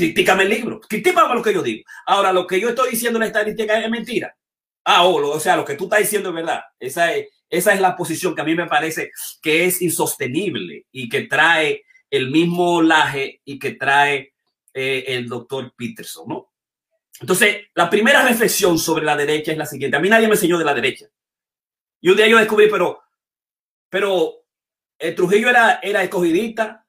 Critícame 0.00 0.44
el 0.44 0.48
libro, 0.48 0.80
critícame 0.80 1.34
lo 1.34 1.42
que 1.42 1.52
yo 1.52 1.62
digo. 1.62 1.84
Ahora, 2.06 2.32
lo 2.32 2.46
que 2.46 2.58
yo 2.58 2.70
estoy 2.70 2.92
diciendo 2.92 3.18
en 3.18 3.20
la 3.20 3.26
estadística 3.26 3.78
es 3.78 3.90
mentira. 3.90 4.34
Ah, 4.82 5.04
o, 5.04 5.38
sea, 5.38 5.56
lo 5.56 5.64
que 5.66 5.74
tú 5.74 5.84
estás 5.84 5.98
diciendo 5.98 6.30
es 6.30 6.36
verdad. 6.36 6.62
Esa 6.78 7.12
es, 7.12 7.28
esa 7.50 7.74
es 7.74 7.80
la 7.82 7.94
posición 7.94 8.34
que 8.34 8.40
a 8.40 8.44
mí 8.44 8.54
me 8.54 8.66
parece 8.66 9.10
que 9.42 9.66
es 9.66 9.82
insostenible 9.82 10.86
y 10.90 11.06
que 11.10 11.26
trae 11.26 11.84
el 12.08 12.30
mismo 12.30 12.80
laje 12.80 13.42
y 13.44 13.58
que 13.58 13.72
trae 13.72 14.32
eh, 14.72 15.04
el 15.08 15.28
doctor 15.28 15.74
Peterson, 15.76 16.26
¿no? 16.26 16.50
Entonces, 17.20 17.66
la 17.74 17.90
primera 17.90 18.26
reflexión 18.26 18.78
sobre 18.78 19.04
la 19.04 19.18
derecha 19.18 19.52
es 19.52 19.58
la 19.58 19.66
siguiente. 19.66 19.98
A 19.98 20.00
mí 20.00 20.08
nadie 20.08 20.28
me 20.28 20.34
enseñó 20.34 20.56
de 20.56 20.64
la 20.64 20.72
derecha. 20.72 21.08
Y 22.00 22.08
un 22.08 22.16
día 22.16 22.26
yo 22.26 22.38
descubrí, 22.38 22.70
pero, 22.70 23.02
pero 23.90 24.46
el 24.98 25.14
Trujillo 25.14 25.50
era, 25.50 25.78
era 25.82 26.02
escogidita 26.02 26.86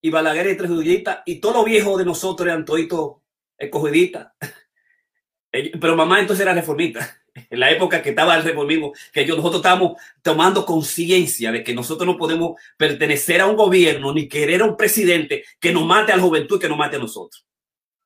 y 0.00 0.10
Balaguer 0.10 0.46
era 0.46 0.62
escogidita 0.62 1.22
y 1.26 1.40
todos 1.40 1.56
los 1.56 1.64
viejos 1.64 1.98
de 1.98 2.04
nosotros 2.04 2.46
eran 2.46 2.64
toditos 2.64 3.16
escogiditas. 3.58 4.32
Pero 5.50 5.96
mamá 5.96 6.20
entonces 6.20 6.42
era 6.42 6.54
reformista. 6.54 7.16
En 7.48 7.60
la 7.60 7.70
época 7.70 8.02
que 8.02 8.10
estaba 8.10 8.36
el 8.36 8.42
reformismo, 8.42 8.92
que 9.12 9.24
yo, 9.24 9.36
nosotros 9.36 9.60
estábamos 9.60 10.02
tomando 10.20 10.66
conciencia 10.66 11.52
de 11.52 11.62
que 11.62 11.72
nosotros 11.72 12.04
no 12.04 12.18
podemos 12.18 12.60
pertenecer 12.76 13.40
a 13.40 13.46
un 13.46 13.54
gobierno 13.54 14.12
ni 14.12 14.28
querer 14.28 14.62
a 14.62 14.64
un 14.64 14.76
presidente 14.76 15.44
que 15.60 15.72
nos 15.72 15.86
mate 15.86 16.12
a 16.12 16.16
la 16.16 16.22
juventud 16.22 16.56
y 16.56 16.58
que 16.58 16.68
nos 16.68 16.76
mate 16.76 16.96
a 16.96 16.98
nosotros. 16.98 17.46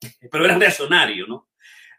Pero 0.30 0.44
era 0.44 0.58
reaccionario, 0.58 1.26
¿no? 1.26 1.48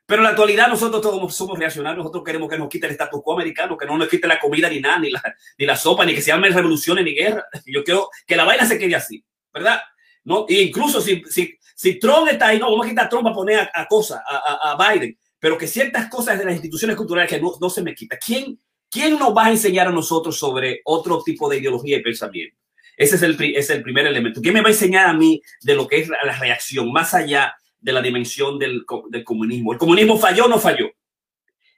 Pero 0.05 0.19
en 0.19 0.25
la 0.25 0.29
actualidad 0.29 0.67
nosotros 0.67 1.01
todos 1.01 1.35
somos 1.35 1.57
reaccionarios, 1.57 1.97
nosotros 1.97 2.23
queremos 2.23 2.47
que 2.47 2.59
nos 2.59 2.69
quite 2.69 2.85
el 2.85 2.91
status 2.91 3.21
quo 3.23 3.33
americano, 3.33 3.75
que 3.75 3.87
no 3.87 3.97
nos 3.97 4.07
quite 4.07 4.27
la 4.27 4.39
comida 4.39 4.69
ni 4.69 4.79
nada, 4.79 4.99
ni 4.99 5.09
la, 5.09 5.21
ni 5.57 5.65
la 5.65 5.75
sopa, 5.75 6.05
ni 6.05 6.13
que 6.13 6.21
se 6.21 6.29
llamen 6.29 6.53
revoluciones 6.53 7.03
ni 7.03 7.15
guerra. 7.15 7.45
Yo 7.65 7.83
quiero 7.83 8.09
que 8.27 8.35
la 8.35 8.43
vaina 8.43 8.67
se 8.67 8.77
quede 8.77 8.95
así, 8.95 9.25
¿verdad? 9.55 9.81
¿No? 10.25 10.45
E 10.47 10.61
incluso 10.61 11.01
si, 11.01 11.23
si, 11.29 11.57
si 11.75 11.97
Trump 11.97 12.27
está 12.29 12.49
ahí, 12.49 12.59
no, 12.59 12.69
vamos 12.69 12.85
a 12.85 12.89
quitar 12.89 13.05
a 13.05 13.09
Trump 13.09 13.27
a 13.27 13.33
poner 13.33 13.59
a, 13.59 13.71
a 13.73 13.87
cosas, 13.87 14.21
a, 14.29 14.71
a, 14.71 14.93
Biden, 14.93 15.17
pero 15.39 15.57
que 15.57 15.65
ciertas 15.65 16.07
cosas 16.09 16.37
de 16.37 16.45
las 16.45 16.53
instituciones 16.53 16.95
culturales 16.95 17.29
que 17.29 17.41
no, 17.41 17.53
no 17.59 17.69
se 17.69 17.81
me 17.81 17.95
quita. 17.95 18.17
¿Quién, 18.23 18.59
¿Quién 18.91 19.17
nos 19.17 19.35
va 19.35 19.45
a 19.45 19.51
enseñar 19.51 19.87
a 19.87 19.91
nosotros 19.91 20.37
sobre 20.37 20.81
otro 20.85 21.23
tipo 21.23 21.49
de 21.49 21.57
ideología 21.57 21.97
y 21.97 22.03
pensamiento? 22.03 22.57
Ese 22.95 23.15
es 23.15 23.21
el, 23.23 23.55
es 23.55 23.69
el 23.71 23.81
primer 23.81 24.05
elemento. 24.05 24.41
¿Quién 24.41 24.53
me 24.53 24.61
va 24.61 24.67
a 24.67 24.71
enseñar 24.71 25.07
a 25.07 25.13
mí 25.13 25.41
de 25.61 25.75
lo 25.75 25.87
que 25.87 25.97
es 26.01 26.09
la 26.09 26.37
reacción 26.37 26.91
más 26.91 27.13
allá 27.13 27.55
de 27.85 27.91
la 27.91 28.01
dimensión 28.01 28.57
del, 28.57 28.83
del, 29.11 29.23
comunismo. 29.23 29.71
¿El 29.71 29.77
comunismo 29.77 30.17
falló 30.17 30.45
o 30.45 30.47
no 30.47 30.57
falló? 30.57 30.89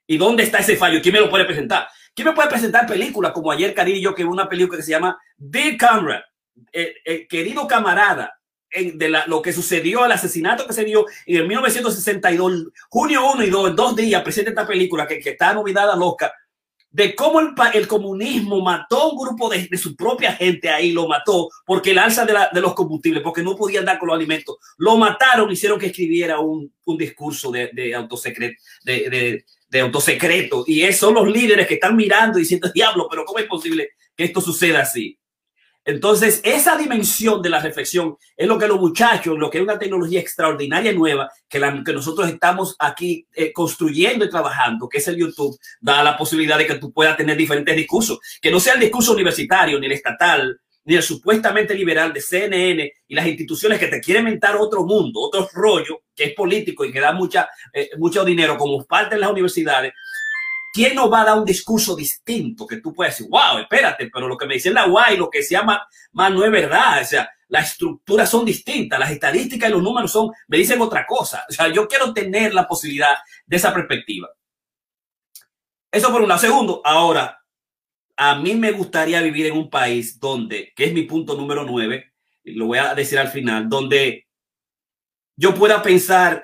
¿Y 0.07 0.17
dónde 0.17 0.43
está 0.43 0.59
ese 0.59 0.77
fallo? 0.77 1.01
¿Quién 1.01 1.13
me 1.13 1.19
lo 1.19 1.29
puede 1.29 1.43
presentar? 1.43 1.89
¿Quién 2.15 2.29
me 2.29 2.33
puede 2.33 2.47
presentar 2.47 2.87
películas 2.87 3.33
como 3.33 3.51
ayer 3.51 3.73
Carillo, 3.73 4.15
que 4.15 4.23
una 4.23 4.47
película 4.47 4.77
que 4.77 4.83
se 4.83 4.91
llama 4.91 5.19
The 5.37 5.75
Camera, 5.75 6.25
eh, 6.71 6.95
eh, 7.05 7.27
querido 7.27 7.67
camarada, 7.67 8.33
de 8.69 9.09
lo 9.27 9.41
que 9.41 9.53
sucedió, 9.53 10.05
el 10.05 10.11
asesinato 10.11 10.67
que 10.67 10.73
se 10.73 10.83
dio 10.83 11.05
en 11.25 11.47
1962, 11.47 12.65
junio 12.89 13.31
1 13.33 13.43
y 13.45 13.49
2, 13.49 13.69
en 13.69 13.75
dos 13.75 13.95
días, 13.95 14.21
presenta 14.23 14.51
esta 14.51 14.67
película 14.67 15.07
que, 15.07 15.17
está 15.23 15.53
nominada 15.53 15.95
loca 15.95 16.31
de 16.89 17.13
cómo 17.15 17.39
el, 17.39 17.53
el, 17.73 17.87
comunismo 17.87 18.61
mató 18.61 19.01
a 19.01 19.11
un 19.11 19.17
grupo 19.17 19.49
de, 19.49 19.69
su 19.77 19.95
propia 19.95 20.33
gente 20.33 20.69
ahí, 20.69 20.91
lo 20.91 21.07
mató 21.07 21.49
porque 21.65 21.91
el 21.91 21.99
alza 21.99 22.25
de, 22.25 22.61
los 22.61 22.73
combustibles, 22.73 23.21
porque 23.21 23.43
no 23.43 23.55
podían 23.55 23.85
dar 23.85 23.99
con 23.99 24.07
los 24.07 24.15
alimentos, 24.15 24.57
lo 24.77 24.97
mataron, 24.97 25.51
hicieron 25.51 25.79
que 25.79 25.87
escribiera 25.87 26.39
un, 26.39 26.73
un 26.85 26.97
discurso 26.97 27.51
de, 27.51 27.69
de 27.73 27.93
autosecreto, 27.93 28.61
de, 28.83 29.43
de, 29.69 29.79
autosecreto. 29.79 30.63
Y 30.65 30.81
esos 30.81 31.01
son 31.01 31.13
los 31.13 31.27
líderes 31.27 31.67
que 31.67 31.75
están 31.75 31.95
mirando 31.95 32.39
y 32.39 32.41
diciendo, 32.41 32.71
diablo, 32.73 33.07
pero 33.09 33.25
¿cómo 33.25 33.39
es 33.39 33.45
posible 33.45 33.89
que 34.15 34.23
esto 34.23 34.41
suceda 34.41 34.81
así? 34.81 35.19
Entonces, 35.87 36.41
esa 36.43 36.77
dimensión 36.77 37.41
de 37.41 37.49
la 37.49 37.61
reflexión 37.61 38.17
es 38.35 38.45
lo 38.45 38.59
que 38.59 38.67
los 38.67 38.77
muchachos, 38.77 39.37
lo 39.39 39.49
que 39.49 39.59
es 39.59 39.63
una 39.63 39.79
tecnología 39.79 40.19
extraordinaria 40.19 40.91
nueva 40.91 41.31
que, 41.47 41.59
la, 41.59 41.81
que 41.81 41.93
nosotros 41.93 42.27
estamos 42.27 42.75
aquí 42.77 43.25
eh, 43.33 43.53
construyendo 43.53 44.25
y 44.25 44.29
trabajando, 44.29 44.89
que 44.89 44.97
es 44.97 45.07
el 45.07 45.15
YouTube, 45.15 45.57
da 45.79 46.03
la 46.03 46.17
posibilidad 46.17 46.57
de 46.57 46.67
que 46.67 46.75
tú 46.75 46.91
puedas 46.91 47.15
tener 47.15 47.37
diferentes 47.37 47.73
discursos, 47.73 48.19
que 48.41 48.51
no 48.51 48.59
sea 48.59 48.73
el 48.73 48.81
discurso 48.81 49.13
universitario, 49.13 49.79
ni 49.79 49.85
el 49.85 49.93
estatal, 49.93 50.59
ni 50.83 50.95
el 50.95 51.03
supuestamente 51.03 51.73
liberal 51.73 52.11
de 52.11 52.19
CNN 52.19 52.91
y 53.07 53.15
las 53.15 53.25
instituciones 53.25 53.79
que 53.79 53.87
te 53.87 54.01
quieren 54.01 54.23
inventar 54.23 54.57
otro 54.57 54.83
mundo, 54.83 55.21
otro 55.21 55.49
rollo 55.53 56.01
que 56.13 56.25
es 56.25 56.33
político 56.33 56.83
y 56.83 56.91
que 56.91 56.99
da 56.99 57.13
mucha, 57.13 57.49
eh, 57.71 57.91
mucho 57.97 58.25
dinero 58.25 58.57
como 58.57 58.83
parte 58.85 59.15
de 59.15 59.21
las 59.21 59.29
universidades, 59.29 59.93
¿quién 60.77 60.93
nos 60.93 61.11
va 61.11 61.21
a 61.21 61.25
dar 61.25 61.39
un 61.39 61.45
discurso 61.45 61.95
distinto 61.95 62.67
que 62.67 62.77
tú 62.77 62.93
puedes 62.93 63.17
decir, 63.17 63.31
wow, 63.31 63.57
espérate, 63.57 64.11
pero 64.13 64.27
lo 64.27 64.37
que 64.37 64.45
me 64.45 64.53
dicen 64.53 64.75
la 64.75 64.85
guay, 64.85 65.17
lo 65.17 65.27
que 65.27 65.41
se 65.41 65.55
llama 65.55 65.87
más 66.11 66.31
no 66.31 66.45
es 66.45 66.51
verdad? 66.51 67.01
O 67.01 67.03
sea, 67.03 67.27
las 67.47 67.71
estructuras 67.71 68.29
son 68.29 68.45
distintas, 68.45 68.99
las 68.99 69.09
estadísticas 69.09 69.69
y 69.69 69.73
los 69.73 69.81
números 69.81 70.11
son, 70.11 70.29
me 70.47 70.57
dicen 70.57 70.79
otra 70.79 71.03
cosa. 71.07 71.43
O 71.49 71.51
sea, 71.51 71.69
yo 71.69 71.87
quiero 71.87 72.13
tener 72.13 72.53
la 72.53 72.67
posibilidad 72.67 73.15
de 73.47 73.55
esa 73.55 73.73
perspectiva. 73.73 74.29
Eso 75.91 76.11
por 76.11 76.21
un 76.21 76.27
lado. 76.27 76.41
Segundo, 76.41 76.79
ahora, 76.85 77.43
a 78.15 78.35
mí 78.35 78.53
me 78.53 78.71
gustaría 78.71 79.19
vivir 79.23 79.47
en 79.47 79.57
un 79.57 79.71
país 79.71 80.19
donde, 80.19 80.73
que 80.75 80.85
es 80.85 80.93
mi 80.93 81.03
punto 81.03 81.33
número 81.33 81.63
nueve, 81.63 82.13
lo 82.43 82.67
voy 82.67 82.77
a 82.77 82.93
decir 82.93 83.17
al 83.17 83.29
final, 83.29 83.67
donde 83.67 84.27
yo 85.35 85.55
pueda 85.55 85.81
pensar 85.81 86.43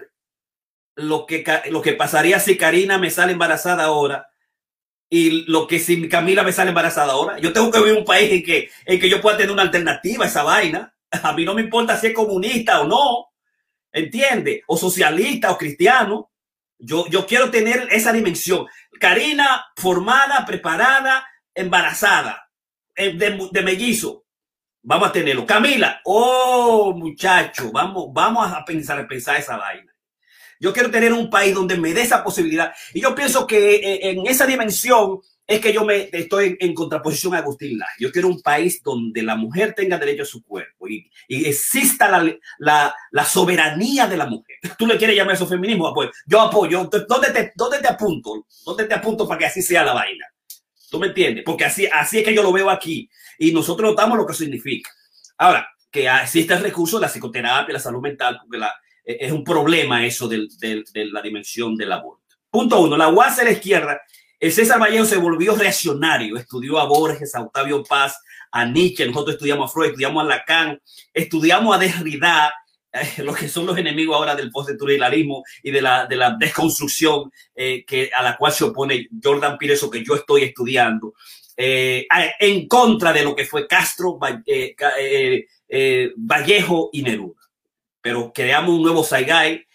lo 0.95 1.25
que, 1.25 1.43
lo 1.69 1.81
que 1.81 1.93
pasaría 1.93 2.39
si 2.39 2.57
Karina 2.57 2.97
me 2.97 3.09
sale 3.09 3.33
embarazada 3.33 3.85
ahora 3.85 4.27
y 5.13 5.45
lo 5.45 5.67
que 5.67 5.77
si 5.77 6.09
Camila 6.09 6.41
me 6.41 6.51
sale 6.51 6.69
embarazada 6.69 7.13
ahora. 7.13 7.37
Yo 7.37 7.53
tengo 7.53 7.69
que 7.69 7.77
vivir 7.77 7.93
un 7.93 8.03
país 8.03 8.31
en 8.31 8.43
que, 8.43 8.71
en 8.85 8.99
que 8.99 9.09
yo 9.09 9.21
pueda 9.21 9.37
tener 9.37 9.51
una 9.51 9.61
alternativa 9.61 10.25
a 10.25 10.27
esa 10.27 10.41
vaina. 10.41 10.95
A 11.11 11.33
mí 11.33 11.45
no 11.45 11.53
me 11.53 11.61
importa 11.61 11.97
si 11.97 12.07
es 12.07 12.13
comunista 12.15 12.81
o 12.81 12.87
no, 12.87 13.27
¿entiende? 13.91 14.63
O 14.65 14.75
socialista 14.75 15.51
o 15.51 15.57
cristiano. 15.59 16.31
Yo, 16.79 17.07
yo 17.09 17.27
quiero 17.27 17.51
tener 17.51 17.87
esa 17.91 18.11
dimensión. 18.11 18.65
Karina 18.99 19.67
formada, 19.77 20.47
preparada, 20.47 21.27
embarazada, 21.53 22.49
eh, 22.95 23.13
de, 23.13 23.49
de 23.51 23.61
mellizo. 23.61 24.25
Vamos 24.81 25.09
a 25.09 25.11
tenerlo. 25.11 25.45
Camila, 25.45 26.01
oh 26.05 26.91
muchacho, 26.97 27.71
vamos, 27.71 28.07
vamos 28.11 28.51
a 28.51 28.65
pensar, 28.65 28.99
a 28.99 29.07
pensar 29.07 29.37
esa 29.37 29.57
vaina. 29.57 29.92
Yo 30.63 30.71
quiero 30.71 30.89
tener 30.89 31.11
un 31.11 31.29
país 31.29 31.53
donde 31.53 31.77
me 31.77 31.93
dé 31.93 32.03
esa 32.03 32.23
posibilidad. 32.23 32.73
Y 32.93 33.01
yo 33.01 33.13
pienso 33.13 33.45
que 33.45 33.75
eh, 33.75 34.11
en 34.11 34.25
esa 34.25 34.45
dimensión 34.45 35.19
es 35.45 35.59
que 35.59 35.73
yo 35.73 35.83
me 35.83 36.07
estoy 36.09 36.55
en, 36.57 36.73
contraposición 36.73 37.35
a 37.35 37.39
Agustín 37.39 37.77
Laje. 37.77 37.95
Yo 37.99 38.13
quiero 38.13 38.29
un 38.29 38.41
país 38.41 38.81
donde 38.81 39.23
la 39.23 39.35
mujer 39.35 39.73
tenga 39.73 39.97
derecho 39.97 40.23
a 40.23 40.25
su 40.25 40.41
cuerpo 40.41 40.87
y, 40.87 41.11
y 41.27 41.47
exista 41.47 42.07
la, 42.59 42.95
soberanía 43.25 44.07
de 44.07 44.15
la 44.15 44.25
mujer. 44.25 44.55
Tú 44.77 44.87
le 44.87 44.97
quieres 44.97 45.17
llamar 45.17 45.35
eso 45.35 45.45
feminismo, 45.45 45.93
pues 45.93 46.11
yo 46.25 46.39
apoyo. 46.39 46.89
¿Dónde 47.09 47.31
te, 47.31 47.51
¿Dónde 47.55 47.79
te 47.79 47.89
apunto? 47.89 48.47
¿Dónde 48.65 48.85
te 48.85 48.93
apunto 48.93 49.27
para 49.27 49.39
que 49.39 49.45
así 49.47 49.61
sea 49.61 49.83
la 49.83 49.91
vaina? 49.91 50.25
¿Tú 50.89 50.97
me 50.97 51.07
entiendes? 51.07 51.43
Porque 51.45 51.65
así, 51.65 51.87
así 51.87 52.19
es 52.19 52.23
que 52.23 52.33
yo 52.33 52.41
lo 52.41 52.53
veo 52.53 52.69
aquí 52.69 53.09
y 53.37 53.51
nosotros 53.51 53.89
notamos 53.89 54.17
lo 54.17 54.25
que 54.25 54.33
significa. 54.33 54.89
Ahora, 55.39 55.67
que 55.91 56.07
existe 56.07 56.53
el 56.53 56.61
recurso 56.61 56.99
de 56.99 57.01
la 57.01 57.09
psicoterapia, 57.09 57.73
la 57.73 57.79
salud 57.81 58.01
mental, 58.01 58.39
porque 58.41 58.59
la, 58.59 58.73
es 59.03 59.31
un 59.31 59.43
problema 59.43 60.05
eso 60.05 60.27
de, 60.27 60.47
de, 60.59 61.05
la 61.05 61.21
dimensión 61.21 61.75
del 61.75 61.91
aborto. 61.91 62.23
Punto 62.49 62.79
uno, 62.81 62.95
la 62.95 63.09
UAS 63.09 63.37
de 63.37 63.45
la 63.45 63.51
izquierda, 63.51 64.01
el 64.39 64.51
César 64.51 64.79
Vallejo 64.79 65.05
se 65.05 65.17
volvió 65.17 65.55
reaccionario, 65.55 66.37
estudió 66.37 66.79
a 66.79 66.85
Borges, 66.85 67.33
a 67.35 67.41
Octavio 67.41 67.83
Paz, 67.83 68.19
a 68.51 68.65
Nietzsche, 68.65 69.07
nosotros 69.07 69.35
estudiamos 69.35 69.69
a 69.69 69.73
Freud, 69.73 69.89
estudiamos 69.89 70.23
a 70.23 70.27
Lacan, 70.27 70.81
estudiamos 71.13 71.75
a 71.75 71.79
Derrida, 71.79 72.53
eh, 72.91 73.23
los 73.23 73.35
que 73.35 73.49
son 73.49 73.65
los 73.65 73.77
enemigos 73.77 74.15
ahora 74.15 74.35
del 74.35 74.51
postestructuralismo 74.51 75.43
y 75.63 75.71
de 75.71 75.81
la, 75.81 76.05
de 76.05 76.15
la 76.15 76.35
desconstrucción 76.37 77.31
eh, 77.55 77.83
que, 77.85 78.11
a 78.13 78.21
la 78.21 78.37
cual 78.37 78.51
se 78.51 78.65
opone 78.65 79.07
Jordan 79.21 79.57
Pires, 79.57 79.83
que 79.91 80.03
yo 80.03 80.15
estoy 80.15 80.43
estudiando, 80.43 81.13
eh, 81.57 82.05
en 82.39 82.67
contra 82.67 83.11
de 83.13 83.23
lo 83.23 83.35
que 83.35 83.45
fue 83.45 83.67
Castro, 83.67 84.19
Vallejo 86.17 86.89
y 86.91 87.01
Neruda 87.01 87.42
pero 88.03 88.31
creamos 88.33 88.75
un 88.75 88.83
nuevo 88.83 89.03
Saigai. 89.03 89.65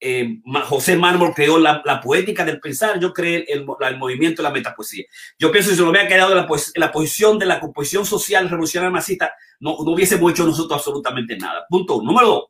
Eh, 0.00 0.40
José 0.64 0.96
Mármol 0.96 1.34
creó 1.34 1.58
la, 1.58 1.82
la, 1.84 2.00
poética 2.00 2.44
del 2.44 2.60
pensar, 2.60 2.98
yo 2.98 3.12
creé 3.12 3.46
el, 3.48 3.64
movimiento 3.98 4.42
de 4.42 4.48
la 4.48 4.54
metapoesía. 4.54 5.04
Yo 5.38 5.52
pienso 5.52 5.70
que 5.70 5.76
si 5.76 5.82
lo 5.82 5.90
hubiera 5.90 6.08
en 6.08 6.36
la, 6.36 6.48
la 6.74 6.92
posición 6.92 7.38
de 7.38 7.46
la 7.46 7.60
composición 7.60 8.04
social 8.04 8.48
revolucionaria 8.48 8.90
marxista, 8.90 9.32
no, 9.60 9.76
no 9.84 9.92
hubiésemos 9.92 10.32
hecho 10.32 10.44
nosotros 10.44 10.78
absolutamente 10.78 11.36
nada. 11.36 11.66
Punto 11.68 11.96
uno. 11.96 12.12
Número 12.12 12.28
dos. 12.28 12.44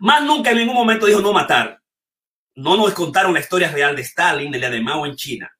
Más 0.00 0.22
nunca 0.24 0.50
en 0.50 0.58
ningún 0.58 0.74
momento 0.74 1.06
dijo 1.06 1.20
no 1.20 1.32
matar. 1.32 1.80
No 2.54 2.76
nos 2.76 2.92
contaron 2.92 3.34
la 3.34 3.40
historia 3.40 3.70
real 3.70 3.96
de 3.96 4.02
Stalin, 4.02 4.52
de 4.52 4.58
de 4.58 4.80
Mao 4.80 5.06
en 5.06 5.16
China. 5.16 5.50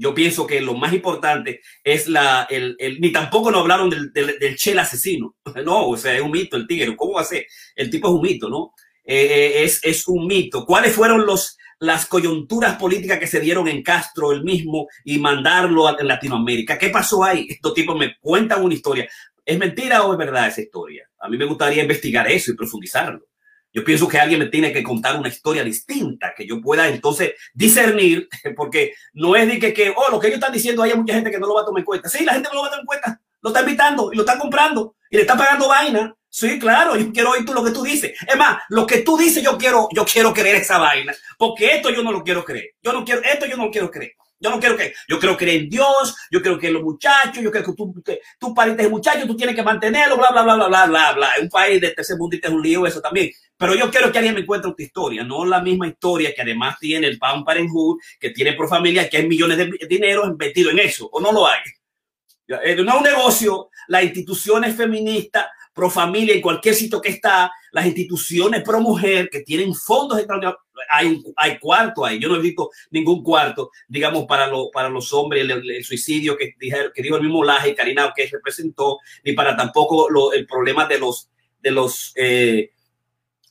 Yo 0.00 0.14
pienso 0.14 0.46
que 0.46 0.62
lo 0.62 0.74
más 0.74 0.94
importante 0.94 1.60
es 1.84 2.08
la, 2.08 2.46
el, 2.48 2.74
el 2.78 3.00
ni 3.00 3.12
tampoco 3.12 3.50
nos 3.50 3.60
hablaron 3.60 3.90
del, 3.90 4.12
del, 4.12 4.38
del 4.38 4.56
Che 4.56 4.78
asesino. 4.78 5.36
No, 5.64 5.88
o 5.88 5.96
sea, 5.96 6.16
es 6.16 6.22
un 6.22 6.30
mito 6.30 6.56
el 6.56 6.66
tigre. 6.66 6.96
¿Cómo 6.96 7.14
va 7.14 7.20
a 7.20 7.24
ser? 7.24 7.46
El 7.76 7.90
tipo 7.90 8.08
es 8.08 8.14
un 8.14 8.22
mito, 8.22 8.48
¿no? 8.48 8.72
Eh, 9.04 9.62
es, 9.62 9.80
es 9.84 10.08
un 10.08 10.26
mito. 10.26 10.64
¿Cuáles 10.64 10.94
fueron 10.94 11.26
los, 11.26 11.58
las 11.80 12.06
coyunturas 12.06 12.76
políticas 12.76 13.18
que 13.18 13.26
se 13.26 13.40
dieron 13.40 13.68
en 13.68 13.82
Castro 13.82 14.32
el 14.32 14.42
mismo 14.42 14.86
y 15.04 15.18
mandarlo 15.18 15.86
a 15.86 16.02
Latinoamérica? 16.02 16.78
¿Qué 16.78 16.88
pasó 16.88 17.22
ahí? 17.22 17.46
Estos 17.50 17.74
tipos 17.74 17.98
me 17.98 18.16
cuentan 18.20 18.64
una 18.64 18.74
historia. 18.74 19.06
¿Es 19.44 19.58
mentira 19.58 20.04
o 20.04 20.12
es 20.12 20.18
verdad 20.18 20.48
esa 20.48 20.62
historia? 20.62 21.08
A 21.20 21.28
mí 21.28 21.36
me 21.36 21.44
gustaría 21.44 21.82
investigar 21.82 22.30
eso 22.30 22.52
y 22.52 22.56
profundizarlo. 22.56 23.26
Yo 23.72 23.84
pienso 23.84 24.08
que 24.08 24.18
alguien 24.18 24.40
me 24.40 24.46
tiene 24.46 24.72
que 24.72 24.82
contar 24.82 25.18
una 25.18 25.28
historia 25.28 25.62
distinta, 25.62 26.32
que 26.36 26.46
yo 26.46 26.60
pueda 26.60 26.88
entonces 26.88 27.32
discernir, 27.54 28.28
porque 28.56 28.94
no 29.12 29.36
es 29.36 29.48
de 29.48 29.58
que, 29.58 29.72
que 29.72 29.94
oh, 29.96 30.10
lo 30.10 30.18
que 30.18 30.28
ellos 30.28 30.38
están 30.38 30.52
diciendo, 30.52 30.82
hay 30.82 30.94
mucha 30.94 31.14
gente 31.14 31.30
que 31.30 31.38
no 31.38 31.46
lo 31.46 31.54
va 31.54 31.62
a 31.62 31.64
tomar 31.64 31.80
en 31.80 31.86
cuenta. 31.86 32.08
Sí, 32.08 32.24
la 32.24 32.34
gente 32.34 32.48
no 32.50 32.56
lo 32.56 32.62
va 32.62 32.66
a 32.68 32.70
tomar 32.70 32.82
en 32.82 32.86
cuenta, 32.86 33.20
lo 33.40 33.50
está 33.50 33.60
invitando 33.60 34.12
y 34.12 34.16
lo 34.16 34.22
está 34.22 34.38
comprando 34.38 34.94
y 35.10 35.16
le 35.16 35.22
está 35.22 35.36
pagando 35.36 35.68
vaina 35.68 36.14
Sí, 36.32 36.60
claro, 36.60 36.96
yo 36.96 37.12
quiero 37.12 37.32
oír 37.32 37.44
tú 37.44 37.52
lo 37.52 37.64
que 37.64 37.72
tú 37.72 37.82
dices. 37.82 38.12
Es 38.26 38.36
más, 38.36 38.62
lo 38.68 38.86
que 38.86 38.98
tú 38.98 39.16
dices, 39.16 39.42
yo 39.42 39.58
quiero, 39.58 39.88
yo 39.92 40.04
quiero 40.04 40.32
creer 40.32 40.56
esa 40.56 40.78
vaina, 40.78 41.12
porque 41.36 41.74
esto 41.74 41.90
yo 41.90 42.04
no 42.04 42.12
lo 42.12 42.22
quiero 42.22 42.44
creer. 42.44 42.70
Yo 42.80 42.92
no 42.92 43.04
quiero, 43.04 43.20
esto 43.22 43.46
yo 43.46 43.56
no 43.56 43.64
lo 43.64 43.70
quiero 43.72 43.90
creer. 43.90 44.12
Yo 44.40 44.48
no 44.48 44.58
quiero 44.58 44.76
que, 44.76 44.94
yo 45.06 45.18
quiero 45.18 45.36
creer 45.36 45.62
en 45.62 45.68
Dios, 45.68 46.16
yo 46.30 46.40
quiero 46.40 46.58
que 46.58 46.70
los 46.70 46.82
muchachos, 46.82 47.42
yo 47.42 47.50
quiero 47.50 47.66
que 47.66 47.72
tú, 47.74 48.02
que 48.02 48.20
tú 48.38 48.54
parientes 48.54 48.86
el 48.86 48.90
muchacho, 48.90 49.26
tú 49.26 49.36
tienes 49.36 49.54
que 49.54 49.62
mantenerlo, 49.62 50.16
bla, 50.16 50.30
bla, 50.30 50.42
bla, 50.42 50.54
bla, 50.54 50.68
bla, 50.68 50.86
bla, 50.86 51.12
bla. 51.12 51.30
Un 51.42 51.50
país 51.50 51.78
de 51.78 51.90
tercer 51.90 52.16
mundo 52.16 52.36
y 52.36 52.40
es 52.42 52.50
un 52.50 52.62
lío 52.62 52.86
eso 52.86 53.02
también. 53.02 53.30
Pero 53.58 53.74
yo 53.74 53.90
quiero 53.90 54.10
que 54.10 54.16
alguien 54.16 54.34
me 54.34 54.40
encuentre 54.40 54.70
otra 54.70 54.84
historia, 54.84 55.22
no 55.22 55.44
la 55.44 55.60
misma 55.60 55.86
historia 55.86 56.34
que 56.34 56.40
además 56.40 56.78
tiene 56.80 57.06
el 57.06 57.18
Pan 57.18 57.44
Parenthood, 57.44 57.98
que 58.18 58.30
tiene 58.30 58.54
por 58.54 58.66
familia, 58.66 59.10
que 59.10 59.18
hay 59.18 59.28
millones 59.28 59.58
de 59.58 59.86
dinero 59.86 60.24
invertido 60.24 60.70
en 60.70 60.78
eso, 60.78 61.06
o 61.12 61.20
no 61.20 61.30
lo 61.30 61.46
hay. 61.46 61.60
Eh, 62.64 62.74
no 62.82 62.92
es 62.92 62.98
un 62.98 63.04
negocio, 63.04 63.69
las 63.90 64.04
instituciones 64.04 64.76
feministas 64.76 65.46
pro 65.74 65.90
familia, 65.90 66.34
en 66.34 66.40
cualquier 66.40 66.76
sitio 66.76 67.00
que 67.00 67.08
está, 67.08 67.50
las 67.72 67.86
instituciones 67.86 68.62
pro 68.62 68.80
mujer 68.80 69.28
que 69.28 69.40
tienen 69.40 69.74
fondos 69.74 70.18
extraordinarios, 70.18 70.60
hay, 70.88 71.20
hay 71.36 71.58
cuarto 71.58 72.04
ahí. 72.04 72.20
Yo 72.20 72.28
no 72.28 72.36
he 72.36 72.40
visto 72.40 72.70
ningún 72.92 73.24
cuarto, 73.24 73.70
digamos, 73.88 74.26
para, 74.26 74.46
lo, 74.46 74.70
para 74.70 74.88
los 74.88 75.12
hombres, 75.12 75.44
el, 75.48 75.84
suicidio 75.84 76.36
que, 76.36 76.54
que 76.56 77.02
dijo 77.02 77.16
el 77.16 77.22
mismo 77.22 77.42
Laje 77.42 77.70
y 77.70 77.74
Karina 77.74 78.12
que 78.14 78.28
representó, 78.28 78.98
ni 79.24 79.32
para 79.32 79.56
tampoco 79.56 80.32
el 80.32 80.46
problema 80.46 80.86
de 80.86 80.98
los, 81.00 81.28
de 81.60 81.70
los, 81.72 82.12
eh, 82.14 82.70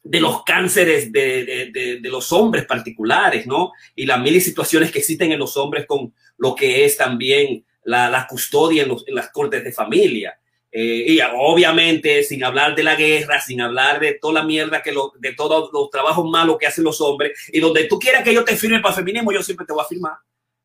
de 0.02 0.20
los 0.22 0.44
cánceres 0.45 1.11
de, 1.11 1.72
de, 1.74 1.99
de, 1.99 2.10
los 2.10 2.32
hombres 2.32 2.66
particulares, 2.66 3.45
¿no? 3.45 3.74
Y 3.94 4.06
las 4.06 4.22
mil 4.22 4.41
situaciones 4.41 4.90
que 4.90 4.99
existen 4.99 5.34
en 5.34 5.40
los 5.40 5.57
hombres 5.57 5.86
con 5.86 6.14
lo 6.38 6.56
que 6.56 6.86
es 6.86 6.95
también 6.95 7.66
la, 7.90 8.10
la 8.10 8.28
custodia 8.28 8.84
en, 8.84 8.90
los, 8.90 9.07
en 9.07 9.16
las 9.16 9.30
cortes 9.32 9.64
de 9.64 9.72
familia. 9.72 10.40
Eh, 10.72 11.06
y 11.07 11.20
obviamente, 11.36 12.22
sin 12.22 12.44
hablar 12.44 12.76
de 12.76 12.84
la 12.84 12.95
guerra, 12.95 13.41
sin 13.41 13.60
hablar 13.60 13.99
de 13.99 14.14
toda 14.14 14.36
la 14.36 14.44
mierda 14.44 14.84
que 14.84 14.91
lo, 14.91 15.11
de 15.18 15.34
todos 15.34 15.72
los 15.74 15.90
trabajos 15.90 16.30
malos 16.30 16.57
que 16.60 16.68
hacen 16.68 16.84
los 16.84 17.02
hombres, 17.02 17.49
y 17.52 17.60
donde 17.60 17.86
tú 17.86 17.98
quieras 17.98 18.24
que 18.24 18.34
yo 18.34 18.44
te 18.44 18.56
firme 18.56 18.80
para 18.80 18.94
feminismo, 18.94 19.32
yo 19.32 19.41
siempre 19.41 19.66
te 19.66 19.74
voy 19.74 19.82
a 19.84 19.88
firmar. 19.88 20.14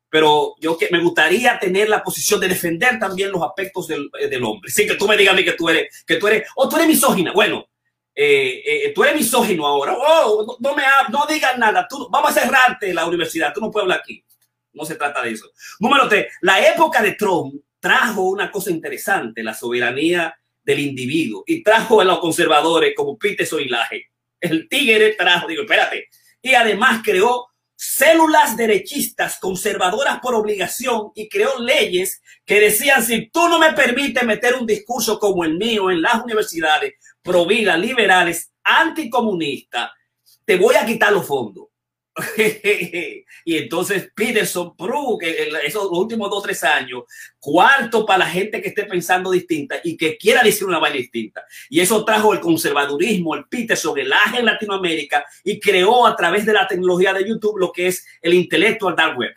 Pero 0.07 0.53
yo 0.59 0.77
que 0.77 0.89
me 0.91 1.01
gustaría 1.01 1.57
tener 1.57 1.89
la 1.89 2.03
posición 2.03 2.39
de 2.39 2.47
defender 2.47 2.99
también 2.99 3.31
los 3.31 3.41
aspectos 3.41 3.87
del, 3.87 4.07
eh, 4.19 4.27
del 4.27 4.43
hombre. 4.43 4.69
Sin 4.69 4.87
que 4.87 4.95
tú 4.95 5.07
me 5.07 5.17
digas 5.17 5.33
a 5.33 5.37
mí 5.37 5.43
que 5.43 5.53
tú 5.53 5.67
eres, 5.67 6.03
que 6.05 6.17
tú 6.17 6.27
eres, 6.27 6.47
o 6.55 6.69
tú 6.69 6.75
eres 6.75 6.87
misógina. 6.87 7.33
Bueno, 7.33 7.67
eh, 8.13 8.61
eh, 8.63 8.93
tú 8.93 9.03
eres 9.03 9.15
misógino 9.15 9.65
ahora. 9.65 9.97
Oh, 9.97 10.45
no, 10.45 10.69
no, 10.69 10.75
me 10.75 10.83
no 11.09 11.25
digas 11.27 11.57
nada. 11.57 11.87
Tú, 11.89 12.07
vamos 12.11 12.29
a 12.29 12.39
cerrarte 12.39 12.93
la 12.93 13.07
universidad. 13.07 13.51
Tú 13.51 13.61
no 13.61 13.71
puedes 13.71 13.85
hablar 13.85 14.01
aquí. 14.01 14.23
No 14.75 14.85
se 14.85 14.95
trata 14.95 15.21
de 15.21 15.31
eso. 15.31 15.51
Número 15.79 16.07
tres, 16.07 16.27
la 16.41 16.65
época 16.67 17.01
de 17.01 17.13
Trump 17.13 17.55
trajo 17.79 18.23
una 18.23 18.51
cosa 18.51 18.71
interesante, 18.71 19.43
la 19.43 19.53
soberanía 19.53 20.35
del 20.63 20.79
individuo, 20.79 21.43
y 21.45 21.63
trajo 21.63 22.01
a 22.01 22.05
los 22.05 22.19
conservadores 22.19 22.93
como 22.95 23.17
Peterson 23.17 23.61
y 23.61 23.69
Laje. 23.69 24.11
El 24.39 24.67
tigre 24.67 25.13
trajo, 25.13 25.47
digo, 25.47 25.63
espérate, 25.63 26.09
y 26.41 26.53
además 26.53 27.01
creó 27.03 27.47
células 27.75 28.55
derechistas 28.55 29.37
conservadoras 29.39 30.19
por 30.19 30.33
obligación 30.33 31.11
y 31.13 31.27
creó 31.27 31.59
leyes 31.59 32.21
que 32.45 32.59
decían, 32.59 33.03
si 33.03 33.29
tú 33.29 33.47
no 33.47 33.59
me 33.59 33.73
permites 33.73 34.23
meter 34.23 34.55
un 34.55 34.65
discurso 34.65 35.19
como 35.19 35.43
el 35.43 35.57
mío 35.57 35.91
en 35.91 36.01
las 36.01 36.23
universidades, 36.23 36.93
pro 37.21 37.45
vida, 37.45 37.77
liberales, 37.77 38.51
anticomunistas, 38.63 39.91
te 40.45 40.57
voy 40.57 40.75
a 40.75 40.85
quitar 40.85 41.11
los 41.11 41.25
fondos. 41.25 41.65
y 43.45 43.57
entonces 43.57 44.09
Peterson, 44.15 44.73
que 45.19 45.49
esos 45.65 45.87
últimos 45.91 46.29
dos 46.29 46.39
o 46.39 46.41
tres 46.43 46.63
años, 46.63 47.03
cuarto 47.39 48.05
para 48.05 48.19
la 48.19 48.27
gente 48.27 48.61
que 48.61 48.69
esté 48.69 48.85
pensando 48.85 49.31
distinta 49.31 49.75
y 49.83 49.97
que 49.97 50.17
quiera 50.17 50.41
decir 50.41 50.65
una 50.65 50.79
vaina 50.79 50.97
distinta. 50.97 51.43
Y 51.69 51.81
eso 51.81 52.05
trajo 52.05 52.33
el 52.33 52.39
conservadurismo, 52.39 53.35
el 53.35 53.45
Peterson, 53.45 53.97
el 53.99 54.13
AGE 54.13 54.39
en 54.39 54.45
Latinoamérica 54.45 55.25
y 55.43 55.59
creó 55.59 56.07
a 56.07 56.15
través 56.15 56.45
de 56.45 56.53
la 56.53 56.67
tecnología 56.67 57.13
de 57.13 57.27
YouTube 57.27 57.57
lo 57.57 57.71
que 57.71 57.87
es 57.87 58.05
el 58.21 58.33
intelectual 58.33 58.95
dark 58.95 59.17
web 59.17 59.33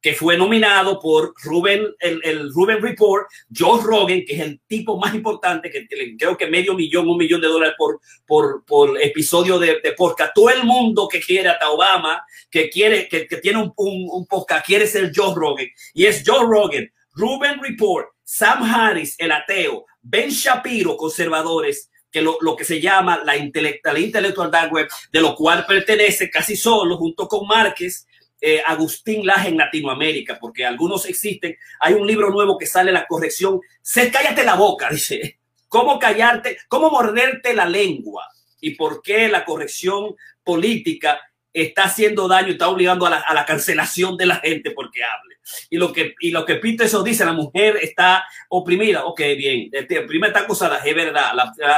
que 0.00 0.14
fue 0.14 0.36
nominado 0.36 0.98
por 0.98 1.34
Ruben, 1.42 1.94
el, 1.98 2.20
el 2.24 2.50
Ruben 2.52 2.80
Report, 2.80 3.26
Joe 3.54 3.82
Rogan, 3.82 4.22
que 4.26 4.34
es 4.34 4.40
el 4.40 4.60
tipo 4.66 4.98
más 4.98 5.14
importante, 5.14 5.70
que 5.70 5.86
creo 6.18 6.36
que 6.36 6.46
medio 6.46 6.74
millón, 6.74 7.08
un 7.08 7.18
millón 7.18 7.40
de 7.40 7.48
dólares 7.48 7.74
por, 7.76 8.00
por, 8.26 8.64
por 8.64 9.00
episodio 9.00 9.58
de, 9.58 9.80
de, 9.82 9.92
podcast. 9.92 10.32
Todo 10.34 10.50
el 10.50 10.64
mundo 10.64 11.06
que 11.08 11.20
quiere 11.20 11.50
hasta 11.50 11.70
Obama, 11.70 12.24
que 12.50 12.70
quiere, 12.70 13.08
que, 13.08 13.26
que 13.26 13.36
tiene 13.36 13.58
un, 13.58 13.72
un, 13.76 14.08
un, 14.10 14.26
quiere 14.64 14.86
ser 14.86 15.12
Joe 15.14 15.34
Rogan. 15.34 15.66
Y 15.92 16.06
es 16.06 16.22
Joe 16.24 16.46
Rogan, 16.46 16.90
Ruben 17.12 17.60
Report, 17.60 18.08
Sam 18.24 18.62
Harris, 18.62 19.16
el 19.18 19.32
ateo, 19.32 19.84
Ben 20.00 20.30
Shapiro, 20.30 20.96
conservadores, 20.96 21.90
que 22.10 22.22
lo, 22.22 22.38
lo, 22.40 22.56
que 22.56 22.64
se 22.64 22.80
llama 22.80 23.20
la 23.24 23.36
intelectual, 23.36 23.94
la 23.94 24.00
intelectual 24.00 24.70
web, 24.70 24.88
de 25.12 25.20
lo 25.20 25.34
cual 25.36 25.64
pertenece 25.66 26.30
casi 26.30 26.56
solo, 26.56 26.96
junto 26.96 27.28
con 27.28 27.46
Márquez, 27.46 28.06
eh, 28.40 28.62
Agustín 28.64 29.26
Laje 29.26 29.48
en 29.48 29.58
Latinoamérica, 29.58 30.38
porque 30.40 30.64
algunos 30.64 31.06
existen. 31.06 31.56
Hay 31.80 31.94
un 31.94 32.06
libro 32.06 32.30
nuevo 32.30 32.56
que 32.56 32.66
sale 32.66 32.92
la 32.92 33.06
corrección. 33.06 33.60
Se 33.82 34.10
cállate 34.10 34.44
la 34.44 34.54
boca, 34.54 34.88
dice. 34.90 35.38
¿Cómo 35.68 35.98
callarte? 35.98 36.58
¿Cómo 36.68 36.90
morderte 36.90 37.54
la 37.54 37.66
lengua? 37.66 38.26
¿Y 38.60 38.74
por 38.74 39.02
qué 39.02 39.28
la 39.28 39.44
corrección 39.44 40.16
política 40.42 41.20
está 41.52 41.84
haciendo 41.84 42.26
daño 42.26 42.48
y 42.48 42.52
está 42.52 42.68
obligando 42.68 43.06
a 43.06 43.10
la, 43.10 43.44
cancelación 43.46 44.16
de 44.16 44.26
la 44.26 44.36
gente 44.36 44.72
porque 44.72 45.04
hable? 45.04 45.36
Y 45.68 45.76
lo 45.76 45.92
que, 45.92 46.14
y 46.20 46.32
lo 46.32 46.44
que 46.44 46.56
Peterson 46.56 47.04
dice, 47.04 47.24
la 47.24 47.32
mujer 47.32 47.78
está 47.80 48.24
oprimida. 48.48 49.04
Ok, 49.04 49.20
bien. 49.36 49.68
Este, 49.70 50.00
primero 50.02 50.32
está 50.32 50.40
acusada, 50.40 50.78
es 50.78 50.94
verdad. 50.94 51.32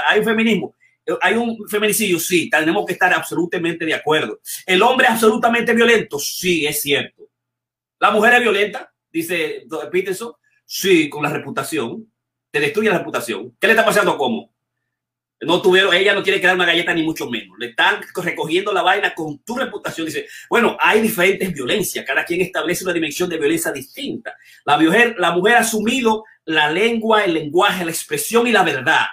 Hay 0.08 0.20
un 0.20 0.24
feminismo 0.24 0.74
hay 1.20 1.34
un 1.34 1.68
feminicidio, 1.68 2.18
sí, 2.18 2.48
tenemos 2.48 2.86
que 2.86 2.92
estar 2.92 3.12
absolutamente 3.12 3.84
de 3.84 3.94
acuerdo. 3.94 4.40
El 4.66 4.82
hombre 4.82 5.06
es 5.06 5.12
absolutamente 5.12 5.74
violento, 5.74 6.18
sí, 6.18 6.66
es 6.66 6.80
cierto. 6.80 7.28
La 7.98 8.10
mujer 8.10 8.34
es 8.34 8.40
violenta, 8.40 8.92
dice 9.12 9.64
Peterson, 9.90 10.32
sí, 10.64 11.08
con 11.08 11.22
la 11.22 11.30
reputación, 11.30 12.10
te 12.50 12.60
destruye 12.60 12.90
la 12.90 12.98
reputación. 12.98 13.56
¿Qué 13.58 13.66
le 13.66 13.72
está 13.72 13.84
pasando 13.84 14.16
cómo? 14.16 14.52
No 15.40 15.60
tuvieron, 15.60 15.92
ella 15.92 16.14
no 16.14 16.22
quiere 16.22 16.40
quedar 16.40 16.54
una 16.54 16.66
galleta 16.66 16.94
ni 16.94 17.02
mucho 17.02 17.28
menos. 17.28 17.58
Le 17.58 17.70
están 17.70 18.00
recogiendo 18.16 18.72
la 18.72 18.82
vaina 18.82 19.12
con 19.12 19.42
tu 19.42 19.56
reputación. 19.56 20.06
Dice, 20.06 20.28
bueno, 20.48 20.76
hay 20.78 21.00
diferentes 21.00 21.52
violencias. 21.52 22.04
Cada 22.06 22.24
quien 22.24 22.42
establece 22.42 22.84
una 22.84 22.92
dimensión 22.92 23.28
de 23.28 23.38
violencia 23.38 23.72
distinta. 23.72 24.36
La 24.64 24.78
mujer, 24.78 25.16
la 25.18 25.32
mujer 25.32 25.56
ha 25.56 25.60
asumido 25.60 26.24
la 26.44 26.70
lengua, 26.70 27.24
el 27.24 27.34
lenguaje, 27.34 27.84
la 27.84 27.90
expresión 27.90 28.46
y 28.46 28.52
la 28.52 28.62
verdad 28.62 29.06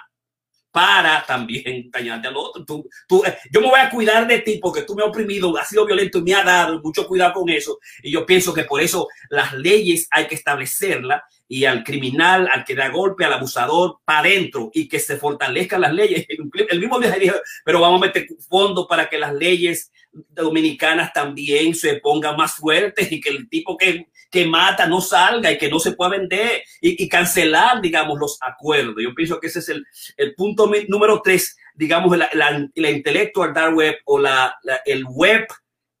para 0.70 1.24
también 1.26 1.90
dañarte 1.90 2.28
al 2.28 2.36
otro. 2.36 2.64
Tú, 2.64 2.88
tú, 3.08 3.24
eh, 3.24 3.36
yo 3.50 3.60
me 3.60 3.68
voy 3.68 3.80
a 3.80 3.90
cuidar 3.90 4.26
de 4.26 4.38
ti 4.40 4.58
porque 4.60 4.82
tú 4.82 4.94
me 4.94 5.02
has 5.02 5.08
oprimido, 5.08 5.56
has 5.56 5.68
sido 5.68 5.86
violento 5.86 6.18
y 6.18 6.22
me 6.22 6.34
ha 6.34 6.44
dado 6.44 6.80
mucho 6.80 7.06
cuidado 7.06 7.34
con 7.34 7.48
eso. 7.48 7.78
Y 8.02 8.12
yo 8.12 8.24
pienso 8.24 8.54
que 8.54 8.64
por 8.64 8.80
eso 8.80 9.08
las 9.28 9.52
leyes 9.54 10.06
hay 10.10 10.26
que 10.26 10.34
establecerlas 10.34 11.22
y 11.48 11.64
al 11.64 11.82
criminal, 11.82 12.48
al 12.52 12.64
que 12.64 12.76
da 12.76 12.88
golpe, 12.90 13.24
al 13.24 13.32
abusador, 13.32 13.98
para 14.04 14.20
adentro 14.20 14.70
y 14.72 14.88
que 14.88 15.00
se 15.00 15.16
fortalezcan 15.16 15.80
las 15.80 15.92
leyes. 15.92 16.24
El 16.68 16.78
mismo 16.78 17.00
día 17.00 17.10
dijo, 17.12 17.36
pero 17.64 17.80
vamos 17.80 18.00
a 18.00 18.06
meter 18.06 18.28
fondos 18.48 18.86
para 18.88 19.08
que 19.08 19.18
las 19.18 19.34
leyes 19.34 19.90
dominicanas 20.12 21.12
también 21.12 21.74
se 21.74 21.96
pongan 21.96 22.36
más 22.36 22.54
fuertes 22.54 23.10
y 23.10 23.20
que 23.20 23.30
el 23.30 23.48
tipo 23.48 23.76
que 23.76 24.06
que 24.30 24.46
mata 24.46 24.86
no 24.86 25.00
salga 25.00 25.50
y 25.50 25.58
que 25.58 25.68
no 25.68 25.80
se 25.80 25.92
pueda 25.92 26.12
vender 26.12 26.62
y, 26.80 27.08
cancelar, 27.08 27.80
digamos, 27.80 28.18
los 28.18 28.38
acuerdos. 28.40 28.96
Yo 29.02 29.14
pienso 29.14 29.40
que 29.40 29.48
ese 29.48 29.58
es 29.58 29.68
el, 29.68 29.84
el 30.16 30.34
punto 30.34 30.70
número 30.88 31.20
tres, 31.22 31.56
digamos, 31.74 32.16
la, 32.16 32.30
la, 32.34 32.68
la 32.74 32.90
intelectual 32.90 33.52
dark 33.52 33.74
web 33.74 33.96
o 34.04 34.18
la, 34.18 34.56
el 34.86 35.04
web 35.04 35.46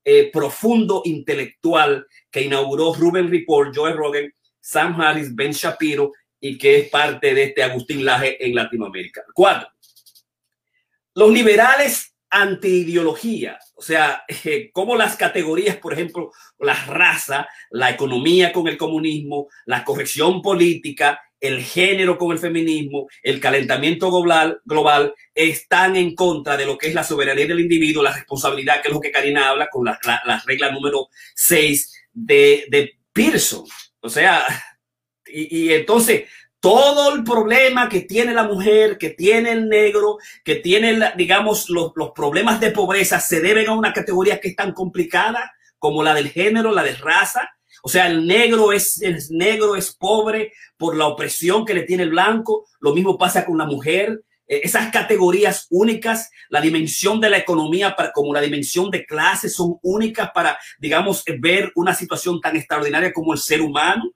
eh, 0.04 0.30
profundo 0.32 1.02
intelectual 1.04 2.06
que 2.30 2.42
inauguró 2.42 2.94
Ruben 2.94 3.30
Report, 3.30 3.74
Joe 3.74 3.92
Rogan, 3.92 4.32
Sam 4.60 5.00
Harris, 5.00 5.34
Ben 5.34 5.52
Shapiro 5.52 6.12
y 6.38 6.56
que 6.56 6.78
es 6.78 6.88
parte 6.88 7.34
de 7.34 7.44
este 7.44 7.62
Agustín 7.62 8.04
Laje 8.04 8.44
en 8.46 8.54
Latinoamérica. 8.54 9.22
Cuatro, 9.34 9.68
los 11.14 11.30
liberales 11.30 12.09
antiideología, 12.30 13.58
o 13.74 13.82
sea, 13.82 14.22
eh, 14.44 14.70
como 14.72 14.96
las 14.96 15.16
categorías, 15.16 15.76
por 15.76 15.92
ejemplo, 15.92 16.30
la 16.58 16.74
raza, 16.86 17.48
la 17.70 17.90
economía 17.90 18.52
con 18.52 18.68
el 18.68 18.76
comunismo, 18.76 19.48
la 19.66 19.84
corrección 19.84 20.40
política, 20.40 21.20
el 21.40 21.62
género 21.62 22.18
con 22.18 22.32
el 22.32 22.38
feminismo, 22.38 23.08
el 23.22 23.40
calentamiento 23.40 24.10
global, 24.10 24.60
global, 24.64 25.14
están 25.34 25.96
en 25.96 26.14
contra 26.14 26.56
de 26.56 26.66
lo 26.66 26.78
que 26.78 26.88
es 26.88 26.94
la 26.94 27.02
soberanía 27.02 27.46
del 27.46 27.60
individuo, 27.60 28.02
la 28.02 28.14
responsabilidad, 28.14 28.80
que 28.80 28.88
es 28.88 28.94
lo 28.94 29.00
que 29.00 29.10
Karina 29.10 29.48
habla 29.48 29.68
con 29.68 29.84
la, 29.84 29.98
la, 30.04 30.22
la 30.24 30.42
regla 30.46 30.70
número 30.70 31.08
6 31.34 32.08
de, 32.12 32.66
de 32.68 32.98
Pearson. 33.12 33.64
O 34.00 34.08
sea, 34.08 34.44
y 35.26 35.72
entonces 35.72 36.24
todo 36.60 37.14
el 37.14 37.24
problema 37.24 37.88
que 37.88 38.02
tiene 38.02 38.34
la 38.34 38.44
mujer, 38.44 38.98
que 38.98 39.10
tiene 39.10 39.52
el 39.52 39.68
negro, 39.68 40.18
que 40.44 40.56
tiene, 40.56 41.12
digamos, 41.16 41.70
los, 41.70 41.92
problemas 42.14 42.60
de 42.60 42.70
pobreza 42.70 43.18
se 43.18 43.40
deben 43.40 43.68
a 43.68 43.72
una 43.72 43.94
categoría 43.94 44.40
que 44.40 44.48
es 44.48 44.56
tan 44.56 44.72
complicada 44.72 45.52
como 45.78 46.02
la 46.02 46.14
del 46.14 46.28
género, 46.28 46.72
la 46.72 46.82
de 46.82 46.94
raza. 46.94 47.48
O 47.82 47.88
sea, 47.88 48.06
el 48.08 48.26
negro 48.26 48.72
es, 48.72 49.00
el 49.00 49.18
negro 49.30 49.74
es 49.74 49.94
pobre 49.94 50.52
por 50.76 50.96
la 50.96 51.06
opresión 51.06 51.64
que 51.64 51.72
le 51.72 51.84
tiene 51.84 52.02
el 52.02 52.10
blanco. 52.10 52.66
Lo 52.80 52.94
mismo 52.94 53.16
pasa 53.16 53.46
con 53.46 53.56
la 53.56 53.64
mujer. 53.64 54.22
eh, 54.46 54.60
esas 54.64 54.90
categorías 54.92 55.66
únicas, 55.70 56.30
la 56.50 56.60
dimensión 56.60 57.20
de 57.20 57.30
la 57.30 57.38
economía 57.38 57.96
para, 57.96 58.12
como 58.12 58.34
la 58.34 58.42
dimensión 58.42 58.90
de 58.90 59.06
clase 59.06 59.48
son 59.48 59.78
únicas 59.82 60.30
para, 60.34 60.58
digamos, 60.78 61.24
ver 61.38 61.72
una 61.74 61.94
situación 61.94 62.38
tan 62.38 62.56
extraordinaria 62.56 63.14
como 63.14 63.32
el 63.32 63.38
ser 63.38 63.62
humano. 63.62 64.12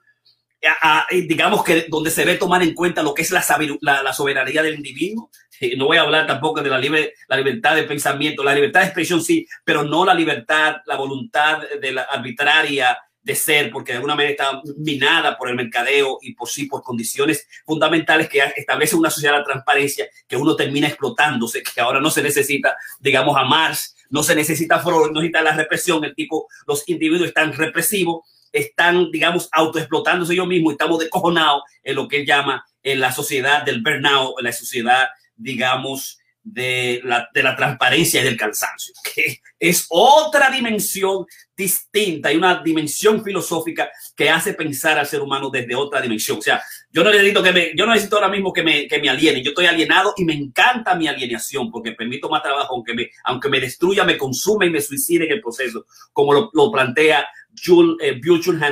Digamos 1.27 1.65
que 1.65 1.86
donde 1.89 2.11
se 2.11 2.24
ve 2.24 2.36
tomar 2.36 2.62
en 2.62 2.74
cuenta 2.74 3.03
lo 3.03 3.15
que 3.15 3.23
es 3.23 3.31
la, 3.31 3.45
la, 3.81 4.12
soberanía 4.12 4.62
del 4.62 4.77
individuo. 4.77 5.31
no 5.77 5.86
voy 5.86 5.97
a 5.97 6.03
hablar 6.03 6.27
tampoco 6.27 6.62
de 6.62 6.70
la, 6.70 6.78
libre, 6.78 7.15
la 7.28 7.36
libertad 7.36 7.77
de 7.77 7.85
pensamiento, 7.85 8.43
la 8.43 8.55
libertad 8.55 8.81
de 8.81 8.86
expresión 8.86 9.23
sí, 9.23 9.47
pero 9.65 9.85
no 9.85 10.05
la 10.05 10.15
libertad, 10.15 10.77
la 10.86 10.97
voluntad 10.97 11.62
de 11.81 11.93
la 11.93 12.03
arbitraria 12.03 12.97
de 13.24 13.35
ser, 13.35 13.70
porque 13.70 13.93
de 13.93 13.97
alguna 13.97 14.15
manera 14.15 14.32
está 14.32 14.62
minada 14.77 15.36
por 15.39 15.49
el 15.49 15.57
mercadeo 15.57 16.19
y 16.20 16.35
por 16.35 16.49
sí, 16.49 16.66
por 16.66 16.82
condiciones 16.82 17.49
fundamentales 17.65 18.28
que 18.28 18.41
establece 18.55 18.97
una 18.97 19.11
sociedad 19.11 19.39
de 19.39 19.45
transparencia 19.45 20.07
que 20.28 20.36
uno 20.36 20.55
termina 20.55 20.89
explotándose, 20.89 21.62
que 21.62 21.81
ahora 21.81 22.01
no 22.01 22.11
se 22.11 22.23
necesita, 22.23 22.77
digamos, 23.01 23.35
a 23.39 23.45
Marx, 23.45 23.97
no 24.11 24.23
se 24.23 24.35
necesita 24.35 24.78
Freud, 24.78 25.11
no 25.11 25.20
necesita 25.20 25.41
la 25.41 25.57
represión, 25.57 26.05
el 26.05 26.15
tipo, 26.15 26.47
los 26.66 26.86
individuos 26.86 27.28
están 27.28 27.55
represivos, 27.55 28.28
están, 28.55 29.11
digamos, 29.11 29.49
autoexplotándose 29.53 30.33
ellos 30.33 30.47
mismos, 30.47 30.73
estamos 30.73 31.01
descojonados 31.01 31.63
en 31.83 31.97
lo 31.97 32.07
que 32.07 32.19
él 32.21 32.27
llama 32.27 32.65
en 32.83 33.01
la 33.01 33.11
sociedad 33.13 33.65
del 33.65 33.83
burnout, 33.83 34.39
en 34.39 34.45
la 34.45 34.53
sociedad, 34.53 35.09
digamos, 35.35 36.19
de 36.45 37.01
la, 37.03 37.29
de 37.33 37.43
la 37.43 37.57
transparencia 37.57 38.21
y 38.21 38.25
del 38.25 38.37
cansancio, 38.37 38.93
que 39.15 39.41
es 39.59 39.87
otra 39.89 40.51
dimensión 40.51 41.27
distinta 41.57 42.33
y 42.33 42.37
una 42.37 42.63
dimensión 42.63 43.25
filosófica 43.25 43.91
que 44.15 44.29
hace 44.29 44.55
pensar 44.55 44.99
al 44.99 45.07
ser 45.07 45.21
humano 45.21 45.51
desde 45.51 45.75
otra 45.75 46.01
dimensión. 46.01 46.39
O 46.39 46.43
sea, 46.43 46.63
yo 46.93 47.03
no 47.03 47.11
necesito 47.11 47.43
que 47.43 47.53
me, 47.53 47.73
yo 47.75 47.87
no 47.87 47.93
necesito 47.93 48.17
ahora 48.17 48.29
mismo 48.29 48.53
que 48.53 48.63
me, 48.63 48.87
que 48.87 48.99
me 48.99 49.09
aliene. 49.09 49.43
Yo 49.43 49.51
estoy 49.51 49.67
alienado 49.67 50.15
y 50.17 50.25
me 50.25 50.35
encanta 50.35 50.95
mi 50.95 51.09
alienación 51.09 51.71
porque 51.71 51.93
permito 51.93 52.29
más 52.29 52.43
trabajo, 52.43 52.75
aunque 52.75 52.95
me, 52.95 53.11
aunque 53.25 53.49
me 53.49 53.61
destruya, 53.61 54.05
me 54.05 54.19
consume 54.19 54.67
y 54.67 54.71
me 54.71 54.81
suicide 54.81 55.25
en 55.25 55.33
el 55.33 55.41
proceso, 55.41 55.87
como 56.13 56.51
lo 56.53 56.73
plantea 56.73 57.27
Jules 57.63 57.97
eh, 58.01 58.21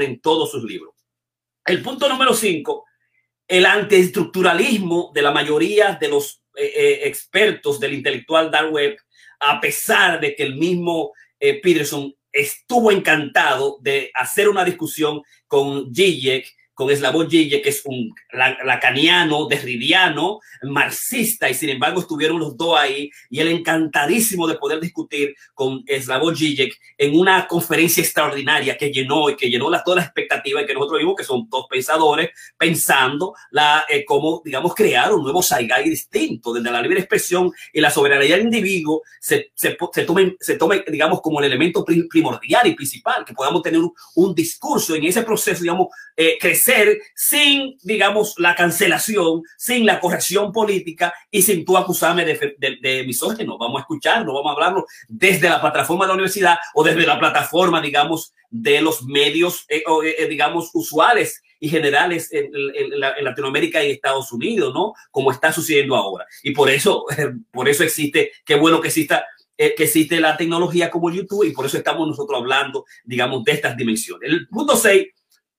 en 0.02 0.20
todos 0.20 0.50
sus 0.50 0.64
libros. 0.64 0.94
El 1.64 1.82
punto 1.82 2.08
número 2.08 2.34
cinco, 2.34 2.84
el 3.46 3.66
antiestructuralismo 3.66 5.12
de 5.14 5.22
la 5.22 5.30
mayoría 5.30 5.96
de 6.00 6.08
los 6.08 6.42
eh, 6.56 6.72
eh, 6.74 7.00
expertos 7.04 7.78
del 7.78 7.94
intelectual 7.94 8.50
dark 8.50 8.72
web, 8.72 8.96
a 9.40 9.60
pesar 9.60 10.20
de 10.20 10.34
que 10.34 10.42
el 10.42 10.56
mismo 10.56 11.12
Peterson 11.38 12.14
estuvo 12.30 12.92
encantado 12.92 13.78
de 13.80 14.12
hacer 14.14 14.48
una 14.48 14.64
discusión 14.64 15.22
con 15.48 15.92
Zizek 15.92 16.46
con 16.74 16.94
Slavoj 16.94 17.28
Žižek, 17.28 17.62
que 17.62 17.68
es 17.68 17.82
un 17.84 18.14
lacaniano, 18.64 19.46
derridiano, 19.46 20.40
marxista, 20.62 21.48
y 21.48 21.54
sin 21.54 21.70
embargo 21.70 22.00
estuvieron 22.00 22.38
los 22.38 22.56
dos 22.56 22.78
ahí, 22.78 23.10
y 23.30 23.40
él 23.40 23.48
encantadísimo 23.48 24.46
de 24.46 24.54
poder 24.54 24.80
discutir 24.80 25.34
con 25.54 25.84
Slavoj 25.86 26.34
Žižek 26.34 26.78
en 26.98 27.18
una 27.18 27.46
conferencia 27.46 28.02
extraordinaria 28.02 28.76
que 28.76 28.90
llenó 28.90 29.28
y 29.30 29.36
que 29.36 29.50
llenó 29.50 29.70
las, 29.70 29.84
todas 29.84 29.98
las 29.98 30.06
expectativas 30.06 30.64
que 30.64 30.74
nosotros 30.74 30.98
vimos 30.98 31.14
que 31.16 31.24
son 31.24 31.48
dos 31.48 31.66
pensadores 31.68 32.30
pensando 32.56 33.34
la, 33.50 33.84
eh, 33.88 34.04
cómo, 34.04 34.42
digamos, 34.44 34.74
crear 34.74 35.12
un 35.12 35.22
nuevo 35.22 35.42
Saigai 35.42 35.88
distinto, 35.88 36.52
desde 36.52 36.70
la 36.70 36.80
libre 36.80 37.00
expresión 37.00 37.52
y 37.72 37.80
la 37.80 37.90
soberanía 37.90 38.36
del 38.36 38.46
individuo 38.46 39.02
se, 39.20 39.50
se, 39.54 39.76
se, 39.92 40.04
tome, 40.04 40.36
se 40.40 40.56
tome, 40.56 40.84
digamos, 40.88 41.20
como 41.20 41.40
el 41.40 41.46
elemento 41.46 41.84
primordial 41.84 42.66
y 42.66 42.74
principal, 42.74 43.24
que 43.24 43.34
podamos 43.34 43.62
tener 43.62 43.80
un, 43.80 43.92
un 44.14 44.34
discurso 44.34 44.94
en 44.94 45.04
ese 45.04 45.22
proceso, 45.22 45.62
digamos, 45.62 45.88
eh, 46.16 46.38
crecer 46.62 47.00
sin, 47.14 47.76
digamos, 47.82 48.34
la 48.38 48.54
cancelación, 48.54 49.42
sin 49.56 49.86
la 49.86 50.00
corrección 50.00 50.52
política 50.52 51.12
y 51.30 51.42
sin 51.42 51.64
tú 51.64 51.76
acusarme 51.76 52.24
de, 52.24 52.56
de, 52.80 53.04
misógeno. 53.04 53.58
Vamos 53.58 53.78
a 53.78 53.82
escucharlo, 53.82 54.34
vamos 54.34 54.50
a 54.50 54.54
hablarlo 54.54 54.86
desde 55.08 55.48
la 55.48 55.60
plataforma 55.60 56.04
de 56.04 56.08
la 56.08 56.14
universidad 56.14 56.56
o 56.74 56.84
desde 56.84 57.06
la 57.06 57.18
plataforma, 57.18 57.80
digamos, 57.80 58.32
de 58.50 58.80
los 58.80 59.04
medios, 59.04 59.64
eh, 59.68 59.82
eh, 60.18 60.26
digamos, 60.28 60.70
usuales 60.74 61.42
y 61.58 61.68
generales 61.68 62.28
en, 62.32 62.50
Latinoamérica 63.22 63.82
y 63.82 63.92
Estados 63.92 64.32
Unidos, 64.32 64.74
¿no? 64.74 64.94
Como 65.10 65.30
está 65.30 65.52
sucediendo 65.52 65.96
ahora. 65.96 66.26
Y 66.42 66.52
por 66.52 66.68
eso, 66.68 67.04
por 67.52 67.68
eso 67.68 67.82
existe, 67.84 68.32
qué 68.44 68.54
bueno 68.56 68.80
que 68.80 68.88
exista 68.88 69.24
que 69.54 69.84
existe 69.84 70.18
la 70.18 70.36
tecnología 70.36 70.90
como 70.90 71.12
YouTube 71.12 71.44
y 71.44 71.52
por 71.52 71.66
eso 71.66 71.76
estamos 71.76 72.08
nosotros 72.08 72.40
hablando, 72.40 72.84
digamos, 73.04 73.44
de 73.44 73.52
estas 73.52 73.76
dimensiones. 73.76 74.28
El 74.28 74.48
punto 74.48 74.74
6 74.74 75.06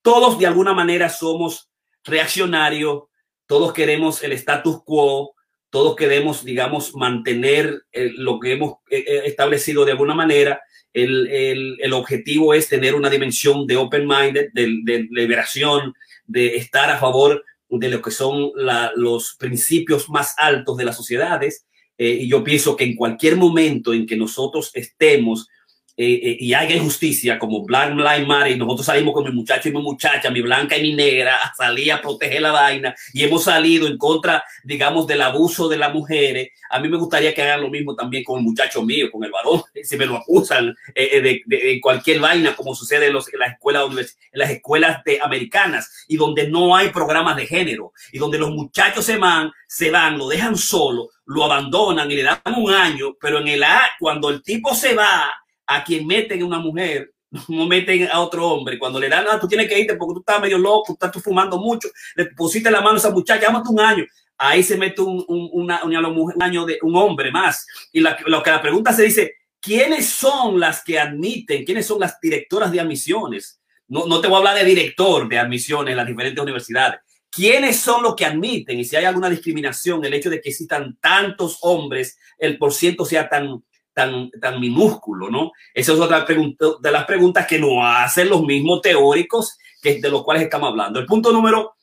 todos 0.04 0.38
de 0.38 0.46
alguna 0.46 0.74
manera 0.74 1.08
somos 1.08 1.70
reaccionarios, 2.04 3.04
todos 3.46 3.72
queremos 3.72 4.22
el 4.22 4.32
status 4.32 4.82
quo, 4.84 5.34
todos 5.70 5.96
queremos, 5.96 6.44
digamos, 6.44 6.94
mantener 6.94 7.84
eh, 7.90 8.12
lo 8.14 8.38
que 8.38 8.52
hemos 8.52 8.74
eh, 8.90 9.02
eh, 9.08 9.22
establecido 9.24 9.86
de 9.86 9.92
alguna 9.92 10.14
manera. 10.14 10.60
El, 10.92 11.90
objetivo 11.94 12.52
es 12.52 12.68
tener 12.68 12.94
una 12.94 13.08
dimensión 13.08 13.66
de 13.66 13.78
open-minded, 13.78 14.50
de, 14.52 15.08
liberación, 15.10 15.94
de 16.26 16.56
estar 16.56 16.90
a 16.90 16.98
favor 16.98 17.42
de 17.70 17.88
lo 17.88 18.02
que 18.02 18.10
son 18.10 18.52
los 18.94 19.36
principios 19.36 20.10
más 20.10 20.34
altos 20.36 20.76
de 20.76 20.84
las 20.84 20.96
sociedades. 20.96 21.66
y 21.98 22.28
yo 22.28 22.44
pienso 22.44 22.76
que 22.76 22.84
en 22.84 22.94
cualquier 22.94 23.36
momento 23.36 23.92
en 23.94 24.06
que 24.06 24.16
nosotros 24.16 24.70
estemos 24.74 25.48
eh, 25.96 26.20
eh, 26.24 26.36
y 26.40 26.52
haga 26.54 26.74
injusticia 26.74 27.38
como 27.38 27.64
Black 27.64 27.94
Lives 27.94 28.26
Matter 28.26 28.52
y 28.52 28.58
nosotros 28.58 28.86
salimos 28.86 29.14
con 29.14 29.24
mi 29.24 29.30
muchacho 29.30 29.68
y 29.68 29.72
mi 29.72 29.80
muchacha, 29.80 30.28
mi 30.28 30.40
blanca 30.40 30.76
y 30.76 30.82
mi 30.82 30.94
negra, 30.94 31.36
a 31.36 31.54
salir 31.54 31.92
a 31.92 32.02
proteger 32.02 32.42
la 32.42 32.50
vaina 32.50 32.96
y 33.12 33.22
hemos 33.22 33.44
salido 33.44 33.86
en 33.86 33.96
contra, 33.96 34.42
digamos, 34.64 35.06
del 35.06 35.22
abuso 35.22 35.68
de 35.68 35.76
las 35.76 35.94
mujeres. 35.94 36.48
A 36.70 36.80
mí 36.80 36.88
me 36.88 36.96
gustaría 36.96 37.32
que 37.32 37.42
hagan 37.42 37.60
lo 37.60 37.70
mismo 37.70 37.94
también 37.94 38.24
con 38.24 38.40
el 38.40 38.44
muchacho 38.44 38.82
mío, 38.82 39.08
con 39.12 39.22
el 39.22 39.30
varón, 39.30 39.62
si 39.84 39.96
me 39.96 40.06
lo 40.06 40.16
acusan 40.16 40.74
eh, 40.96 41.20
de, 41.20 41.42
de, 41.46 41.80
cualquier 41.80 42.18
vaina, 42.18 42.56
como 42.56 42.74
sucede 42.74 43.06
en, 43.06 43.12
los, 43.12 43.32
en 43.32 43.38
las 43.38 43.52
escuelas, 43.52 43.84
en 43.88 44.06
las 44.32 44.50
escuelas 44.50 45.04
de, 45.04 45.20
americanas 45.22 46.04
y 46.08 46.16
donde 46.16 46.48
no 46.48 46.74
hay 46.74 46.88
programas 46.88 47.36
de 47.36 47.46
género 47.46 47.92
y 48.10 48.18
donde 48.18 48.38
los 48.38 48.50
muchachos 48.50 49.04
se 49.04 49.16
van, 49.16 49.52
se 49.68 49.92
van, 49.92 50.18
lo 50.18 50.26
dejan 50.26 50.56
solo, 50.56 51.10
lo 51.26 51.44
abandonan 51.44 52.10
y 52.10 52.16
le 52.16 52.24
dan 52.24 52.40
un 52.56 52.72
año, 52.72 53.16
pero 53.20 53.38
en 53.38 53.46
el 53.46 53.62
A, 53.62 53.80
cuando 54.00 54.30
el 54.30 54.42
tipo 54.42 54.74
se 54.74 54.94
va, 54.94 55.32
a 55.66 55.84
quien 55.84 56.06
meten 56.06 56.42
una 56.42 56.58
mujer, 56.58 57.12
no 57.48 57.66
meten 57.66 58.08
a 58.10 58.20
otro 58.20 58.46
hombre. 58.48 58.78
Cuando 58.78 59.00
le 59.00 59.08
dan, 59.08 59.26
ah, 59.30 59.38
tú 59.40 59.48
tienes 59.48 59.68
que 59.68 59.78
irte 59.78 59.96
porque 59.96 60.14
tú 60.14 60.20
estás 60.20 60.40
medio 60.40 60.58
loco, 60.58 60.92
estás 60.92 61.10
tú 61.10 61.20
fumando 61.20 61.58
mucho, 61.58 61.88
le 62.16 62.26
pusiste 62.26 62.70
la 62.70 62.80
mano 62.80 62.94
a 62.94 62.98
esa 62.98 63.10
muchacha, 63.10 63.42
llámate 63.42 63.68
un 63.68 63.80
año. 63.80 64.04
Ahí 64.36 64.62
se 64.62 64.76
mete 64.76 65.00
un, 65.00 65.24
un, 65.28 65.48
una, 65.52 65.84
un 65.84 66.42
año 66.42 66.64
de 66.64 66.78
un 66.82 66.96
hombre 66.96 67.30
más. 67.30 67.66
Y 67.92 68.00
la, 68.00 68.16
lo 68.26 68.42
que 68.42 68.50
la 68.50 68.60
pregunta 68.60 68.92
se 68.92 69.04
dice, 69.04 69.34
¿quiénes 69.60 70.08
son 70.08 70.58
las 70.58 70.82
que 70.82 70.98
admiten? 70.98 71.64
¿Quiénes 71.64 71.86
son 71.86 72.00
las 72.00 72.18
directoras 72.20 72.72
de 72.72 72.80
admisiones? 72.80 73.60
No, 73.86 74.06
no 74.06 74.20
te 74.20 74.26
voy 74.26 74.36
a 74.36 74.38
hablar 74.38 74.56
de 74.56 74.64
director 74.64 75.28
de 75.28 75.38
admisiones 75.38 75.92
en 75.92 75.96
las 75.96 76.06
diferentes 76.06 76.42
universidades. 76.42 77.00
¿Quiénes 77.30 77.76
son 77.80 78.02
los 78.02 78.14
que 78.14 78.24
admiten? 78.24 78.78
Y 78.78 78.84
si 78.84 78.94
hay 78.96 79.04
alguna 79.04 79.28
discriminación, 79.28 80.04
el 80.04 80.14
hecho 80.14 80.30
de 80.30 80.40
que 80.40 80.50
existan 80.50 80.96
tantos 81.00 81.58
hombres, 81.62 82.16
el 82.38 82.58
por 82.58 82.72
ciento 82.72 83.04
sea 83.04 83.28
tan, 83.28 83.62
tan, 83.94 84.30
tan 84.32 84.60
minúsculo, 84.60 85.30
¿no? 85.30 85.52
Esa 85.72 85.92
es 85.92 86.00
otra 86.00 86.26
de 86.26 86.90
las 86.90 87.04
preguntas 87.04 87.46
que 87.46 87.58
no 87.58 87.86
hacen 87.86 88.28
los 88.28 88.42
mismos 88.42 88.82
teóricos 88.82 89.56
que 89.80 90.00
de 90.00 90.10
los 90.10 90.24
cuales 90.24 90.42
estamos 90.42 90.68
hablando. 90.70 90.98
El 90.98 91.06
punto 91.06 91.32
número 91.32 91.76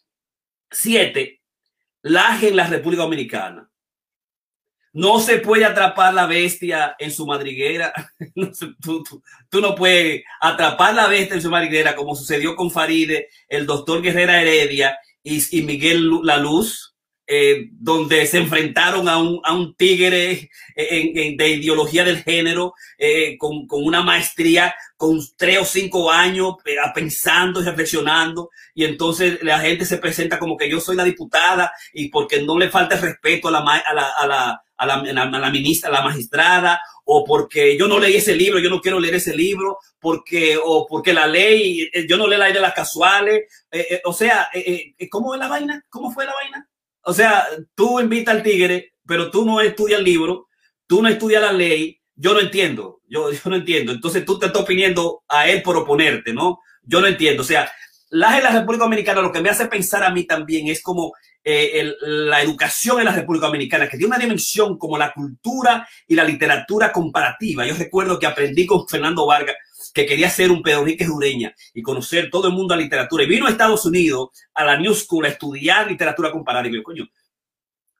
siete, 0.69 1.41
laje 2.01 2.49
en 2.49 2.55
la 2.57 2.67
República 2.67 3.03
Dominicana. 3.03 3.67
No 4.93 5.21
se 5.21 5.37
puede 5.37 5.63
atrapar 5.63 6.13
la 6.13 6.25
bestia 6.25 6.95
en 6.99 7.11
su 7.11 7.25
madriguera. 7.25 7.93
tú, 8.81 9.03
tú, 9.49 9.61
no 9.61 9.73
puedes 9.73 10.23
atrapar 10.41 10.93
la 10.93 11.07
bestia 11.07 11.35
en 11.35 11.41
su 11.41 11.49
madriguera 11.49 11.95
como 11.95 12.15
sucedió 12.15 12.57
con 12.57 12.69
Faride, 12.69 13.29
el 13.47 13.65
doctor 13.65 14.01
Guerrera 14.01 14.41
Heredia 14.41 14.97
y, 15.23 15.57
y 15.57 15.61
Miguel 15.61 16.09
La 16.23 16.37
Luz 16.37 16.90
eh, 17.33 17.69
donde 17.71 18.25
se 18.25 18.39
enfrentaron 18.39 19.07
a 19.07 19.17
un, 19.17 19.39
a 19.45 19.53
un 19.53 19.73
tigre 19.75 20.49
eh, 20.75 21.33
de 21.37 21.47
ideología 21.47 22.03
del 22.03 22.21
género 22.23 22.73
eh, 22.97 23.37
con, 23.37 23.67
con, 23.67 23.85
una 23.85 24.01
maestría 24.01 24.75
con 24.97 25.17
tres 25.37 25.59
o 25.59 25.63
cinco 25.63 26.11
años 26.11 26.55
pensando 26.93 27.61
y 27.61 27.63
reflexionando 27.63 28.49
y 28.75 28.83
entonces 28.83 29.41
la 29.43 29.61
gente 29.61 29.85
se 29.85 29.97
presenta 29.97 30.39
como 30.39 30.57
que 30.57 30.69
yo 30.69 30.81
soy 30.81 30.97
la 30.97 31.05
diputada 31.05 31.71
y 31.93 32.09
porque 32.09 32.41
no 32.41 32.59
le 32.59 32.69
falta 32.69 32.95
el 32.95 33.01
respeto 33.01 33.47
a 33.47 33.51
la, 33.51 33.59
a 33.59 33.93
la, 33.93 34.09
a 34.09 34.27
la, 34.27 34.63
a 34.75 34.85
la, 34.85 35.21
a 35.21 35.39
la 35.39 35.49
ministra, 35.51 35.87
a 35.87 35.93
la 35.93 36.01
magistrada 36.01 36.81
o 37.05 37.23
porque 37.23 37.77
yo 37.77 37.87
no 37.87 37.97
leí 37.97 38.17
ese 38.17 38.35
libro, 38.35 38.59
yo 38.59 38.69
no 38.69 38.81
quiero 38.81 38.99
leer 38.99 39.15
ese 39.15 39.33
libro, 39.33 39.77
porque, 39.99 40.57
o 40.61 40.85
porque 40.85 41.13
la 41.13 41.27
ley, 41.27 41.89
yo 42.07 42.17
no 42.17 42.27
leo 42.27 42.37
la 42.37 42.45
ley 42.45 42.53
de 42.53 42.61
las 42.61 42.73
casuales, 42.73 43.43
o 44.05 44.13
sea, 44.13 44.49
¿cómo 45.09 45.33
es 45.33 45.39
la 45.39 45.47
vaina? 45.47 45.83
¿Cómo 45.89 46.11
fue 46.11 46.25
la 46.25 46.33
vaina? 46.33 46.67
O 47.03 47.13
sea, 47.13 47.45
tú 47.75 47.99
invitas 47.99 48.35
al 48.35 48.43
tigre, 48.43 48.93
pero 49.05 49.31
tú 49.31 49.45
no 49.45 49.61
estudias 49.61 49.99
el 49.99 50.05
libro, 50.05 50.47
tú 50.87 51.01
no 51.01 51.09
estudias 51.09 51.41
la 51.41 51.51
ley. 51.51 51.99
Yo 52.15 52.33
no 52.33 52.39
entiendo, 52.39 53.01
yo, 53.07 53.31
yo 53.31 53.39
no 53.45 53.55
entiendo. 53.55 53.91
Entonces 53.91 54.25
tú 54.25 54.37
te 54.37 54.47
estás 54.47 54.61
opiniendo 54.61 55.23
a 55.27 55.47
él 55.47 55.61
por 55.61 55.77
oponerte, 55.77 56.33
¿no? 56.33 56.59
Yo 56.83 57.01
no 57.01 57.07
entiendo. 57.07 57.41
O 57.41 57.45
sea, 57.45 57.71
la 58.09 58.35
de 58.35 58.41
la 58.41 58.51
República 58.51 58.83
Dominicana 58.83 59.21
lo 59.21 59.31
que 59.31 59.41
me 59.41 59.49
hace 59.49 59.67
pensar 59.67 60.03
a 60.03 60.11
mí 60.11 60.25
también 60.25 60.67
es 60.67 60.81
como 60.81 61.13
eh, 61.43 61.93
la 62.01 62.41
educación 62.41 62.99
en 62.99 63.05
la 63.05 63.13
República 63.13 63.47
Dominicana, 63.47 63.87
que 63.87 63.97
tiene 63.97 64.13
una 64.13 64.19
dimensión 64.19 64.77
como 64.77 64.97
la 64.97 65.11
cultura 65.13 65.87
y 66.07 66.15
la 66.15 66.23
literatura 66.23 66.91
comparativa. 66.91 67.65
Yo 67.65 67.73
recuerdo 67.75 68.19
que 68.19 68.27
aprendí 68.27 68.65
con 68.67 68.87
Fernando 68.87 69.25
Vargas 69.25 69.55
que 69.93 70.05
quería 70.05 70.29
ser 70.29 70.51
un 70.51 70.61
Pedro 70.61 70.85
Jureña 71.07 71.53
y 71.73 71.81
conocer 71.81 72.29
todo 72.29 72.47
el 72.47 72.53
mundo 72.53 72.73
a 72.73 72.77
literatura. 72.77 73.23
Y 73.23 73.27
vino 73.27 73.47
a 73.47 73.49
Estados 73.49 73.85
Unidos, 73.85 74.29
a 74.53 74.63
la 74.63 74.77
New 74.77 74.93
School, 74.93 75.25
a 75.25 75.29
estudiar 75.29 75.89
literatura 75.89 76.31
comparada. 76.31 76.67
Y 76.67 76.73
yo, 76.73 76.83
coño, 76.83 77.07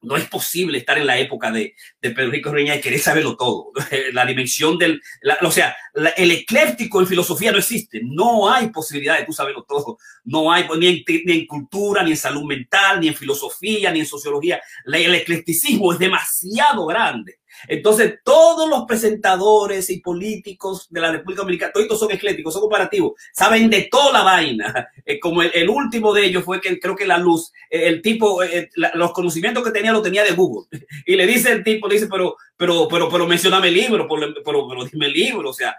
no 0.02 0.18
es 0.18 0.28
posible 0.28 0.80
estar 0.80 0.98
en 0.98 1.06
la 1.06 1.20
época 1.20 1.52
de, 1.52 1.76
de 2.02 2.10
Pedro 2.12 2.32
Rico 2.32 2.52
Reña 2.52 2.76
y 2.76 2.82
querer 2.82 3.00
saberlo 3.00 3.36
todo. 3.38 3.72
La 4.14 4.26
dimensión 4.26 4.78
del, 4.78 5.02
o 5.42 5.52
sea, 5.52 5.76
el 6.18 6.32
ecléptico 6.32 7.00
en 7.00 7.08
filosofía 7.08 7.52
no 7.52 7.60
existe. 7.60 8.02
No 8.04 8.52
hay 8.52 8.70
posibilidad 8.70 9.20
de 9.20 9.26
tú 9.26 9.34
saberlo 9.34 9.64
todo. 9.68 9.98
No 10.24 10.52
hay 10.52 10.66
ni 10.80 10.88
en, 10.88 11.04
ni 11.26 11.34
en 11.34 11.46
cultura, 11.46 12.04
ni 12.04 12.12
en 12.12 12.18
salud 12.18 12.44
mental, 12.46 13.00
ni 13.00 13.10
en 13.10 13.16
filosofía, 13.16 13.92
ni 13.92 14.00
en 14.00 14.06
sociología. 14.06 14.62
El 14.86 15.14
eclecticismo 15.14 15.94
es 15.94 16.00
demasiado 16.00 16.86
grande. 16.88 17.41
Entonces, 17.68 18.20
todos 18.24 18.70
los 18.70 18.86
presentadores 18.86 19.90
y 19.90 20.00
políticos 20.00 20.88
de 20.90 21.02
la 21.02 21.12
República 21.12 21.42
Dominicana, 21.42 21.74
todos 21.74 22.00
son 22.00 22.12
ecléticos, 22.12 22.54
son 22.54 22.62
comparativos, 22.62 23.14
saben 23.34 23.70
de 23.70 23.88
toda 23.92 24.12
la 24.12 24.24
vaina. 24.24 24.90
Eh, 25.04 25.20
como 25.20 25.42
el, 25.42 25.68
último 25.68 26.14
de 26.14 26.26
ellos 26.26 26.44
fue 26.44 26.62
que 26.62 26.80
creo 26.80 26.96
que 26.96 27.08
la 27.08 27.18
luz, 27.18 27.52
eh, 27.70 27.88
el 27.88 28.04
tipo, 28.04 28.44
eh, 28.44 28.70
los 28.76 29.12
conocimientos 29.14 29.64
que 29.64 29.72
tenía 29.72 29.92
lo 29.92 30.02
tenía 30.02 30.24
de 30.24 30.34
Google. 30.34 30.68
Y 31.06 31.16
le 31.16 31.26
dice 31.26 31.52
el 31.52 31.64
tipo, 31.64 31.88
le 31.88 31.96
dice, 31.96 32.08
pero, 32.08 32.36
pero, 32.56 32.88
pero, 32.88 33.10
pero 33.10 33.26
mencioname 33.26 33.70
el 33.70 33.74
libro, 33.74 34.08
pero, 34.08 34.68
pero, 34.70 34.86
dime 34.86 35.08
el 35.08 35.14
libro, 35.14 35.50
o 35.50 35.54
sea, 35.54 35.76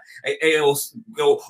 o, 0.51 0.77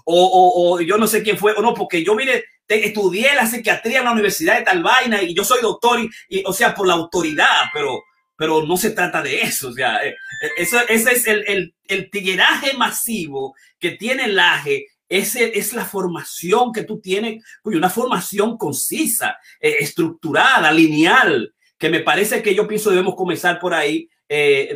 o, 0.06 0.82
yo 0.82 0.98
no 0.98 1.08
sé 1.08 1.24
quién 1.24 1.38
fue, 1.38 1.54
o 1.54 1.62
no, 1.62 1.74
porque 1.74 2.04
yo 2.04 2.14
mire, 2.14 2.46
estudié 2.68 3.36
la 3.36 3.48
psiquiatría 3.48 4.00
en 4.00 4.06
la 4.06 4.12
universidad 4.12 4.58
de 4.58 4.66
tal 4.66 4.84
vaina 4.84 5.22
y 5.22 5.34
yo 5.34 5.44
soy 5.44 5.62
doctor 5.62 6.00
y 6.30 6.44
o 6.46 6.54
sea, 6.54 6.74
por 6.74 6.88
la 6.88 6.94
autoridad, 6.94 7.66
pero 7.74 8.04
pero 8.36 8.66
no 8.66 8.78
se 8.78 8.92
trata 8.92 9.22
de 9.22 9.42
eso. 9.42 9.70
O 9.70 9.74
sea, 9.74 10.06
eh, 10.06 10.16
eh, 10.42 10.50
eso, 10.58 10.80
ese 10.88 11.12
es 11.12 11.28
el, 11.28 11.44
el, 11.48 11.76
el 11.88 12.10
tigueraje 12.10 12.76
masivo 12.78 13.56
que 13.80 13.92
tiene 13.92 14.26
el 14.26 14.40
AGE. 14.40 14.88
Ese 15.10 15.58
es 15.58 15.74
la 15.74 15.86
formación 15.86 16.72
que 16.72 16.84
tú 16.84 17.00
tienes, 17.00 17.44
una 17.64 17.90
formación 17.90 18.58
concisa, 18.58 19.38
eh, 19.60 19.76
estructurada, 19.80 20.72
lineal, 20.72 21.54
que 21.78 21.90
me 21.90 22.00
parece 22.00 22.42
que 22.42 22.56
yo 22.56 22.68
pienso 22.68 22.90
debemos 22.90 23.16
comenzar 23.16 23.60
por 23.60 23.74
ahí, 23.74 24.08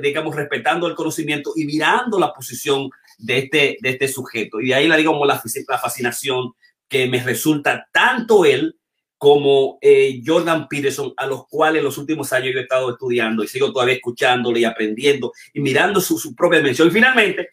digamos, 0.03 0.35
respetando 0.35 0.85
el 0.85 0.93
conocimiento 0.93 1.53
y 1.55 1.65
mirando 1.65 2.19
la 2.19 2.31
posición 2.31 2.91
de 3.17 3.39
este, 3.39 3.77
de 3.81 3.89
este 3.89 4.07
sujeto. 4.07 4.61
Y 4.61 4.67
de 4.67 4.75
ahí 4.75 4.87
la, 4.87 4.97
digamos, 4.97 5.25
la, 5.25 5.41
la 5.67 5.79
fascinación 5.79 6.53
que 6.87 7.07
me 7.07 7.23
resulta 7.23 7.87
tanto 7.91 8.45
él 8.45 8.77
como 9.17 9.79
eh, 9.81 10.21
Jordan 10.25 10.67
Peterson, 10.67 11.13
a 11.17 11.25
los 11.25 11.47
cuales 11.47 11.79
en 11.79 11.85
los 11.85 11.97
últimos 11.97 12.31
años 12.33 12.53
yo 12.53 12.59
he 12.59 12.63
estado 12.63 12.91
estudiando 12.91 13.43
y 13.43 13.47
sigo 13.47 13.71
todavía 13.71 13.95
escuchándole 13.95 14.59
y 14.59 14.65
aprendiendo 14.65 15.31
y 15.53 15.59
mirando 15.59 15.99
su, 15.99 16.19
su 16.19 16.35
propia 16.35 16.59
dimensión. 16.59 16.91
Finalmente, 16.91 17.49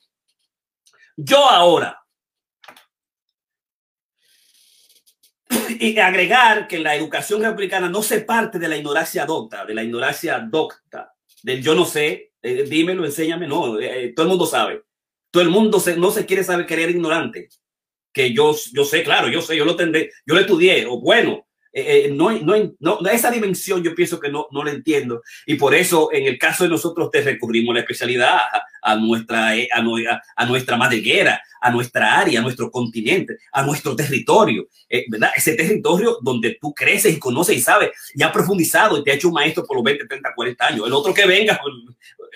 yo 1.17 1.49
ahora, 1.49 1.99
y 5.69 5.99
agregar 5.99 6.69
que 6.69 6.79
la 6.79 6.95
educación 6.95 7.43
republicana 7.43 7.89
no 7.89 8.03
se 8.03 8.21
parte 8.21 8.59
de 8.59 8.69
la 8.69 8.77
ignorancia 8.77 9.25
docta, 9.25 9.65
de 9.65 9.75
la 9.75 9.83
ignorancia 9.83 10.39
docta, 10.39 11.15
del 11.43 11.63
yo 11.63 11.75
no 11.75 11.85
sé, 11.85 12.33
eh, 12.43 12.65
dímelo, 12.65 13.05
enséñame, 13.05 13.47
no, 13.47 13.79
eh, 13.81 14.13
todo 14.15 14.25
el 14.25 14.31
mundo 14.31 14.47
sabe. 14.47 14.83
Todo 15.31 15.43
el 15.43 15.49
mundo 15.49 15.81
se, 15.81 15.97
no 15.97 16.11
se 16.11 16.27
quiere 16.27 16.45
saber 16.45 16.67
querer 16.67 16.91
ignorante. 16.91 17.49
Que 18.13 18.33
yo, 18.33 18.55
yo 18.73 18.85
sé, 18.85 19.03
claro, 19.03 19.29
yo 19.29 19.41
sé, 19.41 19.57
yo 19.57 19.65
lo 19.65 19.77
tendré, 19.77 20.11
yo 20.27 20.35
lo 20.35 20.41
estudié, 20.41 20.87
o 20.87 21.01
bueno, 21.01 21.47
eh, 21.77 22.05
eh, 22.07 22.11
no, 22.13 22.31
no, 22.31 22.55
no, 22.79 23.01
esa 23.11 23.33
dimensión 23.33 23.83
yo 23.83 23.97
pienso 23.97 24.21
que 24.21 24.29
no, 24.31 24.47
no 24.53 24.63
la 24.63 24.71
entiendo. 24.71 25.23
Y 25.45 25.57
por 25.57 25.75
eso, 25.75 26.09
en 26.13 26.27
el 26.27 26.39
caso 26.39 26.63
de 26.63 26.71
nosotros, 26.71 27.11
te 27.11 27.21
recurrimos 27.21 27.75
la 27.75 27.81
especialidad 27.81 28.39
a, 28.81 28.95
nuestra, 28.95 29.57
eh, 29.57 29.69
a, 29.75 29.81
a, 30.37 30.47
nuestra 30.47 30.77
madriguera, 30.77 31.43
a 31.61 31.71
nuestra 31.73 32.21
área, 32.21 32.39
a 32.39 32.43
nuestro 32.45 32.71
continente, 32.71 33.39
a 33.51 33.63
nuestro 33.63 33.97
territorio, 33.97 34.69
¿verdad? 35.09 35.31
Ese 35.35 35.55
territorio 35.55 36.19
donde 36.23 36.57
tú 36.61 36.73
creces 36.73 37.17
y 37.17 37.19
conoces 37.19 37.57
y 37.57 37.61
sabes 37.61 37.91
y 38.15 38.23
has 38.23 38.31
profundizado 38.31 38.97
y 38.97 39.03
te 39.03 39.11
ha 39.11 39.15
hecho 39.15 39.29
un 39.29 39.35
maestro 39.35 39.65
por 39.67 39.77
los 39.77 39.85
20, 39.85 40.07
30, 40.07 40.33
40 40.33 40.67
años. 40.67 40.87
El 40.87 40.93
otro 40.93 41.13
que 41.13 41.27
venga, 41.27 41.61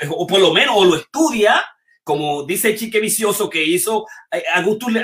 o 0.08 0.26
por 0.26 0.40
lo 0.40 0.52
menos, 0.52 0.74
o 0.76 0.84
lo 0.84 0.96
estudia 0.96 1.62
como 2.08 2.42
dice 2.42 2.74
Chique 2.74 3.00
Vicioso 3.00 3.50
que 3.50 3.62
hizo 3.62 4.06
eh, 4.32 4.42
Agustín, 4.54 4.96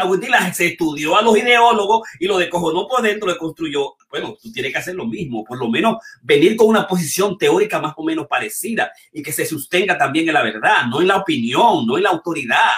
se 0.55 0.68
estudió 0.68 1.18
a 1.18 1.20
los 1.20 1.36
ideólogos 1.36 2.09
y 2.18 2.24
lo 2.26 2.39
no 2.39 2.89
por 2.89 3.02
dentro, 3.02 3.28
le 3.28 3.36
construyó. 3.36 3.97
Bueno, 4.09 4.35
tú 4.43 4.51
tienes 4.51 4.72
que 4.72 4.78
hacer 4.78 4.94
lo 4.94 5.05
mismo, 5.05 5.44
por 5.44 5.59
lo 5.59 5.68
menos 5.68 5.98
venir 6.22 6.56
con 6.56 6.68
una 6.68 6.89
posición 6.89 7.36
teórica 7.36 7.78
más 7.78 7.93
o 7.98 8.05
menos 8.05 8.26
parecida 8.26 8.90
y 9.12 9.22
que 9.22 9.32
se 9.32 9.44
sostenga 9.44 9.98
también 9.98 10.28
en 10.28 10.32
la 10.32 10.43
verdad, 10.43 10.86
no 10.89 11.02
en 11.02 11.09
la 11.09 11.18
opinión, 11.18 11.86
no 11.86 11.98
en 11.98 12.05
la 12.05 12.09
autoridad. 12.09 12.72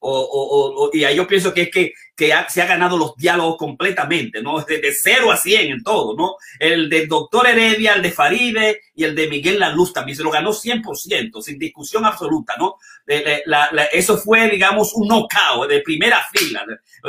O, 0.00 0.10
o, 0.10 0.86
o, 0.86 0.90
y 0.92 1.04
ahí 1.04 1.14
yo 1.14 1.28
pienso 1.28 1.54
que 1.54 1.62
es 1.62 1.70
que, 1.70 1.92
que 2.18 2.34
se 2.48 2.60
ha 2.60 2.66
ganado 2.66 2.98
los 2.98 3.14
diálogos 3.16 3.56
completamente, 3.56 4.42
¿no? 4.42 4.58
Desde 4.58 4.92
cero 4.92 5.30
a 5.30 5.36
cien 5.36 5.70
en 5.70 5.84
todo, 5.84 6.16
¿no? 6.16 6.34
El 6.58 6.90
del 6.90 7.06
doctor 7.06 7.46
Heredia, 7.46 7.94
el 7.94 8.02
de 8.02 8.10
Faride 8.10 8.80
y 8.96 9.04
el 9.04 9.14
de 9.14 9.28
Miguel 9.28 9.60
Laluz 9.60 9.92
también 9.92 10.16
se 10.16 10.24
lo 10.24 10.30
ganó 10.32 10.52
100%, 10.52 11.40
sin 11.40 11.58
discusión 11.60 12.04
absoluta, 12.04 12.56
¿no? 12.58 12.76
eso 13.92 14.18
fue, 14.18 14.48
digamos, 14.50 14.92
un 14.94 15.08
knockout 15.08 15.68
de 15.68 15.80
primera 15.80 16.22
fila, 16.30 16.64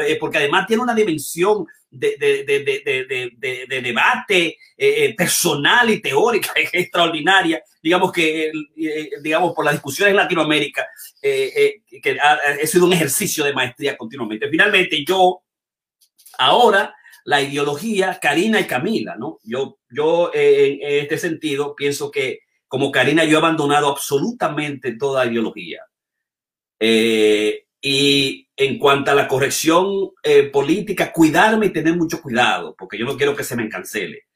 eh, 0.06 0.18
porque 0.20 0.38
además 0.38 0.66
tiene 0.66 0.84
una 0.84 0.96
dimensión 0.96 1.66
de, 1.92 2.16
de, 2.18 2.44
de, 2.46 3.66
de 3.68 3.82
debate 3.82 4.46
eh, 4.46 4.58
eh, 4.78 5.16
personal 5.18 5.90
y 5.90 6.00
teórica 6.00 6.52
extraordinaria, 6.72 7.62
digamos 7.82 8.12
que, 8.12 8.52
digamos, 9.22 9.54
por 9.54 9.66
las 9.66 9.74
discusiones 9.74 10.12
en 10.12 10.18
Latinoamérica, 10.18 10.88
que 11.22 11.82
ha, 12.22 12.68
sido 12.68 12.86
un 12.86 12.94
ejercicio 12.94 13.44
de 13.44 13.54
maestría 13.54 13.98
continuamente. 13.98 14.50
Finalmente, 14.50 14.96
yo 15.06 15.44
ahora 16.38 16.96
la 17.26 17.42
ideología 17.42 18.20
Karina 18.22 18.60
y 18.60 18.66
Camila, 18.66 19.16
¿no? 19.18 19.40
Yo, 19.44 19.80
yo 19.90 20.32
en 20.34 20.80
este 20.82 21.18
sentido 21.18 21.76
pienso 21.76 22.10
que 22.10 22.40
como 22.70 22.92
Karina 22.92 23.26
yo 23.26 23.38
he 23.38 23.40
abandonado 23.40 23.90
absolutamente 23.90 24.96
toda 24.96 25.26
ideología. 25.26 25.82
Eh, 26.80 27.66
y 27.82 28.48
en 28.56 28.78
cuanto 28.78 29.12
a 29.12 29.16
la 29.16 29.28
corrección 29.28 30.12
eh, 30.24 30.44
política, 30.44 31.12
cuidarme 31.12 31.66
y 31.66 31.74
tener 31.74 31.96
mucho 31.98 32.22
cuidado, 32.22 32.76
porque 32.78 32.98
yo 32.98 33.06
no 33.06 33.18
quiero 33.18 33.36
que 33.36 33.44
se 33.44 33.56
me 33.56 33.68
cancele. 33.68 34.28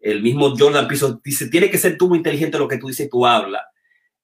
El 0.00 0.22
mismo 0.22 0.56
Jordan 0.56 0.88
Piso 0.88 1.20
dice, 1.22 1.48
tiene 1.48 1.70
que 1.70 1.78
ser 1.78 1.98
tú 1.98 2.08
muy 2.08 2.18
inteligente 2.18 2.58
lo 2.58 2.66
que 2.66 2.78
tú 2.78 2.88
dices 2.88 3.06
y 3.06 3.10
tú 3.10 3.26
hablas, 3.26 3.62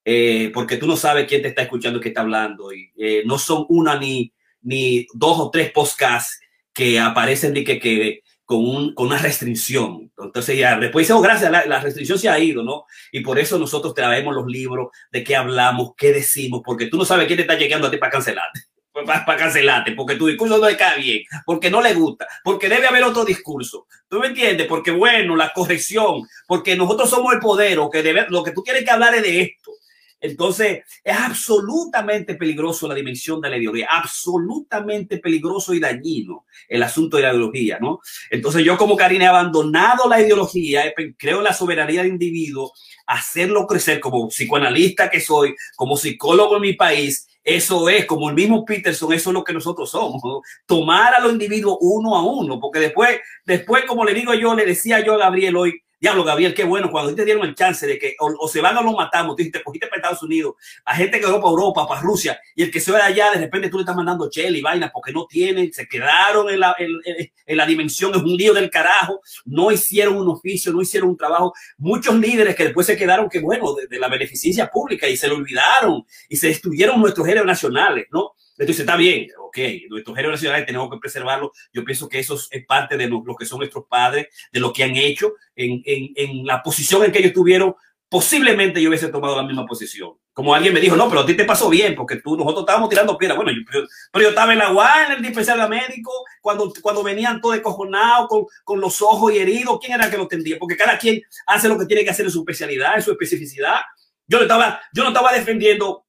eh, 0.02 0.50
porque 0.54 0.78
tú 0.78 0.86
no 0.86 0.96
sabes 0.96 1.28
quién 1.28 1.42
te 1.42 1.48
está 1.48 1.62
escuchando 1.62 1.98
y 1.98 2.02
qué 2.02 2.08
está 2.08 2.22
hablando. 2.22 2.72
Y 2.72 2.90
no 3.26 3.38
son 3.38 3.66
una 3.68 3.98
ni, 3.98 4.32
ni 4.62 5.06
dos 5.14 5.38
o 5.38 5.50
tres 5.50 5.70
podcasts 5.72 6.38
que 6.72 6.98
aparecen 6.98 7.54
de 7.54 7.64
que, 7.64 7.78
que 7.78 8.22
con, 8.48 8.64
un, 8.66 8.94
con 8.94 9.08
una 9.08 9.18
restricción. 9.18 10.10
Entonces 10.16 10.56
ya 10.56 10.78
después 10.78 11.06
dice, 11.06 11.20
gracias, 11.20 11.50
la, 11.50 11.66
la, 11.66 11.80
restricción 11.80 12.18
se 12.18 12.30
ha 12.30 12.38
ido, 12.38 12.62
¿no? 12.62 12.86
Y 13.12 13.20
por 13.20 13.38
eso 13.38 13.58
nosotros 13.58 13.92
traemos 13.92 14.34
los 14.34 14.46
libros 14.46 14.88
de 15.12 15.22
qué 15.22 15.36
hablamos, 15.36 15.90
qué 15.98 16.12
decimos, 16.12 16.62
porque 16.64 16.86
tú 16.86 16.96
no 16.96 17.04
sabes 17.04 17.26
quién 17.26 17.36
te 17.36 17.42
está 17.42 17.56
llegando 17.56 17.88
a 17.88 17.90
ti 17.90 17.98
para 17.98 18.12
cancelarte. 18.12 18.60
Para, 19.06 19.36
cancelarte, 19.36 19.92
porque 19.92 20.16
tu 20.16 20.26
discurso 20.26 20.58
no 20.58 20.66
le 20.66 20.76
cae 20.76 21.00
bien, 21.00 21.22
porque 21.46 21.70
no 21.70 21.80
le 21.80 21.94
gusta, 21.94 22.26
porque 22.42 22.68
debe 22.68 22.88
haber 22.88 23.04
otro 23.04 23.24
discurso. 23.24 23.86
¿Tú 24.08 24.18
me 24.18 24.26
entiendes? 24.26 24.66
Porque 24.66 24.90
bueno, 24.90 25.36
la 25.36 25.52
corrección, 25.52 26.26
porque 26.48 26.74
nosotros 26.74 27.08
somos 27.08 27.32
el 27.32 27.38
poder, 27.38 27.78
o 27.78 27.90
que 27.90 28.02
debe, 28.02 28.26
lo 28.28 28.42
que 28.42 28.50
tú 28.50 28.62
tienes 28.64 28.82
que 28.82 28.90
hablar 28.90 29.14
es 29.14 29.22
de 29.22 29.40
esto. 29.40 29.70
Entonces, 30.20 30.80
es 31.04 31.16
absolutamente 31.16 32.34
peligroso 32.34 32.88
la 32.88 32.94
dimensión 32.94 33.40
de 33.40 33.50
la 33.50 33.56
ideología, 33.56 33.88
absolutamente 33.90 35.18
peligroso 35.18 35.74
y 35.74 35.80
dañino 35.80 36.46
el 36.68 36.82
asunto 36.82 37.16
de 37.16 37.24
la 37.24 37.30
ideología, 37.30 37.78
¿no? 37.80 38.00
Entonces, 38.30 38.64
yo 38.64 38.76
como 38.76 38.96
Karina 38.96 39.26
he 39.26 39.28
abandonado 39.28 40.08
la 40.08 40.20
ideología, 40.20 40.92
creo 41.16 41.38
en 41.38 41.44
la 41.44 41.52
soberanía 41.52 42.02
del 42.02 42.12
individuo, 42.12 42.72
hacerlo 43.06 43.66
crecer 43.66 44.00
como 44.00 44.28
psicoanalista 44.28 45.08
que 45.08 45.20
soy, 45.20 45.54
como 45.76 45.96
psicólogo 45.96 46.56
en 46.56 46.62
mi 46.62 46.72
país, 46.74 47.28
eso 47.44 47.88
es, 47.88 48.04
como 48.04 48.28
el 48.28 48.34
mismo 48.34 48.64
Peterson, 48.64 49.12
eso 49.12 49.30
es 49.30 49.34
lo 49.34 49.42
que 49.42 49.54
nosotros 49.54 49.90
somos, 49.90 50.20
tomar 50.66 51.14
a 51.14 51.20
los 51.20 51.32
individuos 51.32 51.78
uno 51.80 52.14
a 52.14 52.22
uno, 52.22 52.60
porque 52.60 52.78
después, 52.80 53.20
después, 53.46 53.84
como 53.86 54.04
le 54.04 54.12
digo 54.12 54.34
yo, 54.34 54.54
le 54.54 54.66
decía 54.66 55.00
yo 55.00 55.14
a 55.14 55.18
Gabriel 55.18 55.56
hoy, 55.56 55.82
Diablo, 56.00 56.22
Gabriel, 56.22 56.54
qué 56.54 56.64
bueno. 56.64 56.90
Cuando 56.90 57.14
te 57.14 57.24
dieron 57.24 57.44
el 57.44 57.54
chance 57.54 57.86
de 57.86 57.98
que 57.98 58.14
o, 58.20 58.48
se 58.48 58.60
van 58.60 58.76
o 58.76 58.82
lo 58.82 58.92
matamos, 58.92 59.34
tú 59.34 59.42
te 59.50 59.62
cogiste 59.62 59.88
para 59.88 59.98
Estados 59.98 60.22
Unidos, 60.22 60.54
a 60.84 60.94
gente 60.94 61.18
que 61.18 61.26
va 61.26 61.40
para 61.40 61.50
Europa, 61.50 61.88
para 61.88 62.00
Rusia, 62.00 62.40
y 62.54 62.62
el 62.62 62.70
que 62.70 62.80
se 62.80 62.92
va 62.92 62.98
de 62.98 63.04
allá, 63.04 63.32
de 63.32 63.40
repente 63.40 63.68
tú 63.68 63.78
le 63.78 63.82
estás 63.82 63.96
mandando 63.96 64.30
chela 64.30 64.56
y 64.56 64.60
vaina 64.60 64.90
porque 64.92 65.12
no 65.12 65.26
tienen, 65.26 65.72
se 65.72 65.88
quedaron 65.88 66.48
en 66.50 66.60
la, 66.60 66.76
en, 66.78 67.56
la 67.56 67.66
dimensión, 67.66 68.12
es 68.14 68.22
un 68.22 68.36
lío 68.36 68.54
del 68.54 68.70
carajo, 68.70 69.20
no 69.44 69.72
hicieron 69.72 70.16
un 70.16 70.28
oficio, 70.28 70.72
no 70.72 70.82
hicieron 70.82 71.10
un 71.10 71.16
trabajo. 71.16 71.52
Muchos 71.78 72.14
líderes 72.14 72.54
que 72.54 72.64
después 72.64 72.86
se 72.86 72.96
quedaron, 72.96 73.28
que 73.28 73.40
bueno, 73.40 73.74
de, 73.74 73.98
la 73.98 74.08
beneficencia 74.08 74.70
pública 74.70 75.08
y 75.08 75.16
se 75.16 75.26
lo 75.26 75.34
olvidaron 75.34 76.04
y 76.28 76.36
se 76.36 76.48
destruyeron 76.48 77.00
nuestros 77.00 77.26
héroes 77.26 77.46
nacionales, 77.46 78.06
¿no? 78.12 78.34
Entonces 78.58 78.80
está 78.80 78.96
bien, 78.96 79.28
ok, 79.40 79.58
nuestros 79.88 80.16
géneros 80.16 80.38
nacionales 80.38 80.66
tenemos 80.66 80.90
que 80.90 80.98
preservarlo. 80.98 81.52
Yo 81.72 81.84
pienso 81.84 82.08
que 82.08 82.18
eso 82.18 82.38
es 82.50 82.66
parte 82.66 82.96
de 82.96 83.08
lo, 83.08 83.22
que 83.38 83.46
son 83.46 83.58
nuestros 83.58 83.84
padres, 83.88 84.28
de 84.52 84.60
lo 84.60 84.72
que 84.72 84.84
han 84.84 84.96
hecho, 84.96 85.34
en, 85.54 85.82
en, 85.84 86.12
en 86.16 86.46
la 86.46 86.62
posición 86.62 87.04
en 87.04 87.12
que 87.12 87.20
ellos 87.20 87.32
tuvieron 87.32 87.74
posiblemente 88.08 88.80
yo 88.80 88.88
hubiese 88.88 89.08
tomado 89.08 89.36
la 89.36 89.42
misma 89.42 89.66
posición. 89.66 90.12
Como 90.32 90.54
alguien 90.54 90.72
me 90.72 90.80
dijo, 90.80 90.96
no, 90.96 91.08
pero 91.08 91.22
a 91.22 91.26
ti 91.26 91.34
te 91.34 91.44
pasó 91.44 91.68
bien, 91.68 91.94
porque 91.94 92.16
tú, 92.16 92.36
nosotros 92.36 92.60
estábamos 92.60 92.88
tirando 92.88 93.18
piedras. 93.18 93.36
Bueno, 93.36 93.52
yo, 93.52 93.58
pero, 93.70 94.22
yo 94.22 94.28
estaba 94.28 94.52
en 94.52 94.60
la 94.60 94.72
UA, 94.72 95.06
en 95.06 95.12
el 95.12 95.22
dispensario 95.22 95.68
médico, 95.68 96.12
cuando, 96.40 96.72
cuando 96.80 97.02
venían 97.02 97.40
todos 97.40 97.56
descojonados, 97.56 98.28
con, 98.28 98.44
con 98.64 98.80
los 98.80 99.02
ojos 99.02 99.32
y 99.32 99.38
heridos, 99.38 99.78
¿quién 99.80 99.94
era 99.94 100.10
que 100.10 100.16
lo 100.16 100.28
tendía? 100.28 100.58
Porque 100.58 100.76
cada 100.76 100.96
quien 100.96 101.20
hace 101.46 101.68
lo 101.68 101.78
que 101.78 101.86
tiene 101.86 102.04
que 102.04 102.10
hacer 102.10 102.24
en 102.24 102.30
su 102.30 102.40
especialidad, 102.40 102.94
en 102.96 103.02
su 103.02 103.10
especificidad. 103.10 103.80
Yo 104.26 104.38
no 104.38 104.42
estaba, 104.42 104.80
yo 104.92 105.02
no 105.02 105.08
estaba 105.08 105.32
defendiendo 105.32 106.06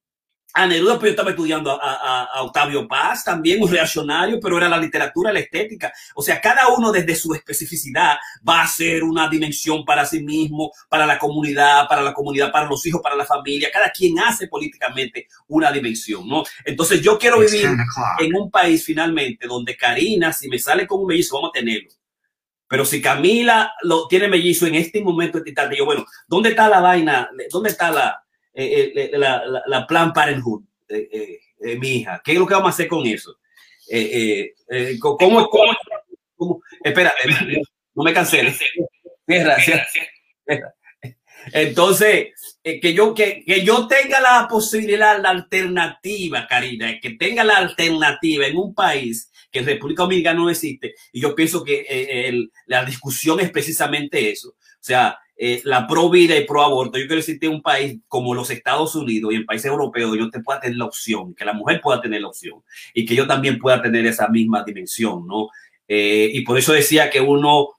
a 0.52 0.66
Neruda, 0.66 0.94
pero 0.98 1.06
yo 1.06 1.10
estaba 1.10 1.30
estudiando 1.30 1.78
a, 1.80 2.42
Octavio 2.42 2.88
Paz, 2.88 3.24
también 3.24 3.62
un 3.62 3.70
reaccionario, 3.70 4.38
pero 4.40 4.56
era 4.56 4.68
la 4.68 4.78
literatura, 4.78 5.32
la 5.32 5.40
estética. 5.40 5.92
O 6.14 6.22
sea, 6.22 6.40
cada 6.40 6.68
uno 6.68 6.90
desde 6.90 7.14
su 7.14 7.34
especificidad 7.34 8.16
va 8.46 8.62
a 8.62 8.66
ser 8.66 9.04
una 9.04 9.28
dimensión 9.28 9.84
para 9.84 10.04
sí 10.04 10.22
mismo, 10.22 10.72
para 10.88 11.06
la 11.06 11.18
comunidad, 11.18 11.86
para 11.88 12.02
la 12.02 12.12
comunidad, 12.12 12.50
para 12.50 12.66
los 12.66 12.84
hijos, 12.86 13.00
para 13.02 13.16
la 13.16 13.24
familia. 13.24 13.70
Cada 13.72 13.90
quien 13.90 14.18
hace 14.18 14.48
políticamente 14.48 15.28
una 15.48 15.70
dimensión, 15.70 16.26
¿no? 16.26 16.42
Entonces 16.64 17.00
yo 17.00 17.18
quiero 17.18 17.38
vivir 17.40 17.68
en 18.18 18.34
un 18.34 18.50
país 18.50 18.84
finalmente 18.84 19.46
donde 19.46 19.76
Karina, 19.76 20.32
si 20.32 20.48
me 20.48 20.58
sale 20.58 20.86
con 20.86 21.00
un 21.00 21.06
mellizo, 21.06 21.36
vamos 21.36 21.50
a 21.50 21.58
tenerlo. 21.58 21.90
Pero 22.70 22.84
si 22.84 23.02
Camila 23.02 23.72
lo 23.82 24.06
tiene 24.06 24.28
mellizo 24.28 24.66
en 24.66 24.76
este 24.76 25.00
momento, 25.00 25.42
yo, 25.76 25.84
bueno, 25.84 26.06
¿dónde 26.28 26.50
está 26.50 26.68
la 26.68 26.80
vaina? 26.80 27.28
¿Dónde 27.50 27.70
está 27.70 27.90
la, 27.90 28.22
eh, 28.60 28.92
eh, 28.94 29.10
la, 29.14 29.42
la, 29.46 29.62
la, 29.66 29.86
Plan 29.86 30.12
Parenthood, 30.12 30.62
eh, 30.88 31.40
mi 31.78 31.96
hija. 31.96 32.20
¿Qué 32.22 32.32
es 32.32 32.38
lo 32.38 32.46
que 32.46 32.52
vamos 32.52 32.68
a 32.68 32.74
hacer 32.74 32.88
con 32.88 33.06
eso? 33.06 33.38
¿cómo, 35.00 35.48
cómo, 35.48 35.76
cómo, 36.36 36.62
Espera, 36.84 37.12
no 37.94 38.04
me 38.04 38.12
canceles. 38.12 38.60
Entonces, 41.52 42.28
que, 42.62 42.92
yo, 42.92 43.14
que, 43.14 43.42
que, 43.46 43.64
yo 43.64 43.86
tenga 43.86 44.20
la 44.20 44.46
posibilidad, 44.48 45.18
la 45.20 45.30
alternativa, 45.30 46.46
Karina, 46.46 47.00
que 47.00 47.10
tenga 47.12 47.44
la 47.44 47.56
alternativa 47.56 48.46
en 48.46 48.58
un 48.58 48.74
país 48.74 49.30
que 49.50 49.60
en 49.60 49.66
República 49.66 50.02
Dominicana 50.02 50.38
no 50.38 50.50
existe. 50.50 50.94
Y 51.12 51.22
yo 51.22 51.34
pienso 51.34 51.64
que 51.64 52.50
la 52.66 52.84
discusión 52.84 53.40
es 53.40 53.50
precisamente 53.50 54.30
eso. 54.30 54.50
O 54.50 54.82
sea, 54.82 55.18
eh, 55.42 55.62
la 55.64 55.86
pro 55.86 56.10
vida 56.10 56.36
y 56.36 56.44
pro 56.44 56.62
aborto. 56.62 56.98
Yo 56.98 57.06
quiero 57.06 57.16
decirte 57.16 57.48
un 57.48 57.62
país 57.62 57.98
como 58.08 58.34
los 58.34 58.50
Estados 58.50 58.94
Unidos 58.94 59.32
y 59.32 59.36
en 59.36 59.46
países 59.46 59.70
europeos, 59.70 60.14
yo 60.18 60.28
te 60.28 60.40
pueda 60.40 60.60
tener 60.60 60.76
la 60.76 60.84
opción, 60.84 61.34
que 61.34 61.46
la 61.46 61.54
mujer 61.54 61.80
pueda 61.80 61.98
tener 61.98 62.20
la 62.20 62.28
opción 62.28 62.62
y 62.92 63.06
que 63.06 63.14
yo 63.14 63.26
también 63.26 63.58
pueda 63.58 63.80
tener 63.80 64.04
esa 64.04 64.28
misma 64.28 64.64
dimensión, 64.64 65.26
¿no? 65.26 65.48
Eh, 65.88 66.30
y 66.34 66.42
por 66.42 66.58
eso 66.58 66.74
decía 66.74 67.08
que 67.08 67.22
uno, 67.22 67.70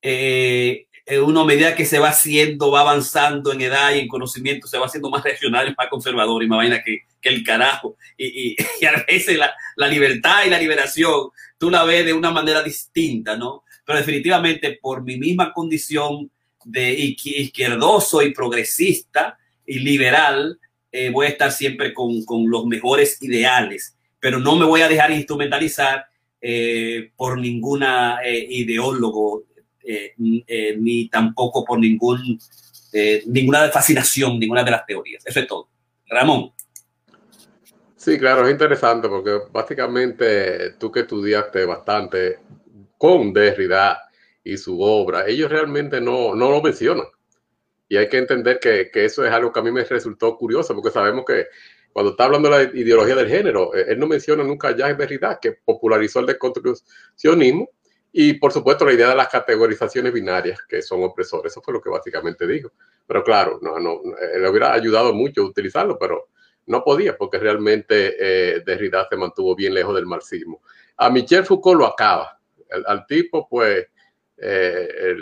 eh, 0.00 0.86
uno 1.20 1.40
a 1.40 1.44
medida 1.44 1.74
que 1.74 1.86
se 1.86 1.98
va 1.98 2.10
haciendo, 2.10 2.70
va 2.70 2.82
avanzando 2.82 3.52
en 3.52 3.62
edad 3.62 3.96
y 3.96 3.98
en 3.98 4.06
conocimiento, 4.06 4.68
se 4.68 4.78
va 4.78 4.86
haciendo 4.86 5.10
más 5.10 5.24
regional 5.24 5.66
y 5.66 5.74
más 5.76 5.88
conservador 5.88 6.44
y 6.44 6.46
más 6.46 6.58
vaina 6.58 6.84
que, 6.84 7.00
que 7.20 7.30
el 7.30 7.42
carajo. 7.42 7.96
Y, 8.16 8.54
y, 8.80 8.84
a 8.86 9.04
veces 9.08 9.36
la, 9.36 9.52
la 9.74 9.88
libertad 9.88 10.44
y 10.46 10.50
la 10.50 10.60
liberación, 10.60 11.30
tú 11.58 11.68
la 11.68 11.82
ves 11.82 12.06
de 12.06 12.12
una 12.12 12.30
manera 12.30 12.62
distinta, 12.62 13.36
¿no? 13.36 13.64
Pero 13.84 13.98
definitivamente 13.98 14.78
por 14.80 15.02
mi 15.02 15.18
misma 15.18 15.52
condición 15.52 16.30
de 16.68 16.92
izquierdoso 16.92 18.22
y 18.22 18.34
progresista 18.34 19.38
y 19.64 19.78
liberal, 19.78 20.58
eh, 20.92 21.10
voy 21.10 21.26
a 21.26 21.30
estar 21.30 21.50
siempre 21.50 21.94
con, 21.94 22.24
con, 22.24 22.48
los 22.50 22.66
mejores 22.66 23.22
ideales, 23.22 23.96
pero 24.20 24.38
no 24.38 24.56
me 24.56 24.66
voy 24.66 24.82
a 24.82 24.88
dejar 24.88 25.10
instrumentalizar 25.10 26.06
eh, 26.40 27.10
por 27.16 27.38
ninguna 27.38 28.18
eh, 28.24 28.46
ideólogo 28.50 29.44
ni 30.18 31.08
tampoco 31.08 31.64
por 31.64 31.78
ningún, 31.78 32.38
ninguna 33.24 33.70
fascinación, 33.70 34.38
ninguna 34.38 34.62
de 34.62 34.70
las 34.70 34.84
teorías. 34.84 35.26
Eso 35.26 35.40
es 35.40 35.46
todo. 35.46 35.70
Ramón. 36.10 36.52
Sí, 37.96 38.18
claro, 38.18 38.46
es 38.46 38.52
interesante 38.52 39.08
porque 39.08 39.38
básicamente 39.50 40.72
tú 40.72 40.92
que 40.92 41.00
estudiaste 41.00 41.64
bastante 41.64 42.38
con 42.98 43.32
Derrida, 43.32 44.07
y 44.44 44.56
su 44.56 44.80
obra, 44.80 45.26
ellos 45.26 45.50
realmente 45.50 46.00
no, 46.00 46.34
no 46.34 46.50
lo 46.50 46.62
mencionan. 46.62 47.06
Y 47.88 47.96
hay 47.96 48.08
que 48.08 48.18
entender 48.18 48.58
que, 48.60 48.90
que, 48.90 49.04
eso 49.04 49.24
es 49.24 49.32
algo 49.32 49.52
que 49.52 49.60
a 49.60 49.62
mí 49.62 49.72
me 49.72 49.84
resultó 49.84 50.36
curioso, 50.36 50.74
porque 50.74 50.90
sabemos 50.90 51.24
que 51.26 51.46
cuando 51.92 52.12
está 52.12 52.24
hablando 52.24 52.50
de 52.50 52.64
la 52.64 52.78
ideología 52.78 53.14
del 53.14 53.28
género, 53.28 53.74
eh, 53.74 53.86
él 53.88 53.98
no 53.98 54.06
menciona 54.06 54.44
nunca 54.44 54.68
a 54.68 54.76
Jacques 54.76 54.98
Derrida, 54.98 55.38
que 55.40 55.52
popularizó 55.52 56.20
el 56.20 56.26
deconstruccionismo 56.26 57.70
y, 58.12 58.34
por 58.34 58.52
supuesto, 58.52 58.84
la 58.84 58.92
idea 58.92 59.08
de 59.08 59.16
las 59.16 59.28
categorizaciones 59.28 60.12
binarias, 60.12 60.60
que 60.68 60.82
son 60.82 61.02
opresores. 61.02 61.52
Eso 61.52 61.62
fue 61.62 61.74
lo 61.74 61.80
que 61.80 61.90
básicamente 61.90 62.46
dijo. 62.46 62.72
Pero 63.06 63.24
claro, 63.24 63.58
no, 63.62 63.78
no, 63.78 64.00
le 64.04 64.48
hubiera 64.48 64.72
ayudado 64.72 65.12
mucho 65.12 65.42
utilizarlo, 65.42 65.98
pero 65.98 66.28
no 66.66 66.84
podía, 66.84 67.16
porque 67.16 67.38
realmente 67.38 68.14
eh, 68.18 68.62
Derrida 68.64 69.06
se 69.08 69.16
mantuvo 69.16 69.56
bien 69.56 69.74
lejos 69.74 69.94
del 69.94 70.06
marxismo. 70.06 70.62
A 70.98 71.10
Michel 71.10 71.44
Foucault 71.44 71.80
lo 71.80 71.86
acaba. 71.86 72.38
al 72.86 73.06
tipo, 73.06 73.48
pues, 73.48 73.86
eh, 74.40 75.16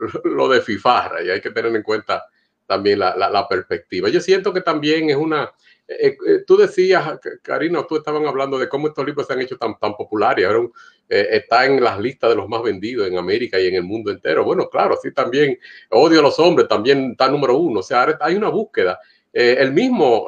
lo 0.24 0.48
de 0.48 0.60
fifarra 0.60 1.22
y 1.22 1.30
hay 1.30 1.40
que 1.40 1.50
tener 1.50 1.74
en 1.74 1.82
cuenta 1.82 2.24
también 2.66 2.98
la, 2.98 3.46
perspectiva. 3.48 4.08
Yo 4.08 4.20
siento 4.20 4.52
que 4.52 4.60
también 4.60 5.08
es 5.08 5.16
una... 5.16 5.52
Eh, 5.86 6.16
eh, 6.26 6.38
tú 6.44 6.56
decías, 6.56 7.20
Karina, 7.42 7.86
tú 7.88 7.96
estaban 7.96 8.26
hablando 8.26 8.58
de 8.58 8.68
cómo 8.68 8.88
estos 8.88 9.06
libros 9.06 9.24
se 9.24 9.34
han 9.34 9.40
hecho 9.40 9.56
tan, 9.56 9.76
populares, 9.78 10.44
ahora 10.44 10.68
está 11.08 11.64
en 11.64 11.80
las 11.80 12.00
listas 12.00 12.30
de 12.30 12.34
los 12.34 12.48
más 12.48 12.60
vendidos 12.64 13.06
en 13.06 13.16
América 13.16 13.60
y 13.60 13.68
en 13.68 13.76
el 13.76 13.84
mundo 13.84 14.10
entero. 14.10 14.42
Bueno, 14.42 14.68
claro, 14.68 14.98
sí 15.00 15.12
también 15.12 15.56
Odio 15.90 16.18
a 16.18 16.22
los 16.22 16.40
hombres 16.40 16.66
también 16.66 17.12
está 17.12 17.28
número 17.28 17.56
uno, 17.56 17.78
o 17.78 17.82
sea, 17.84 18.18
hay 18.20 18.34
una 18.34 18.48
búsqueda. 18.48 18.98
el 19.32 19.72
mismo 19.72 20.26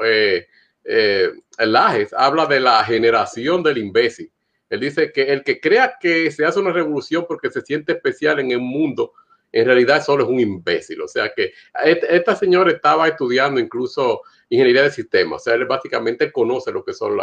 Lajes 1.59 2.13
habla 2.13 2.47
de 2.47 2.61
la 2.61 2.85
generación 2.85 3.65
del 3.65 3.79
imbécil 3.79 4.31
él 4.71 4.81
dice 4.81 5.13
que 5.13 5.33
el 5.33 5.43
que 5.45 5.61
crea 5.61 5.97
que 6.01 6.31
se 6.31 6.45
hace 6.45 6.61
una 6.61 6.73
revolución 6.73 7.25
porque 7.27 7.51
se 7.51 7.63
siente 7.63 7.93
especial 7.93 8.39
en 8.39 8.51
el 8.51 8.61
mundo, 8.61 9.13
en 9.51 9.65
realidad 9.65 10.05
solo 10.05 10.25
es 10.25 10.31
un 10.31 10.41
imbécil. 10.41 11.01
O 11.01 11.09
sea 11.09 11.33
que 11.35 11.53
esta 11.85 12.37
señora 12.37 12.71
estaba 12.71 13.09
estudiando 13.09 13.61
incluso 13.61 14.23
ingeniería 14.51 14.83
de 14.83 14.91
sistemas. 14.91 15.43
O 15.43 15.45
sea, 15.45 15.55
él 15.55 15.65
básicamente 15.65 16.31
conoce 16.31 16.71
lo 16.71 16.85
que 16.85 16.93
son 16.93 17.19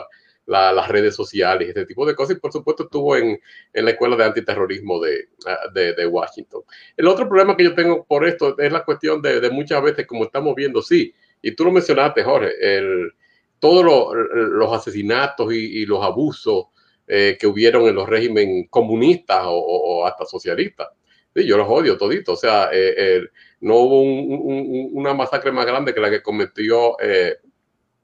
las 0.47 0.87
redes 0.87 1.15
sociales, 1.15 1.69
este 1.69 1.85
tipo 1.85 2.05
de 2.05 2.15
cosas. 2.15 2.37
Y 2.37 2.39
por 2.39 2.51
supuesto 2.51 2.83
estuvo 2.83 3.15
en, 3.15 3.39
la 3.73 3.91
escuela 3.91 4.15
de 4.15 4.25
antiterrorismo 4.25 4.99
de, 4.99 5.27
de, 5.73 6.07
Washington. 6.07 6.63
El 6.97 7.07
otro 7.07 7.27
problema 7.27 7.55
que 7.55 7.65
yo 7.65 7.75
tengo 7.75 8.05
por 8.05 8.27
esto 8.27 8.57
es 8.57 8.71
la 8.71 8.83
cuestión 8.83 9.21
de, 9.21 9.49
muchas 9.51 9.83
veces, 9.83 10.07
como 10.07 10.25
estamos 10.25 10.55
viendo, 10.55 10.81
sí, 10.81 11.13
y 11.43 11.51
tú 11.51 11.63
lo 11.65 11.71
mencionaste, 11.71 12.23
Jorge, 12.23 12.53
el, 12.59 13.13
todos 13.59 13.85
los 13.85 14.73
asesinatos 14.73 15.53
y 15.53 15.85
los 15.85 16.03
abusos 16.03 16.67
eh, 17.07 17.37
que 17.39 17.45
hubieron 17.45 17.87
en 17.87 17.93
los 17.93 18.09
regímenes 18.09 18.67
comunistas 18.71 19.43
o, 19.45 20.07
hasta 20.07 20.25
socialistas. 20.25 20.87
Sí, 21.35 21.45
yo 21.45 21.55
los 21.55 21.67
odio 21.69 21.97
todito. 21.97 22.33
O 22.33 22.35
sea, 22.35 22.69
eh, 22.73 23.21
no 23.59 23.75
hubo 23.75 24.01
una 24.01 25.13
masacre 25.13 25.51
más 25.51 25.67
grande 25.67 25.93
que 25.93 25.99
la 25.99 26.09
que 26.09 26.23
cometió 26.23 26.97
eh, 26.99 27.37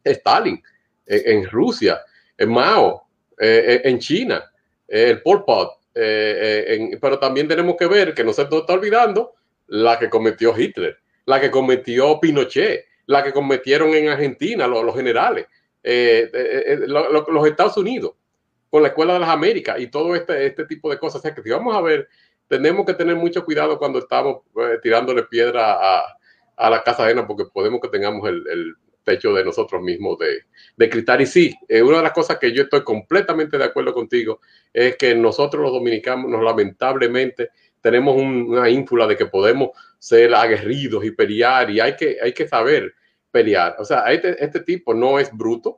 Stalin 0.03 0.61
en, 1.07 1.49
Rusia, 1.49 2.01
en 2.37 2.49
Mao, 2.51 3.07
en 3.37 3.97
China, 3.99 4.51
el 4.87 5.21
Pol 5.23 5.43
Pot. 5.45 5.71
pero 5.93 7.17
también 7.19 7.47
tenemos 7.47 7.75
que 7.77 7.87
ver 7.87 8.13
que 8.13 8.23
no 8.23 8.33
se 8.33 8.43
está 8.43 8.73
olvidando 8.73 9.33
la 9.67 9.97
que 9.97 10.09
cometió 10.09 10.57
Hitler, 10.57 10.99
la 11.25 11.41
que 11.41 11.49
cometió 11.49 12.19
Pinochet, 12.19 12.85
la 13.07 13.23
que 13.23 13.33
cometieron 13.33 13.93
en 13.95 14.09
Argentina 14.09 14.67
los, 14.67 14.95
generales, 14.95 15.47
los 15.83 17.47
Estados 17.47 17.77
Unidos 17.77 18.13
con 18.71 18.81
la 18.81 18.87
Escuela 18.87 19.13
de 19.13 19.19
las 19.19 19.29
Américas 19.29 19.79
y 19.79 19.87
todo 19.87 20.15
este, 20.15 20.47
este 20.47 20.65
tipo 20.65 20.89
de 20.89 20.97
cosas. 20.97 21.19
O 21.19 21.21
sea 21.21 21.35
que 21.35 21.43
si 21.43 21.49
vamos 21.49 21.75
a 21.75 21.81
ver, 21.81 22.07
tenemos 22.47 22.85
que 22.85 22.93
tener 22.93 23.15
mucho 23.15 23.45
cuidado 23.45 23.77
cuando 23.77 23.99
estamos 23.99 24.37
eh, 24.55 24.79
tirándole 24.81 25.23
piedra 25.23 25.73
a, 25.73 26.17
a, 26.55 26.69
la 26.69 26.81
casa 26.81 27.03
ajena 27.03 27.27
porque 27.27 27.45
podemos 27.45 27.81
que 27.81 27.89
tengamos 27.89 28.27
el, 28.27 28.47
el 28.47 28.75
techo 29.03 29.33
de 29.33 29.43
nosotros 29.43 29.81
mismos 29.81 30.17
de, 30.17 30.45
de. 30.77 31.17
Y 31.21 31.25
sí, 31.25 31.55
eh, 31.67 31.81
una 31.81 31.97
de 31.97 32.03
las 32.03 32.13
cosas 32.13 32.37
que 32.37 32.53
yo 32.53 32.63
estoy 32.63 32.83
completamente 32.83 33.57
de 33.57 33.65
acuerdo 33.65 33.93
contigo 33.93 34.39
es 34.73 34.95
que 34.95 35.13
nosotros 35.15 35.61
los 35.61 35.73
dominicanos 35.73 36.41
lamentablemente 36.41 37.49
tenemos 37.81 38.15
una 38.15 38.69
ínfula 38.69 39.05
de 39.05 39.17
que 39.17 39.25
podemos 39.25 39.71
ser 39.99 40.33
aguerridos 40.33 41.03
y 41.03 41.11
pelear 41.11 41.69
y 41.69 41.79
hay 41.79 41.95
que, 41.95 42.17
hay 42.21 42.33
que 42.33 42.47
saber 42.47 42.93
pelear. 43.31 43.75
O 43.79 43.85
sea, 43.85 44.11
este, 44.11 44.43
este 44.43 44.61
tipo 44.61 44.93
no 44.93 45.19
es 45.19 45.35
bruto, 45.35 45.77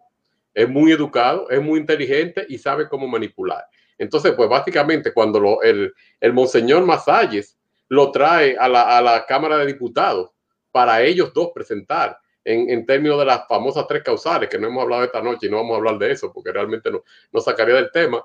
es 0.53 0.69
muy 0.69 0.91
educado, 0.91 1.49
es 1.49 1.61
muy 1.61 1.79
inteligente 1.79 2.45
y 2.47 2.57
sabe 2.57 2.87
cómo 2.87 3.07
manipular. 3.07 3.65
Entonces, 3.97 4.33
pues 4.33 4.49
básicamente 4.49 5.13
cuando 5.13 5.61
el, 5.61 5.93
el 6.19 6.33
monseñor 6.33 6.85
Masalles 6.85 7.57
lo 7.89 8.11
trae 8.11 8.57
a 8.57 8.67
la, 8.67 9.25
Cámara 9.27 9.57
de 9.57 9.67
Diputados 9.67 10.31
para 10.71 11.01
ellos 11.03 11.31
dos 11.33 11.51
presentar 11.53 12.17
en, 12.43 12.69
en, 12.69 12.85
términos 12.85 13.19
de 13.19 13.25
las 13.25 13.47
famosas 13.47 13.87
tres 13.87 14.03
causales, 14.03 14.49
que 14.49 14.57
no 14.57 14.67
hemos 14.67 14.83
hablado 14.83 15.03
esta 15.03 15.21
noche 15.21 15.47
y 15.47 15.49
no 15.49 15.57
vamos 15.57 15.73
a 15.73 15.77
hablar 15.77 15.97
de 15.97 16.11
eso 16.11 16.33
porque 16.33 16.51
realmente 16.51 16.91
no, 16.91 17.03
no 17.31 17.39
sacaría 17.39 17.75
del 17.75 17.91
tema, 17.91 18.23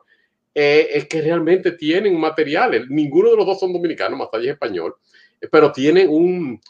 eh, 0.54 0.88
es 0.92 1.06
que 1.06 1.20
realmente 1.20 1.72
tienen 1.72 2.18
materiales. 2.18 2.88
Ninguno 2.88 3.30
de 3.30 3.36
los 3.36 3.46
dos 3.46 3.60
son 3.60 3.72
dominicanos, 3.72 4.18
más 4.18 4.28
allá 4.32 4.46
es 4.46 4.52
español, 4.52 4.96
pero 5.50 5.70
tienen 5.70 6.08
un 6.08 6.60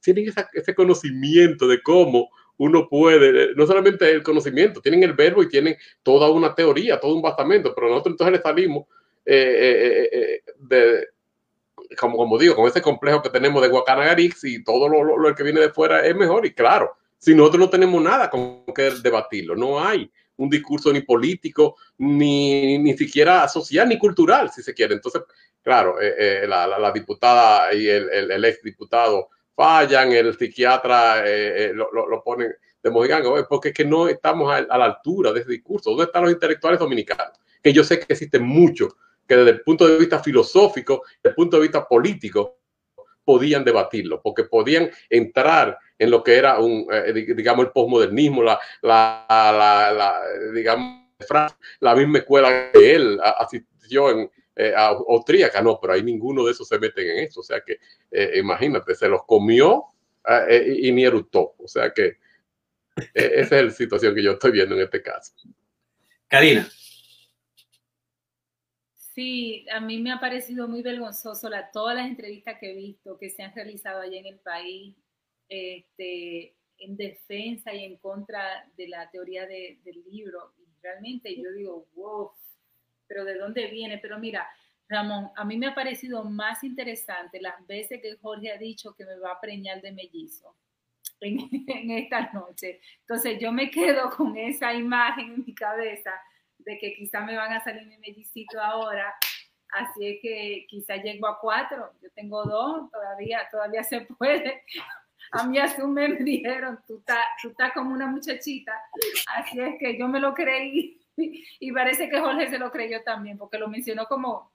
tienen 0.00 0.32
ese 0.52 0.74
conocimiento 0.74 1.66
de 1.66 1.82
cómo 1.82 2.30
uno 2.58 2.88
puede, 2.88 3.54
no 3.54 3.66
solamente 3.66 4.10
el 4.10 4.22
conocimiento, 4.22 4.80
tienen 4.80 5.02
el 5.02 5.14
verbo 5.14 5.42
y 5.42 5.48
tienen 5.48 5.76
toda 6.02 6.30
una 6.30 6.54
teoría, 6.54 7.00
todo 7.00 7.14
un 7.14 7.22
basamento, 7.22 7.74
pero 7.74 7.88
nosotros 7.88 8.14
entonces 8.14 8.32
le 8.36 8.42
salimos 8.42 8.86
eh, 9.24 10.08
eh, 10.12 10.42
de, 10.58 11.06
como, 11.96 12.16
como 12.16 12.38
digo, 12.38 12.54
con 12.54 12.66
ese 12.66 12.82
complejo 12.82 13.22
que 13.22 13.30
tenemos 13.30 13.62
de 13.62 13.68
Guacanagarix 13.68 14.44
y 14.44 14.62
todo 14.62 14.88
lo, 14.88 15.16
lo, 15.16 15.34
que 15.34 15.42
viene 15.42 15.60
de 15.60 15.70
fuera 15.70 16.04
es 16.04 16.14
mejor. 16.14 16.44
Y 16.46 16.52
claro, 16.52 16.96
si 17.16 17.34
nosotros 17.34 17.60
no 17.60 17.70
tenemos 17.70 18.02
nada 18.02 18.28
con 18.28 18.64
que 18.74 18.90
debatirlo, 19.02 19.54
no 19.56 19.80
hay 19.80 20.10
un 20.36 20.48
discurso 20.48 20.92
ni 20.92 21.00
político, 21.00 21.76
ni, 21.98 22.78
ni 22.78 22.96
siquiera 22.96 23.48
social, 23.48 23.88
ni 23.88 23.98
cultural, 23.98 24.50
si 24.50 24.62
se 24.62 24.72
quiere. 24.72 24.94
Entonces, 24.94 25.22
claro, 25.62 26.00
eh, 26.00 26.14
eh, 26.18 26.46
la, 26.46 26.66
la, 26.66 26.92
diputada 26.92 27.74
y 27.74 27.88
el, 27.88 28.08
el, 28.10 28.30
el 28.30 28.44
ex 28.44 28.62
diputado 28.62 29.30
fallan, 29.58 30.12
el 30.12 30.38
psiquiatra 30.38 31.24
eh, 31.26 31.72
lo, 31.74 31.90
lo, 31.92 32.06
lo, 32.06 32.22
ponen 32.22 32.54
de 32.80 32.90
mojiganga, 32.90 33.44
porque 33.48 33.70
es 33.70 33.74
que 33.74 33.84
no 33.84 34.06
estamos 34.06 34.52
a, 34.52 34.58
a, 34.58 34.78
la 34.78 34.84
altura 34.84 35.32
de 35.32 35.40
ese 35.40 35.50
discurso. 35.50 35.90
¿Dónde 35.90 36.04
están 36.04 36.22
los 36.22 36.32
intelectuales 36.32 36.78
dominicanos? 36.78 37.32
Que 37.60 37.72
yo 37.72 37.82
sé 37.82 37.98
que 37.98 38.12
existen 38.12 38.44
muchos 38.44 38.94
que 39.26 39.36
desde 39.36 39.50
el 39.50 39.60
punto 39.62 39.88
de 39.88 39.98
vista 39.98 40.20
filosófico, 40.20 41.02
desde 41.16 41.30
el 41.30 41.34
punto 41.34 41.56
de 41.56 41.62
vista 41.62 41.88
político, 41.88 42.60
podían 43.24 43.64
debatirlo, 43.64 44.22
porque 44.22 44.44
podían 44.44 44.90
entrar 45.10 45.76
en 45.98 46.10
lo 46.12 46.22
que 46.22 46.36
era 46.36 46.60
un, 46.60 46.86
eh, 46.92 47.12
digamos, 47.12 47.66
el 47.66 47.72
posmodernismo, 47.72 48.44
la, 48.44 48.60
la, 48.80 49.26
la, 49.28 49.92
la, 49.92 50.20
digamos, 50.54 51.02
la 51.80 51.96
misma 51.96 52.18
escuela 52.18 52.70
que 52.72 52.94
él 52.94 53.20
asistió 53.22 54.10
en 54.10 54.30
eh, 54.60 54.74
austríaca, 54.74 55.62
no, 55.62 55.78
pero 55.80 55.92
ahí 55.92 56.02
ninguno 56.02 56.44
de 56.44 56.50
esos 56.50 56.66
se 56.66 56.80
meten 56.80 57.08
en 57.08 57.18
eso, 57.18 57.38
o 57.38 57.44
sea 57.44 57.60
que 57.60 57.78
eh, 58.10 58.40
imagínate, 58.40 58.92
se 58.96 59.08
los 59.08 59.24
comió 59.24 59.84
eh, 60.28 60.78
y 60.80 60.90
ni 60.90 61.04
erutó, 61.04 61.54
o 61.58 61.68
sea 61.68 61.92
que 61.92 62.16
esa 63.14 63.58
es 63.60 63.64
la 63.64 63.70
situación 63.70 64.16
que 64.16 64.22
yo 64.24 64.32
estoy 64.32 64.50
viendo 64.50 64.74
en 64.74 64.82
este 64.82 65.00
caso. 65.00 65.32
Karina. 66.26 66.68
Sí, 68.96 69.64
a 69.72 69.78
mí 69.80 70.00
me 70.00 70.10
ha 70.10 70.18
parecido 70.18 70.66
muy 70.66 70.82
vergonzoso 70.82 71.48
la, 71.48 71.70
todas 71.70 71.94
las 71.94 72.08
entrevistas 72.08 72.58
que 72.58 72.72
he 72.72 72.74
visto 72.74 73.16
que 73.16 73.30
se 73.30 73.44
han 73.44 73.54
realizado 73.54 74.00
allá 74.00 74.18
en 74.18 74.26
el 74.26 74.40
país 74.40 74.96
este, 75.48 76.56
en 76.78 76.96
defensa 76.96 77.72
y 77.72 77.84
en 77.84 77.96
contra 77.98 78.68
de 78.76 78.88
la 78.88 79.08
teoría 79.12 79.46
de, 79.46 79.78
del 79.84 80.02
libro. 80.10 80.52
Y 80.58 80.66
realmente 80.82 81.40
yo 81.40 81.52
digo, 81.52 81.86
wow, 81.94 82.32
pero 83.08 83.24
¿de 83.24 83.38
dónde 83.38 83.66
viene? 83.66 83.98
Pero 83.98 84.18
mira, 84.18 84.48
Ramón, 84.88 85.30
a 85.34 85.44
mí 85.44 85.56
me 85.56 85.66
ha 85.66 85.74
parecido 85.74 86.24
más 86.24 86.62
interesante 86.62 87.40
las 87.40 87.66
veces 87.66 88.00
que 88.00 88.16
Jorge 88.16 88.52
ha 88.52 88.58
dicho 88.58 88.94
que 88.94 89.04
me 89.04 89.18
va 89.18 89.32
a 89.32 89.40
preñar 89.40 89.82
de 89.82 89.92
mellizo 89.92 90.54
en, 91.20 91.48
esta 91.90 92.30
noche. 92.32 92.80
Entonces 93.00 93.38
yo 93.40 93.52
me 93.52 93.70
quedo 93.70 94.10
con 94.10 94.36
esa 94.36 94.72
imagen 94.72 95.34
en 95.34 95.44
mi 95.44 95.54
cabeza 95.54 96.12
de 96.58 96.78
que 96.78 96.94
quizá 96.94 97.20
me 97.20 97.36
van 97.36 97.52
a 97.52 97.62
salir 97.62 97.86
mi 97.86 97.98
mellicito 97.98 98.60
ahora, 98.60 99.14
así 99.72 100.06
es 100.06 100.18
que 100.20 100.66
quizá 100.68 100.96
llego 100.96 101.26
a 101.26 101.38
cuatro, 101.38 101.92
yo 102.02 102.10
tengo 102.14 102.44
dos, 102.44 102.90
todavía, 102.90 103.46
todavía 103.50 103.82
se 103.82 104.02
puede. 104.02 104.62
A 105.32 105.44
mí 105.46 105.58
hace 105.58 105.82
un 105.82 105.92
mes 105.92 106.10
me 106.10 106.24
dijeron, 106.24 106.78
tú 106.86 106.98
estás 106.98 107.72
como 107.74 107.94
una 107.94 108.06
muchachita, 108.06 108.72
así 109.36 109.60
es 109.60 109.74
que 109.78 109.98
yo 109.98 110.08
me 110.08 110.20
lo 110.20 110.32
creí 110.32 110.97
y 111.60 111.72
parece 111.72 112.08
que 112.08 112.20
Jorge 112.20 112.48
se 112.48 112.58
lo 112.58 112.70
creyó 112.70 113.02
también, 113.02 113.38
porque 113.38 113.58
lo 113.58 113.68
mencionó 113.68 114.06
como 114.06 114.52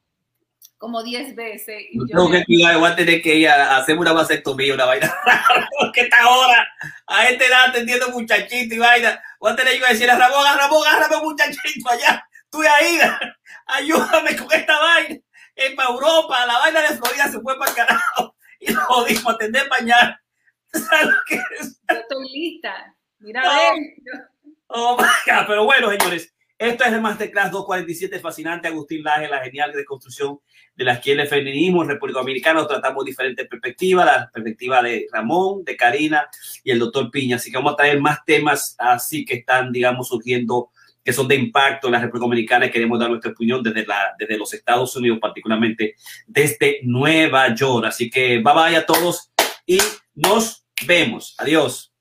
como 0.77 1.01
10 1.01 1.35
veces. 1.35 1.81
Y 1.91 1.97
yo 1.97 2.05
tengo 2.05 2.29
que 2.29 2.43
cuidar, 2.43 2.77
voy 2.77 2.91
a 2.91 2.95
tener 2.95 3.21
que 3.21 3.35
ir 3.35 3.47
a 3.47 3.77
hacer 3.77 3.97
una 3.97 4.11
vasectomía, 4.11 4.73
una 4.73 4.83
vaina 4.83 5.13
porque 5.79 6.01
esta 6.01 6.27
hora, 6.27 6.67
a 7.07 7.29
esta 7.29 7.45
edad, 7.45 7.69
atendiendo 7.69 8.09
muchachito 8.09 8.75
y 8.75 8.79
vaina, 8.79 9.21
voy 9.39 9.53
a 9.53 9.55
tener 9.55 9.79
que 9.79 9.87
decir 9.87 10.11
a 10.11 10.17
Ramón, 10.17 10.45
a 10.45 10.57
Ramón, 10.57 10.85
agárrame 10.85 11.23
muchachito 11.23 11.89
allá, 11.89 12.27
tú 12.49 12.61
ahí, 12.61 12.99
ayúdame 13.67 14.35
con 14.35 14.51
esta 14.51 14.77
vaina, 14.77 15.19
es 15.55 15.73
para 15.73 15.89
Europa, 15.89 16.45
la 16.45 16.59
vaina 16.59 16.81
de 16.81 16.97
Florida 16.97 17.29
se 17.29 17.39
fue 17.39 17.57
para 17.57 17.71
el 17.71 17.77
carajo, 17.77 18.35
y 18.59 18.73
lo 18.73 18.81
jodimos, 18.81 19.35
atender 19.35 19.69
pañal. 19.69 20.19
¿Sabes 20.73 21.15
qué 21.27 21.41
es? 21.61 21.79
Yo 21.89 21.95
estoy 21.95 22.29
lista, 22.29 22.93
mira, 23.19 23.41
no. 23.41 23.51
a 23.51 23.55
ver. 23.55 23.73
Oh 24.67 24.97
my 24.97 25.31
God, 25.31 25.47
pero 25.47 25.63
bueno, 25.63 25.91
señores, 25.91 26.33
esto 26.63 26.85
es 26.85 26.93
el 26.93 27.01
Masterclass 27.01 27.51
247, 27.51 28.19
fascinante. 28.19 28.69
Agustín 28.69 29.03
Laje, 29.03 29.27
la 29.27 29.43
genial 29.43 29.73
reconstrucción 29.73 30.39
de 30.75 30.85
la 30.85 30.93
esquina 30.93 31.17
del 31.17 31.27
feminismo 31.27 31.83
en 31.83 31.89
República 31.89 32.19
Dominicana. 32.19 32.65
Tratamos 32.65 33.03
diferentes 33.03 33.47
perspectivas, 33.47 34.05
la 34.05 34.31
perspectiva 34.33 34.81
de 34.81 35.07
Ramón, 35.11 35.65
de 35.65 35.75
Karina 35.75 36.27
y 36.63 36.71
el 36.71 36.79
doctor 36.79 37.11
Piña. 37.11 37.35
Así 37.35 37.51
que 37.51 37.57
vamos 37.57 37.73
a 37.73 37.75
traer 37.75 37.99
más 37.99 38.23
temas 38.25 38.75
así 38.79 39.25
que 39.25 39.35
están, 39.35 39.73
digamos, 39.73 40.07
surgiendo, 40.07 40.69
que 41.03 41.11
son 41.11 41.27
de 41.27 41.35
impacto 41.35 41.87
en 41.87 41.93
la 41.93 41.99
República 41.99 42.23
Dominicana 42.23 42.65
y 42.67 42.71
queremos 42.71 42.97
dar 42.97 43.09
nuestra 43.09 43.31
opinión 43.31 43.61
desde, 43.61 43.85
la, 43.85 44.15
desde 44.17 44.37
los 44.37 44.53
Estados 44.53 44.95
Unidos, 44.95 45.19
particularmente 45.21 45.95
desde 46.25 46.79
Nueva 46.83 47.53
York. 47.53 47.87
Así 47.87 48.09
que 48.09 48.39
bye 48.39 48.53
bye 48.53 48.77
a 48.77 48.85
todos 48.85 49.31
y 49.65 49.79
nos 50.15 50.65
vemos. 50.87 51.35
Adiós. 51.39 51.92